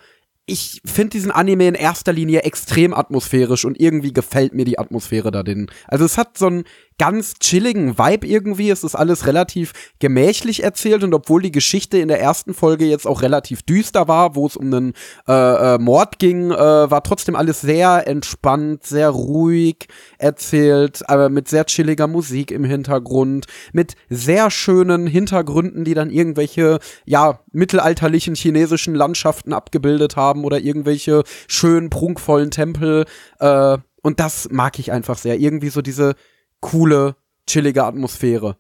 ich 0.47 0.81
finde 0.85 1.11
diesen 1.11 1.33
Anime 1.33 1.67
in 1.67 1.75
erster 1.75 2.13
Linie 2.13 2.43
extrem 2.43 2.95
atmosphärisch 2.95 3.65
und 3.65 3.81
irgendwie 3.81 4.13
gefällt 4.13 4.55
mir 4.55 4.65
die 4.65 4.79
Atmosphäre 4.79 5.33
da 5.33 5.43
drin. 5.43 5.69
Also 5.89 6.05
es 6.05 6.17
hat 6.17 6.39
so 6.39 6.47
einen 6.47 6.65
ganz 6.99 7.35
chilligen 7.41 7.99
Vibe 7.99 8.27
irgendwie. 8.27 8.71
Es 8.71 8.85
ist 8.85 8.95
alles 8.95 9.27
relativ 9.27 9.73
gemächlich 9.99 10.63
erzählt 10.63 11.05
und 11.05 11.15
obwohl 11.15 11.43
die 11.43 11.53
Geschichte 11.53 11.99
in 11.99 12.09
der 12.09 12.21
ersten 12.21 12.55
Folge 12.55 12.87
jetzt 12.87 13.07
auch 13.07 13.23
relativ 13.23 13.63
düster 13.63 14.09
war, 14.09 14.35
wo 14.35 14.47
es 14.47 14.57
um 14.57 14.67
einen 14.67 14.93
äh, 15.29 15.75
äh, 15.75 15.79
Mord 15.79 16.19
ging, 16.19 16.51
äh, 16.51 16.57
war 16.57 17.03
trotzdem 17.03 17.37
alles 17.37 17.61
sehr 17.61 18.07
entspannt, 18.07 18.85
sehr 18.85 19.11
ruhig 19.11 19.89
erzählt, 20.19 21.09
aber 21.09 21.29
mit 21.29 21.49
sehr 21.49 21.67
chilliger 21.67 22.07
Musik 22.07 22.51
im 22.51 22.65
Hintergrund, 22.65 23.47
mit 23.73 23.95
sehr 24.09 24.51
schönen 24.51 25.07
Hintergründen, 25.07 25.85
die 25.85 25.95
dann 25.95 26.11
irgendwelche, 26.11 26.79
ja, 27.05 27.41
mittelalterlichen 27.53 28.35
chinesischen 28.35 28.95
Landschaften 28.95 29.53
abgebildet 29.53 30.17
haben 30.17 30.45
oder 30.45 30.61
irgendwelche 30.61 31.25
schönen, 31.49 31.91
prunkvollen 31.91 32.51
Tempel. 32.51 33.05
Äh, 33.39 33.79
und 34.03 34.21
das 34.21 34.49
mag 34.51 34.79
ich 34.79 34.93
einfach 34.93 35.19
sehr. 35.19 35.39
Irgendwie 35.39 35.69
so 35.69 35.83
diese 35.83 36.15
coole, 36.61 37.15
chillige 37.47 37.83
Atmosphäre. 37.83 38.57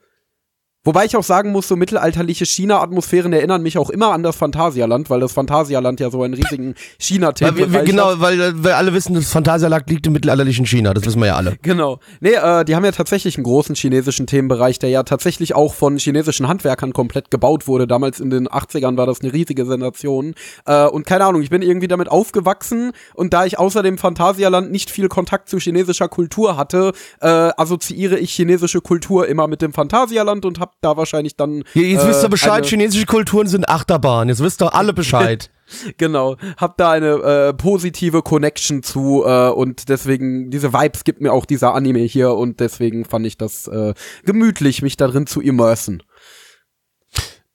Wobei 0.86 1.04
ich 1.04 1.16
auch 1.16 1.24
sagen 1.24 1.50
muss, 1.50 1.66
so 1.66 1.74
mittelalterliche 1.74 2.46
China-Atmosphären 2.46 3.32
erinnern 3.32 3.60
mich 3.60 3.76
auch 3.76 3.90
immer 3.90 4.12
an 4.12 4.22
das 4.22 4.36
Phantasialand, 4.36 5.10
weil 5.10 5.18
das 5.18 5.32
Phantasialand 5.32 5.98
ja 5.98 6.10
so 6.10 6.22
einen 6.22 6.34
riesigen 6.34 6.76
China-Tempel 7.00 7.72
hat. 7.72 7.84
Genau, 7.84 8.20
weil, 8.20 8.62
weil 8.62 8.72
alle 8.72 8.94
wissen, 8.94 9.14
das 9.14 9.32
Phantasialand 9.32 9.90
liegt 9.90 10.06
im 10.06 10.12
mittelalterlichen 10.12 10.64
China, 10.64 10.94
das 10.94 11.04
wissen 11.04 11.18
wir 11.18 11.26
ja 11.26 11.34
alle. 11.34 11.56
Genau. 11.62 11.98
Nee, 12.20 12.34
äh, 12.34 12.64
die 12.64 12.76
haben 12.76 12.84
ja 12.84 12.92
tatsächlich 12.92 13.36
einen 13.36 13.42
großen 13.42 13.74
chinesischen 13.74 14.28
Themenbereich, 14.28 14.78
der 14.78 14.90
ja 14.90 15.02
tatsächlich 15.02 15.56
auch 15.56 15.74
von 15.74 15.98
chinesischen 15.98 16.46
Handwerkern 16.46 16.92
komplett 16.92 17.32
gebaut 17.32 17.66
wurde. 17.66 17.88
Damals 17.88 18.20
in 18.20 18.30
den 18.30 18.46
80ern 18.46 18.96
war 18.96 19.06
das 19.06 19.22
eine 19.22 19.32
riesige 19.32 19.66
Sensation. 19.66 20.34
Äh, 20.66 20.86
und 20.86 21.04
keine 21.04 21.24
Ahnung, 21.24 21.42
ich 21.42 21.50
bin 21.50 21.62
irgendwie 21.62 21.88
damit 21.88 22.08
aufgewachsen 22.08 22.92
und 23.14 23.32
da 23.32 23.44
ich 23.44 23.58
außer 23.58 23.82
dem 23.82 23.98
Phantasialand 23.98 24.70
nicht 24.70 24.92
viel 24.92 25.08
Kontakt 25.08 25.48
zu 25.48 25.58
chinesischer 25.58 26.08
Kultur 26.08 26.56
hatte, 26.56 26.92
äh, 27.20 27.26
assoziiere 27.26 28.20
ich 28.20 28.30
chinesische 28.30 28.80
Kultur 28.80 29.26
immer 29.26 29.48
mit 29.48 29.62
dem 29.62 29.72
Phantasialand 29.72 30.44
und 30.44 30.60
habe 30.60 30.75
da 30.80 30.96
wahrscheinlich 30.96 31.36
dann. 31.36 31.64
Ja, 31.74 31.82
jetzt 31.82 32.04
äh, 32.04 32.08
wisst 32.08 32.22
ihr 32.22 32.28
Bescheid, 32.28 32.66
chinesische 32.66 33.06
Kulturen 33.06 33.46
sind 33.46 33.68
Achterbahn. 33.68 34.28
Jetzt 34.28 34.42
wisst 34.42 34.62
ihr 34.62 34.74
alle 34.74 34.92
Bescheid. 34.92 35.50
genau, 35.96 36.36
hab 36.56 36.76
da 36.76 36.92
eine 36.92 37.14
äh, 37.14 37.54
positive 37.54 38.22
Connection 38.22 38.82
zu 38.82 39.24
äh, 39.26 39.48
und 39.48 39.88
deswegen 39.88 40.50
diese 40.50 40.72
Vibes 40.72 41.04
gibt 41.04 41.20
mir 41.20 41.32
auch 41.32 41.44
dieser 41.44 41.74
Anime 41.74 42.00
hier 42.00 42.34
und 42.34 42.60
deswegen 42.60 43.04
fand 43.04 43.26
ich 43.26 43.36
das 43.36 43.66
äh, 43.66 43.94
gemütlich, 44.24 44.82
mich 44.82 44.96
darin 44.96 45.26
zu 45.26 45.40
immersen. 45.40 46.02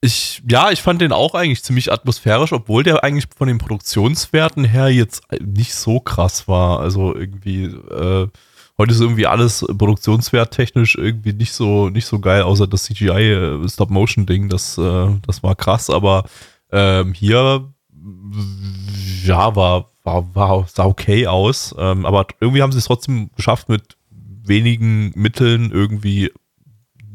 Ich, 0.04 0.42
ja, 0.50 0.72
ich 0.72 0.82
fand 0.82 1.00
den 1.00 1.12
auch 1.12 1.36
eigentlich 1.36 1.64
ziemlich 1.64 1.92
atmosphärisch, 1.92 2.54
obwohl 2.54 2.82
der 2.84 3.04
eigentlich 3.04 3.28
von 3.38 3.48
den 3.48 3.60
Produktionswerten 3.60 4.64
her 4.64 4.90
jetzt 4.90 5.22
nicht 5.40 5.76
so 5.76 6.00
krass 6.00 6.48
war. 6.48 6.80
Also 6.80 7.16
irgendwie, 7.16 7.66
äh, 7.66 8.28
Heute 8.78 8.94
ist 8.94 9.02
irgendwie 9.02 9.28
alles 9.28 9.66
produktionswerttechnisch 9.78 10.96
irgendwie 10.96 11.34
nicht 11.34 11.54
so, 11.54 11.90
nicht 11.90 12.06
so 12.06 12.20
geil, 12.20 12.44
außer 12.44 12.68
das 12.68 12.84
CGI 12.84 13.10
äh, 13.10 14.48
das, 14.48 14.78
äh, 14.78 15.08
das 15.26 15.44
war 15.44 15.56
krass, 15.56 15.90
aber 15.90 16.26
ähm, 16.72 17.14
hier 17.14 17.72
ja, 19.26 19.56
war, 19.56 19.92
war, 20.04 20.36
war, 20.36 20.68
sah 20.68 20.86
okay 20.86 21.28
aus. 21.28 21.76
Ähm, 21.78 22.06
aber 22.06 22.28
irgendwie 22.40 22.62
haben 22.62 22.72
sie 22.72 22.80
es 22.80 22.86
trotzdem 22.86 23.30
geschafft, 23.36 23.70
mit 23.70 23.98
wenigen 24.10 25.12
Mitteln 25.16 25.72
irgendwie 25.72 26.32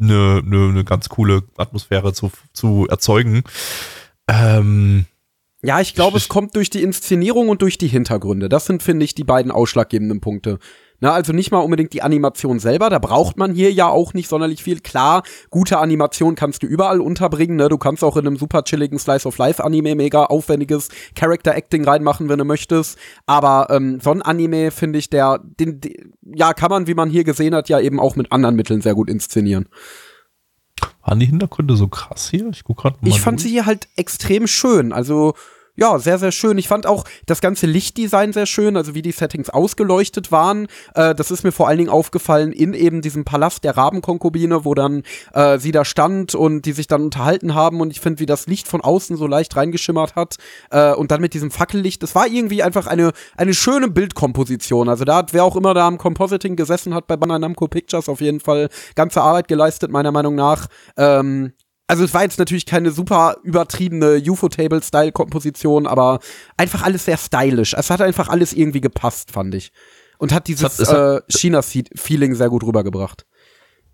eine, 0.00 0.42
eine, 0.44 0.68
eine 0.68 0.84
ganz 0.84 1.08
coole 1.08 1.42
Atmosphäre 1.56 2.12
zu, 2.12 2.30
zu 2.52 2.86
erzeugen. 2.88 3.42
Ähm, 4.28 5.06
ja, 5.62 5.80
ich 5.80 5.94
glaube, 5.94 6.18
es 6.18 6.28
kommt 6.28 6.54
durch 6.54 6.70
die 6.70 6.82
Inszenierung 6.82 7.48
und 7.48 7.62
durch 7.62 7.78
die 7.78 7.88
Hintergründe. 7.88 8.48
Das 8.48 8.66
sind, 8.66 8.82
finde 8.82 9.04
ich, 9.04 9.14
die 9.14 9.24
beiden 9.24 9.50
ausschlaggebenden 9.50 10.20
Punkte. 10.20 10.58
Na, 11.00 11.12
also 11.12 11.32
nicht 11.32 11.50
mal 11.50 11.58
unbedingt 11.58 11.92
die 11.92 12.02
Animation 12.02 12.58
selber, 12.58 12.88
da 12.88 12.98
braucht 12.98 13.36
man 13.36 13.52
hier 13.52 13.72
ja 13.72 13.88
auch 13.88 14.14
nicht 14.14 14.28
sonderlich 14.28 14.62
viel. 14.62 14.80
Klar, 14.80 15.22
gute 15.50 15.78
Animation 15.78 16.34
kannst 16.34 16.62
du 16.62 16.66
überall 16.66 17.00
unterbringen, 17.00 17.56
ne? 17.56 17.68
Du 17.68 17.78
kannst 17.78 18.02
auch 18.02 18.16
in 18.16 18.26
einem 18.26 18.36
super 18.36 18.64
chilligen 18.64 18.98
Slice 18.98 19.26
of 19.26 19.36
Life 19.38 19.62
Anime 19.62 19.94
mega 19.94 20.24
aufwendiges 20.24 20.88
Character 21.14 21.54
Acting 21.54 21.84
reinmachen, 21.84 22.28
wenn 22.28 22.38
du 22.38 22.44
möchtest. 22.44 22.98
Aber 23.26 23.68
ähm, 23.70 24.00
so 24.00 24.10
ein 24.10 24.22
Anime 24.22 24.70
finde 24.70 24.98
ich, 24.98 25.10
der, 25.10 25.40
den, 25.42 25.80
den, 25.80 26.14
ja, 26.22 26.54
kann 26.54 26.70
man, 26.70 26.86
wie 26.86 26.94
man 26.94 27.10
hier 27.10 27.24
gesehen 27.24 27.54
hat, 27.54 27.68
ja 27.68 27.78
eben 27.80 28.00
auch 28.00 28.16
mit 28.16 28.32
anderen 28.32 28.56
Mitteln 28.56 28.80
sehr 28.80 28.94
gut 28.94 29.10
inszenieren. 29.10 29.68
Waren 31.04 31.20
die 31.20 31.26
Hintergründe 31.26 31.76
so 31.76 31.88
krass 31.88 32.30
hier? 32.30 32.48
Ich 32.50 32.64
guck 32.64 32.78
gerade 32.78 32.96
mal. 33.00 33.08
Ich 33.08 33.20
fand 33.20 33.40
sie 33.40 33.48
hier 33.48 33.66
halt 33.66 33.88
extrem 33.96 34.46
schön. 34.46 34.92
Also 34.92 35.34
ja, 35.76 35.98
sehr, 35.98 36.18
sehr 36.18 36.32
schön. 36.32 36.58
Ich 36.58 36.68
fand 36.68 36.86
auch 36.86 37.04
das 37.26 37.40
ganze 37.40 37.66
Lichtdesign 37.66 38.32
sehr 38.32 38.46
schön, 38.46 38.76
also 38.76 38.94
wie 38.94 39.02
die 39.02 39.12
Settings 39.12 39.50
ausgeleuchtet 39.50 40.32
waren. 40.32 40.68
Äh, 40.94 41.14
das 41.14 41.30
ist 41.30 41.44
mir 41.44 41.52
vor 41.52 41.68
allen 41.68 41.78
Dingen 41.78 41.90
aufgefallen 41.90 42.52
in 42.52 42.72
eben 42.74 43.02
diesem 43.02 43.24
Palast 43.24 43.62
der 43.64 43.76
Rabenkonkubine, 43.76 44.64
wo 44.64 44.74
dann 44.74 45.02
äh, 45.34 45.58
sie 45.58 45.72
da 45.72 45.84
stand 45.84 46.34
und 46.34 46.62
die 46.62 46.72
sich 46.72 46.86
dann 46.86 47.02
unterhalten 47.02 47.54
haben. 47.54 47.80
Und 47.80 47.90
ich 47.90 48.00
finde, 48.00 48.20
wie 48.20 48.26
das 48.26 48.46
Licht 48.46 48.68
von 48.68 48.80
außen 48.80 49.16
so 49.16 49.26
leicht 49.26 49.54
reingeschimmert 49.56 50.16
hat. 50.16 50.36
Äh, 50.70 50.94
und 50.94 51.10
dann 51.10 51.20
mit 51.20 51.34
diesem 51.34 51.50
Fackellicht. 51.50 52.02
Das 52.02 52.14
war 52.14 52.26
irgendwie 52.26 52.62
einfach 52.62 52.86
eine, 52.86 53.12
eine 53.36 53.54
schöne 53.54 53.88
Bildkomposition. 53.88 54.88
Also 54.88 55.04
da 55.04 55.16
hat 55.16 55.34
wer 55.34 55.44
auch 55.44 55.56
immer 55.56 55.74
da 55.74 55.86
am 55.86 55.98
Compositing 55.98 56.56
gesessen 56.56 56.94
hat 56.94 57.06
bei 57.06 57.16
Bandai 57.16 57.38
Namco 57.38 57.68
Pictures 57.68 58.08
auf 58.08 58.20
jeden 58.20 58.40
Fall 58.40 58.68
ganze 58.94 59.20
Arbeit 59.20 59.48
geleistet, 59.48 59.90
meiner 59.90 60.12
Meinung 60.12 60.34
nach. 60.34 60.68
Ähm, 60.96 61.52
also 61.86 62.04
es 62.04 62.12
war 62.14 62.22
jetzt 62.22 62.38
natürlich 62.38 62.66
keine 62.66 62.90
super 62.90 63.36
übertriebene 63.44 64.20
UFO-Table-Style-Komposition, 64.26 65.86
aber 65.86 66.18
einfach 66.56 66.82
alles 66.82 67.04
sehr 67.04 67.16
stylisch. 67.16 67.74
Es 67.74 67.90
hat 67.90 68.00
einfach 68.00 68.28
alles 68.28 68.52
irgendwie 68.52 68.80
gepasst, 68.80 69.30
fand 69.30 69.54
ich. 69.54 69.72
Und 70.18 70.32
hat 70.32 70.48
dieses 70.48 70.78
es 70.80 70.88
hat, 70.88 71.20
es 71.28 71.32
äh, 71.32 71.38
China-Feeling 71.38 72.34
sehr 72.34 72.48
gut 72.48 72.64
rübergebracht. 72.64 73.26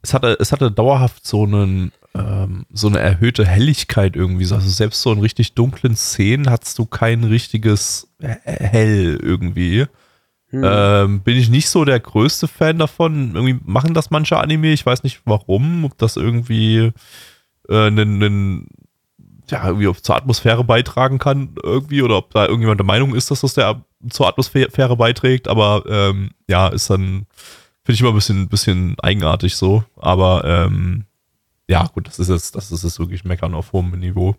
Es 0.01 0.15
hatte, 0.15 0.37
es 0.41 0.53
hatte 0.53 0.71
dauerhaft 0.71 1.27
so 1.27 1.45
einen, 1.45 1.93
ähm, 2.15 2.65
so 2.73 2.89
eine 2.89 2.99
erhöhte 2.99 3.45
Helligkeit 3.45 4.17
irgendwie. 4.17 4.51
Also 4.53 4.69
selbst 4.69 5.03
so 5.03 5.13
in 5.13 5.21
richtig 5.21 5.55
dunklen 5.55 5.97
Szenen 5.97 6.49
hattest 6.49 6.79
du 6.79 6.87
kein 6.87 7.25
richtiges 7.25 8.09
Hell 8.19 9.19
irgendwie. 9.23 9.87
Hm. 10.49 10.63
Ähm, 10.65 11.21
bin 11.23 11.37
ich 11.37 11.51
nicht 11.51 11.69
so 11.69 11.85
der 11.85 12.01
größte 12.01 12.49
Fan 12.49 12.79
davon. 12.79 13.35
Irgendwie 13.35 13.59
machen 13.65 13.95
das 13.95 14.11
manche 14.11 14.39
Anime. 14.39 14.73
Ich 14.73 14.85
weiß 14.85 15.03
nicht 15.03 15.23
warum, 15.25 15.85
ob 15.85 15.99
das 15.99 16.17
irgendwie 16.17 16.79
äh, 16.79 16.93
einen, 17.69 18.23
einen 18.23 18.69
ja, 19.49 19.67
irgendwie 19.67 19.93
zur 20.01 20.17
Atmosphäre 20.17 20.65
beitragen 20.65 21.19
kann, 21.19 21.55
irgendwie, 21.63 22.03
oder 22.03 22.17
ob 22.17 22.31
da 22.33 22.47
irgendjemand 22.47 22.81
der 22.81 22.87
Meinung 22.87 23.15
ist, 23.15 23.31
dass 23.31 23.43
das 23.43 23.55
der 23.55 23.85
zur 24.09 24.27
Atmosphäre 24.27 24.97
beiträgt, 24.97 25.47
aber 25.47 25.85
ähm, 25.87 26.31
ja, 26.49 26.69
ist 26.69 26.91
dann, 26.91 27.27
finde 27.85 27.95
ich 27.95 28.01
immer 28.01 28.11
ein 28.11 28.17
bisschen, 28.17 28.49
bisschen 28.49 28.97
eigenartig 29.01 29.55
so. 29.55 29.85
Aber 29.97 30.45
ähm, 30.45 31.05
ja, 31.69 31.87
gut, 31.95 32.09
das 32.09 32.19
ist 32.19 32.29
jetzt, 32.29 32.57
das 32.57 32.73
ist 32.73 32.83
jetzt 32.83 32.99
wirklich 32.99 33.25
Meckern 33.25 33.55
auf 33.55 33.73
hohem 33.73 33.91
Niveau. 33.91 34.37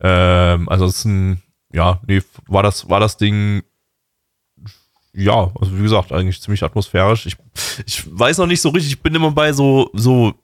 Ähm, 0.00 0.68
ansonsten, 0.68 1.42
ja, 1.72 2.00
nee, 2.06 2.22
war 2.46 2.62
das, 2.62 2.88
war 2.88 3.00
das 3.00 3.16
Ding 3.16 3.62
ja, 5.12 5.50
also 5.60 5.76
wie 5.76 5.82
gesagt, 5.82 6.12
eigentlich 6.12 6.40
ziemlich 6.40 6.62
atmosphärisch. 6.62 7.26
Ich, 7.26 7.36
ich 7.84 8.04
weiß 8.18 8.38
noch 8.38 8.46
nicht 8.46 8.60
so 8.60 8.68
richtig, 8.68 8.92
ich 8.92 9.02
bin 9.02 9.14
immer 9.14 9.32
bei 9.32 9.52
so, 9.52 9.90
so 9.92 10.34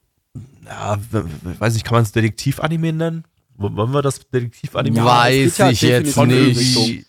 ja, 0.65 0.97
weiß 1.59 1.75
ich, 1.75 1.83
kann 1.83 1.95
man 1.95 2.03
es 2.03 2.11
Detektiv-Anime 2.11 2.93
nennen? 2.93 3.23
Wollen 3.55 3.91
wir 3.93 4.01
das 4.01 4.19
Detektiv-Anime? 4.29 4.97
Ja, 4.97 5.05
Weiß 5.05 5.57
ja 5.57 5.69
ich 5.71 5.81
jetzt 5.81 6.15
nicht. 6.17 7.05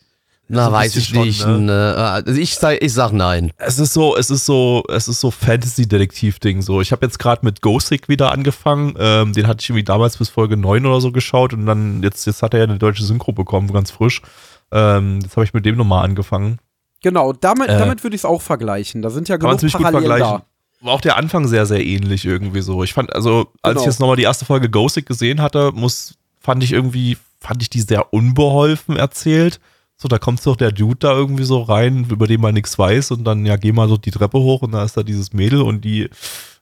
Na, 0.50 0.62
So 0.64 0.68
ein 0.70 0.72
weiß 0.72 0.96
ich 0.96 1.12
nicht. 1.12 1.42
schon, 1.42 1.66
ne? 1.66 1.94
Also 1.94 2.32
ich 2.40 2.54
sag, 2.54 2.82
ich 2.82 2.92
sag 2.94 3.12
nein. 3.12 3.50
Es 3.58 3.78
ist 3.78 3.92
so, 3.92 4.16
es 4.16 4.30
ist 4.30 4.46
so, 4.46 4.82
es 4.88 5.06
ist 5.06 5.20
so 5.20 5.30
Fantasy-Detektiv-Ding. 5.30 6.62
So, 6.62 6.80
ich 6.80 6.90
habe 6.92 7.04
jetzt 7.04 7.18
gerade 7.18 7.44
mit 7.44 7.60
Ghostic 7.60 8.08
wieder 8.08 8.32
angefangen. 8.32 8.94
Ähm, 8.98 9.34
den 9.34 9.46
hatte 9.46 9.60
ich 9.60 9.68
irgendwie 9.68 9.84
damals 9.84 10.16
bis 10.16 10.30
Folge 10.30 10.56
9 10.56 10.86
oder 10.86 11.02
so 11.02 11.12
geschaut 11.12 11.52
und 11.52 11.66
dann 11.66 12.02
jetzt, 12.02 12.26
jetzt 12.26 12.42
hat 12.42 12.54
er 12.54 12.60
ja 12.60 12.64
eine 12.64 12.78
deutsche 12.78 13.04
Synchro 13.04 13.32
bekommen, 13.32 13.70
ganz 13.72 13.90
frisch. 13.90 14.22
Ähm, 14.72 15.20
jetzt 15.22 15.36
habe 15.36 15.44
ich 15.44 15.52
mit 15.52 15.66
dem 15.66 15.76
nochmal 15.76 16.04
angefangen. 16.04 16.58
Genau, 17.02 17.32
damit, 17.34 17.68
Äh. 17.68 17.78
damit 17.78 18.02
würde 18.02 18.16
ich 18.16 18.20
es 18.22 18.24
auch 18.24 18.40
vergleichen. 18.42 19.02
Da 19.02 19.10
sind 19.10 19.28
ja 19.28 19.36
genug 19.36 19.60
Parallelen 19.70 19.92
vergleichen. 20.16 20.42
War 20.80 20.92
auch 20.94 21.00
der 21.00 21.16
Anfang 21.16 21.46
sehr, 21.48 21.66
sehr 21.66 21.84
ähnlich 21.84 22.24
irgendwie 22.24 22.60
so. 22.60 22.84
Ich 22.84 22.92
fand, 22.92 23.12
also, 23.12 23.48
als 23.62 23.74
Genau. 23.74 23.80
ich 23.80 23.86
jetzt 23.86 24.00
nochmal 24.00 24.16
die 24.16 24.22
erste 24.22 24.44
Folge 24.44 24.70
Ghostic 24.70 25.06
gesehen 25.06 25.42
hatte, 25.42 25.72
muss, 25.72 26.14
fand 26.40 26.62
ich 26.62 26.72
irgendwie, 26.72 27.16
fand 27.40 27.62
ich 27.62 27.70
die 27.70 27.80
sehr 27.80 28.12
unbeholfen 28.12 28.96
erzählt. 28.96 29.60
So, 29.96 30.06
da 30.06 30.18
kommt 30.18 30.44
doch 30.46 30.54
der 30.54 30.70
Dude 30.70 30.98
da 31.00 31.12
irgendwie 31.12 31.42
so 31.42 31.60
rein, 31.62 32.06
über 32.08 32.28
den 32.28 32.40
man 32.40 32.54
nichts 32.54 32.78
weiß 32.78 33.10
und 33.10 33.24
dann, 33.24 33.44
ja, 33.44 33.56
geh 33.56 33.72
mal 33.72 33.88
so 33.88 33.96
die 33.96 34.12
Treppe 34.12 34.38
hoch 34.38 34.62
und 34.62 34.70
da 34.70 34.84
ist 34.84 34.96
da 34.96 35.02
dieses 35.02 35.32
Mädel 35.32 35.60
und 35.62 35.84
die 35.84 36.08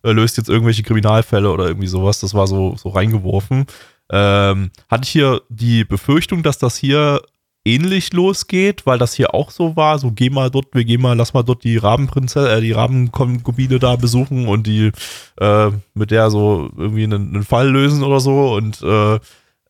äh, 0.03 0.13
löst 0.13 0.39
jetzt 0.39 0.49
irgendwelche 0.49 0.83
Kriminalfälle 0.83 1.51
oder 1.51 1.67
irgendwie 1.67 1.87
sowas. 1.87 2.21
Das 2.21 2.33
war 2.33 2.47
so, 2.47 2.75
so 2.79 2.89
reingeworfen. 2.89 3.67
Ähm, 4.11 4.71
hatte 4.89 5.03
ich 5.05 5.11
hier 5.11 5.43
die 5.51 5.85
Befürchtung, 5.85 6.43
dass 6.43 6.57
das 6.57 6.79
hier 6.79 7.21
ähnlich 7.67 8.13
losgeht, 8.13 8.87
weil 8.87 8.99
das 8.99 9.15
hier 9.15 9.35
auch 9.35 9.51
so 9.51 9.77
war, 9.77 9.99
so 9.99 10.13
geh 10.13 10.31
mal 10.31 10.51
dort, 10.51 10.67
wir 10.73 10.85
gehen 10.85 11.03
mal, 11.03 11.17
lass 11.17 11.35
mal 11.35 11.43
dort 11.43 11.65
die 11.65 11.77
Rabenprinzessin, 11.77 12.59
äh, 12.59 12.61
die 12.61 12.73
Rabenkonkubine 12.73 13.79
da 13.79 13.97
besuchen 13.97 14.47
und 14.47 14.67
die 14.67 14.93
äh, 15.41 15.71
mit 15.95 16.11
der 16.11 16.31
so 16.31 16.71
irgendwie 16.77 17.05
einen, 17.05 17.35
einen 17.35 17.45
Fall 17.45 17.69
lösen 17.69 18.03
oder 18.03 18.21
so 18.21 18.55
und 18.55 18.81
äh, 18.83 19.19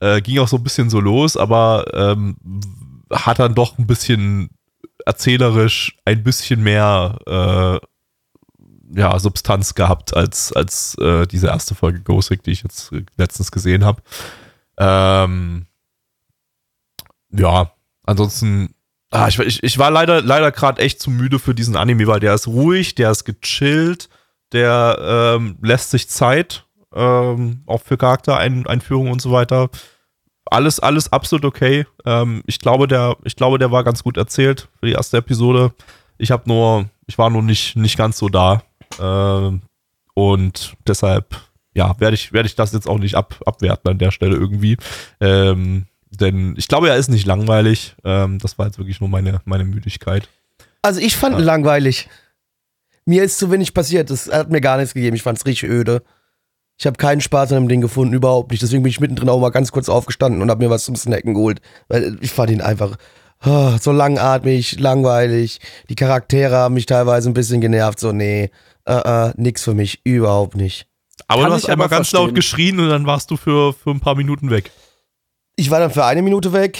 äh, 0.00 0.20
ging 0.20 0.38
auch 0.38 0.48
so 0.48 0.58
ein 0.58 0.62
bisschen 0.62 0.90
so 0.90 1.00
los, 1.00 1.36
aber 1.36 1.86
ähm, 1.94 2.36
hat 3.10 3.38
dann 3.38 3.54
doch 3.54 3.78
ein 3.78 3.86
bisschen 3.86 4.50
erzählerisch 5.06 5.96
ein 6.04 6.22
bisschen 6.22 6.62
mehr 6.62 7.18
äh, 7.26 7.86
ja, 8.94 9.18
Substanz 9.18 9.74
gehabt 9.74 10.14
als, 10.14 10.52
als 10.52 10.96
äh, 10.98 11.26
diese 11.26 11.48
erste 11.48 11.74
Folge 11.74 12.00
Ghostic, 12.00 12.42
die 12.42 12.52
ich 12.52 12.62
jetzt 12.62 12.92
letztens 13.16 13.50
gesehen 13.50 13.84
habe. 13.84 14.02
Ähm, 14.78 15.66
ja, 17.30 17.72
ansonsten, 18.06 18.74
ah, 19.10 19.28
ich, 19.28 19.38
ich, 19.38 19.62
ich 19.62 19.78
war 19.78 19.90
leider, 19.90 20.22
leider 20.22 20.50
gerade 20.52 20.80
echt 20.80 21.00
zu 21.00 21.10
müde 21.10 21.38
für 21.38 21.54
diesen 21.54 21.76
Anime, 21.76 22.06
weil 22.06 22.20
der 22.20 22.34
ist 22.34 22.46
ruhig, 22.46 22.94
der 22.94 23.10
ist 23.10 23.24
gechillt, 23.24 24.08
der 24.52 25.36
ähm, 25.36 25.58
lässt 25.60 25.90
sich 25.90 26.08
Zeit, 26.08 26.64
ähm, 26.94 27.62
auch 27.66 27.82
für 27.82 27.98
Charaktereinführung 27.98 29.10
und 29.10 29.20
so 29.20 29.32
weiter. 29.32 29.68
Alles, 30.46 30.78
alles 30.78 31.12
absolut 31.12 31.44
okay. 31.44 31.86
Ähm, 32.04 32.42
ich 32.46 32.60
glaube, 32.60 32.86
der, 32.86 33.16
ich 33.24 33.36
glaube, 33.36 33.58
der 33.58 33.72
war 33.72 33.82
ganz 33.84 34.02
gut 34.02 34.16
erzählt 34.16 34.68
für 34.78 34.86
die 34.86 34.92
erste 34.92 35.18
Episode. 35.18 35.72
Ich 36.18 36.30
habe 36.30 36.44
nur, 36.48 36.88
ich 37.06 37.18
war 37.18 37.30
nur 37.30 37.42
nicht, 37.42 37.76
nicht 37.76 37.98
ganz 37.98 38.18
so 38.18 38.28
da. 38.28 38.62
Ähm, 39.00 39.62
und 40.14 40.76
deshalb, 40.86 41.36
ja, 41.74 41.98
werde 41.98 42.14
ich, 42.14 42.32
werde 42.32 42.46
ich 42.46 42.54
das 42.54 42.72
jetzt 42.72 42.88
auch 42.88 42.98
nicht 42.98 43.16
ab, 43.16 43.34
abwerten 43.44 43.90
an 43.90 43.98
der 43.98 44.12
Stelle 44.12 44.36
irgendwie. 44.36 44.76
Ähm, 45.20 45.86
denn 46.16 46.54
ich 46.56 46.68
glaube, 46.68 46.88
er 46.88 46.96
ist 46.96 47.08
nicht 47.08 47.26
langweilig. 47.26 47.96
Ähm, 48.04 48.38
das 48.38 48.58
war 48.58 48.66
jetzt 48.66 48.78
wirklich 48.78 49.00
nur 49.00 49.08
meine, 49.08 49.40
meine 49.44 49.64
Müdigkeit. 49.64 50.28
Also 50.82 51.00
ich 51.00 51.16
fand 51.16 51.34
ihn 51.36 51.40
Ja. 51.40 51.44
langweilig. 51.46 52.08
Mir 53.04 53.22
ist 53.22 53.38
zu 53.38 53.50
wenig 53.50 53.74
passiert. 53.74 54.10
Das 54.10 54.30
hat 54.30 54.50
mir 54.50 54.60
gar 54.60 54.76
nichts 54.78 54.94
gegeben. 54.94 55.16
Ich 55.16 55.22
fand's 55.22 55.46
richtig 55.46 55.68
öde. 55.68 56.02
Ich 56.78 56.86
habe 56.86 56.96
keinen 56.96 57.20
Spaß 57.20 57.52
an 57.52 57.62
dem 57.62 57.68
Ding 57.68 57.80
gefunden, 57.80 58.12
überhaupt 58.14 58.50
nicht. 58.50 58.62
Deswegen 58.62 58.82
bin 58.82 58.90
ich 58.90 59.00
mittendrin 59.00 59.28
auch 59.28 59.40
mal 59.40 59.50
ganz 59.50 59.72
kurz 59.72 59.88
aufgestanden 59.88 60.42
und 60.42 60.50
habe 60.50 60.62
mir 60.64 60.70
was 60.70 60.84
zum 60.84 60.96
Snacken 60.96 61.34
geholt. 61.34 61.60
Weil 61.88 62.18
ich 62.20 62.30
fand 62.32 62.50
ihn 62.50 62.60
einfach 62.60 62.96
ah, 63.40 63.78
so 63.80 63.92
langatmig, 63.92 64.78
langweilig. 64.78 65.60
Die 65.88 65.94
Charaktere 65.94 66.56
haben 66.56 66.74
mich 66.74 66.86
teilweise 66.86 67.30
ein 67.30 67.34
bisschen 67.34 67.60
genervt. 67.60 67.98
So, 68.00 68.12
nee, 68.12 68.50
äh, 68.84 68.92
äh, 69.28 69.32
nix 69.36 69.62
für 69.64 69.74
mich, 69.74 70.00
überhaupt 70.04 70.56
nicht. 70.56 70.86
Aber 71.28 71.42
Kann 71.42 71.50
du 71.50 71.56
hast 71.56 71.68
einmal 71.70 71.88
ganz 71.88 72.12
laut 72.12 72.34
geschrien 72.34 72.78
und 72.78 72.88
dann 72.90 73.06
warst 73.06 73.30
du 73.30 73.36
für, 73.36 73.72
für 73.72 73.90
ein 73.90 74.00
paar 74.00 74.14
Minuten 74.14 74.50
weg. 74.50 74.70
Ich 75.56 75.70
war 75.70 75.80
dann 75.80 75.90
für 75.90 76.04
eine 76.04 76.22
Minute 76.22 76.52
weg 76.52 76.78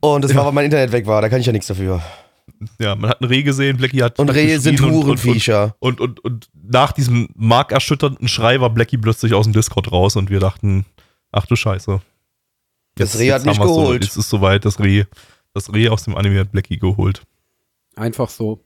und 0.00 0.22
das 0.22 0.30
Ja. 0.32 0.38
war, 0.38 0.46
weil 0.46 0.52
mein 0.52 0.64
Internet 0.66 0.92
weg 0.92 1.06
war. 1.06 1.20
Da 1.22 1.28
kann 1.28 1.40
ich 1.40 1.46
ja 1.46 1.52
nichts 1.52 1.66
dafür. 1.66 2.02
Ja, 2.78 2.94
man 2.94 3.10
hat 3.10 3.20
einen 3.20 3.30
Reh 3.30 3.42
gesehen, 3.42 3.76
Blackie 3.76 4.02
hat. 4.02 4.18
Und 4.18 4.30
Rehe 4.30 4.58
sind 4.60 4.76
geschrien 4.76 4.90
und- 4.94 4.98
und- 5.00 5.06
Hurenviecher. 5.06 5.74
Und, 5.80 6.00
und, 6.00 6.20
und 6.20 6.48
nach 6.54 6.92
diesem 6.92 7.28
markerschütternden 7.34 8.28
Schrei 8.28 8.60
war 8.60 8.70
Blackie 8.70 8.96
plötzlich 8.98 9.34
aus 9.34 9.44
dem 9.44 9.52
Discord 9.52 9.90
raus 9.92 10.16
und 10.16 10.30
wir 10.30 10.40
dachten, 10.40 10.84
ach 11.32 11.46
du 11.46 11.56
Scheiße. 11.56 12.00
Das 12.96 13.18
Reh 13.18 13.32
hat 13.32 13.44
mich 13.44 13.58
geholt. 13.58 14.02
So, 14.02 14.06
jetzt 14.08 14.16
ist 14.16 14.28
soweit, 14.30 14.64
das 14.64 14.78
Reh, 14.78 15.04
das 15.52 15.72
Reh 15.72 15.88
aus 15.88 16.04
dem 16.04 16.14
Anime 16.16 16.40
hat 16.40 16.52
Blackie 16.52 16.78
geholt. 16.78 17.22
Einfach 17.96 18.28
so. 18.28 18.60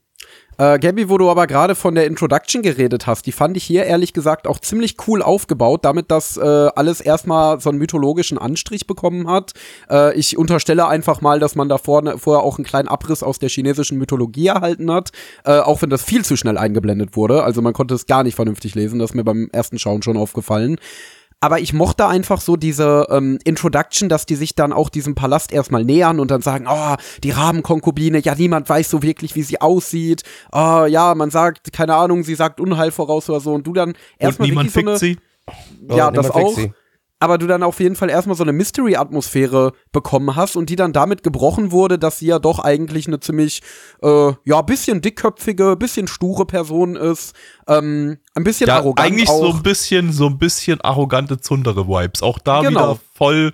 Äh, 0.61 0.81
Gabby, 0.81 1.09
wo 1.09 1.19
du 1.19 1.31
aber 1.31 1.47
gerade 1.47 1.77
von 1.77 1.95
der 1.95 2.07
Introduction 2.07 2.63
geredet 2.63 3.07
hast, 3.07 3.27
die 3.27 3.33
fand 3.33 3.57
ich 3.57 3.63
hier 3.63 3.85
ehrlich 3.85 4.13
gesagt 4.13 4.49
auch 4.49 4.59
ziemlich 4.59 4.97
cool 5.07 5.23
aufgebaut, 5.23 5.85
damit 5.85 6.11
das 6.11 6.37
äh, 6.37 6.41
alles 6.41 7.01
erstmal 7.01 7.61
so 7.61 7.71
einen 7.71 7.79
mythologischen 7.79 8.39
Anstrich 8.39 8.89
bekommen 8.89 9.29
hat. 9.31 9.53
Äh, 9.89 10.19
ich 10.19 10.37
unterstelle 10.37 10.89
einfach 10.89 11.21
mal, 11.21 11.39
dass 11.39 11.55
man 11.55 11.69
da 11.69 11.79
vorne, 11.79 12.19
vorher 12.19 12.43
auch 12.43 12.59
einen 12.59 12.65
kleinen 12.65 12.89
Abriss 12.89 13.23
aus 13.23 13.39
der 13.39 13.51
chinesischen 13.51 13.99
Mythologie 13.99 14.49
erhalten 14.49 14.91
hat, 14.91 15.11
äh, 15.45 15.61
auch 15.61 15.81
wenn 15.81 15.91
das 15.91 16.03
viel 16.03 16.25
zu 16.25 16.37
schnell 16.37 16.59
eingeblendet 16.59 17.15
wurde. 17.15 17.45
Also 17.45 17.63
man 17.63 17.73
konnte 17.73 17.95
es 17.95 18.07
gar 18.07 18.25
nicht 18.25 18.35
vernünftig 18.35 18.75
lesen, 18.75 18.99
das 18.99 19.11
ist 19.11 19.15
mir 19.15 19.25
beim 19.25 19.49
ersten 19.53 19.79
Schauen 19.79 20.03
schon 20.03 20.17
aufgefallen. 20.17 20.77
Aber 21.41 21.61
ich 21.61 21.73
mochte 21.73 22.07
einfach 22.07 22.41
so 22.41 22.57
diese 22.57 23.07
ähm, 23.11 23.39
Introduction, 23.45 24.09
dass 24.09 24.27
die 24.27 24.35
sich 24.35 24.57
dann 24.57 24.73
auch 24.73 24.89
diesem 24.89 25.15
Palast 25.15 25.53
erstmal 25.53 25.85
nähern 25.85 26.19
und 26.19 26.31
dann 26.33 26.43
sagen, 26.43 26.67
oh, 26.69 26.97
die 27.23 27.31
Rabenkonkubine, 27.31 28.19
ja, 28.19 28.35
niemand 28.35 28.69
weiß 28.69 28.91
so 28.91 29.03
wirklich, 29.03 29.37
wie 29.37 29.43
sie 29.43 29.61
aussieht. 29.61 30.25
Oh, 30.51 30.85
ja, 30.89 31.15
man 31.15 31.31
sagt, 31.31 31.73
keine 31.73 31.95
Ahnung, 31.95 32.25
sie 32.25 32.35
sagt 32.35 32.61
Unheil 32.61 32.91
voraus 32.91 33.31
oder 33.31 33.39
so. 33.39 33.55
Und 33.55 33.67
du 33.67 33.73
dann 33.73 33.91
Und 33.91 33.97
erstmal 34.19 34.49
niemand 34.49 34.75
wirklich 34.75 34.97
so 34.97 35.03
fickt 35.03 35.15
eine, 35.15 35.17
sie. 35.89 35.97
ja, 35.97 36.09
Oh, 36.09 36.11
das 36.11 36.31
auch. 36.31 36.57
sie. 36.57 36.73
Aber 37.21 37.37
du 37.39 37.47
dann 37.49 37.65
auf 37.65 37.81
jeden 37.81 37.97
Fall 37.97 38.11
erstmal 38.11 38.37
so 38.37 38.45
eine 38.45 38.53
Mystery-Atmosphäre 38.53 39.73
bekommen 39.93 40.37
hast 40.37 40.55
und 40.57 40.71
die 40.71 40.77
dann 40.77 40.93
damit 40.93 41.23
gebrochen 41.23 41.73
wurde, 41.73 41.99
dass 41.99 42.21
sie 42.21 42.27
ja 42.27 42.39
doch 42.39 42.61
eigentlich 42.61 43.07
eine 43.09 43.19
ziemlich, 43.21 43.61
äh, 44.03 44.33
ja, 44.45 44.63
bisschen 44.63 45.01
dickköpfige, 45.01 45.77
bisschen 45.77 46.07
sture 46.07 46.47
Person 46.47 46.95
ist, 46.97 47.35
ähm, 47.67 48.19
ein 48.35 48.45
bisschen 48.45 48.69
Ja, 48.69 48.77
arrogant 48.77 49.01
eigentlich 49.07 49.29
auch. 49.29 49.41
so 49.41 49.53
ein 49.57 49.63
bisschen, 49.63 50.13
so 50.13 50.27
ein 50.27 50.39
bisschen 50.39 50.81
arrogante 50.81 51.41
Zundere-Vibes. 51.41 52.23
Auch 52.23 52.39
da 52.39 52.61
Genau. 52.61 52.71
wieder 52.93 53.01
voll, 53.15 53.53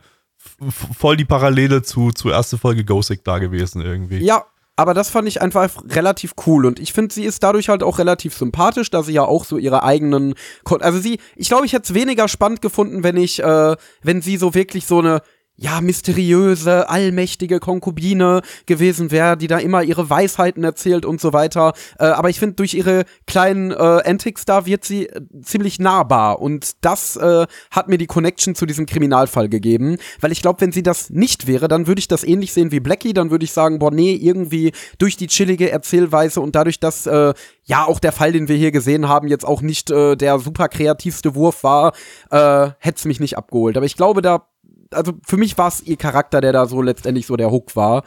voll 0.99 1.17
die 1.17 1.25
Parallele 1.25 1.83
zu, 1.83 2.11
zu 2.11 2.29
erste 2.31 2.59
Folge 2.59 2.85
Ghostic 2.85 3.25
da 3.25 3.39
gewesen 3.39 3.81
irgendwie. 3.81 4.19
Ja, 4.19 4.45
aber 4.77 4.95
das 4.95 5.11
fand 5.11 5.29
ich 5.29 5.41
einfach 5.41 5.83
relativ 5.89 6.35
cool. 6.47 6.67
Und 6.67 6.81
ich 6.81 6.93
finde, 6.93 7.15
sie 7.15 7.25
ist 7.25 7.43
dadurch 7.43 7.69
halt 7.69 7.83
auch 7.83 7.99
relativ 7.99 8.37
sympathisch, 8.37 8.91
da 8.91 9.03
sie 9.03 9.13
ja 9.13 9.25
auch 9.25 9.45
so 9.45 9.57
ihre 9.57 9.85
eigenen, 9.85 10.35
also 10.81 10.99
sie, 10.99 11.19
ich 11.37 11.49
glaube, 11.49 11.67
ich 11.67 11.73
hätte 11.73 11.85
es 11.85 11.95
weniger 11.95 12.27
spannend 12.29 12.61
gefunden, 12.61 13.05
wenn 13.05 13.17
ich, 13.17 13.43
äh, 13.43 13.77
wenn 14.03 14.23
sie 14.23 14.37
so 14.37 14.55
wirklich 14.55 14.87
so 14.87 14.99
eine 14.99 15.23
ja, 15.57 15.81
mysteriöse, 15.81 16.89
allmächtige 16.89 17.61
Konkubine 17.61 18.43
gewesen 18.67 19.13
wäre, 19.13 19.37
die 19.37 19.47
da 19.47 19.59
immer 19.59 19.85
ihre 19.85 20.11
Weisheiten 20.11 20.65
erzählt 20.65 21.05
und 21.05 21.21
so 21.21 21.33
weiter. 21.33 21.75
Äh, 21.99 22.07
aber 22.07 22.29
ich 22.29 22.41
finde, 22.41 22.57
durch 22.57 22.75
ihre 22.75 23.05
kleinen 23.27 23.71
äh, 23.71 23.75
Antics 23.75 24.45
da 24.45 24.67
wird 24.67 24.85
sie 24.85 25.07
äh, 25.07 25.21
ziemlich 25.43 25.79
nahbar. 25.79 26.41
Und 26.41 26.73
das 26.81 27.15
äh, 27.17 27.47
hat 27.71 27.89
mir 27.89 27.99
die 27.99 28.09
Connection 28.09 28.57
zu 28.57 28.67
diesem 28.67 28.87
Kriminalfall 28.87 29.49
gegeben. 29.49 29.99
Weil 30.21 30.33
ich 30.33 30.43
glaube, 30.43 30.61
wenn 30.61 30.73
sie 30.73 30.83
das 30.83 31.11
nicht 31.11 31.47
wäre, 31.47 31.69
dann 31.69 31.87
würde 31.87 32.01
ich 32.01 32.09
das 32.09 32.25
ähnlich 32.25 32.53
sehen 32.53 32.73
wie 32.73 32.81
Blackie. 32.81 33.13
Dann 33.13 33.31
würde 33.31 33.45
ich 33.45 33.53
sagen, 33.53 33.79
boah, 33.79 33.93
nee, 33.93 34.15
irgendwie 34.15 34.73
durch 34.99 35.17
die 35.17 35.29
chillige 35.29 35.71
Erzählweise 35.71 36.41
und 36.41 36.57
dadurch, 36.57 36.81
dass 36.81 37.07
äh, 37.07 37.33
ja 37.63 37.85
auch 37.85 38.01
der 38.01 38.13
Fall, 38.13 38.33
den 38.33 38.49
wir 38.49 38.57
hier 38.57 38.73
gesehen 38.73 39.09
haben, 39.09 39.29
jetzt 39.29 39.47
auch 39.47 39.63
nicht 39.63 39.93
äh, 39.93 40.17
der 40.17 40.41
super 40.41 40.69
kreativste 40.69 41.37
Wurf 41.37 41.63
war, 41.63 41.93
äh, 42.31 42.71
hätte 42.79 42.99
es 42.99 43.05
mich 43.05 43.21
nicht 43.21 43.39
abgeholt. 43.39 43.77
Aber 43.77 43.87
ich 43.87 43.97
glaube, 43.97 44.21
da 44.21 44.49
also 44.95 45.13
für 45.27 45.37
mich 45.37 45.59
war 45.59 45.69
es 45.69 45.83
ihr 45.83 45.97
Charakter, 45.97 46.41
der 46.41 46.53
da 46.53 46.67
so 46.67 46.83
letztendlich 46.83 47.27
so 47.27 47.37
der 47.37 47.51
Hook 47.51 47.77
war. 47.77 48.05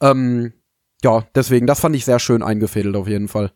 Ähm, 0.00 0.52
ja, 1.02 1.24
deswegen, 1.34 1.66
das 1.66 1.80
fand 1.80 1.96
ich 1.96 2.04
sehr 2.04 2.18
schön 2.18 2.42
eingefädelt 2.42 2.96
auf 2.96 3.08
jeden 3.08 3.28
Fall. 3.28 3.52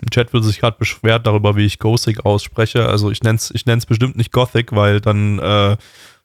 Im 0.00 0.10
Chat 0.10 0.32
wird 0.32 0.44
sich 0.44 0.60
gerade 0.60 0.78
beschwert 0.78 1.26
darüber, 1.26 1.56
wie 1.56 1.66
ich 1.66 1.78
Gothic 1.78 2.24
ausspreche. 2.24 2.86
Also 2.86 3.10
ich 3.10 3.22
nenne 3.22 3.36
es 3.36 3.50
ich 3.50 3.66
nenn's 3.66 3.86
bestimmt 3.86 4.16
nicht 4.16 4.32
Gothic, 4.32 4.72
weil 4.72 5.00
dann, 5.00 5.38
äh, 5.38 5.76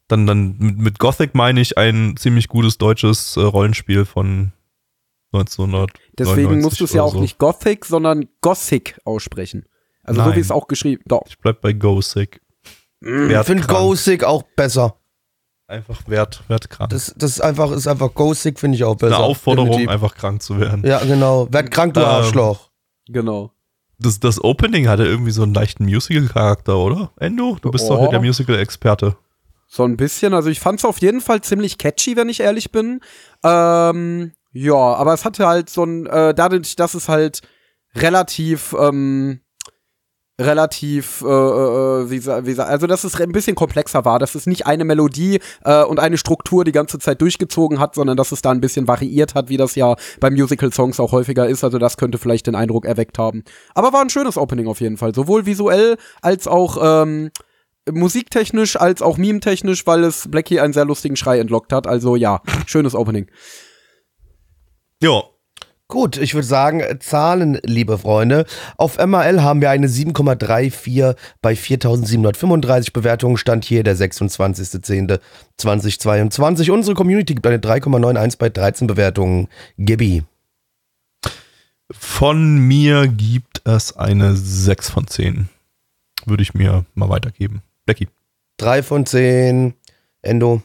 dann, 0.07 0.28
dann 0.28 0.55
mit, 0.57 0.78
mit 0.78 0.99
Gothic 0.99 1.34
meine 1.34 1.61
ich 1.61 1.78
ein 1.78 2.15
ziemlich 2.17 2.47
gutes 2.47 2.78
deutsches 2.78 3.38
äh, 3.38 3.41
Rollenspiel 3.41 4.05
von 4.05 4.51
1900. 5.34 5.91
Deswegen 6.17 6.61
musst 6.61 6.80
du 6.80 6.86
es 6.86 6.93
ja 6.93 7.03
auch 7.03 7.13
so. 7.13 7.21
nicht 7.21 7.38
Gothic, 7.39 7.86
sondern 7.86 8.28
Gothic 8.41 8.99
aussprechen. 9.03 9.65
Also 10.03 10.21
so 10.21 10.28
Nein. 10.28 10.38
wie 10.38 10.41
es 10.41 10.51
auch 10.51 10.67
geschrieben. 10.67 11.01
Doch. 11.07 11.23
Ich 11.28 11.39
bleib 11.39 11.61
bei 11.61 11.73
Gothic. 11.73 12.41
Ich 13.01 13.38
finde. 13.45 13.67
Ghostic 13.67 14.23
auch 14.23 14.43
besser. 14.55 14.97
Einfach 15.68 16.07
wert, 16.07 16.43
wertkrank. 16.47 16.91
Das, 16.91 17.13
das 17.18 17.32
ist 17.32 17.41
einfach, 17.41 17.72
ist 17.72 17.88
einfach 17.88 18.13
Ghostic, 18.13 18.59
finde 18.59 18.76
ich 18.76 18.84
auch 18.84 18.91
Eine 18.99 19.09
besser. 19.09 19.20
Aufforderung, 19.20 19.70
Definitiv. 19.72 19.91
einfach 19.91 20.16
krank 20.16 20.41
zu 20.43 20.59
werden. 20.59 20.86
Ja, 20.86 20.99
genau. 21.03 21.47
Werd 21.51 21.72
krank, 21.72 21.95
du 21.95 22.01
Ähm, 22.01 22.05
Arschloch. 22.05 22.70
Genau. 23.07 23.51
Das, 23.97 24.20
das 24.20 24.43
Opening 24.43 24.88
hatte 24.88 25.05
irgendwie 25.05 25.32
so 25.32 25.41
einen 25.43 25.53
leichten 25.55 25.86
Musical-Charakter, 25.86 26.78
oder? 26.78 27.11
Endo, 27.20 27.57
du 27.61 27.72
bist 27.72 27.89
doch 27.89 27.97
Oh. 27.97 28.01
hier 28.01 28.09
der 28.09 28.20
Musical-Experte. 28.20 29.16
So 29.68 29.84
ein 29.84 29.97
bisschen. 29.97 30.34
Also 30.36 30.49
ich 30.49 30.59
fand 30.59 30.80
es 30.80 30.86
auf 30.86 30.99
jeden 31.01 31.22
Fall 31.22 31.41
ziemlich 31.41 31.78
catchy, 31.80 32.16
wenn 32.16 32.30
ich 32.30 32.41
ehrlich 32.41 32.72
bin. 32.72 32.99
Ähm, 33.43 34.34
ja, 34.51 34.76
aber 34.76 35.13
es 35.13 35.26
hatte 35.26 35.47
halt 35.47 35.70
so 35.72 35.84
ein, 35.84 36.05
äh, 36.05 36.34
dadurch, 36.36 36.76
dass 36.76 36.93
es 36.93 37.09
halt 37.09 37.41
relativ, 37.95 38.76
ähm, 38.80 39.39
relativ, 40.39 41.21
äh, 41.21 41.25
äh, 41.27 42.09
wie, 42.09 42.25
wie, 42.25 42.59
also 42.59 42.88
dass 42.88 43.03
es 43.05 43.19
ein 43.19 43.31
bisschen 43.31 43.55
komplexer 43.55 44.03
war, 44.03 44.19
dass 44.19 44.36
es 44.36 44.47
nicht 44.47 44.65
eine 44.65 44.83
Melodie 44.83 45.39
äh, 45.63 45.83
und 45.83 45.99
eine 45.99 46.17
Struktur 46.17 46.65
die 46.65 46.73
ganze 46.73 46.99
Zeit 46.99 47.21
durchgezogen 47.21 47.79
hat, 47.79 47.95
sondern 47.95 48.17
dass 48.17 48.33
es 48.33 48.41
da 48.41 48.51
ein 48.51 48.59
bisschen 48.59 48.88
variiert 48.88 49.33
hat, 49.33 49.47
wie 49.47 49.57
das 49.57 49.75
ja 49.75 49.95
bei 50.19 50.29
Musical-Songs 50.29 50.99
auch 50.99 51.13
häufiger 51.13 51.47
ist. 51.47 51.63
Also 51.63 51.77
das 51.77 51.95
könnte 51.95 52.17
vielleicht 52.17 52.47
den 52.47 52.55
Eindruck 52.55 52.86
erweckt 52.86 53.17
haben. 53.17 53.43
Aber 53.73 53.93
war 53.93 54.01
ein 54.01 54.09
schönes 54.09 54.38
Opening 54.38 54.67
auf 54.67 54.81
jeden 54.81 54.97
Fall, 54.97 55.15
sowohl 55.15 55.45
visuell 55.45 55.97
als 56.21 56.47
auch 56.47 56.77
ähm, 56.81 57.31
musiktechnisch 57.89 58.75
als 58.75 59.01
auch 59.01 59.17
meme-technisch, 59.17 59.88
weil 59.88 60.03
es 60.03 60.29
Blackie 60.29 60.59
einen 60.59 60.73
sehr 60.73 60.86
lustigen 60.86 61.15
Schrei 61.15 61.39
entlockt 61.39 61.71
hat. 61.71 61.88
Also 61.88 62.15
ja, 62.15 62.41
schönes 62.65 62.95
Opening. 62.95 63.29
Ja, 65.01 65.23
Gut, 65.88 66.17
ich 66.17 66.33
würde 66.33 66.47
sagen, 66.47 66.81
Zahlen, 66.99 67.59
liebe 67.63 67.99
Freunde. 67.99 68.47
Auf 68.75 68.97
MAL 68.97 69.43
haben 69.43 69.61
wir 69.61 69.69
eine 69.69 69.86
7,34 69.88 71.15
bei 71.43 71.55
4735 71.55 72.91
Bewertungen. 72.91 73.38
Stand 73.38 73.65
hier 73.65 73.83
der 73.83 73.95
26.10.2022. 73.95 76.71
Unsere 76.71 76.95
Community 76.95 77.36
gibt 77.36 77.45
eine 77.45 77.59
3,91 77.59 78.39
bei 78.39 78.49
13 78.49 78.88
Bewertungen. 78.88 79.47
Gibby. 79.77 80.23
Von 81.91 82.57
mir 82.57 83.07
gibt 83.07 83.61
es 83.65 83.95
eine 83.95 84.36
6 84.36 84.89
von 84.89 85.05
10. 85.05 85.49
Würde 86.25 86.41
ich 86.41 86.55
mir 86.55 86.86
mal 86.95 87.09
weitergeben. 87.09 87.61
Becky. 87.86 88.07
3 88.57 88.81
von 88.81 89.05
10. 89.05 89.75
Endo. 90.23 90.63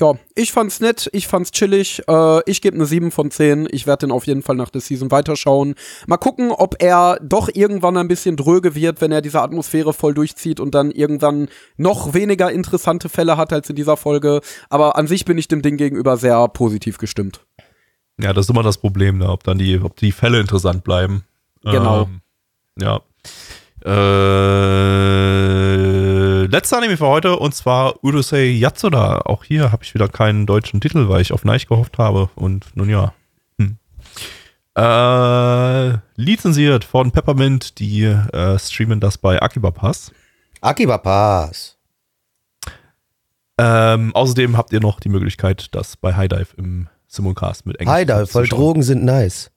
Ja, 0.00 0.14
ich 0.36 0.52
fand's 0.52 0.78
nett, 0.78 1.10
ich 1.12 1.26
fand's 1.26 1.50
chillig. 1.50 2.02
Äh, 2.08 2.40
ich 2.48 2.62
gebe 2.62 2.76
eine 2.76 2.86
7 2.86 3.10
von 3.10 3.32
10. 3.32 3.68
Ich 3.72 3.86
werde 3.86 4.06
den 4.06 4.12
auf 4.12 4.28
jeden 4.28 4.42
Fall 4.42 4.54
nach 4.54 4.70
der 4.70 4.80
Season 4.80 5.10
weiterschauen. 5.10 5.74
Mal 6.06 6.18
gucken, 6.18 6.52
ob 6.52 6.80
er 6.80 7.18
doch 7.20 7.48
irgendwann 7.52 7.96
ein 7.96 8.06
bisschen 8.06 8.36
dröge 8.36 8.76
wird, 8.76 9.00
wenn 9.00 9.10
er 9.10 9.22
diese 9.22 9.42
Atmosphäre 9.42 9.92
voll 9.92 10.14
durchzieht 10.14 10.60
und 10.60 10.72
dann 10.74 10.92
irgendwann 10.92 11.48
noch 11.76 12.14
weniger 12.14 12.52
interessante 12.52 13.08
Fälle 13.08 13.36
hat 13.36 13.52
als 13.52 13.70
in 13.70 13.76
dieser 13.76 13.96
Folge. 13.96 14.40
Aber 14.70 14.94
an 14.94 15.08
sich 15.08 15.24
bin 15.24 15.36
ich 15.36 15.48
dem 15.48 15.62
Ding 15.62 15.76
gegenüber 15.76 16.16
sehr 16.16 16.46
positiv 16.46 16.98
gestimmt. 16.98 17.40
Ja, 18.20 18.32
das 18.32 18.46
ist 18.46 18.50
immer 18.50 18.62
das 18.62 18.78
Problem, 18.78 19.18
ne? 19.18 19.28
ob 19.28 19.42
dann 19.42 19.58
die, 19.58 19.80
ob 19.80 19.96
die 19.96 20.12
Fälle 20.12 20.38
interessant 20.38 20.84
bleiben. 20.84 21.24
Genau. 21.64 22.02
Ähm, 22.02 22.20
ja. 22.80 23.00
Äh, 23.84 25.97
letzter 26.50 26.78
Anime 26.78 26.96
für 26.96 27.06
heute 27.06 27.36
und 27.36 27.54
zwar 27.54 28.02
Urusei 28.02 28.46
Yatsuda. 28.46 29.20
Auch 29.24 29.44
hier 29.44 29.72
habe 29.72 29.84
ich 29.84 29.94
wieder 29.94 30.08
keinen 30.08 30.46
deutschen 30.46 30.80
Titel, 30.80 31.08
weil 31.08 31.20
ich 31.20 31.32
auf 31.32 31.44
Neich 31.44 31.66
gehofft 31.66 31.98
habe. 31.98 32.30
Und 32.34 32.66
nun 32.74 32.88
ja. 32.88 33.12
Hm. 33.58 33.78
Äh, 34.76 35.98
lizenziert 36.16 36.84
von 36.84 37.10
Peppermint, 37.10 37.78
die 37.78 38.04
äh, 38.04 38.58
streamen 38.58 39.00
das 39.00 39.18
bei 39.18 39.40
Akiba 39.42 39.70
Pass. 39.70 40.12
Akiba 40.60 40.98
Pass. 40.98 41.76
Ähm, 43.58 44.14
außerdem 44.14 44.56
habt 44.56 44.72
ihr 44.72 44.80
noch 44.80 45.00
die 45.00 45.08
Möglichkeit, 45.08 45.74
das 45.74 45.96
bei 45.96 46.14
High 46.14 46.28
Dive 46.28 46.54
im 46.56 46.88
Simulcast 47.08 47.66
mit 47.66 47.80
Englisch 47.80 47.92
Hi 47.92 48.06
da, 48.06 48.20
zu 48.20 48.32
voll 48.32 48.46
schauen. 48.46 48.58
Drogen 48.58 48.82
sind 48.82 49.04
nice. 49.04 49.50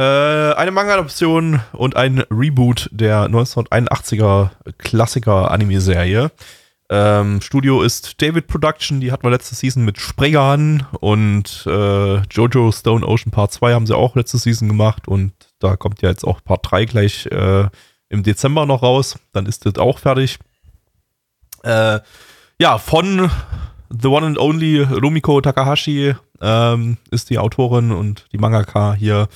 Äh, 0.00 0.54
eine 0.54 0.70
Manga-Adaption 0.70 1.60
und 1.72 1.94
ein 1.94 2.20
Reboot 2.30 2.88
der 2.90 3.28
1981er 3.28 4.48
Klassiker-Anime-Serie. 4.78 6.30
Ähm, 6.88 7.42
Studio 7.42 7.82
ist 7.82 8.22
David 8.22 8.46
Production, 8.46 9.02
die 9.02 9.12
hatten 9.12 9.24
wir 9.24 9.30
letzte 9.30 9.54
Season 9.54 9.84
mit 9.84 10.00
Sprengern 10.00 10.86
und 11.00 11.64
äh, 11.66 12.22
Jojo 12.30 12.72
Stone 12.72 13.06
Ocean 13.06 13.30
Part 13.30 13.52
2 13.52 13.74
haben 13.74 13.86
sie 13.86 13.94
auch 13.94 14.16
letzte 14.16 14.38
Season 14.38 14.68
gemacht 14.68 15.06
und 15.06 15.34
da 15.58 15.76
kommt 15.76 16.00
ja 16.00 16.08
jetzt 16.08 16.24
auch 16.24 16.42
Part 16.42 16.70
3 16.70 16.86
gleich 16.86 17.26
äh, 17.26 17.68
im 18.08 18.22
Dezember 18.22 18.64
noch 18.64 18.82
raus. 18.82 19.18
Dann 19.34 19.44
ist 19.44 19.66
das 19.66 19.76
auch 19.76 19.98
fertig. 19.98 20.38
Äh, 21.62 22.00
ja, 22.58 22.78
von 22.78 23.30
The 23.90 24.08
One 24.08 24.28
and 24.28 24.38
Only 24.38 24.80
Rumiko 24.80 25.42
Takahashi 25.42 26.14
ähm, 26.40 26.96
ist 27.10 27.28
die 27.28 27.38
Autorin 27.38 27.92
und 27.92 28.24
die 28.32 28.38
Mangaka 28.38 28.94
hier 28.94 29.28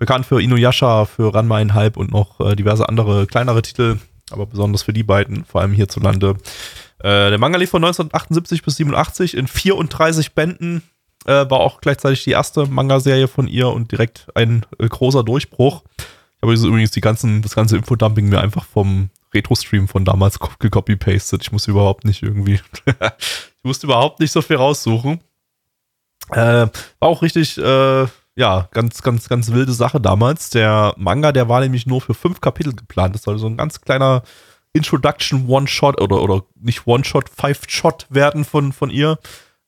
bekannt 0.00 0.26
für 0.26 0.42
Inuyasha, 0.42 1.04
für 1.04 1.32
Ranma 1.32 1.56
einhalb 1.56 1.96
und 1.96 2.10
noch 2.10 2.40
äh, 2.40 2.56
diverse 2.56 2.88
andere 2.88 3.26
kleinere 3.26 3.62
Titel, 3.62 3.98
aber 4.30 4.46
besonders 4.46 4.82
für 4.82 4.94
die 4.94 5.04
beiden, 5.04 5.44
vor 5.44 5.60
allem 5.60 5.72
hierzulande. 5.72 6.36
Äh, 6.98 7.30
der 7.30 7.38
Manga 7.38 7.58
lief 7.58 7.70
von 7.70 7.84
1978 7.84 8.62
bis 8.62 8.76
87 8.76 9.36
in 9.36 9.46
34 9.46 10.32
Bänden, 10.32 10.82
äh, 11.26 11.48
war 11.50 11.60
auch 11.60 11.82
gleichzeitig 11.82 12.24
die 12.24 12.30
erste 12.30 12.66
Manga-Serie 12.66 13.28
von 13.28 13.46
ihr 13.46 13.68
und 13.68 13.92
direkt 13.92 14.28
ein 14.34 14.64
äh, 14.78 14.88
großer 14.88 15.22
Durchbruch. 15.22 15.84
Ich 15.98 16.42
habe 16.42 16.54
übrigens 16.54 16.92
die 16.92 17.02
ganzen, 17.02 17.42
das 17.42 17.54
ganze 17.54 17.76
Infodumping 17.76 18.30
mir 18.30 18.40
einfach 18.40 18.64
vom 18.64 19.10
Retro-Stream 19.34 19.86
von 19.86 20.06
damals 20.06 20.38
gecopy-pastet. 20.58 21.42
Ich 21.42 21.52
muss 21.52 21.68
überhaupt 21.68 22.06
nicht 22.06 22.22
irgendwie, 22.22 22.58
ich 22.86 23.64
musste 23.64 23.86
überhaupt 23.86 24.18
nicht 24.18 24.32
so 24.32 24.40
viel 24.40 24.56
raussuchen. 24.56 25.20
Äh, 26.30 26.36
war 26.36 26.70
auch 27.00 27.20
richtig, 27.20 27.58
äh, 27.58 28.06
ja, 28.36 28.68
ganz, 28.72 29.02
ganz, 29.02 29.28
ganz 29.28 29.50
wilde 29.52 29.72
Sache 29.72 30.00
damals. 30.00 30.50
Der 30.50 30.94
Manga, 30.96 31.32
der 31.32 31.48
war 31.48 31.60
nämlich 31.60 31.86
nur 31.86 32.00
für 32.00 32.14
fünf 32.14 32.40
Kapitel 32.40 32.74
geplant. 32.74 33.14
Das 33.14 33.22
soll 33.22 33.38
so 33.38 33.46
ein 33.46 33.56
ganz 33.56 33.80
kleiner 33.80 34.22
Introduction 34.72 35.48
One-Shot 35.48 36.00
oder, 36.00 36.22
oder 36.22 36.42
nicht 36.60 36.86
One-Shot, 36.86 37.28
Five-Shot 37.28 38.06
werden 38.10 38.44
von, 38.44 38.72
von 38.72 38.90
ihr. 38.90 39.18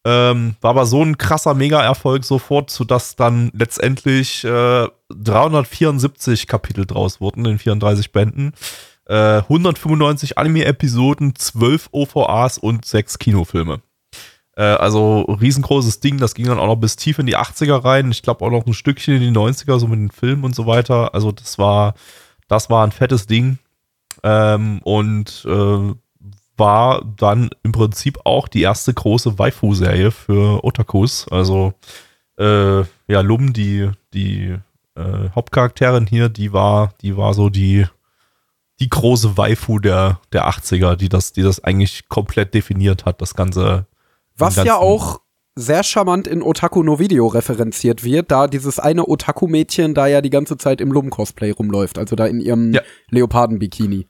Ähm, 0.05 0.57
war 0.61 0.71
aber 0.71 0.87
so 0.87 1.03
ein 1.03 1.17
krasser 1.17 1.55
Mega-Erfolg 1.55 2.25
sofort, 2.25 2.71
sodass 2.71 3.15
dann 3.15 3.51
letztendlich 3.55 4.43
äh, 4.45 4.89
374 5.11 6.47
Kapitel 6.47 6.87
draus 6.87 7.21
wurden 7.21 7.45
in 7.45 7.59
34 7.59 8.11
Bänden. 8.11 8.53
Äh, 9.07 9.43
195 9.43 10.39
Anime-Episoden, 10.39 11.35
12 11.37 11.89
OVAs 11.93 12.59
und 12.59 12.85
6 12.85 13.19
Kinofilme. 13.19 13.83
Äh, 14.57 14.62
also 14.62 15.22
riesengroßes 15.22 16.00
Ding, 16.00 16.18
das 16.18 16.34
ging 16.34 16.46
dann 16.46 16.59
auch 16.59 16.66
noch 16.66 16.76
bis 16.76 16.96
tief 16.96 17.18
in 17.18 17.26
die 17.26 17.36
80er 17.36 17.84
rein. 17.84 18.11
Ich 18.11 18.22
glaube 18.22 18.44
auch 18.44 18.50
noch 18.50 18.66
ein 18.66 18.74
Stückchen 18.74 19.14
in 19.14 19.20
die 19.20 19.38
90er, 19.38 19.78
so 19.78 19.86
mit 19.86 19.98
den 19.98 20.11
Filmen 20.11 20.44
und 20.44 20.55
so 20.55 20.66
weiter. 20.66 21.14
Also 21.14 21.32
das 21.32 21.59
war, 21.59 21.94
das 22.48 22.70
war 22.70 22.84
ein 22.84 22.92
fettes 22.92 23.26
Ding. 23.26 23.59
Ähm, 24.22 24.80
und 24.84 25.44
äh, 25.48 25.94
war 26.57 27.03
dann 27.16 27.50
im 27.62 27.72
Prinzip 27.72 28.20
auch 28.24 28.46
die 28.46 28.62
erste 28.62 28.92
große 28.92 29.38
Waifu-Serie 29.38 30.11
für 30.11 30.62
Otakus. 30.64 31.26
Also 31.30 31.74
äh, 32.38 32.80
ja, 32.80 33.20
Lum, 33.20 33.53
die, 33.53 33.90
die 34.14 34.57
äh, 34.94 35.30
Hauptcharakterin 35.34 36.07
hier, 36.07 36.28
die 36.28 36.53
war, 36.53 36.94
die 37.00 37.16
war 37.16 37.34
so 37.34 37.48
die, 37.48 37.86
die 38.80 38.88
große 38.88 39.36
Waifu 39.36 39.78
der, 39.78 40.20
der 40.32 40.48
80er, 40.48 40.96
die 40.96 41.09
das, 41.09 41.32
die 41.32 41.42
das 41.42 41.64
eigentlich 41.64 42.09
komplett 42.09 42.55
definiert 42.55 43.05
hat, 43.05 43.20
das 43.22 43.34
ganze. 43.34 43.86
Was 44.37 44.57
ja 44.57 44.76
auch 44.76 45.20
sehr 45.55 45.83
charmant 45.83 46.26
in 46.26 46.43
Otaku 46.43 46.83
no 46.83 46.99
Video 46.99 47.26
referenziert 47.26 48.05
wird, 48.05 48.30
da 48.30 48.47
dieses 48.47 48.78
eine 48.78 49.07
Otaku-Mädchen 49.07 49.95
da 49.95 50.07
ja 50.07 50.22
die 50.22 50.30
ganze 50.30 50.57
Zeit 50.57 50.80
im 50.80 50.91
Lum-Cosplay 50.93 51.51
rumläuft, 51.51 51.99
also 51.99 52.16
da 52.16 52.26
in 52.26 52.41
ihrem 52.41 52.72
Ja. 52.72 52.80
Leoparden-Bikini. 53.11 54.09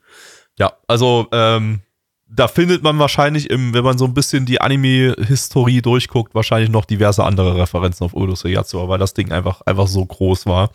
Ja, 0.59 0.73
also 0.87 1.27
ähm, 1.33 1.81
da 2.29 2.47
findet 2.49 2.83
man 2.83 2.99
wahrscheinlich, 2.99 3.51
im, 3.51 3.75
wenn 3.75 3.85
man 3.85 3.99
so 3.99 4.05
ein 4.05 4.15
bisschen 4.15 4.47
die 4.47 4.61
Anime-Historie 4.61 5.83
durchguckt, 5.83 6.35
wahrscheinlich 6.35 6.71
noch 6.71 6.85
diverse 6.85 7.25
andere 7.25 7.57
Referenzen 7.57 8.05
auf 8.05 8.15
Urusei 8.15 8.51
Yatsura, 8.51 8.89
weil 8.89 8.99
das 8.99 9.15
Ding 9.15 9.33
einfach, 9.33 9.63
einfach 9.63 9.89
so 9.89 10.05
groß 10.05 10.47
war. 10.47 10.71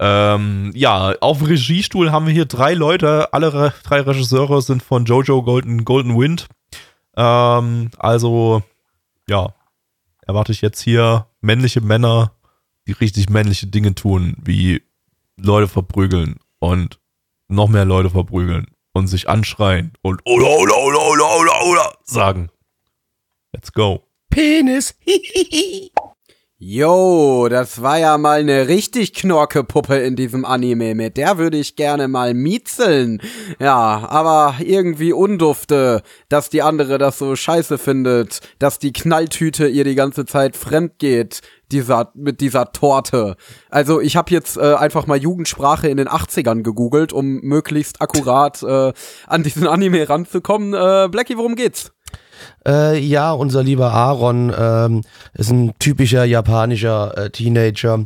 Ähm, 0.00 0.70
ja, 0.74 1.14
auf 1.20 1.38
dem 1.38 1.48
Regiestuhl 1.48 2.12
haben 2.12 2.26
wir 2.26 2.32
hier 2.32 2.46
drei 2.46 2.74
Leute. 2.74 3.32
Alle 3.32 3.52
re 3.52 3.74
drei 3.82 4.00
Regisseure 4.00 4.62
sind 4.62 4.82
von 4.82 5.04
Jojo 5.04 5.42
Golden, 5.42 5.84
Golden 5.84 6.18
Wind. 6.18 6.46
Ähm, 7.16 7.90
also, 7.98 8.62
ja, 9.28 9.54
erwarte 10.26 10.52
ich 10.52 10.60
jetzt 10.60 10.80
hier 10.80 11.26
männliche 11.40 11.80
Männer, 11.80 12.32
die 12.86 12.92
richtig 12.92 13.28
männliche 13.28 13.66
Dinge 13.66 13.94
tun, 13.94 14.36
wie 14.42 14.82
Leute 15.36 15.68
verprügeln 15.68 16.36
und 16.58 17.00
noch 17.48 17.68
mehr 17.68 17.84
Leute 17.84 18.10
verprügeln 18.10 18.66
und 18.92 19.06
sich 19.06 19.28
anschreien 19.28 19.92
und 20.02 20.20
oder 20.24 20.46
oder 20.46 20.76
oder 20.76 21.38
oder 21.38 21.66
oder 21.66 21.98
sagen. 22.04 22.50
Let's 23.52 23.72
go. 23.72 24.04
Penis. 24.30 24.94
Yo, 26.60 27.46
das 27.48 27.82
war 27.82 28.00
ja 28.00 28.18
mal 28.18 28.40
eine 28.40 28.66
richtig 28.66 29.14
knorke 29.14 29.62
Puppe 29.62 29.98
in 29.98 30.16
diesem 30.16 30.44
Anime. 30.44 30.96
Mit 30.96 31.16
der 31.16 31.38
würde 31.38 31.56
ich 31.56 31.76
gerne 31.76 32.08
mal 32.08 32.34
miezeln. 32.34 33.22
Ja, 33.60 34.08
aber 34.08 34.56
irgendwie 34.58 35.12
undufte, 35.12 36.02
dass 36.28 36.50
die 36.50 36.62
andere 36.62 36.98
das 36.98 37.18
so 37.18 37.36
scheiße 37.36 37.78
findet, 37.78 38.40
dass 38.58 38.80
die 38.80 38.92
Knalltüte 38.92 39.68
ihr 39.68 39.84
die 39.84 39.94
ganze 39.94 40.26
Zeit 40.26 40.56
fremd 40.56 40.98
geht. 40.98 41.42
Dieser, 41.70 42.10
mit 42.14 42.40
dieser 42.40 42.72
Torte. 42.72 43.36
Also 43.68 44.00
ich 44.00 44.16
habe 44.16 44.32
jetzt 44.32 44.56
äh, 44.56 44.74
einfach 44.74 45.06
mal 45.06 45.18
Jugendsprache 45.18 45.86
in 45.88 45.98
den 45.98 46.08
80ern 46.08 46.62
gegoogelt, 46.62 47.12
um 47.12 47.40
möglichst 47.42 48.00
akkurat 48.00 48.62
äh, 48.62 48.94
an 49.26 49.42
diesen 49.42 49.66
Anime 49.66 50.08
ranzukommen. 50.08 50.72
Äh, 50.72 51.08
Blackie, 51.10 51.36
worum 51.36 51.56
geht's? 51.56 51.92
Äh, 52.66 52.98
ja, 52.98 53.32
unser 53.32 53.62
lieber 53.62 53.92
Aaron 53.92 54.52
ähm, 54.56 55.02
ist 55.34 55.50
ein 55.50 55.72
typischer 55.78 56.24
japanischer 56.24 57.16
äh, 57.16 57.30
Teenager. 57.30 58.04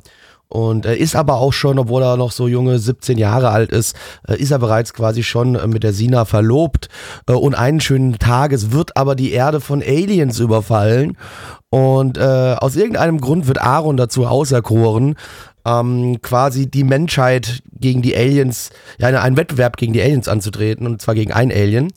Und 0.53 0.85
er 0.85 0.99
ist 0.99 1.17
aber 1.17 1.37
auch 1.37 1.55
schon, 1.55 1.79
obwohl 1.79 2.03
er 2.03 2.19
noch 2.19 2.31
so 2.31 2.47
junge 2.47 2.79
17 2.79 3.17
Jahre 3.17 3.49
alt 3.49 3.73
ist, 3.73 3.97
äh, 4.29 4.37
ist 4.37 4.51
er 4.51 4.59
bereits 4.59 4.93
quasi 4.93 5.23
schon 5.23 5.55
äh, 5.55 5.67
mit 5.67 5.83
der 5.83 5.95
Sina 5.95 6.27
verlobt. 6.27 6.91
Äh, 7.27 7.33
und 7.33 7.55
einen 7.55 7.81
schönen 7.81 8.19
Tages 8.19 8.71
wird 8.71 8.95
aber 8.99 9.15
die 9.15 9.33
Erde 9.33 9.63
von 9.63 9.81
Aliens 9.81 10.39
überfallen. 10.41 11.17
Und 11.71 12.19
aus 12.19 12.77
irgendeinem 12.77 13.19
Grund 13.19 13.47
wird 13.47 13.63
Aaron 13.63 13.97
dazu 13.97 14.27
auserkoren, 14.27 15.17
ähm, 15.65 16.21
quasi 16.21 16.71
die 16.71 16.85
Menschheit 16.85 17.63
gegen 17.81 18.03
die 18.03 18.15
Aliens, 18.15 18.69
ja, 18.99 19.09
einen 19.09 19.39
Wettbewerb 19.39 19.79
gegen 19.79 19.95
die 19.95 20.03
Aliens 20.03 20.29
anzutreten, 20.29 20.87
und 20.87 21.01
zwar 21.01 21.15
gegen 21.15 21.33
ein 21.33 21.51
Alien. 21.51 21.89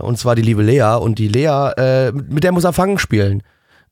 Und 0.00 0.18
zwar 0.18 0.34
die 0.34 0.42
liebe 0.42 0.62
Lea. 0.62 0.98
Und 1.00 1.18
die 1.18 1.28
Lea, 1.28 1.70
äh, 1.76 2.12
mit 2.12 2.44
der 2.44 2.52
muss 2.52 2.64
er 2.64 2.72
Fangen 2.72 2.98
spielen. 2.98 3.42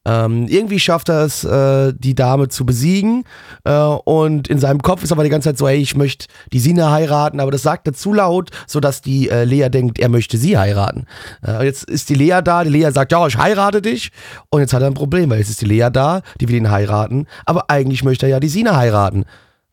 Ähm, 0.08 0.46
irgendwie 0.48 0.78
schafft 0.78 1.10
er 1.10 1.24
es, 1.24 1.44
äh, 1.44 1.92
die 1.96 2.14
Dame 2.14 2.48
zu 2.48 2.64
besiegen. 2.64 3.24
Äh, 3.64 3.72
und 3.72 4.48
in 4.48 4.58
seinem 4.58 4.80
Kopf 4.80 5.02
ist 5.02 5.12
aber 5.12 5.22
die 5.22 5.28
ganze 5.28 5.50
Zeit 5.50 5.58
so, 5.58 5.68
ey, 5.68 5.76
ich 5.76 5.96
möchte 5.96 6.28
die 6.52 6.60
Sina 6.60 6.90
heiraten, 6.90 7.40
aber 7.40 7.50
das 7.50 7.62
sagt 7.62 7.86
er 7.86 7.92
zu 7.92 8.14
laut, 8.14 8.50
sodass 8.66 9.02
die 9.02 9.28
äh, 9.28 9.44
Lea 9.44 9.68
denkt, 9.68 9.98
er 9.98 10.08
möchte 10.08 10.38
sie 10.38 10.56
heiraten. 10.56 11.04
Äh, 11.46 11.66
jetzt 11.66 11.84
ist 11.84 12.08
die 12.08 12.14
Lea 12.14 12.40
da, 12.42 12.64
die 12.64 12.70
Lea 12.70 12.90
sagt, 12.90 13.12
ja, 13.12 13.26
ich 13.26 13.36
heirate 13.36 13.82
dich. 13.82 14.10
Und 14.48 14.60
jetzt 14.60 14.72
hat 14.72 14.80
er 14.80 14.86
ein 14.88 14.94
Problem, 14.94 15.28
weil 15.30 15.40
jetzt 15.40 15.50
ist 15.50 15.60
die 15.60 15.66
Lea 15.66 15.88
da, 15.92 16.22
die 16.40 16.48
will 16.48 16.56
ihn 16.56 16.70
heiraten, 16.70 17.26
aber 17.44 17.68
eigentlich 17.68 18.02
möchte 18.02 18.26
er 18.26 18.30
ja 18.30 18.40
die 18.40 18.48
Sina 18.48 18.76
heiraten. 18.76 19.24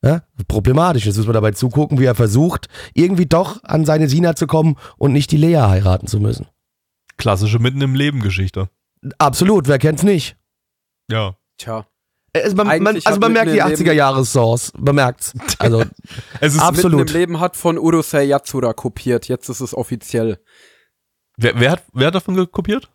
Ja, 0.06 0.22
problematisch. 0.48 1.06
Jetzt 1.06 1.18
muss 1.18 1.26
man 1.26 1.34
dabei 1.34 1.52
zugucken, 1.52 2.00
wie 2.00 2.06
er 2.06 2.14
versucht, 2.14 2.68
irgendwie 2.94 3.26
doch 3.26 3.64
an 3.64 3.86
seine 3.86 4.08
Sina 4.08 4.36
zu 4.36 4.46
kommen 4.46 4.76
und 4.98 5.14
nicht 5.14 5.32
die 5.32 5.38
Lea 5.38 5.58
heiraten 5.68 6.06
zu 6.06 6.20
müssen. 6.20 6.46
Klassische 7.18 7.58
Mitten 7.58 7.82
im 7.82 7.96
Leben 7.96 8.20
Geschichte. 8.20 8.70
Absolut, 9.18 9.68
wer 9.68 9.80
kennt's 9.80 10.04
nicht? 10.04 10.38
Ja. 11.10 11.38
Tja. 11.58 11.88
Also 12.34 12.56
man, 12.56 12.68
man, 12.68 12.88
Eigentlich 12.88 13.08
also 13.08 13.20
man 13.20 13.34
merkt 13.34 13.52
die 13.52 13.56
mitten 13.56 13.82
im 13.82 13.88
80er 13.88 13.94
Jahre 13.94 14.26
Source. 14.26 14.74
Man 14.78 14.96
merkt's. 14.96 15.34
Also 15.58 15.84
Es 16.40 16.54
ist 16.54 16.62
Absolut. 16.62 17.00
Mitten 17.00 17.16
im 17.16 17.20
Leben 17.20 17.40
hat 17.40 17.56
von 17.56 17.78
Urusei 17.80 18.26
Yatsura 18.26 18.74
kopiert. 18.74 19.28
Jetzt 19.28 19.50
ist 19.50 19.62
es 19.62 19.74
offiziell. 19.74 20.40
wer, 21.38 21.60
wer, 21.60 21.72
hat, 21.72 21.84
wer 21.94 22.08
hat 22.08 22.16
davon 22.16 22.52
kopiert? 22.52 22.92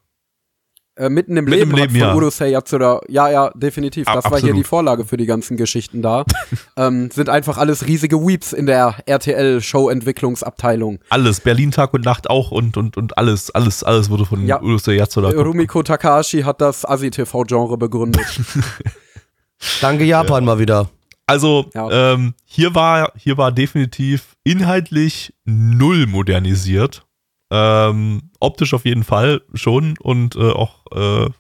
Äh, 0.96 1.08
mitten 1.08 1.36
im 1.36 1.44
Mitten 1.46 1.56
Leben 1.56 1.70
im 1.70 1.76
hat 1.76 1.80
Leben, 1.82 1.92
von 1.92 2.00
ja. 2.08 2.14
Urusei 2.14 2.48
Yatsura. 2.50 3.00
Ja, 3.08 3.30
ja, 3.30 3.50
definitiv. 3.54 4.06
A- 4.08 4.14
Das 4.16 4.24
war 4.24 4.32
hier 4.32 4.38
absolut. 4.38 4.56
die 4.58 4.64
Vorlage 4.64 5.04
für 5.06 5.16
die 5.16 5.24
ganzen 5.26 5.56
Geschichten 5.56 6.02
da. 6.02 6.24
ähm, 6.76 7.10
sind 7.10 7.28
einfach 7.28 7.56
alles 7.58 7.86
riesige 7.86 8.20
Weeps 8.26 8.52
in 8.52 8.66
der 8.66 8.96
RTL-Show-Entwicklungsabteilung. 9.06 10.98
Alles. 11.08 11.40
Berlin 11.40 11.70
Tag 11.70 11.94
und 11.94 12.04
Nacht 12.04 12.28
auch 12.28 12.50
und, 12.50 12.76
und, 12.76 12.96
und 12.96 13.16
alles, 13.18 13.50
alles, 13.50 13.82
alles 13.84 14.10
wurde 14.10 14.26
von 14.26 14.46
Ja. 14.46 14.60
Urusei 14.60 14.94
Yatsura 14.96 15.30
Rumiko 15.30 15.82
Takahashi 15.82 16.42
hat 16.42 16.60
das 16.60 16.84
Asi-TV-Genre 16.84 17.78
begründet. 17.78 18.26
danke 19.80 20.04
Japan 20.04 20.44
mal 20.44 20.58
wieder. 20.58 20.90
Also, 21.26 21.66
Ja. 21.74 22.12
ähm, 22.14 22.34
hier 22.44 22.74
war, 22.74 23.12
hier 23.16 23.38
war 23.38 23.52
definitiv 23.52 24.34
inhaltlich 24.42 25.32
null 25.44 26.06
modernisiert. 26.06 27.06
Ähm, 27.50 28.30
optisch 28.38 28.74
auf 28.74 28.84
jeden 28.84 29.04
Fall 29.04 29.42
schon 29.54 29.96
und 29.98 30.36
äh, 30.36 30.50
auch 30.50 30.86
äh, 30.92 31.30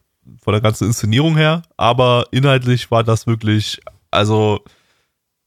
von 0.42 0.52
der 0.52 0.60
ganzen 0.60 0.86
Inszenierung 0.86 1.36
her, 1.36 1.62
aber 1.76 2.26
inhaltlich 2.32 2.90
war 2.90 3.04
das 3.04 3.26
wirklich, 3.26 3.80
also 4.10 4.60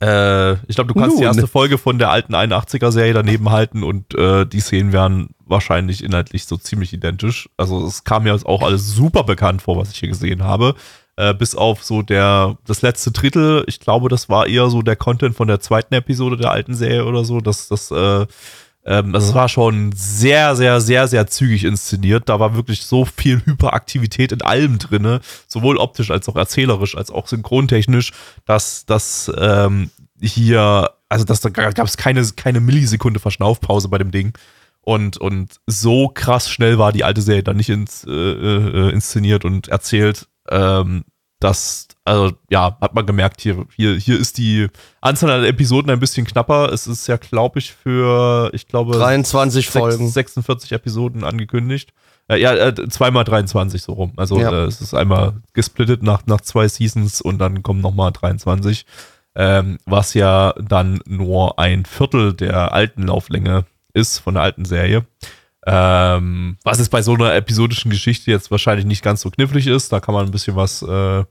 äh, 0.04 0.54
ich 0.68 0.76
glaube, 0.76 0.94
du 0.94 1.00
kannst 1.00 1.18
die 1.18 1.22
Nun. 1.22 1.28
erste 1.28 1.48
Folge 1.48 1.78
von 1.78 1.98
der 1.98 2.12
alten 2.12 2.36
81er-Serie 2.36 3.14
daneben 3.14 3.50
halten 3.52 3.84
und 3.84 4.14
äh, 4.16 4.46
die 4.46 4.60
Szenen 4.60 4.92
wären 4.92 5.30
wahrscheinlich 5.46 6.04
inhaltlich 6.04 6.46
so 6.46 6.58
ziemlich 6.58 6.92
identisch. 6.94 7.50
Also 7.58 7.86
es 7.86 8.04
kam 8.04 8.24
mir 8.24 8.38
auch 8.46 8.64
alles 8.64 8.94
super 8.94 9.24
bekannt 9.24 9.62
vor, 9.62 9.78
was 9.78 9.92
ich 9.92 10.00
hier 10.00 10.10
gesehen 10.10 10.44
habe. 10.44 10.76
Äh, 11.16 11.34
bis 11.34 11.56
auf 11.56 11.84
so 11.84 12.02
der, 12.02 12.58
das 12.66 12.82
letzte 12.82 13.12
Drittel, 13.12 13.64
ich 13.68 13.80
glaube, 13.80 14.10
das 14.10 14.30
war 14.30 14.48
eher 14.48 14.70
so 14.70 14.82
der 14.82 14.96
Content 14.96 15.36
von 15.36 15.48
der 15.48 15.60
zweiten 15.60 15.94
Episode 15.94 16.38
der 16.38 16.52
alten 16.52 16.74
Serie 16.74 17.06
oder 17.06 17.24
so. 17.24 17.40
Das, 17.40 17.68
das, 17.68 17.92
äh, 17.92 18.26
ähm, 18.86 19.16
also 19.16 19.30
es 19.30 19.34
war 19.34 19.50
schon 19.50 19.92
sehr, 19.96 20.56
sehr, 20.56 20.82
sehr, 20.82 21.08
sehr 21.08 21.28
zügig 21.28 21.64
inszeniert. 21.64 22.30
Da 22.30 22.40
war 22.40 22.56
wirklich 22.56 22.86
so 22.86 23.06
viel 23.06 23.42
Hyperaktivität 23.46 24.32
in 24.32 24.42
allem 24.42 24.78
drinne, 24.78 25.22
sowohl 25.48 25.78
optisch 25.78 26.12
als 26.12 26.28
auch 26.28 26.36
erzählerisch, 26.36 26.98
als 26.98 27.10
auch 27.10 27.28
synchrontechnisch, 27.28 28.12
dass 28.46 28.86
das 28.86 29.32
ähm, 29.38 29.90
hier, 30.20 30.92
also 31.10 31.26
dass 31.26 31.42
da 31.42 31.50
gab 31.50 31.88
es 31.88 31.98
keine, 31.98 32.26
keine 32.36 32.60
Millisekunde 32.60 33.20
Verschnaufpause 33.20 33.90
bei 33.90 33.98
dem 33.98 34.12
Ding. 34.12 34.34
Und, 34.82 35.18
und 35.18 35.62
so 35.66 36.10
krass 36.10 36.50
schnell 36.50 36.78
war 36.78 36.92
die 36.92 37.06
alte 37.06 37.22
Serie 37.22 37.44
dann 37.44 37.56
nicht 37.56 37.70
ins, 37.70 38.04
äh, 38.06 38.12
äh, 38.12 38.90
inszeniert 38.92 39.46
und 39.46 39.70
erzählt, 39.70 40.28
ähm, 40.50 41.06
dass, 41.44 41.88
also 42.06 42.32
ja, 42.50 42.78
hat 42.82 42.96
man 42.96 43.06
gemerkt, 43.06 43.42
hier, 43.42 43.66
hier, 43.76 43.96
hier 43.96 44.20
ist 44.20 44.38
die 44.38 44.68
Anzahl 45.02 45.30
an 45.32 45.44
Episoden 45.44 45.92
ein 45.92 46.00
bisschen 46.00 46.26
knapper. 46.26 46.72
Es 46.72 46.88
ist 46.88 47.08
ja, 47.08 47.18
glaube 47.18 47.60
ich, 47.60 47.74
für, 47.74 48.50
ich 48.54 48.68
glaube, 48.68 48.94
23 48.98 49.66
sechs- 49.66 49.74
Folgen. 49.78 50.08
46 50.08 50.72
Episoden 50.72 51.24
angekündigt. 51.24 51.92
Äh, 52.30 52.38
ja, 52.40 52.54
äh, 52.54 52.74
zweimal 52.90 53.26
23 53.26 53.82
so 53.82 53.94
rum. 53.94 54.14
Also 54.16 54.40
Ja. 54.40 54.52
äh, 54.52 54.66
es 54.66 54.80
ist 54.80 54.94
einmal 54.94 55.34
gesplittet 55.54 56.04
nach, 56.04 56.26
nach 56.26 56.40
zwei 56.42 56.68
Seasons 56.70 57.20
und 57.22 57.38
dann 57.40 57.64
kommen 57.64 57.82
nochmal 57.82 58.12
23. 58.14 58.86
Ähm, 59.36 59.78
was 59.86 60.14
ja 60.14 60.54
dann 60.62 61.00
nur 61.06 61.58
ein 61.60 61.86
Viertel 61.86 62.34
der 62.34 62.72
alten 62.72 63.04
Lauflänge 63.04 63.66
ist 63.94 64.20
von 64.20 64.36
der 64.36 64.44
alten 64.44 64.64
Serie. 64.66 65.06
Ähm, 65.66 66.58
was 66.64 66.80
jetzt 66.80 66.90
bei 66.90 67.02
so 67.02 67.14
einer 67.14 67.34
episodischen 67.36 67.90
Geschichte 67.90 68.32
jetzt 68.32 68.52
wahrscheinlich 68.52 68.86
nicht 68.86 69.04
ganz 69.04 69.22
so 69.22 69.30
knifflig 69.30 69.68
ist. 69.68 69.92
Da 69.92 70.00
kann 70.00 70.14
man 70.14 70.26
ein 70.26 70.32
bisschen 70.32 70.56
was, 70.56 70.82
äh, 70.82 70.86
kann 70.88 71.28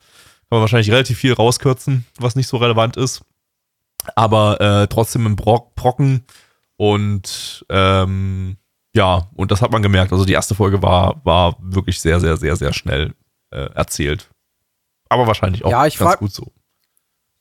man 0.50 0.60
wahrscheinlich 0.60 0.90
relativ 0.90 1.18
viel 1.18 1.34
rauskürzen, 1.34 2.06
was 2.18 2.36
nicht 2.36 2.48
so 2.48 2.56
relevant 2.56 2.96
ist. 2.96 3.22
Aber 4.16 4.60
äh, 4.60 4.86
trotzdem 4.88 5.26
im 5.26 5.36
Brock, 5.36 5.74
Brocken 5.74 6.24
und 6.76 7.64
ähm, 7.68 8.56
ja, 8.94 9.28
und 9.34 9.50
das 9.50 9.62
hat 9.62 9.70
man 9.70 9.82
gemerkt. 9.82 10.12
Also 10.12 10.24
die 10.24 10.32
erste 10.32 10.54
Folge 10.54 10.82
war, 10.82 11.20
war 11.24 11.56
wirklich 11.60 12.00
sehr, 12.00 12.20
sehr, 12.20 12.36
sehr, 12.36 12.56
sehr 12.56 12.72
schnell 12.72 13.14
äh, 13.50 13.70
erzählt. 13.74 14.28
Aber 15.08 15.26
wahrscheinlich 15.26 15.64
auch 15.64 15.70
Ja, 15.70 15.86
ich 15.86 15.98
ganz 15.98 16.18
gut 16.18 16.32
so. 16.32 16.52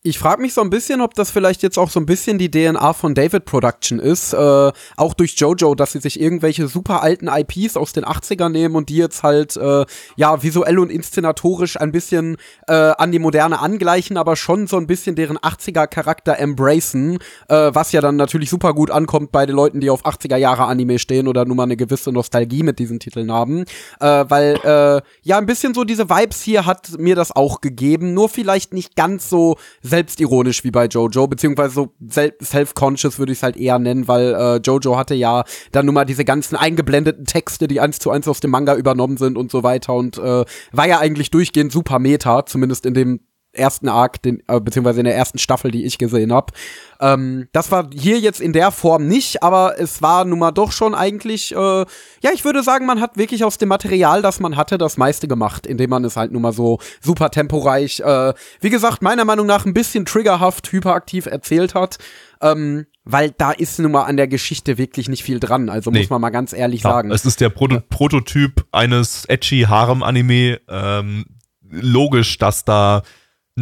Ich 0.03 0.17
frage 0.17 0.41
mich 0.41 0.55
so 0.55 0.61
ein 0.61 0.71
bisschen, 0.71 0.99
ob 0.99 1.13
das 1.13 1.29
vielleicht 1.29 1.61
jetzt 1.61 1.77
auch 1.77 1.91
so 1.91 1.99
ein 1.99 2.07
bisschen 2.07 2.39
die 2.39 2.49
DNA 2.49 2.93
von 2.93 3.13
David 3.13 3.45
Production 3.45 3.99
ist, 3.99 4.33
äh, 4.33 4.71
auch 4.97 5.13
durch 5.13 5.35
Jojo, 5.35 5.75
dass 5.75 5.91
sie 5.91 5.99
sich 5.99 6.19
irgendwelche 6.19 6.67
super 6.67 7.03
alten 7.03 7.27
IPs 7.27 7.77
aus 7.77 7.93
den 7.93 8.03
80ern 8.03 8.49
nehmen 8.49 8.75
und 8.75 8.89
die 8.89 8.95
jetzt 8.95 9.21
halt 9.21 9.57
äh, 9.57 9.85
ja 10.15 10.41
visuell 10.41 10.79
und 10.79 10.89
inszenatorisch 10.89 11.79
ein 11.79 11.91
bisschen 11.91 12.37
äh, 12.67 12.73
an 12.73 13.11
die 13.11 13.19
Moderne 13.19 13.59
angleichen, 13.59 14.17
aber 14.17 14.35
schon 14.37 14.65
so 14.65 14.77
ein 14.77 14.87
bisschen 14.87 15.15
deren 15.15 15.37
80er 15.37 15.85
Charakter 15.85 16.35
embracen, 16.39 17.19
äh, 17.47 17.69
was 17.71 17.91
ja 17.91 18.01
dann 18.01 18.15
natürlich 18.15 18.49
super 18.49 18.73
gut 18.73 18.89
ankommt 18.89 19.31
bei 19.31 19.45
den 19.45 19.55
Leuten, 19.55 19.81
die 19.81 19.91
auf 19.91 20.03
80er 20.03 20.37
Jahre 20.37 20.63
Anime 20.63 20.97
stehen 20.97 21.27
oder 21.27 21.45
nur 21.45 21.57
mal 21.57 21.63
eine 21.65 21.77
gewisse 21.77 22.11
Nostalgie 22.11 22.63
mit 22.63 22.79
diesen 22.79 22.99
Titeln 22.99 23.31
haben, 23.31 23.65
äh, 23.99 24.25
weil 24.27 24.55
äh, 24.63 25.01
ja 25.21 25.37
ein 25.37 25.45
bisschen 25.45 25.75
so 25.75 25.83
diese 25.83 26.09
Vibes 26.09 26.41
hier 26.41 26.65
hat 26.65 26.97
mir 26.97 27.15
das 27.15 27.31
auch 27.31 27.61
gegeben, 27.61 28.15
nur 28.15 28.29
vielleicht 28.29 28.73
nicht 28.73 28.95
ganz 28.95 29.29
so 29.29 29.57
selbstironisch 29.91 30.63
wie 30.63 30.71
bei 30.71 30.87
Jojo, 30.87 31.27
beziehungsweise 31.27 31.75
so 31.75 31.93
sel- 31.99 32.33
self-conscious 32.41 33.19
würde 33.19 33.31
ich 33.31 33.37
es 33.37 33.43
halt 33.43 33.57
eher 33.57 33.77
nennen, 33.77 34.07
weil 34.07 34.33
äh, 34.33 34.57
Jojo 34.57 34.97
hatte 34.97 35.13
ja 35.13 35.43
dann 35.71 35.85
nun 35.85 35.93
mal 35.93 36.05
diese 36.05 36.25
ganzen 36.25 36.55
eingeblendeten 36.55 37.25
Texte, 37.25 37.67
die 37.67 37.79
eins 37.79 37.99
zu 37.99 38.09
eins 38.09 38.27
aus 38.27 38.39
dem 38.39 38.49
Manga 38.49 38.75
übernommen 38.75 39.17
sind 39.17 39.37
und 39.37 39.51
so 39.51 39.61
weiter 39.61 39.93
und 39.93 40.17
äh, 40.17 40.45
war 40.71 40.87
ja 40.87 40.99
eigentlich 40.99 41.29
durchgehend 41.29 41.71
super 41.71 41.99
Meta, 41.99 42.45
zumindest 42.47 42.87
in 42.87 42.95
dem 42.95 43.19
ersten 43.53 43.89
Arc, 43.89 44.21
den, 44.21 44.41
äh, 44.47 44.59
beziehungsweise 44.59 44.99
in 44.99 45.05
der 45.05 45.15
ersten 45.15 45.37
Staffel, 45.37 45.71
die 45.71 45.85
ich 45.85 45.97
gesehen 45.97 46.31
habe. 46.31 46.53
Ähm, 46.99 47.47
das 47.51 47.71
war 47.71 47.89
hier 47.93 48.19
jetzt 48.19 48.39
in 48.39 48.53
der 48.53 48.71
Form 48.71 49.07
nicht, 49.07 49.43
aber 49.43 49.79
es 49.79 50.01
war 50.01 50.23
nun 50.25 50.39
mal 50.39 50.51
doch 50.51 50.71
schon 50.71 50.95
eigentlich, 50.95 51.53
äh, 51.53 51.57
ja, 51.57 52.31
ich 52.33 52.45
würde 52.45 52.63
sagen, 52.63 52.85
man 52.85 53.01
hat 53.01 53.17
wirklich 53.17 53.43
aus 53.43 53.57
dem 53.57 53.69
Material, 53.69 54.21
das 54.21 54.39
man 54.39 54.55
hatte, 54.55 54.77
das 54.77 54.97
meiste 54.97 55.27
gemacht, 55.27 55.67
indem 55.67 55.89
man 55.89 56.05
es 56.05 56.15
halt 56.15 56.31
nun 56.31 56.41
mal 56.41 56.53
so 56.53 56.79
super 57.01 57.29
temporeich, 57.31 57.99
äh, 57.99 58.33
wie 58.61 58.69
gesagt, 58.69 59.01
meiner 59.01 59.25
Meinung 59.25 59.47
nach 59.47 59.65
ein 59.65 59.73
bisschen 59.73 60.05
triggerhaft, 60.05 60.71
hyperaktiv 60.71 61.25
erzählt 61.25 61.75
hat. 61.75 61.97
Ähm, 62.41 62.85
weil 63.03 63.31
da 63.31 63.51
ist 63.51 63.79
nun 63.79 63.91
mal 63.91 64.03
an 64.03 64.15
der 64.17 64.27
Geschichte 64.27 64.77
wirklich 64.77 65.09
nicht 65.09 65.23
viel 65.23 65.39
dran. 65.39 65.69
Also 65.69 65.89
Nee. 65.91 65.99
muss 65.99 66.09
man 66.09 66.21
mal 66.21 66.29
ganz 66.29 66.53
ehrlich 66.53 66.83
Ja, 66.83 66.91
sagen. 66.91 67.11
es 67.11 67.25
ist 67.25 67.41
der 67.41 67.49
Proto 67.49 67.79
Prototyp 67.89 68.65
eines 68.71 69.25
edgy 69.25 69.65
Harem-Anime. 69.67 70.59
Ähm, 70.69 71.25
logisch, 71.69 72.37
dass 72.37 72.63
da 72.65 73.01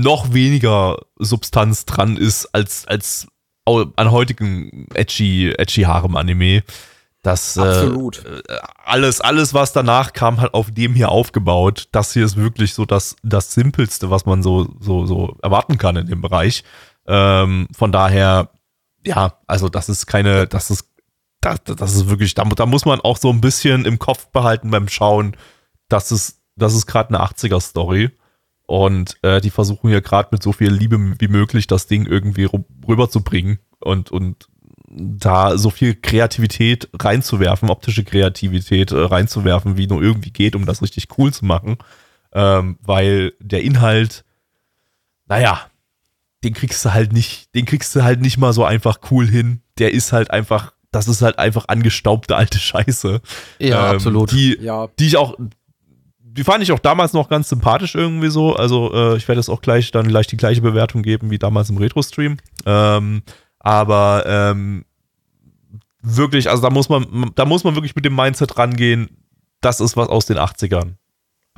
noch 0.01 0.33
weniger 0.33 0.99
Substanz 1.17 1.85
dran 1.85 2.17
ist 2.17 2.47
als, 2.47 2.87
als 2.87 3.27
an 3.65 4.11
heutigen 4.11 4.87
edgy, 4.93 5.51
edgy 5.51 5.83
Harem-Anime. 5.83 6.63
Das 7.21 7.57
äh, 7.57 7.61
Absolut. 7.61 8.25
äh, 8.25 8.41
alles, 8.83 9.19
alles, 9.21 9.53
was 9.53 9.73
danach 9.73 10.13
kam, 10.13 10.39
hat 10.39 10.53
auf 10.53 10.71
dem 10.71 10.93
hier 10.93 11.09
aufgebaut. 11.09 11.89
Das 11.91 12.13
hier 12.13 12.25
ist 12.25 12.37
wirklich 12.37 12.73
so 12.73 12.85
das, 12.85 13.17
das 13.23 13.53
Simpelste, 13.53 14.09
was 14.09 14.25
man 14.25 14.41
so, 14.41 14.73
so, 14.79 15.05
so 15.05 15.35
erwarten 15.43 15.77
kann 15.77 15.97
in 15.97 16.07
dem 16.07 16.21
Bereich. 16.21 16.63
Ähm, 17.05 17.67
von 17.75 17.91
daher, 17.91 18.49
ja, 19.05 19.33
also 19.47 19.67
das 19.67 19.89
ist 19.89 20.05
keine, 20.07 20.47
das 20.47 20.71
ist, 20.71 20.87
das, 21.41 21.59
das 21.65 21.95
ist 21.95 22.09
wirklich, 22.09 22.33
da, 22.35 22.43
da 22.43 22.65
muss 22.65 22.85
man 22.85 23.01
auch 23.01 23.17
so 23.17 23.29
ein 23.29 23.41
bisschen 23.41 23.85
im 23.85 23.99
Kopf 23.99 24.27
behalten 24.27 24.71
beim 24.71 24.87
Schauen. 24.87 25.35
das 25.89 26.11
ist, 26.11 26.41
das 26.55 26.73
ist 26.73 26.85
gerade 26.85 27.09
eine 27.09 27.23
80er-Story. 27.23 28.11
Und 28.69 29.17
äh, 29.23 29.41
die 29.41 29.49
versuchen 29.49 29.89
ja 29.89 29.99
gerade 29.99 30.29
mit 30.31 30.43
so 30.43 30.51
viel 30.51 30.69
Liebe 30.69 31.15
wie 31.17 31.27
möglich 31.27 31.65
das 31.65 31.87
Ding 31.87 32.05
irgendwie 32.05 32.47
rüberzubringen 32.87 33.57
und, 33.79 34.11
und 34.11 34.47
da 34.91 35.57
so 35.57 35.71
viel 35.71 35.95
Kreativität 35.95 36.87
reinzuwerfen, 36.93 37.71
optische 37.71 38.03
Kreativität 38.03 38.91
äh, 38.91 38.99
reinzuwerfen, 38.99 39.75
wie 39.75 39.87
nur 39.87 40.03
irgendwie 40.03 40.29
geht, 40.29 40.55
um 40.55 40.67
das 40.67 40.83
richtig 40.83 41.07
cool 41.17 41.33
zu 41.33 41.45
machen. 41.45 41.77
Ähm, 42.31 42.77
weil 42.83 43.33
der 43.39 43.63
Inhalt, 43.63 44.23
naja, 45.25 45.61
den 46.43 46.53
kriegst 46.53 46.85
du 46.85 46.93
halt 46.93 47.11
nicht, 47.11 47.55
den 47.55 47.65
kriegst 47.65 47.95
du 47.95 48.03
halt 48.03 48.21
nicht 48.21 48.37
mal 48.37 48.53
so 48.53 48.65
einfach 48.65 48.99
cool 49.09 49.25
hin. 49.25 49.63
Der 49.79 49.95
ist 49.95 50.13
halt 50.13 50.29
einfach, 50.29 50.73
das 50.91 51.07
ist 51.07 51.23
halt 51.23 51.39
einfach 51.39 51.67
angestaubte 51.69 52.35
alte 52.35 52.59
Scheiße. 52.59 53.19
Ja, 53.57 53.89
ähm, 53.89 53.95
absolut. 53.95 54.31
Die, 54.31 54.59
ja. 54.61 54.89
die 54.99 55.07
ich 55.07 55.17
auch, 55.17 55.35
die 56.31 56.43
fand 56.43 56.63
ich 56.63 56.71
auch 56.71 56.79
damals 56.79 57.13
noch 57.13 57.29
ganz 57.29 57.49
sympathisch 57.49 57.95
irgendwie 57.95 58.29
so. 58.29 58.55
Also 58.55 58.93
äh, 58.93 59.17
ich 59.17 59.27
werde 59.27 59.39
es 59.39 59.49
auch 59.49 59.61
gleich 59.61 59.91
dann 59.91 60.07
gleich 60.07 60.27
die 60.27 60.37
gleiche 60.37 60.61
Bewertung 60.61 61.01
geben 61.01 61.31
wie 61.31 61.39
damals 61.39 61.69
im 61.69 61.77
Retro-Stream. 61.77 62.37
Ähm, 62.65 63.23
aber 63.59 64.23
ähm, 64.27 64.85
wirklich, 66.01 66.49
also 66.49 66.61
da 66.61 66.69
muss 66.69 66.89
man, 66.89 67.31
da 67.35 67.45
muss 67.45 67.63
man 67.63 67.75
wirklich 67.75 67.95
mit 67.95 68.05
dem 68.05 68.15
Mindset 68.15 68.57
rangehen. 68.57 69.09
Das 69.61 69.79
ist 69.79 69.97
was 69.97 70.07
aus 70.07 70.25
den 70.25 70.37
80ern. 70.37 70.93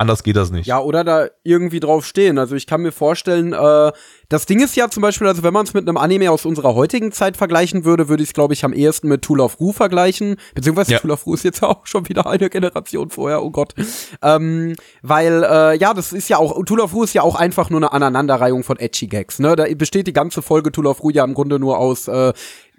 Anders 0.02 0.22
geht 0.22 0.36
das 0.36 0.50
nicht. 0.50 0.66
Ja, 0.66 0.80
oder 0.80 1.04
da 1.04 1.28
irgendwie 1.44 1.80
drauf 1.80 2.04
stehen. 2.04 2.38
Also 2.38 2.56
ich 2.56 2.66
kann 2.66 2.82
mir 2.82 2.92
vorstellen, 2.92 3.52
äh, 3.52 3.92
das 4.28 4.46
Ding 4.46 4.60
ist 4.60 4.74
ja 4.74 4.90
zum 4.90 5.00
Beispiel, 5.00 5.26
also 5.28 5.42
wenn 5.42 5.52
man 5.52 5.64
es 5.64 5.74
mit 5.74 5.88
einem 5.88 5.96
Anime 5.96 6.30
aus 6.30 6.44
unserer 6.44 6.74
heutigen 6.74 7.12
Zeit 7.12 7.36
vergleichen 7.36 7.84
würde, 7.84 8.08
würde 8.08 8.22
ich 8.22 8.30
es, 8.30 8.34
glaube 8.34 8.52
ich, 8.52 8.64
am 8.64 8.72
ehesten 8.72 9.08
mit 9.08 9.22
Tool 9.22 9.40
of 9.40 9.60
Ru 9.60 9.72
vergleichen. 9.72 10.36
Beziehungsweise 10.54 10.92
ja. 10.92 10.98
Tool 10.98 11.12
of 11.12 11.24
Ru 11.24 11.34
ist 11.34 11.44
jetzt 11.44 11.62
auch 11.62 11.86
schon 11.86 12.08
wieder 12.08 12.26
eine 12.26 12.50
Generation 12.50 13.10
vorher, 13.10 13.42
oh 13.42 13.50
Gott. 13.50 13.74
Ähm, 14.22 14.74
weil, 15.02 15.44
äh, 15.44 15.78
ja, 15.78 15.94
das 15.94 16.12
ist 16.12 16.28
ja 16.28 16.38
auch, 16.38 16.64
Tool 16.64 16.80
of 16.80 16.92
Ru 16.92 17.04
ist 17.04 17.14
ja 17.14 17.22
auch 17.22 17.36
einfach 17.36 17.70
nur 17.70 17.78
eine 17.78 17.92
Aneinanderreihung 17.92 18.64
von 18.64 18.78
Edgy 18.78 19.06
Gags. 19.06 19.38
Ne? 19.38 19.54
Da 19.54 19.66
besteht 19.76 20.08
die 20.08 20.12
ganze 20.12 20.42
Folge 20.42 20.72
Tool 20.72 20.86
of 20.88 21.02
Ru 21.02 21.10
ja 21.10 21.24
im 21.24 21.34
Grunde 21.34 21.58
nur 21.58 21.78
aus 21.78 22.08
äh, 22.08 22.32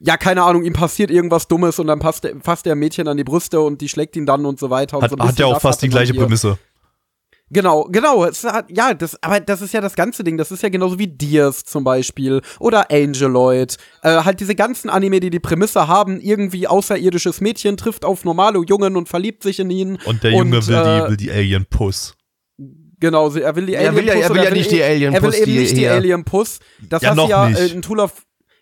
ja, 0.05 0.17
keine 0.17 0.43
Ahnung, 0.43 0.63
ihm 0.63 0.73
passiert 0.73 1.09
irgendwas 1.09 1.47
Dummes 1.47 1.79
und 1.79 1.87
dann 1.87 1.99
passt, 1.99 2.27
fasst 2.41 2.65
der 2.65 2.75
Mädchen 2.75 3.07
an 3.07 3.15
die 3.15 3.23
Brüste 3.23 3.61
und 3.61 3.79
die 3.79 3.87
schlägt 3.87 4.17
ihn 4.17 4.25
dann 4.25 4.45
und 4.45 4.59
so 4.59 4.69
weiter. 4.69 4.99
Hat, 4.99 5.11
so 5.11 5.17
hat 5.17 5.39
ja 5.39 5.45
auch 5.45 5.61
fast 5.61 5.81
die 5.81 5.87
gleiche 5.87 6.13
Prämisse. 6.13 6.57
Genau, 7.49 7.83
genau. 7.91 8.25
Hat, 8.25 8.65
ja, 8.69 8.93
das, 8.93 9.21
aber 9.21 9.39
das 9.39 9.61
ist 9.61 9.73
ja 9.73 9.81
das 9.81 9.95
ganze 9.95 10.23
Ding. 10.23 10.37
Das 10.37 10.51
ist 10.51 10.63
ja 10.63 10.69
genauso 10.69 10.97
wie 10.97 11.07
Dears 11.07 11.63
zum 11.63 11.83
Beispiel 11.83 12.41
oder 12.59 12.89
Angeloid. 12.89 13.77
Äh, 14.01 14.23
halt 14.23 14.39
diese 14.39 14.55
ganzen 14.55 14.89
Anime, 14.89 15.19
die 15.19 15.29
die 15.29 15.39
Prämisse 15.39 15.87
haben, 15.87 16.19
irgendwie 16.19 16.67
außerirdisches 16.67 17.41
Mädchen 17.41 17.77
trifft 17.77 18.05
auf 18.05 18.25
normale 18.25 18.63
Jungen 18.65 18.95
und 18.95 19.07
verliebt 19.07 19.43
sich 19.43 19.59
in 19.59 19.69
ihn. 19.69 19.97
Und 20.05 20.23
der 20.23 20.31
Junge 20.31 20.57
und, 20.57 20.67
will, 20.67 20.75
äh, 20.75 21.01
die, 21.01 21.09
will 21.09 21.17
die 21.17 21.31
Alien 21.31 21.65
Puss. 21.65 22.15
Genau, 22.99 23.29
er 23.29 23.55
will 23.55 23.65
die 23.65 23.77
Alien 23.77 23.93
Puss. 23.93 24.01
Er 24.01 24.05
will 24.05 24.07
ja, 24.07 24.27
er 24.27 24.33
will 24.33 24.43
ja 24.43 24.51
nicht 24.51 24.71
die 24.71 24.83
Alien 24.83 25.13
Puss. 25.13 25.21
Er 25.21 25.45
will 25.45 25.49
eben 25.49 25.61
nicht 25.61 25.77
die 25.77 25.87
Alien 25.87 26.23
Puss. 26.23 26.59
Das 26.89 27.01
ja, 27.01 27.15
hast 27.15 27.29
ja 27.29 27.49
äh, 27.49 27.67
in 27.67 27.81
Tool 27.81 27.99
of 27.99 28.13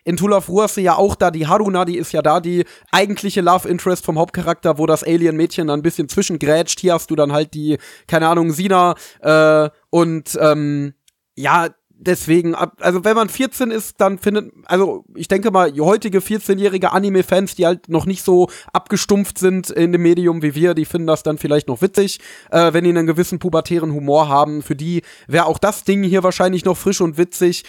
in 0.04 0.18
Tool 0.18 0.34
of 0.34 0.50
War 0.50 0.64
hast 0.64 0.78
du 0.78 0.82
ja 0.82 0.96
auch 0.96 1.16
da 1.16 1.32
die 1.32 1.48
Haruna, 1.48 1.86
die 1.86 1.98
ist 1.98 2.12
ja 2.12 2.22
da 2.22 2.40
die 2.40 2.66
eigentliche 2.92 3.42
Love 3.42 3.68
Interest 3.68 4.06
vom 4.06 4.18
Hauptcharakter, 4.18 4.78
wo 4.78 4.86
das 4.86 5.04
Alien-Mädchen 5.04 5.68
dann 5.68 5.80
ein 5.80 5.84
bisschen 5.84 6.10
zwischengrätscht. 6.10 6.80
Hier 6.80 6.94
hast 6.94 7.12
du 7.12 7.16
dann 7.16 7.32
halt 7.32 7.54
die, 7.54 7.78
keine 8.08 8.28
Ahnung, 8.28 8.52
Sina 8.52 8.96
äh, 9.22 9.70
und 9.90 10.38
ähm, 10.42 10.94
ja, 11.36 11.70
deswegen, 12.02 12.56
also 12.56 13.04
wenn 13.04 13.16
man 13.16 13.30
14 13.30 13.72
ist, 13.72 14.02
dann 14.02 14.18
findet, 14.18 14.52
also 14.66 15.06
ich 15.16 15.28
denke 15.28 15.52
mal, 15.52 15.72
heutige 15.80 16.20
14-jährige 16.20 16.92
Anime-Fans, 16.92 17.56
die 17.56 17.66
halt 17.66 17.90
noch 17.90 18.06
nicht 18.06 18.24
so 18.24 18.50
abgestumpft 18.74 19.38
sind 19.38 19.70
in 19.70 19.92
dem 19.92 20.02
Medium 20.02 20.42
wie 20.42 20.56
wir, 20.56 20.74
die 20.74 20.86
finden 20.86 21.08
das 21.08 21.24
dann 21.24 21.38
vielleicht 21.38 21.68
noch 21.68 21.82
witzig, 21.82 22.20
äh, 22.50 22.74
wenn 22.74 22.84
die 22.84 22.90
einen 22.90 23.08
gewissen 23.08 23.40
pubertären 23.40 23.94
Humor 23.94 24.28
haben. 24.28 24.64
Für 24.64 24.76
die 24.76 25.04
wäre 25.28 25.46
auch 25.46 25.60
das 25.60 25.84
Ding 25.84 26.04
hier 26.04 26.24
wahrscheinlich 26.24 26.66
noch 26.66 26.78
frisch 26.78 27.02
und 27.02 27.18
witzig, 27.18 27.64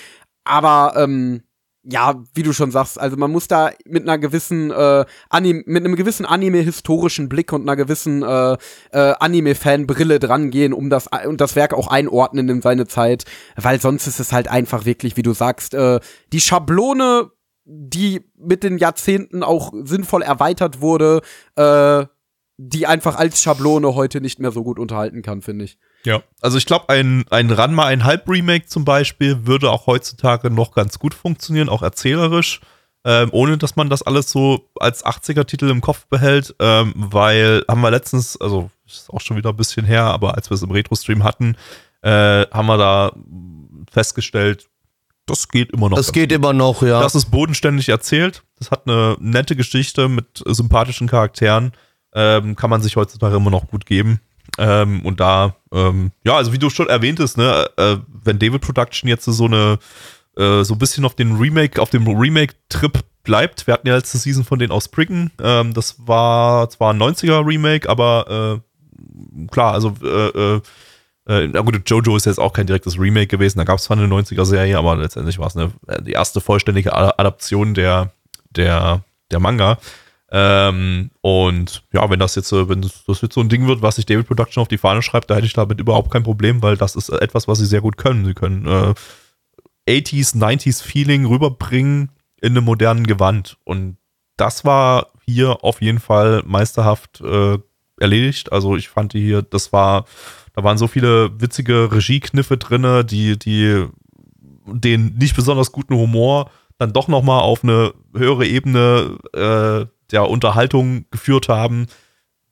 aber 0.45 0.95
ähm, 0.97 1.43
ja, 1.85 2.23
wie 2.35 2.43
du 2.43 2.53
schon 2.53 2.71
sagst, 2.71 3.01
also 3.01 3.17
man 3.17 3.31
muss 3.31 3.49
da 3.49 3.71
mit 3.85 4.05
einer 4.05 4.19
gewissen 4.19 4.71
äh, 4.71 5.05
Anime, 5.29 5.65
mit 5.67 5.85
einem 5.85 5.97
gewissen 5.97 6.25
Anime-historischen 6.25 7.29
Blick 7.29 7.53
und 7.53 7.63
einer 7.63 7.77
gewissen 7.77 8.23
äh, 8.23 8.53
äh, 8.93 9.15
Anime-Fan-Brille 9.19 10.21
drangehen, 10.21 10.73
um 10.73 10.91
das 10.91 11.09
und 11.27 11.41
das 11.41 11.57
Werk 11.57 11.75
auch 11.75 11.89
einordnen 11.89 12.49
in 12.49 12.63
seine 12.63 12.87
Zeit, 12.87 13.25
weil 13.57 13.81
sonst 13.81 14.07
ist 14.07 14.21
es 14.21 14.33
halt 14.33 14.49
einfach 14.49 14.85
wirklich, 14.85 15.17
wie 15.17 15.23
du 15.23 15.33
sagst, 15.33 15.75
äh, 15.75 15.99
die 16.33 16.41
Schablone, 16.41 17.31
die 17.65 18.31
mit 18.37 18.63
den 18.63 18.79
Jahrzehnten 18.79 19.43
auch 19.43 19.73
sinnvoll 19.83 20.23
erweitert 20.23 20.81
wurde, 20.81 21.21
äh, 21.57 22.07
die 22.57 22.87
einfach 22.87 23.17
als 23.17 23.43
Schablone 23.43 23.95
heute 23.95 24.21
nicht 24.21 24.39
mehr 24.39 24.53
so 24.53 24.63
gut 24.63 24.79
unterhalten 24.79 25.23
kann, 25.23 25.43
finde 25.43 25.65
ich. 25.65 25.79
Ja, 26.05 26.23
also 26.41 26.59
ich 26.59 26.67
glaube, 26.67 26.89
ein, 26.89 27.25
ein 27.31 27.51
Ranma 27.51 27.87
ein 27.87 28.05
Halb-Remake 28.05 28.67
zum 28.67 28.85
Beispiel 28.85 29.47
würde 29.47 29.71
auch 29.71 29.87
heutzutage 29.87 30.51
noch 30.51 30.73
ganz 30.73 30.99
gut 30.99 31.15
funktionieren, 31.15 31.69
auch 31.69 31.83
erzählerisch, 31.83 32.61
ähm, 33.05 33.31
ohne 33.33 33.59
dass 33.59 33.77
man 33.77 33.89
das 33.89 34.03
alles 34.03 34.31
so 34.31 34.69
als 34.79 35.05
80er-Titel 35.05 35.71
im 35.71 35.81
Kopf 35.81 36.07
behält, 36.07 36.55
ähm, 36.61 36.93
weil 36.97 37.65
haben 37.69 37.81
wir 37.81 37.91
letztens, 37.91 38.41
also 38.41 38.71
ist 38.87 39.11
auch 39.11 39.21
schon 39.21 39.37
wieder 39.37 39.51
ein 39.51 39.57
bisschen 39.57 39.87
her, 39.87 40.05
aber 40.05 40.35
als 40.35 40.51
wir 40.51 40.55
es 40.55 40.63
im 40.63 40.71
Retro-Stream 40.71 41.25
hatten, 41.25 41.57
äh, 42.03 42.47
haben 42.51 42.67
wir 42.67 42.79
da 42.79 43.13
festgestellt, 43.91 44.69
das 45.27 45.49
geht 45.49 45.71
immer 45.71 45.89
noch. 45.89 45.97
Das 45.97 46.13
geht 46.13 46.31
gut. 46.31 46.37
immer 46.37 46.53
noch, 46.53 46.83
ja. 46.83 47.01
Das 47.01 47.15
ist 47.15 47.31
bodenständig 47.31 47.89
erzählt. 47.89 48.43
Das 48.59 48.71
hat 48.71 48.89
eine 48.89 49.17
nette 49.21 49.55
Geschichte 49.55 50.09
mit 50.09 50.43
sympathischen 50.45 51.09
Charakteren. 51.09 51.73
Ähm, 52.15 52.57
kann 52.57 52.71
man 52.71 52.83
sich 52.83 52.97
heutzutage 52.97 53.37
immer 53.37 53.51
noch 53.51 53.69
gut 53.69 53.87
geben. 53.87 54.21
Ähm, 54.59 55.05
und 55.05 55.21
da, 55.21 55.57
ähm, 55.73 56.13
ja, 56.25 56.37
also 56.37 56.53
wie 56.53 56.59
du 56.59 56.69
schon 56.69 56.89
erwähntest, 56.89 57.39
ne, 57.39 57.67
äh, 57.77 57.97
wenn 58.25 58.39
David 58.39 58.61
Production 58.61 59.09
jetzt 59.09 59.25
so 59.25 59.45
eine, 59.47 59.79
äh, 60.37 60.63
so 60.63 60.75
ein 60.75 60.79
bisschen 60.79 61.05
auf 61.05 61.15
den 61.15 61.37
Remake, 61.37 61.81
auf 61.81 61.91
dem 61.91 62.07
Remake-Trip 62.07 62.99
bleibt, 63.23 63.67
wir 63.67 63.75
hatten 63.75 63.89
ja 63.89 63.97
letzte 63.97 64.19
Season 64.19 64.45
von 64.45 64.59
denen 64.59 64.73
aus 64.73 64.87
Spriggan, 64.87 65.31
ähm, 65.41 65.73
das 65.73 65.97
war 66.07 66.69
zwar 66.69 66.93
ein 66.93 67.01
90er-Remake, 67.01 67.89
aber 67.89 68.61
äh, 68.61 69.47
klar, 69.51 69.73
also 69.73 69.95
äh, 70.03 70.57
äh, 70.57 70.61
äh, 71.29 71.49
na 71.49 71.61
gut, 71.61 71.89
Jojo 71.89 72.17
ist 72.17 72.27
jetzt 72.27 72.41
auch 72.41 72.53
kein 72.53 72.67
direktes 72.67 72.99
Remake 72.99 73.29
gewesen, 73.29 73.59
da 73.59 73.65
gab 73.65 73.79
es 73.79 73.85
zwar 73.85 73.97
eine 73.97 74.07
90er-Serie, 74.07 74.77
aber 74.77 74.97
letztendlich 74.97 75.39
war 75.39 75.47
es 75.47 75.57
eine, 75.57 75.73
die 76.01 76.13
erste 76.13 76.41
vollständige 76.41 76.93
Adaption 76.93 77.75
der, 77.75 78.13
der, 78.51 79.03
der 79.31 79.41
Manga. 79.41 79.79
Ähm, 80.35 81.11
und 81.21 81.85
ja, 81.93 82.09
wenn 82.09 82.19
das 82.19 82.35
jetzt, 82.37 82.51
wenn 82.53 82.81
das, 82.81 83.21
jetzt 83.21 83.35
so 83.35 83.41
ein 83.41 83.51
Ding 83.51 83.67
wird, 83.67 83.83
was 83.83 83.97
sich 83.97 84.07
David 84.07 84.27
Production 84.27 84.63
auf 84.63 84.69
die 84.69 84.79
Fahne 84.79 85.03
schreibt, 85.03 85.29
da 85.29 85.35
hätte 85.35 85.47
ich 85.47 85.53
damit 85.53 85.79
überhaupt 85.79 86.11
kein 86.11 86.23
Problem, 86.23 86.63
weil 86.63 86.79
das 86.79 86.97
ist 86.97 87.11
etwas, 87.11 87.49
was 87.49 87.59
sie 87.59 87.67
sehr 87.67 87.83
gut 87.83 87.99
können. 87.99 88.25
Sie 88.25 88.33
können 88.33 88.67
äh, 88.67 88.95
80s, 89.87 90.35
90s 90.39 90.83
Feeling 90.83 91.27
rüberbringen 91.27 92.13
in 92.41 92.57
einem 92.57 92.65
modernen 92.65 93.07
Gewand. 93.07 93.59
Und 93.65 93.99
das 94.39 94.65
war 94.65 95.09
hier 95.27 95.63
auf 95.63 95.83
jeden 95.83 96.01
Fall 96.01 96.43
meisterhaft 96.47 97.21
äh, 97.21 97.59
erledigt. 98.01 98.53
Also 98.53 98.75
ich 98.77 98.89
fand 98.89 99.13
die 99.13 99.21
hier, 99.21 99.43
das 99.43 99.71
war, 99.75 100.07
da 100.55 100.65
waren 100.65 100.79
so 100.79 100.87
viele 100.87 101.43
witzige 101.43 101.93
Regiekniffe 101.93 102.57
drinne, 102.57 103.05
die, 103.05 103.39
die 103.39 103.87
den 104.67 105.17
nicht 105.19 105.37
besonders 105.37 105.73
guten 105.73 105.95
Humor 105.95 106.51
dann 106.79 106.93
doch 106.93 107.07
nochmal 107.07 107.43
auf 107.43 107.63
eine 107.63 107.93
höhere 108.15 108.47
Ebene 108.47 109.19
äh, 109.35 109.87
der 110.13 110.29
Unterhaltung 110.29 111.07
geführt 111.11 111.49
haben, 111.49 111.87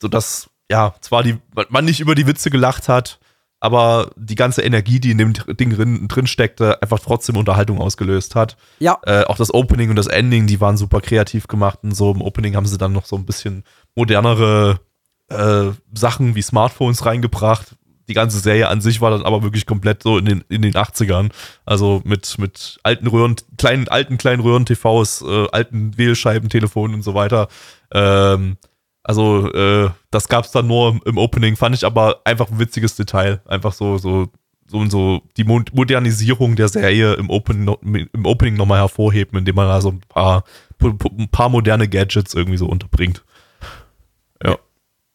sodass 0.01 0.51
ja 0.71 0.95
zwar 1.01 1.23
die, 1.23 1.37
man 1.69 1.85
nicht 1.85 2.01
über 2.01 2.15
die 2.15 2.27
Witze 2.27 2.51
gelacht 2.51 2.89
hat, 2.89 3.21
aber 3.61 4.11
die 4.17 4.37
ganze 4.37 4.63
Energie, 4.63 5.01
die 5.01 5.11
in 5.11 5.19
dem 5.19 5.35
Ding 5.35 5.71
drin, 5.71 6.09
drin 6.09 6.27
steckte, 6.27 6.83
einfach 6.83 6.99
trotzdem 6.99 7.37
Unterhaltung 7.37 7.79
ausgelöst 7.79 8.35
hat. 8.35 8.57
Ja. 8.79 8.99
Äh, 9.05 9.25
auch 9.25 9.37
das 9.37 9.53
Opening 9.53 9.91
und 9.91 9.97
das 9.97 10.07
Ending, 10.07 10.47
die 10.47 10.61
waren 10.61 10.79
super 10.79 11.03
kreativ 11.03 11.47
gemacht 11.47 11.81
und 11.83 11.95
so. 11.95 12.11
Im 12.11 12.23
Opening 12.23 12.57
haben 12.57 12.67
sie 12.67 12.79
dann 12.79 12.93
noch 12.93 13.05
so 13.05 13.17
ein 13.17 13.27
bisschen 13.27 13.65
modernere 13.95 14.81
äh, 15.29 15.73
Sachen 15.93 16.35
wie 16.35 16.43
Smartphones 16.43 17.05
reingebracht, 17.05 17.77
die 18.11 18.15
ganze 18.15 18.41
Serie 18.41 18.69
an 18.69 18.81
sich 18.81 19.01
war 19.01 19.13
dann 19.13 19.23
aber 19.23 19.45
wirklich 19.45 19.67
komplett 19.67 20.03
so 20.03 20.19
in 20.19 20.25
den, 20.25 20.45
in 20.49 20.63
den 20.63 20.75
80ern. 20.75 21.31
Also 21.65 22.03
mit, 22.05 22.39
mit 22.39 22.81
alten 22.83 23.07
Röhren, 23.07 23.37
kleinen, 23.57 23.87
alten 23.87 24.19
kleinen 24.19 24.43
Röhren-TVs, 24.43 25.23
äh, 25.23 25.47
alten 25.53 25.97
Wählscheibentelefonen 25.97 26.97
und 26.97 27.03
so 27.03 27.15
weiter. 27.15 27.47
Ähm, 27.95 28.57
also, 29.05 29.51
äh, 29.53 29.91
das 30.11 30.29
gab's 30.29 30.51
dann 30.51 30.67
nur 30.67 31.01
im 31.07 31.19
Opening, 31.19 31.55
fand 31.57 31.77
ich 31.77 31.87
aber 31.87 32.21
einfach 32.25 32.51
ein 32.51 32.59
witziges 32.59 32.97
Detail. 32.97 33.41
Einfach 33.47 33.73
so, 33.73 33.97
so, 33.97 34.27
so 34.67 34.85
so 34.89 35.23
die 35.37 35.45
Modernisierung 35.45 36.57
der 36.57 36.69
Serie 36.69 37.15
im, 37.15 37.31
Open, 37.31 37.69
im 37.69 38.27
Opening 38.27 38.55
nochmal 38.55 38.81
hervorheben, 38.81 39.39
indem 39.39 39.55
man 39.55 39.69
da 39.69 39.81
so 39.81 39.91
ein 39.91 40.01
paar, 40.09 40.43
ein 40.83 41.29
paar 41.31 41.49
moderne 41.49 41.89
Gadgets 41.89 42.35
irgendwie 42.35 42.59
so 42.59 42.67
unterbringt. 42.67 43.23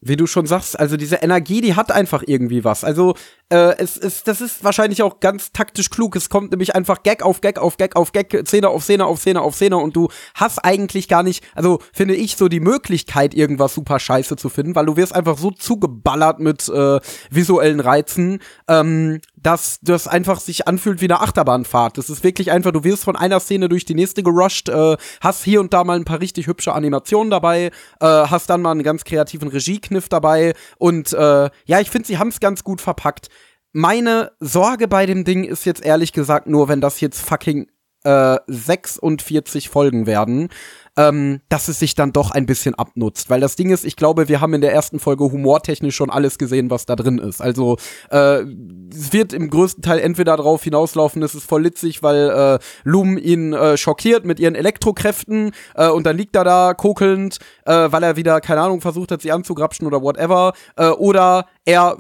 Wie 0.02 0.18
du 0.18 0.28
schon 0.28 0.46
sagst, 0.46 0.80
also 0.80 0.98
diese 0.98 1.16
Energie, 1.18 1.62
die 1.62 1.76
hat 1.76 1.92
einfach 1.92 2.22
irgendwie 2.26 2.64
was. 2.64 2.84
Also 2.84 3.16
äh, 3.50 3.76
es 3.78 3.98
ist, 3.98 4.28
das 4.28 4.42
ist 4.42 4.64
wahrscheinlich 4.64 5.04
auch 5.04 5.20
ganz 5.20 5.52
taktisch 5.52 5.90
klug. 5.90 6.16
Es 6.16 6.30
kommt 6.30 6.52
nämlich 6.52 6.76
einfach 6.76 7.04
Gag 7.04 7.24
auf 7.24 7.42
Gag 7.42 7.60
auf 7.60 7.78
Gag 7.78 7.96
auf 7.96 8.12
Gag, 8.12 8.48
Szene 8.48 8.70
auf 8.70 8.84
Szene 8.84 9.06
auf 9.06 9.20
Szene 9.20 9.42
auf 9.42 9.56
Szene 9.56 9.78
und 9.78 9.96
du 9.96 10.10
hast 10.34 10.60
eigentlich 10.60 11.08
gar 11.08 11.24
nicht, 11.24 11.44
also 11.54 11.80
finde 11.94 12.16
ich 12.16 12.38
so 12.38 12.48
die 12.48 12.60
Möglichkeit, 12.60 13.34
irgendwas 13.34 13.74
super 13.74 14.00
scheiße 14.00 14.36
zu 14.36 14.50
finden, 14.50 14.76
weil 14.76 14.86
du 14.86 14.98
wirst 14.98 15.14
einfach 15.14 15.38
so 15.38 15.52
zugeballert 15.52 16.40
mit 16.40 16.68
äh, 16.70 17.00
visuellen 17.30 17.80
Reizen, 17.80 18.40
ähm, 18.68 19.22
dass 19.46 19.78
das 19.84 20.08
einfach 20.08 20.40
sich 20.40 20.68
anfühlt 20.68 21.02
wie 21.02 21.06
eine 21.06 21.22
Achterbahnfahrt. 21.22 22.00
Das 22.00 22.10
ist 22.10 22.24
wirklich 22.24 22.52
einfach, 22.52 22.72
du 22.72 22.84
wirst 22.84 23.04
von 23.04 23.16
einer 23.16 23.40
Szene 23.40 23.70
durch 23.70 23.86
die 23.86 23.94
nächste 23.94 24.24
gerusht, 24.24 24.70
äh, 24.70 24.98
hast 25.22 25.44
hier 25.44 25.60
und 25.60 25.72
da 25.72 25.84
mal 25.84 25.98
ein 25.98 26.04
paar 26.04 26.20
richtig 26.20 26.48
hübsche 26.48 26.74
Animationen 26.74 27.30
dabei, 27.30 27.66
äh, 28.00 28.06
hast 28.06 28.50
dann 28.50 28.64
mal 28.64 28.72
einen 28.72 28.82
ganz 28.82 29.04
kreativen 29.04 29.48
Regiekniff 29.48 30.10
dabei 30.10 30.56
und 30.80 31.14
äh, 31.14 31.50
ja, 31.66 31.80
ich 31.80 31.92
finde, 31.92 32.08
sie 32.08 32.18
haben 32.18 32.30
es 32.30 32.40
ganz 32.40 32.64
gut 32.64 32.82
verpackt. 32.82 33.30
Meine 33.72 34.32
Sorge 34.40 34.88
bei 34.88 35.06
dem 35.06 35.26
Ding 35.26 35.44
ist 35.44 35.66
jetzt 35.66 35.86
ehrlich 35.86 36.12
gesagt 36.12 36.48
nur, 36.48 36.68
wenn 36.68 36.82
das 36.82 37.00
jetzt 37.00 37.22
fucking 37.22 37.68
äh, 38.04 38.38
46 38.48 39.70
Folgen 39.70 40.08
werden, 40.08 40.50
ähm, 40.98 41.42
dass 41.50 41.68
es 41.68 41.80
sich 41.80 41.96
dann 41.96 42.14
doch 42.14 42.32
ein 42.32 42.46
bisschen 42.46 42.76
abnutzt. 42.76 43.30
Weil 43.30 43.42
das 43.42 43.56
Ding 43.56 43.70
ist, 43.70 43.86
ich 43.86 43.96
glaube, 43.96 44.28
wir 44.28 44.42
haben 44.42 44.54
in 44.54 44.62
der 44.62 44.74
ersten 44.74 45.00
Folge 45.00 45.26
humortechnisch 45.26 45.96
schon 45.96 46.10
alles 46.10 46.38
gesehen, 46.38 46.70
was 46.70 46.86
da 46.86 46.96
drin 46.96 47.18
ist. 47.18 47.42
Also 47.42 47.78
äh, 48.10 48.44
es 48.92 49.14
wird 49.14 49.34
im 49.34 49.50
größten 49.50 49.84
Teil 49.84 50.00
entweder 50.00 50.38
darauf 50.38 50.64
hinauslaufen, 50.64 51.24
es 51.24 51.36
ist 51.36 51.48
voll 51.48 51.64
litzig, 51.64 52.04
weil 52.04 52.30
äh, 52.30 52.60
Loom 52.84 53.18
ihn 53.18 53.54
äh, 53.54 53.78
schockiert 53.78 54.26
mit 54.26 54.40
ihren 54.40 54.56
Elektrokräften 54.56 55.52
äh, 55.76 55.90
und 55.90 56.06
dann 56.06 56.18
liegt 56.18 56.36
er 56.36 56.44
da 56.44 56.74
kokelnd, 56.74 57.40
äh, 57.66 57.88
weil 57.92 58.04
er 58.04 58.16
wieder, 58.16 58.42
keine 58.42 58.62
Ahnung, 58.62 58.82
versucht 58.82 59.12
hat, 59.12 59.22
sie 59.22 59.32
anzugrapschen 59.32 59.88
oder 59.88 60.02
whatever. 60.02 60.54
Äh, 60.76 60.90
oder 60.90 61.46
er 61.66 61.98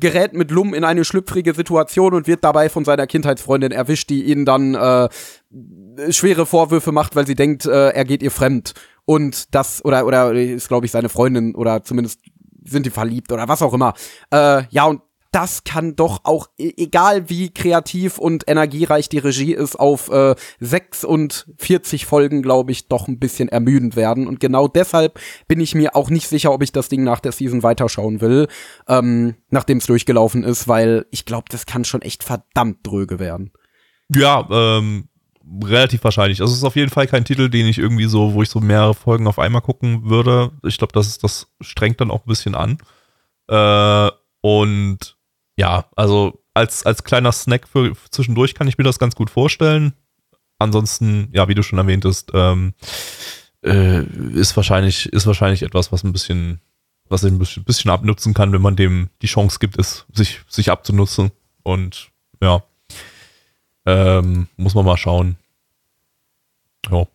gerät 0.00 0.32
mit 0.32 0.50
Lum 0.50 0.74
in 0.74 0.84
eine 0.84 1.04
schlüpfrige 1.04 1.52
Situation 1.52 2.14
und 2.14 2.26
wird 2.26 2.44
dabei 2.44 2.68
von 2.68 2.84
seiner 2.84 3.06
Kindheitsfreundin 3.06 3.72
erwischt, 3.72 4.10
die 4.10 4.24
ihn 4.24 4.44
dann 4.44 4.74
äh, 4.74 5.08
schwere 6.10 6.46
Vorwürfe 6.46 6.92
macht, 6.92 7.16
weil 7.16 7.26
sie 7.26 7.34
denkt, 7.34 7.66
äh, 7.66 7.90
er 7.90 8.04
geht 8.04 8.22
ihr 8.22 8.30
fremd. 8.30 8.74
Und 9.04 9.54
das, 9.54 9.84
oder, 9.84 10.06
oder 10.06 10.32
ist, 10.32 10.68
glaube 10.68 10.86
ich, 10.86 10.92
seine 10.92 11.08
Freundin, 11.08 11.54
oder 11.54 11.82
zumindest 11.82 12.20
sind 12.64 12.86
die 12.86 12.90
verliebt 12.90 13.32
oder 13.32 13.48
was 13.48 13.62
auch 13.62 13.72
immer. 13.72 13.94
Äh, 14.30 14.62
ja, 14.70 14.84
und 14.84 15.00
das 15.30 15.64
kann 15.64 15.94
doch 15.96 16.20
auch, 16.24 16.48
e-, 16.58 16.72
egal 16.76 17.28
wie 17.28 17.50
kreativ 17.50 18.18
und 18.18 18.48
energiereich 18.48 19.08
die 19.08 19.18
Regie 19.18 19.52
ist, 19.52 19.76
auf 19.76 20.08
äh, 20.10 20.34
46 20.60 22.06
Folgen, 22.06 22.42
glaube 22.42 22.72
ich, 22.72 22.88
doch 22.88 23.08
ein 23.08 23.18
bisschen 23.18 23.48
ermüdend 23.48 23.96
werden. 23.96 24.26
Und 24.26 24.40
genau 24.40 24.68
deshalb 24.68 25.20
bin 25.46 25.60
ich 25.60 25.74
mir 25.74 25.94
auch 25.96 26.10
nicht 26.10 26.28
sicher, 26.28 26.52
ob 26.52 26.62
ich 26.62 26.72
das 26.72 26.88
Ding 26.88 27.04
nach 27.04 27.20
der 27.20 27.32
Season 27.32 27.62
weiterschauen 27.62 28.20
will, 28.20 28.48
ähm, 28.88 29.34
nachdem 29.50 29.78
es 29.78 29.86
durchgelaufen 29.86 30.44
ist, 30.44 30.68
weil 30.68 31.06
ich 31.10 31.24
glaube, 31.24 31.46
das 31.50 31.66
kann 31.66 31.84
schon 31.84 32.02
echt 32.02 32.24
verdammt 32.24 32.86
dröge 32.86 33.18
werden. 33.18 33.52
Ja, 34.14 34.48
ähm, 34.50 35.08
relativ 35.62 36.04
wahrscheinlich. 36.04 36.40
Also 36.40 36.52
es 36.52 36.58
ist 36.58 36.64
auf 36.64 36.76
jeden 36.76 36.90
Fall 36.90 37.06
kein 37.06 37.24
Titel, 37.24 37.50
den 37.50 37.66
ich 37.66 37.78
irgendwie 37.78 38.06
so, 38.06 38.32
wo 38.32 38.42
ich 38.42 38.48
so 38.48 38.60
mehrere 38.60 38.94
Folgen 38.94 39.26
auf 39.26 39.38
einmal 39.38 39.62
gucken 39.62 40.08
würde. 40.08 40.52
Ich 40.64 40.78
glaube, 40.78 40.92
das 40.92 41.18
das 41.18 41.48
strengt 41.60 42.00
dann 42.00 42.10
auch 42.10 42.24
ein 42.24 42.28
bisschen 42.28 42.54
an. 42.54 42.78
Äh, 43.48 44.10
und 44.40 45.17
ja, 45.58 45.86
also 45.96 46.40
als, 46.54 46.86
als 46.86 47.02
kleiner 47.02 47.32
Snack 47.32 47.68
für 47.68 47.92
zwischendurch 48.10 48.54
kann 48.54 48.68
ich 48.68 48.78
mir 48.78 48.84
das 48.84 49.00
ganz 49.00 49.16
gut 49.16 49.28
vorstellen. 49.28 49.92
Ansonsten, 50.58 51.28
ja, 51.32 51.48
wie 51.48 51.54
du 51.54 51.62
schon 51.62 51.80
erwähntest, 51.80 52.30
ähm, 52.32 52.74
äh, 53.64 54.04
ist 54.34 54.56
wahrscheinlich, 54.56 55.12
ist 55.12 55.26
wahrscheinlich 55.26 55.62
etwas, 55.62 55.90
was 55.90 56.04
ein 56.04 56.12
bisschen, 56.12 56.60
was 57.08 57.24
ich 57.24 57.32
ein 57.32 57.40
bisschen, 57.40 57.64
bisschen 57.64 57.90
abnutzen 57.90 58.34
kann, 58.34 58.52
wenn 58.52 58.62
man 58.62 58.76
dem 58.76 59.10
die 59.20 59.26
Chance 59.26 59.58
gibt, 59.58 59.78
es 59.78 60.06
sich, 60.12 60.40
sich 60.48 60.70
abzunutzen. 60.70 61.32
Und 61.64 62.10
ja, 62.40 62.62
ähm, 63.84 64.46
muss 64.56 64.74
man 64.74 64.84
mal 64.84 64.96
schauen. 64.96 65.38
Ja. 66.88 67.06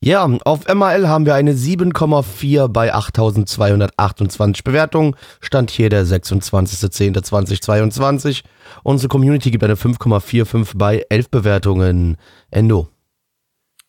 Ja, 0.00 0.24
auf 0.44 0.72
MAL 0.72 1.08
haben 1.08 1.26
wir 1.26 1.34
eine 1.34 1.54
7,4 1.54 2.68
bei 2.68 2.94
8228 2.94 4.62
Bewertungen. 4.62 5.16
Stand 5.40 5.72
hier 5.72 5.88
der 5.88 6.06
26.10.2022. 6.06 8.44
Unsere 8.84 9.08
Community 9.08 9.50
gibt 9.50 9.64
eine 9.64 9.74
5,45 9.74 10.76
bei 10.76 11.04
11 11.08 11.30
Bewertungen. 11.30 12.16
Endo. 12.52 12.86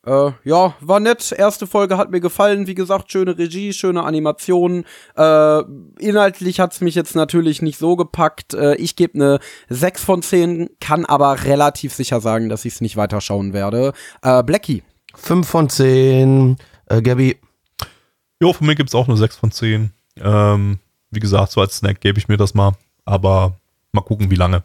Äh, 0.04 0.32
ja, 0.46 0.74
war 0.82 1.00
nett. 1.00 1.32
Erste 1.32 1.68
Folge 1.68 1.98
hat 1.98 2.10
mir 2.10 2.22
gefallen. 2.22 2.66
Wie 2.66 2.74
gesagt, 2.74 3.12
schöne 3.12 3.38
Regie, 3.38 3.72
schöne 3.72 4.04
Animation. 4.04 4.86
Äh, 5.16 5.62
inhaltlich 6.00 6.60
hat's 6.60 6.82
mich 6.82 6.96
jetzt 6.96 7.16
natürlich 7.16 7.62
nicht 7.62 7.78
so 7.78 7.96
gepackt. 7.96 8.56
Äh, 8.56 8.74
ich 8.78 8.96
gebe 8.96 9.14
eine 9.14 9.38
6 9.70 10.04
von 10.04 10.24
10, 10.24 10.72
kann 10.80 11.06
aber 11.06 11.44
relativ 11.44 11.94
sicher 11.94 12.20
sagen, 12.20 12.50
dass 12.50 12.66
ich 12.66 12.74
es 12.74 12.82
nicht 12.82 12.98
weiterschauen 12.98 13.54
werde. 13.54 13.94
Äh, 14.24 14.42
Blackie. 14.42 14.82
5 15.22 15.48
von 15.48 15.70
10. 15.70 16.58
Äh, 16.88 17.02
Gabby. 17.02 17.38
Jo, 18.42 18.54
von 18.54 18.68
mir 18.68 18.76
gibt 18.76 18.90
es 18.90 18.96
auch 18.96 19.08
eine 19.08 19.18
6 19.18 19.36
von 19.38 19.52
10. 19.52 19.92
Ähm, 20.18 20.80
wie 21.12 21.20
gesagt, 21.20 21.52
so 21.52 21.62
als 21.62 21.78
Snack 21.78 22.02
gebe 22.02 22.20
ich 22.20 22.28
mir 22.28 22.38
das 22.38 22.54
mal. 22.54 22.74
Aber 23.06 23.58
mal 23.92 24.02
gucken, 24.02 24.32
wie 24.32 24.36
lange. 24.36 24.64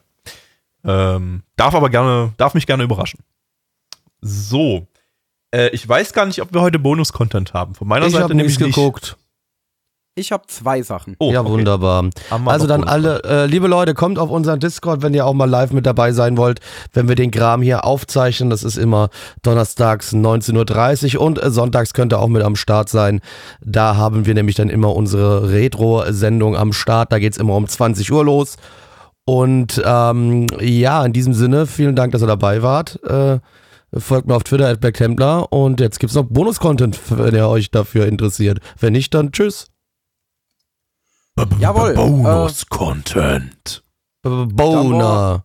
Ähm, 0.85 1.43
darf 1.57 1.75
aber 1.75 1.91
gerne, 1.91 2.33
darf 2.37 2.55
mich 2.55 2.67
gerne 2.67 2.85
überraschen. 2.85 3.21
So. 4.21 4.87
Äh, 5.51 5.69
ich 5.71 5.89
weiß 5.89 6.13
gar 6.13 6.27
nicht, 6.27 6.41
ob 6.43 6.53
wir 6.53 6.61
heute 6.61 6.79
Bonus-Content 6.79 7.55
haben. 7.55 7.75
Von 7.75 7.89
meiner 7.89 8.07
Ich 8.07 8.13
Seite 8.13 8.25
habe 8.25 8.35
nämlich 8.35 8.59
geguckt. 8.59 9.17
Ich 10.17 10.31
habe 10.31 10.45
zwei 10.47 10.81
Sachen. 10.83 11.17
Oh, 11.19 11.33
ja, 11.33 11.41
okay. 11.41 11.51
wunderbar. 11.51 12.09
Also 12.45 12.69
dann 12.69 12.85
alle, 12.85 13.21
äh, 13.25 13.47
liebe 13.47 13.67
Leute, 13.67 13.95
kommt 13.95 14.21
auf 14.21 14.31
unseren 14.31 14.61
Discord, 14.61 15.03
wenn 15.03 15.13
ihr 15.13 15.27
auch 15.27 15.35
mal 15.35 15.51
live 15.51 15.73
mit 15.73 15.87
dabei 15.87 16.13
sein 16.13 16.37
wollt, 16.37 16.61
wenn 16.93 17.09
wir 17.09 17.17
den 17.17 17.33
Kram 17.33 17.63
hier 17.63 17.85
aufzeichnen. 17.85 18.49
Das 18.49 18.63
ist 18.63 18.77
immer 18.77 19.09
donnerstags 19.43 20.13
19.30 20.13 21.17
Uhr 21.17 21.23
und 21.23 21.43
äh, 21.43 21.51
sonntags 21.51 21.95
könnt 21.95 22.13
ihr 22.13 22.21
auch 22.21 22.29
mit 22.29 22.45
am 22.45 22.55
Start 22.55 22.91
sein. 22.91 23.23
Da 23.61 23.97
haben 23.97 24.25
wir 24.25 24.35
nämlich 24.35 24.55
dann 24.55 24.71
immer 24.71 24.95
unsere 24.95 25.51
Retro-Sendung 25.51 26.55
am 26.57 26.73
Start. 26.73 27.11
Da 27.11 27.19
geht's 27.19 27.37
immer 27.37 27.57
um 27.57 27.67
20 27.67 28.13
Uhr 28.13 28.25
los. 28.25 28.55
Und 29.25 29.83
ähm, 29.85 30.47
ja, 30.61 31.05
in 31.05 31.13
diesem 31.13 31.35
Sinne, 31.35 31.67
vielen 31.67 31.97
Dank, 31.97 32.13
dass 32.13 32.23
ihr 32.23 32.29
dabei 32.29 32.63
wart. 32.63 33.03
Äh, 33.03 33.41
folgt 33.93 34.29
mir 34.29 34.37
auf 34.37 34.45
Twitter 34.45 34.69
at 34.69 34.81
BlackTemplar 34.81 35.53
und 35.53 35.81
jetzt 35.81 35.99
gibt's 35.99 36.15
noch 36.15 36.25
Bonus-Content, 36.25 37.01
wenn 37.11 37.35
ihr 37.35 37.49
euch 37.49 37.73
dafür 37.73 38.07
interessiert. 38.07 38.61
Wenn 38.79 38.93
nicht, 38.93 39.13
dann 39.13 39.33
tschüss. 39.33 39.74
Jawohl. 41.59 41.95
Bonus-Content. 41.95 43.83
B- 44.23 44.47
Boner. 44.47 45.45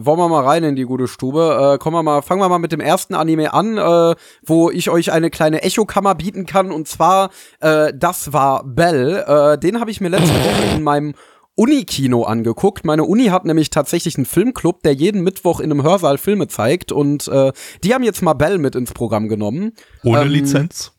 Wollen 0.00 0.18
wir 0.18 0.28
mal 0.28 0.44
rein 0.44 0.62
in 0.62 0.76
die 0.76 0.84
gute 0.84 1.08
Stube. 1.08 1.74
Äh, 1.74 1.78
kommen 1.78 1.96
wir 1.96 2.02
mal, 2.04 2.22
fangen 2.22 2.40
wir 2.40 2.48
mal 2.48 2.58
mit 2.60 2.70
dem 2.70 2.78
ersten 2.80 3.14
Anime 3.14 3.52
an, 3.52 3.78
äh, 3.78 4.14
wo 4.46 4.70
ich 4.70 4.90
euch 4.90 5.10
eine 5.10 5.28
kleine 5.30 5.62
Echokammer 5.62 6.14
bieten 6.14 6.46
kann. 6.46 6.70
Und 6.70 6.86
zwar, 6.86 7.30
äh, 7.60 7.92
das 7.96 8.32
war 8.32 8.62
Bell. 8.64 9.24
Äh, 9.26 9.58
den 9.58 9.80
habe 9.80 9.90
ich 9.90 10.00
mir 10.00 10.08
letzte 10.08 10.28
Woche 10.34 10.76
in 10.76 10.84
meinem 10.84 11.14
Unikino 11.56 12.22
angeguckt. 12.22 12.84
Meine 12.84 13.02
Uni 13.02 13.26
hat 13.26 13.44
nämlich 13.44 13.70
tatsächlich 13.70 14.16
einen 14.16 14.26
Filmclub, 14.26 14.84
der 14.84 14.92
jeden 14.94 15.22
Mittwoch 15.22 15.58
in 15.58 15.72
einem 15.72 15.82
Hörsaal 15.82 16.16
Filme 16.18 16.46
zeigt. 16.46 16.92
Und 16.92 17.26
äh, 17.26 17.50
die 17.82 17.92
haben 17.92 18.04
jetzt 18.04 18.22
mal 18.22 18.34
Bell 18.34 18.58
mit 18.58 18.76
ins 18.76 18.92
Programm 18.92 19.26
genommen. 19.28 19.72
Ohne 20.04 20.20
Ähm, 20.22 20.28
Lizenz? 20.28 20.92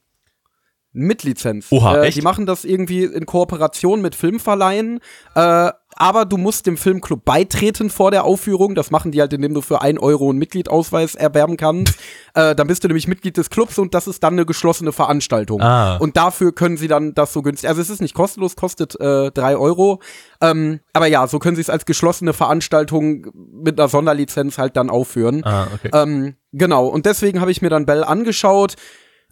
Mit 0.91 1.21
Lizenz. 1.21 1.67
Oha, 1.69 1.97
äh, 1.97 2.07
echt? 2.07 2.17
Die 2.17 2.23
machen 2.23 2.47
das 2.47 2.65
irgendwie 2.65 3.03
in 3.03 3.27
Kooperation 3.27 4.01
mit 4.01 4.15
Filmverleihen. 4.15 4.99
Äh, 5.35 5.69
aber 5.95 6.25
du 6.25 6.37
musst 6.37 6.65
dem 6.65 6.77
Filmclub 6.77 7.25
beitreten 7.25 7.91
vor 7.91 8.09
der 8.09 8.23
Aufführung. 8.23 8.73
Das 8.73 8.89
machen 8.89 9.11
die 9.11 9.21
halt, 9.21 9.33
indem 9.33 9.53
du 9.53 9.61
für 9.61 9.81
ein 9.81 9.99
Euro 9.99 10.29
einen 10.29 10.39
Mitgliedausweis 10.39 11.13
erwerben 11.13 11.57
kannst. 11.57 11.95
äh, 12.33 12.55
dann 12.55 12.67
bist 12.67 12.83
du 12.83 12.87
nämlich 12.87 13.07
Mitglied 13.07 13.37
des 13.37 13.51
Clubs 13.51 13.77
und 13.77 13.93
das 13.93 14.07
ist 14.07 14.23
dann 14.23 14.33
eine 14.33 14.47
geschlossene 14.47 14.91
Veranstaltung. 14.91 15.61
Ah. 15.61 15.97
Und 15.97 16.17
dafür 16.17 16.53
können 16.53 16.77
sie 16.77 16.87
dann 16.87 17.13
das 17.13 17.33
so 17.33 17.43
günstig. 17.43 17.69
Also 17.69 17.81
es 17.81 17.89
ist 17.91 18.01
nicht 18.01 18.15
kostenlos, 18.15 18.55
kostet 18.55 18.99
äh, 18.99 19.29
drei 19.31 19.57
Euro. 19.57 20.01
Ähm, 20.41 20.79
aber 20.93 21.05
ja, 21.05 21.27
so 21.27 21.37
können 21.37 21.55
sie 21.55 21.61
es 21.61 21.69
als 21.69 21.85
geschlossene 21.85 22.33
Veranstaltung 22.33 23.27
mit 23.33 23.79
einer 23.79 23.89
Sonderlizenz 23.89 24.57
halt 24.57 24.75
dann 24.75 24.89
aufführen. 24.89 25.43
Ah, 25.43 25.67
okay. 25.73 25.91
Ähm, 25.93 26.35
genau, 26.51 26.87
und 26.87 27.05
deswegen 27.05 27.41
habe 27.41 27.51
ich 27.51 27.61
mir 27.61 27.69
dann 27.69 27.85
Bell 27.85 28.03
angeschaut. 28.03 28.75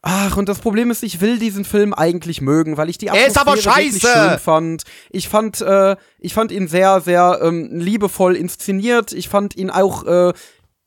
Ach, 0.09 0.37
und 0.37 0.47
das 0.47 0.59
Problem 0.59 0.89
ist, 0.89 1.03
ich 1.03 1.19
will 1.19 1.37
diesen 1.37 1.65
Film 1.65 1.93
eigentlich 1.93 2.39
mögen, 2.39 2.77
weil 2.77 2.87
ich 2.89 2.97
die 2.97 3.07
Er 3.07 3.27
ist 3.27 3.37
aber 3.37 3.51
Atmosphäre 3.51 3.75
wirklich 3.75 4.01
scheiße! 4.01 4.29
schön 4.29 4.39
fand. 4.39 4.83
Ich 5.09 5.27
fand, 5.27 5.59
äh, 5.59 5.97
ich 6.19 6.33
fand 6.33 6.53
ihn 6.53 6.69
sehr, 6.69 7.01
sehr 7.01 7.39
ähm, 7.43 7.69
liebevoll 7.73 8.37
inszeniert. 8.37 9.11
Ich 9.11 9.27
fand 9.27 9.57
ihn 9.57 9.69
auch 9.69 10.05
äh, 10.05 10.31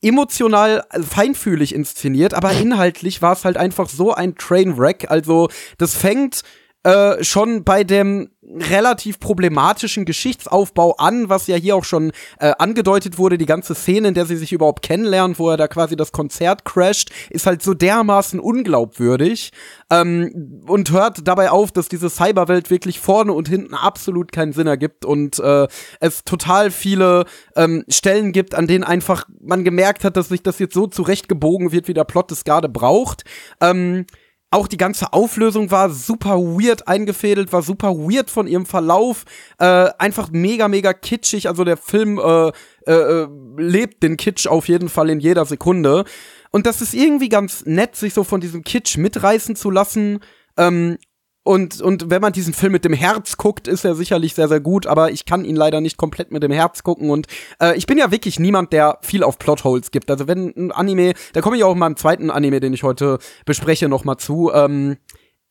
emotional 0.01 0.83
äh, 0.89 1.03
feinfühlig 1.03 1.75
inszeniert, 1.75 2.33
aber 2.33 2.51
inhaltlich 2.59 3.21
war 3.21 3.33
es 3.33 3.45
halt 3.45 3.57
einfach 3.57 3.89
so 3.89 4.11
ein 4.11 4.33
Trainwreck. 4.37 5.11
Also, 5.11 5.49
das 5.77 5.93
fängt 5.93 6.41
äh, 6.81 7.23
schon 7.23 7.63
bei 7.63 7.83
dem 7.83 8.31
relativ 8.59 9.19
problematischen 9.19 10.05
Geschichtsaufbau 10.05 10.95
an, 10.97 11.29
was 11.29 11.47
ja 11.47 11.55
hier 11.55 11.75
auch 11.75 11.83
schon 11.83 12.11
äh, 12.39 12.53
angedeutet 12.57 13.17
wurde. 13.17 13.37
Die 13.37 13.45
ganze 13.45 13.75
Szene, 13.75 14.09
in 14.09 14.13
der 14.13 14.25
sie 14.25 14.35
sich 14.35 14.53
überhaupt 14.53 14.81
kennenlernen, 14.81 15.37
wo 15.37 15.49
er 15.49 15.57
da 15.57 15.67
quasi 15.67 15.95
das 15.95 16.11
Konzert 16.11 16.65
crasht, 16.65 17.11
ist 17.29 17.45
halt 17.45 17.61
so 17.61 17.73
dermaßen 17.73 18.39
unglaubwürdig 18.39 19.51
ähm, 19.89 20.63
und 20.67 20.91
hört 20.91 21.27
dabei 21.27 21.51
auf, 21.51 21.71
dass 21.71 21.89
diese 21.89 22.09
Cyberwelt 22.09 22.69
wirklich 22.69 22.99
vorne 22.99 23.33
und 23.33 23.47
hinten 23.47 23.73
absolut 23.73 24.31
keinen 24.31 24.53
Sinn 24.53 24.67
ergibt 24.67 25.05
und 25.05 25.39
äh, 25.39 25.67
es 25.99 26.23
total 26.23 26.71
viele 26.71 27.25
ähm, 27.55 27.83
Stellen 27.89 28.31
gibt, 28.31 28.55
an 28.55 28.67
denen 28.67 28.83
einfach 28.83 29.25
man 29.39 29.63
gemerkt 29.63 30.03
hat, 30.03 30.17
dass 30.17 30.29
sich 30.29 30.43
das 30.43 30.59
jetzt 30.59 30.73
so 30.73 30.87
zurechtgebogen 30.87 31.71
wird, 31.71 31.87
wie 31.87 31.93
der 31.93 32.03
Plot 32.03 32.31
es 32.31 32.43
gerade 32.43 32.69
braucht. 32.69 33.23
Ähm, 33.59 34.05
auch 34.51 34.67
die 34.67 34.77
ganze 34.77 35.13
Auflösung 35.13 35.71
war 35.71 35.89
super 35.89 36.37
weird 36.37 36.87
eingefädelt, 36.87 37.53
war 37.53 37.61
super 37.61 37.95
weird 37.95 38.29
von 38.29 38.47
ihrem 38.47 38.65
Verlauf, 38.65 39.23
äh, 39.59 39.89
einfach 39.97 40.29
mega, 40.31 40.67
mega 40.67 40.93
kitschig. 40.93 41.47
Also 41.47 41.63
der 41.63 41.77
Film 41.77 42.19
äh, 42.19 42.51
äh, 42.85 42.91
äh, 42.91 43.27
lebt 43.57 44.03
den 44.03 44.17
Kitsch 44.17 44.47
auf 44.47 44.67
jeden 44.67 44.89
Fall 44.89 45.09
in 45.09 45.21
jeder 45.21 45.45
Sekunde. 45.45 46.03
Und 46.51 46.65
das 46.65 46.81
ist 46.81 46.93
irgendwie 46.93 47.29
ganz 47.29 47.65
nett, 47.65 47.95
sich 47.95 48.13
so 48.13 48.25
von 48.25 48.41
diesem 48.41 48.63
Kitsch 48.63 48.97
mitreißen 48.97 49.55
zu 49.55 49.71
lassen. 49.71 50.19
Ähm, 50.57 50.97
und, 51.43 51.81
und 51.81 52.11
wenn 52.11 52.21
man 52.21 52.33
diesen 52.33 52.53
Film 52.53 52.71
mit 52.71 52.85
dem 52.85 52.93
Herz 52.93 53.37
guckt, 53.37 53.67
ist 53.67 53.83
er 53.83 53.95
sicherlich 53.95 54.35
sehr, 54.35 54.47
sehr 54.47 54.59
gut, 54.59 54.85
aber 54.85 55.11
ich 55.11 55.25
kann 55.25 55.43
ihn 55.43 55.55
leider 55.55 55.81
nicht 55.81 55.97
komplett 55.97 56.31
mit 56.31 56.43
dem 56.43 56.51
Herz 56.51 56.83
gucken. 56.83 57.09
Und 57.09 57.25
äh, 57.59 57.75
ich 57.75 57.87
bin 57.87 57.97
ja 57.97 58.11
wirklich 58.11 58.39
niemand, 58.39 58.73
der 58.73 58.99
viel 59.01 59.23
auf 59.23 59.39
Plotholes 59.39 59.89
gibt. 59.89 60.11
Also 60.11 60.27
wenn 60.27 60.53
ein 60.55 60.71
Anime, 60.71 61.13
da 61.33 61.41
komme 61.41 61.57
ich 61.57 61.63
auch 61.63 61.73
in 61.73 61.79
meinem 61.79 61.97
zweiten 61.97 62.29
Anime, 62.29 62.59
den 62.59 62.73
ich 62.73 62.83
heute 62.83 63.17
bespreche, 63.45 63.89
noch 63.89 64.03
mal 64.03 64.17
zu. 64.17 64.51
Ähm, 64.53 64.97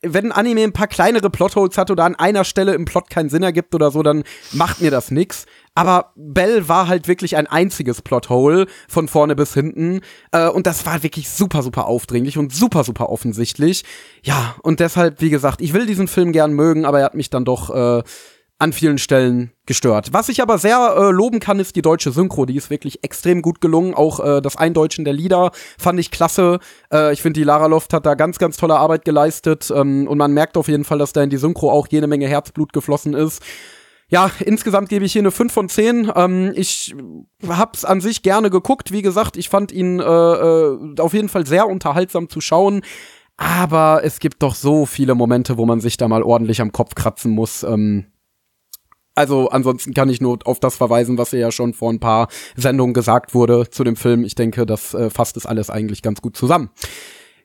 wenn 0.03 0.27
ein 0.27 0.33
Anime 0.33 0.63
ein 0.63 0.73
paar 0.73 0.87
kleinere 0.87 1.29
Plotholes 1.29 1.77
hat 1.77 1.91
oder 1.91 2.05
an 2.05 2.15
einer 2.15 2.45
Stelle 2.45 2.75
im 2.75 2.85
Plot 2.85 3.11
keinen 3.11 3.29
Sinn 3.29 3.43
ergibt 3.43 3.75
oder 3.75 3.91
so, 3.91 4.03
dann 4.03 4.23
macht 4.53 4.81
mir 4.81 4.91
das 4.91 5.11
nix. 5.11 5.45
Aber 5.75 6.13
Bell 6.17 6.69
war 6.69 6.89
halt 6.89 7.09
wirklich 7.09 7.37
ein 7.37 7.47
einziges 7.47 8.03
Plothole 8.03 8.67
von 8.89 9.09
vorne 9.09 9.37
bis 9.37 9.55
hinten. 9.55 10.01
Äh, 10.33 10.49
und 10.49 10.67
das 10.67 10.85
war 10.85 11.03
wirklich 11.03 11.29
super, 11.31 11.63
super 11.63 11.87
aufdringlich 11.87 12.39
und 12.39 12.53
super, 12.53 12.85
super 12.85 13.09
offensichtlich. 13.09 13.85
Ja, 14.23 14.57
und 14.63 14.81
deshalb, 14.81 15.21
wie 15.21 15.31
gesagt, 15.31 15.61
ich 15.61 15.73
will 15.73 15.87
diesen 15.87 16.09
Film 16.09 16.33
gern 16.33 16.53
mögen, 16.53 16.85
aber 16.85 17.01
er 17.01 17.05
hat 17.07 17.15
mich 17.15 17.31
dann 17.31 17.45
doch 17.45 17.71
äh, 17.71 18.03
an 18.61 18.75
vielen 18.75 18.99
Stellen 18.99 19.53
gestört. 19.65 20.13
Was 20.13 20.29
ich 20.29 20.43
aber 20.43 20.59
sehr 20.59 20.95
äh, 20.95 21.11
loben 21.11 21.41
kann, 21.41 21.61
ist 21.61 21.77
die 21.77 21.83
deutsche 21.83 22.13
Synchro. 22.13 22.45
Die 22.45 22.57
ist 22.57 22.69
wirklich 22.69 23.03
extrem 23.03 23.41
gut 23.41 23.63
gelungen. 23.63 23.95
Auch 23.95 24.21
äh, 24.21 24.43
das 24.43 24.57
Eindeutschen 24.57 25.07
der 25.07 25.15
Lieder 25.15 25.51
fand 25.79 25.99
ich 25.99 26.11
klasse. 26.11 26.59
Äh, 26.93 27.15
ich 27.15 27.23
finde, 27.23 27.41
die 27.41 27.45
Lara 27.45 27.67
Loft 27.67 27.95
hat 27.95 28.05
da 28.05 28.15
ganz, 28.15 28.39
ganz 28.39 28.59
tolle 28.59 28.77
Arbeit 28.77 29.07
geleistet. 29.07 29.73
Ähm, 29.75 30.07
und 30.07 30.19
man 30.19 30.33
merkt 30.33 30.59
auf 30.59 30.69
jeden 30.69 30.85
Fall, 30.85 30.99
dass 30.99 31.15
da 31.15 31.23
in 31.23 31.31
die 31.31 31.39
Synchro 31.39 31.71
auch 31.71 31.89
jede 31.89 32.07
Menge 32.07 32.29
Herzblut 32.29 32.75
geflossen 32.75 33.15
ist. 33.15 33.43
Ja, 34.11 34.29
insgesamt 34.41 34.89
gebe 34.89 35.05
ich 35.05 35.13
hier 35.13 35.23
eine 35.23 35.31
5 35.31 35.53
von 35.53 35.69
10. 35.69 36.13
Ähm, 36.17 36.53
ich 36.57 36.95
hab's 37.49 37.85
an 37.85 38.01
sich 38.01 38.23
gerne 38.23 38.51
geguckt. 38.51 38.91
Wie 38.91 39.03
gesagt, 39.03 39.37
ich 39.37 39.49
fand 39.49 39.71
ihn 39.71 40.01
äh, 40.01 40.03
äh, 40.03 40.95
auf 40.99 41.15
jeden 41.15 41.29
Fall 41.29 41.47
sehr 41.47 41.69
unterhaltsam 41.69 42.29
zu 42.29 42.41
schauen. 42.41 42.83
Aber 43.37 44.03
es 44.05 44.19
gibt 44.19 44.43
doch 44.43 44.57
so 44.57 44.85
viele 44.85 45.15
Momente, 45.15 45.57
wo 45.57 45.65
man 45.65 45.81
sich 45.81 45.97
da 45.97 46.09
mal 46.09 46.25
ordentlich 46.25 46.61
am 46.61 46.73
Kopf 46.73 46.97
kratzen 46.97 47.31
muss. 47.31 47.63
Ähm, 47.63 48.07
also 49.15 49.49
ansonsten 49.49 49.95
kann 49.95 50.09
ich 50.09 50.21
nur 50.21 50.39
auf 50.45 50.59
das 50.59 50.77
verweisen, 50.77 51.17
was 51.17 51.31
ja 51.31 51.53
schon 51.53 51.73
vor 51.73 51.93
ein 51.93 52.01
paar 52.01 52.29
Sendungen 52.57 52.95
gesagt 52.95 53.33
wurde 53.33 53.71
zu 53.71 53.85
dem 53.85 53.95
Film. 53.95 54.25
Ich 54.25 54.35
denke, 54.35 54.67
das 54.67 54.93
äh, 54.93 55.09
fasst 55.09 55.37
es 55.37 55.47
alles 55.47 55.71
eigentlich 55.71 56.03
ganz 56.03 56.21
gut 56.21 56.37
zusammen. 56.37 56.71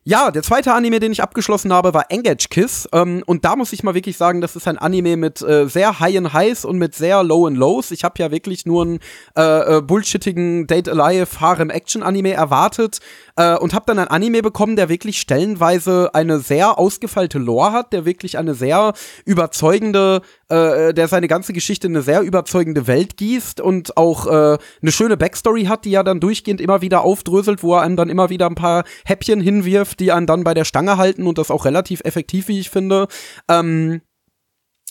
Ja, 0.08 0.30
der 0.30 0.44
zweite 0.44 0.72
Anime, 0.72 1.00
den 1.00 1.12
ich 1.12 1.24
abgeschlossen 1.24 1.74
habe, 1.74 1.96
war 1.96 2.12
Engage 2.12 2.50
Kiss. 2.52 2.88
Ähm, 2.94 3.24
und 3.26 3.44
da 3.44 3.56
muss 3.56 3.74
ich 3.74 3.82
mal 3.82 3.96
wirklich 3.96 4.18
sagen, 4.18 4.40
das 4.40 4.56
ist 4.56 4.68
ein 4.68 4.78
Anime 4.78 5.18
mit 5.18 5.42
äh, 5.42 5.68
sehr 5.68 6.00
High 6.00 6.18
and 6.18 6.32
Highs 6.32 6.64
und 6.64 6.78
mit 6.78 6.94
sehr 6.94 7.24
Low 7.24 7.48
and 7.48 7.58
Lows. 7.58 7.90
Ich 7.90 8.04
habe 8.04 8.14
ja 8.20 8.30
wirklich 8.30 8.68
nur 8.68 8.84
einen 8.84 9.00
äh, 9.36 9.78
äh, 9.78 9.82
bullshittigen 9.82 10.68
Date 10.68 10.90
Alive 10.90 11.42
Harem 11.42 11.72
Action 11.72 12.04
Anime 12.04 12.34
erwartet 12.34 13.00
äh, 13.36 13.56
und 13.58 13.74
habe 13.74 13.86
dann 13.88 13.98
ein 13.98 14.08
Anime 14.08 14.44
bekommen, 14.44 14.76
der 14.76 14.90
wirklich 14.90 15.20
stellenweise 15.20 16.12
eine 16.14 16.38
sehr 16.38 16.78
ausgefeilte 16.78 17.40
Lore 17.40 17.72
hat, 17.72 17.92
der 17.92 18.06
wirklich 18.06 18.38
eine 18.38 18.54
sehr 18.54 18.94
überzeugende, 19.26 20.22
äh, 20.50 20.94
der 20.94 21.08
seine 21.08 21.28
ganze 21.28 21.54
Geschichte 21.54 21.88
in 21.88 21.96
eine 21.96 22.04
sehr 22.04 22.22
überzeugende 22.22 22.88
Welt 22.88 23.18
gießt 23.18 23.62
und 23.62 23.98
auch 23.98 24.28
äh, 24.28 24.58
eine 24.82 24.92
schöne 24.92 25.18
Backstory 25.18 25.66
hat, 25.66 25.86
die 25.86 25.92
ja 25.92 26.04
dann 26.04 26.20
durchgehend 26.20 26.62
immer 26.62 26.82
wieder 26.82 27.02
aufdröselt, 27.02 27.64
wo 27.64 27.76
er 27.76 27.82
einem 27.82 27.96
dann 27.96 28.10
immer 28.10 28.30
wieder 28.30 28.48
ein 28.48 28.56
paar 28.56 28.84
Häppchen 29.06 29.42
hinwirft 29.42 30.00
die 30.00 30.12
einen 30.12 30.28
dann 30.28 30.44
bei 30.44 30.54
der 30.54 30.66
Stange 30.66 30.98
halten 30.98 31.26
und 31.28 31.38
das 31.38 31.52
auch 31.52 31.66
relativ 31.66 32.02
effektiv, 32.04 32.48
wie 32.48 32.60
ich 32.60 32.70
finde. 32.70 33.08
Ähm, 33.50 34.02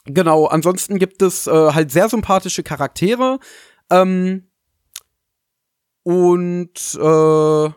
genau, 0.04 0.46
ansonsten 0.46 0.98
gibt 0.98 1.22
es 1.22 1.46
äh, 1.46 1.72
halt 1.72 1.90
sehr 1.90 2.08
sympathische 2.08 2.62
Charaktere. 2.62 3.38
Ähm, 3.90 4.48
und 6.02 6.98
äh, 7.00 7.70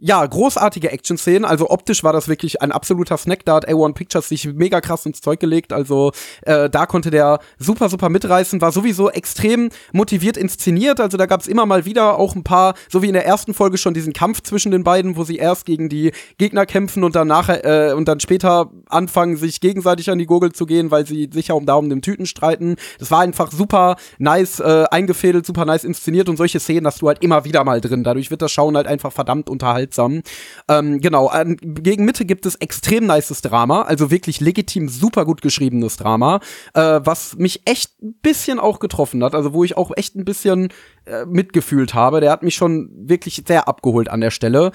ja, 0.00 0.24
großartige 0.24 0.90
Action-Szenen. 0.90 1.44
Also 1.44 1.68
optisch 1.68 2.02
war 2.02 2.12
das 2.12 2.26
wirklich 2.26 2.62
ein 2.62 2.72
absoluter 2.72 3.18
Snack. 3.18 3.44
Da 3.44 3.56
hat 3.56 3.68
A1 3.68 3.92
Pictures 3.92 4.28
sich 4.28 4.46
mega 4.46 4.80
krass 4.80 5.04
ins 5.04 5.20
Zeug 5.20 5.40
gelegt. 5.40 5.72
Also 5.74 6.12
äh, 6.42 6.70
da 6.70 6.86
konnte 6.86 7.10
der 7.10 7.38
super, 7.58 7.90
super 7.90 8.08
mitreißen. 8.08 8.60
War 8.62 8.72
sowieso 8.72 9.10
extrem 9.10 9.68
motiviert 9.92 10.38
inszeniert. 10.38 11.00
Also 11.00 11.18
da 11.18 11.26
gab 11.26 11.42
es 11.42 11.46
immer 11.46 11.66
mal 11.66 11.84
wieder 11.84 12.18
auch 12.18 12.34
ein 12.34 12.44
paar, 12.44 12.74
so 12.88 13.02
wie 13.02 13.08
in 13.08 13.12
der 13.12 13.26
ersten 13.26 13.52
Folge 13.52 13.76
schon 13.76 13.92
diesen 13.92 14.14
Kampf 14.14 14.42
zwischen 14.42 14.72
den 14.72 14.84
beiden, 14.84 15.16
wo 15.16 15.24
sie 15.24 15.36
erst 15.36 15.66
gegen 15.66 15.90
die 15.90 16.12
Gegner 16.38 16.64
kämpfen 16.64 17.04
und 17.04 17.14
dann 17.14 17.28
nachher 17.28 17.90
äh, 17.90 17.92
und 17.92 18.08
dann 18.08 18.20
später 18.20 18.70
anfangen, 18.88 19.36
sich 19.36 19.60
gegenseitig 19.60 20.10
an 20.10 20.18
die 20.18 20.26
Gurgel 20.26 20.52
zu 20.52 20.64
gehen, 20.64 20.90
weil 20.90 21.06
sie 21.06 21.28
sicher 21.30 21.56
um 21.56 21.66
Daumen 21.66 21.90
dem 21.90 22.00
Tüten 22.00 22.24
streiten. 22.24 22.76
Das 22.98 23.10
war 23.10 23.20
einfach 23.20 23.52
super 23.52 23.96
nice 24.18 24.60
äh, 24.60 24.86
eingefädelt, 24.90 25.44
super 25.44 25.66
nice 25.66 25.84
inszeniert 25.84 26.30
und 26.30 26.38
solche 26.38 26.58
Szenen 26.58 26.86
hast 26.86 27.02
du 27.02 27.08
halt 27.08 27.22
immer 27.22 27.44
wieder 27.44 27.64
mal 27.64 27.82
drin. 27.82 28.02
Dadurch 28.02 28.30
wird 28.30 28.40
das 28.40 28.50
Schauen 28.50 28.76
halt 28.76 28.86
einfach 28.86 29.12
verdammt 29.12 29.50
unterhaltsam 29.50 29.89
unterhaltsam. 29.90 30.22
Ähm, 30.68 31.00
genau, 31.00 31.26
an, 31.26 31.56
gegen 31.60 32.04
Mitte 32.04 32.24
gibt 32.24 32.46
es 32.46 32.54
extrem 32.56 33.06
nices 33.06 33.42
Drama, 33.42 33.82
also 33.82 34.10
wirklich 34.10 34.40
legitim 34.40 34.88
super 34.88 35.24
gut 35.24 35.42
geschriebenes 35.42 35.96
Drama, 35.96 36.40
äh, 36.74 37.00
was 37.02 37.36
mich 37.36 37.62
echt 37.64 38.02
ein 38.02 38.14
bisschen 38.22 38.58
auch 38.58 38.78
getroffen 38.78 39.22
hat, 39.24 39.34
also 39.34 39.52
wo 39.52 39.64
ich 39.64 39.76
auch 39.76 39.90
echt 39.96 40.16
ein 40.16 40.24
bisschen 40.24 40.68
äh, 41.06 41.24
mitgefühlt 41.26 41.94
habe. 41.94 42.20
Der 42.20 42.30
hat 42.30 42.42
mich 42.42 42.54
schon 42.54 42.90
wirklich 42.94 43.42
sehr 43.46 43.68
abgeholt 43.68 44.08
an 44.08 44.20
der 44.20 44.30
Stelle. 44.30 44.72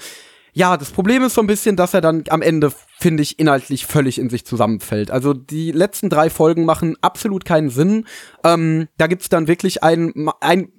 Ja, 0.52 0.78
das 0.78 0.90
Problem 0.90 1.22
ist 1.22 1.34
so 1.34 1.42
ein 1.42 1.46
bisschen, 1.46 1.76
dass 1.76 1.92
er 1.92 2.00
dann 2.00 2.24
am 2.30 2.40
Ende, 2.40 2.72
finde 2.98 3.22
ich, 3.22 3.38
inhaltlich 3.38 3.84
völlig 3.84 4.18
in 4.18 4.30
sich 4.30 4.46
zusammenfällt. 4.46 5.10
Also 5.10 5.34
die 5.34 5.70
letzten 5.70 6.08
drei 6.08 6.30
Folgen 6.30 6.64
machen 6.64 6.96
absolut 7.02 7.44
keinen 7.44 7.68
Sinn. 7.68 8.06
Ähm, 8.42 8.88
da 8.96 9.06
gibt's 9.06 9.28
dann 9.28 9.48
wirklich 9.48 9.82
ein, 9.82 10.14
ein 10.40 10.72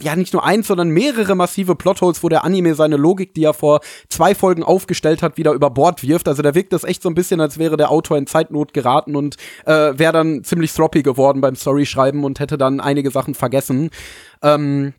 ja 0.00 0.16
nicht 0.16 0.32
nur 0.32 0.44
eins, 0.44 0.66
sondern 0.66 0.88
mehrere 0.90 1.34
massive 1.34 1.74
Plotholes, 1.74 2.22
wo 2.22 2.28
der 2.28 2.44
Anime 2.44 2.74
seine 2.74 2.96
Logik, 2.96 3.34
die 3.34 3.44
er 3.44 3.54
vor 3.54 3.80
zwei 4.08 4.34
Folgen 4.34 4.62
aufgestellt 4.62 5.22
hat, 5.22 5.36
wieder 5.36 5.52
über 5.52 5.70
Bord 5.70 6.02
wirft. 6.02 6.28
Also 6.28 6.42
da 6.42 6.54
wirkt 6.54 6.72
das 6.72 6.84
echt 6.84 7.02
so 7.02 7.08
ein 7.08 7.14
bisschen, 7.14 7.40
als 7.40 7.58
wäre 7.58 7.76
der 7.76 7.90
Autor 7.90 8.16
in 8.16 8.26
Zeitnot 8.26 8.74
geraten 8.74 9.16
und 9.16 9.36
äh, 9.66 9.92
wäre 9.98 10.12
dann 10.12 10.44
ziemlich 10.44 10.72
sloppy 10.72 11.02
geworden 11.02 11.40
beim 11.40 11.56
Storyschreiben 11.56 12.24
und 12.24 12.40
hätte 12.40 12.58
dann 12.58 12.80
einige 12.80 13.10
Sachen 13.10 13.34
vergessen. 13.34 13.90
Ähm, 14.42 14.94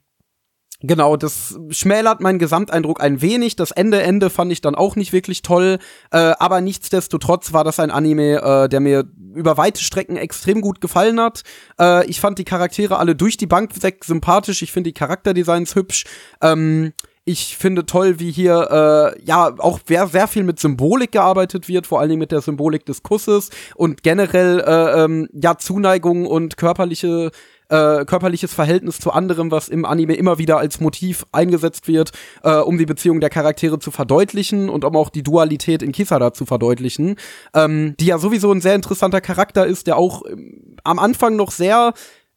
Genau, 0.81 1.15
das 1.15 1.57
schmälert 1.69 2.19
meinen 2.19 2.37
Gesamteindruck 2.37 3.01
ein 3.01 3.21
wenig. 3.21 3.55
Das 3.55 3.71
Ende 3.71 4.01
Ende 4.01 4.29
fand 4.29 4.51
ich 4.51 4.59
dann 4.59 4.75
auch 4.75 4.95
nicht 4.97 5.13
wirklich 5.13 5.41
toll, 5.41 5.79
äh, 6.11 6.17
aber 6.37 6.59
nichtsdestotrotz 6.59 7.53
war 7.53 7.63
das 7.63 7.79
ein 7.79 7.91
Anime, 7.91 8.41
äh, 8.41 8.69
der 8.69 8.81
mir 8.81 9.05
über 9.33 9.57
weite 9.57 9.81
Strecken 9.81 10.17
extrem 10.17 10.61
gut 10.61 10.81
gefallen 10.81 11.19
hat. 11.19 11.43
Äh, 11.79 12.05
ich 12.07 12.19
fand 12.19 12.39
die 12.39 12.45
Charaktere 12.45 12.99
alle 12.99 13.15
durch 13.15 13.37
die 13.37 13.47
Bank 13.47 13.71
weg 13.83 14.03
sympathisch. 14.03 14.61
Ich 14.61 14.71
finde 14.73 14.89
die 14.89 14.93
Charakterdesigns 14.93 15.75
hübsch. 15.75 16.05
Ähm, 16.41 16.93
ich 17.25 17.57
finde 17.57 17.87
toll, 17.87 18.19
wie 18.19 18.31
hier 18.31 19.15
äh, 19.15 19.23
ja 19.25 19.53
auch 19.57 19.79
sehr, 19.85 20.07
sehr 20.07 20.27
viel 20.27 20.43
mit 20.43 20.59
Symbolik 20.59 21.11
gearbeitet 21.11 21.67
wird, 21.67 21.87
vor 21.87 21.99
allen 21.99 22.09
Dingen 22.09 22.19
mit 22.19 22.31
der 22.31 22.41
Symbolik 22.41 22.85
des 22.85 23.01
Kusses 23.01 23.49
und 23.73 24.03
generell 24.03 24.59
äh, 24.59 25.03
ähm, 25.03 25.27
ja 25.33 25.57
Zuneigung 25.57 26.27
und 26.27 26.55
körperliche 26.55 27.31
äh, 27.67 28.05
körperliches 28.05 28.53
Verhältnis 28.53 28.99
zu 28.99 29.11
anderem, 29.11 29.49
was 29.49 29.69
im 29.69 29.85
Anime 29.85 30.13
immer 30.13 30.37
wieder 30.37 30.59
als 30.59 30.79
Motiv 30.79 31.25
eingesetzt 31.31 31.87
wird, 31.87 32.11
äh, 32.43 32.57
um 32.57 32.77
die 32.77 32.85
Beziehung 32.85 33.21
der 33.21 33.31
Charaktere 33.31 33.79
zu 33.79 33.89
verdeutlichen 33.89 34.69
und 34.69 34.85
um 34.85 34.95
auch 34.95 35.09
die 35.09 35.23
Dualität 35.23 35.81
in 35.81 35.91
Kisada 35.91 36.31
zu 36.31 36.45
verdeutlichen, 36.45 37.15
ähm, 37.55 37.95
die 37.99 38.05
ja 38.05 38.19
sowieso 38.19 38.51
ein 38.51 38.61
sehr 38.61 38.75
interessanter 38.75 39.19
Charakter 39.19 39.65
ist, 39.65 39.87
der 39.87 39.97
auch 39.97 40.21
ähm, 40.29 40.77
am 40.83 40.99
Anfang 40.99 41.35
noch 41.35 41.49
sehr 41.49 41.93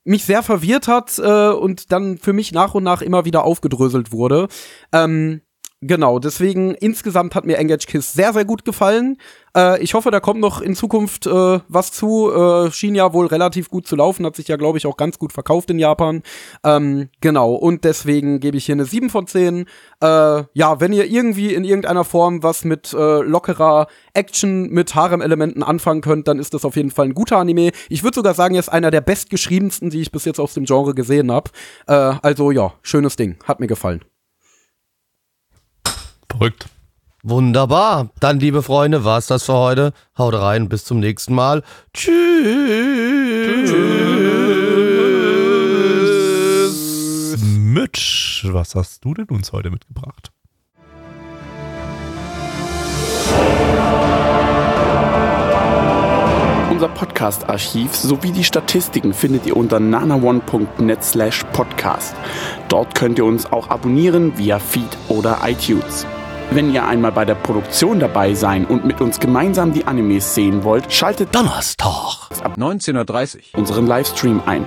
mich 0.09 0.25
sehr 0.25 0.43
verwirrt 0.43 0.89
hat 0.89 1.19
äh, 1.19 1.51
und 1.51 1.93
dann 1.93 2.19
für 2.19 2.33
mich 2.33 2.53
nach 2.53 2.75
und 2.75 2.83
nach 2.83 3.03
immer 3.03 3.25
wieder 3.25 3.45
aufgedröselt 3.45 4.11
wurde. 4.11 4.49
Ähm, 4.93 5.43
Genau, 5.81 6.19
deswegen 6.19 6.75
insgesamt 6.75 7.37
hat 7.37 7.45
mir 7.45 7.57
Engage 7.57 7.87
Kiss 7.87 8.13
sehr, 8.13 8.33
sehr 8.33 8.45
gut 8.45 8.65
gefallen. 8.65 9.17
Äh, 9.57 9.81
ich 9.81 9.95
hoffe, 9.95 10.11
da 10.11 10.19
kommt 10.19 10.41
noch 10.41 10.61
in 10.61 10.75
Zukunft 10.75 11.29
äh, 11.29 11.61
was 11.69 11.93
zu. 11.93 12.33
Äh, 12.33 12.73
schien 12.73 12.97
ja 12.97 13.13
wohl 13.13 13.27
relativ 13.27 13.71
gut 13.71 13.87
zu 13.87 13.95
laufen, 13.95 14.27
hat 14.27 14.35
sich 14.35 14.49
ja, 14.49 14.57
glaube 14.57 14.79
ich, 14.79 14.87
auch 14.87 14.97
ganz 14.97 15.21
gut 15.21 15.33
verkauft 15.33 15.71
in 15.71 15.79
Japan. 15.79 16.25
Ähm, 16.65 17.11
genau, 17.21 17.55
und 17.55 17.85
deswegen 17.85 18.41
gebe 18.41 18.57
ich 18.57 18.67
hier 18.67 18.75
eine 18.75 18.87
7 18.87 19.09
von 19.09 19.29
10. 19.29 19.67
Äh, 20.01 20.43
ja, 20.53 20.81
wenn 20.81 20.93
ihr 20.93 21.05
irgendwie 21.05 21.55
in 21.55 21.63
irgendeiner 21.63 22.03
Form 22.03 22.43
was 22.43 22.65
mit 22.65 22.93
äh, 22.93 23.21
lockerer 23.21 23.87
Action 24.15 24.71
mit 24.71 24.97
Harem-Elementen 24.97 25.63
anfangen 25.63 26.01
könnt, 26.01 26.27
dann 26.27 26.41
ist 26.41 26.55
das 26.55 26.65
auf 26.65 26.75
jeden 26.75 26.91
Fall 26.91 27.07
ein 27.07 27.15
guter 27.15 27.39
Anime. 27.39 27.71
Ich 27.89 28.03
würde 28.03 28.17
sogar 28.17 28.35
sagen, 28.35 28.57
er 28.57 28.61
ist 28.61 28.69
einer 28.69 28.91
der 28.91 29.01
bestgeschriebensten, 29.01 29.91
die 29.91 30.01
ich 30.01 30.11
bis 30.11 30.25
jetzt 30.25 30.41
aus 30.41 30.55
dem 30.55 30.65
Genre 30.65 30.95
gesehen 30.95 31.31
habe. 31.31 31.53
Äh, 31.87 31.93
also 31.93 32.51
ja, 32.51 32.75
schönes 32.83 33.15
Ding. 33.15 33.37
Hat 33.45 33.61
mir 33.61 33.69
gefallen. 33.69 34.03
Verrückt. 36.39 36.69
Wunderbar. 37.25 38.11
Dann, 38.21 38.39
liebe 38.39 38.63
Freunde, 38.63 39.05
war's 39.05 39.27
das 39.27 39.45
für 39.45 39.55
heute. 39.55 39.93
Haut 40.17 40.35
rein, 40.35 40.69
bis 40.69 40.85
zum 40.85 41.01
nächsten 41.01 41.35
Mal. 41.35 41.65
Tschüss. 41.93 42.13
Mitch, 47.43 48.45
was 48.45 48.75
hast 48.77 49.05
du 49.05 49.15
denn 49.15 49.27
uns 49.27 49.53
heute 49.53 49.71
mitgebracht? 49.71 50.31
Unser 56.71 56.89
Podcast-Archiv 56.89 57.97
sowie 57.97 58.31
die 58.31 58.45
Statistiken 58.45 59.13
findet 59.13 59.47
ihr 59.47 59.57
unter 59.57 59.81
nanaone.net 59.81 61.03
slash 61.03 61.43
podcast. 61.53 62.15
Dort 62.69 62.95
könnt 62.95 63.19
ihr 63.19 63.25
uns 63.25 63.47
auch 63.47 63.69
abonnieren 63.69 64.39
via 64.39 64.61
Feed 64.61 64.97
oder 65.09 65.41
iTunes. 65.45 66.07
Wenn 66.51 66.73
ihr 66.73 66.87
einmal 66.87 67.13
bei 67.13 67.27
der 67.27 67.35
Produktion 67.35 68.01
dabei 68.01 68.33
sein 68.33 68.65
und 68.65 68.87
mit 68.87 69.03
uns 69.03 69.21
gemeinsam 69.21 69.75
die 69.75 69.85
Animes 69.85 70.35
sehen 70.35 70.65
wollt, 70.65 70.91
schaltet 70.91 71.35
Donnerstag. 71.35 71.87
ab 72.43 72.57
19.30 72.57 73.55
unseren 73.55 73.87
Livestream 73.87 74.41
ein. 74.47 74.65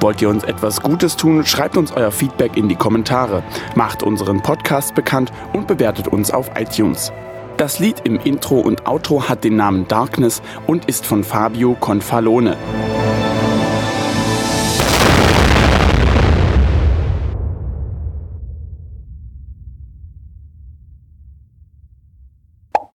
Wollt 0.00 0.22
ihr 0.22 0.30
uns 0.30 0.44
etwas 0.44 0.80
Gutes 0.80 1.16
tun, 1.16 1.44
schreibt 1.44 1.76
uns 1.76 1.92
euer 1.92 2.10
Feedback 2.10 2.56
in 2.56 2.70
die 2.70 2.74
Kommentare, 2.74 3.42
macht 3.74 4.02
unseren 4.02 4.42
Podcast 4.42 4.94
bekannt 4.94 5.30
und 5.52 5.66
bewertet 5.66 6.08
uns 6.08 6.30
auf 6.30 6.50
iTunes. 6.58 7.12
Das 7.58 7.78
Lied 7.78 8.00
im 8.04 8.18
Intro 8.18 8.58
und 8.58 8.86
Outro 8.88 9.28
hat 9.28 9.44
den 9.44 9.56
Namen 9.56 9.86
Darkness 9.86 10.40
und 10.66 10.86
ist 10.86 11.04
von 11.04 11.22
Fabio 11.22 11.76
Confalone. 11.78 12.56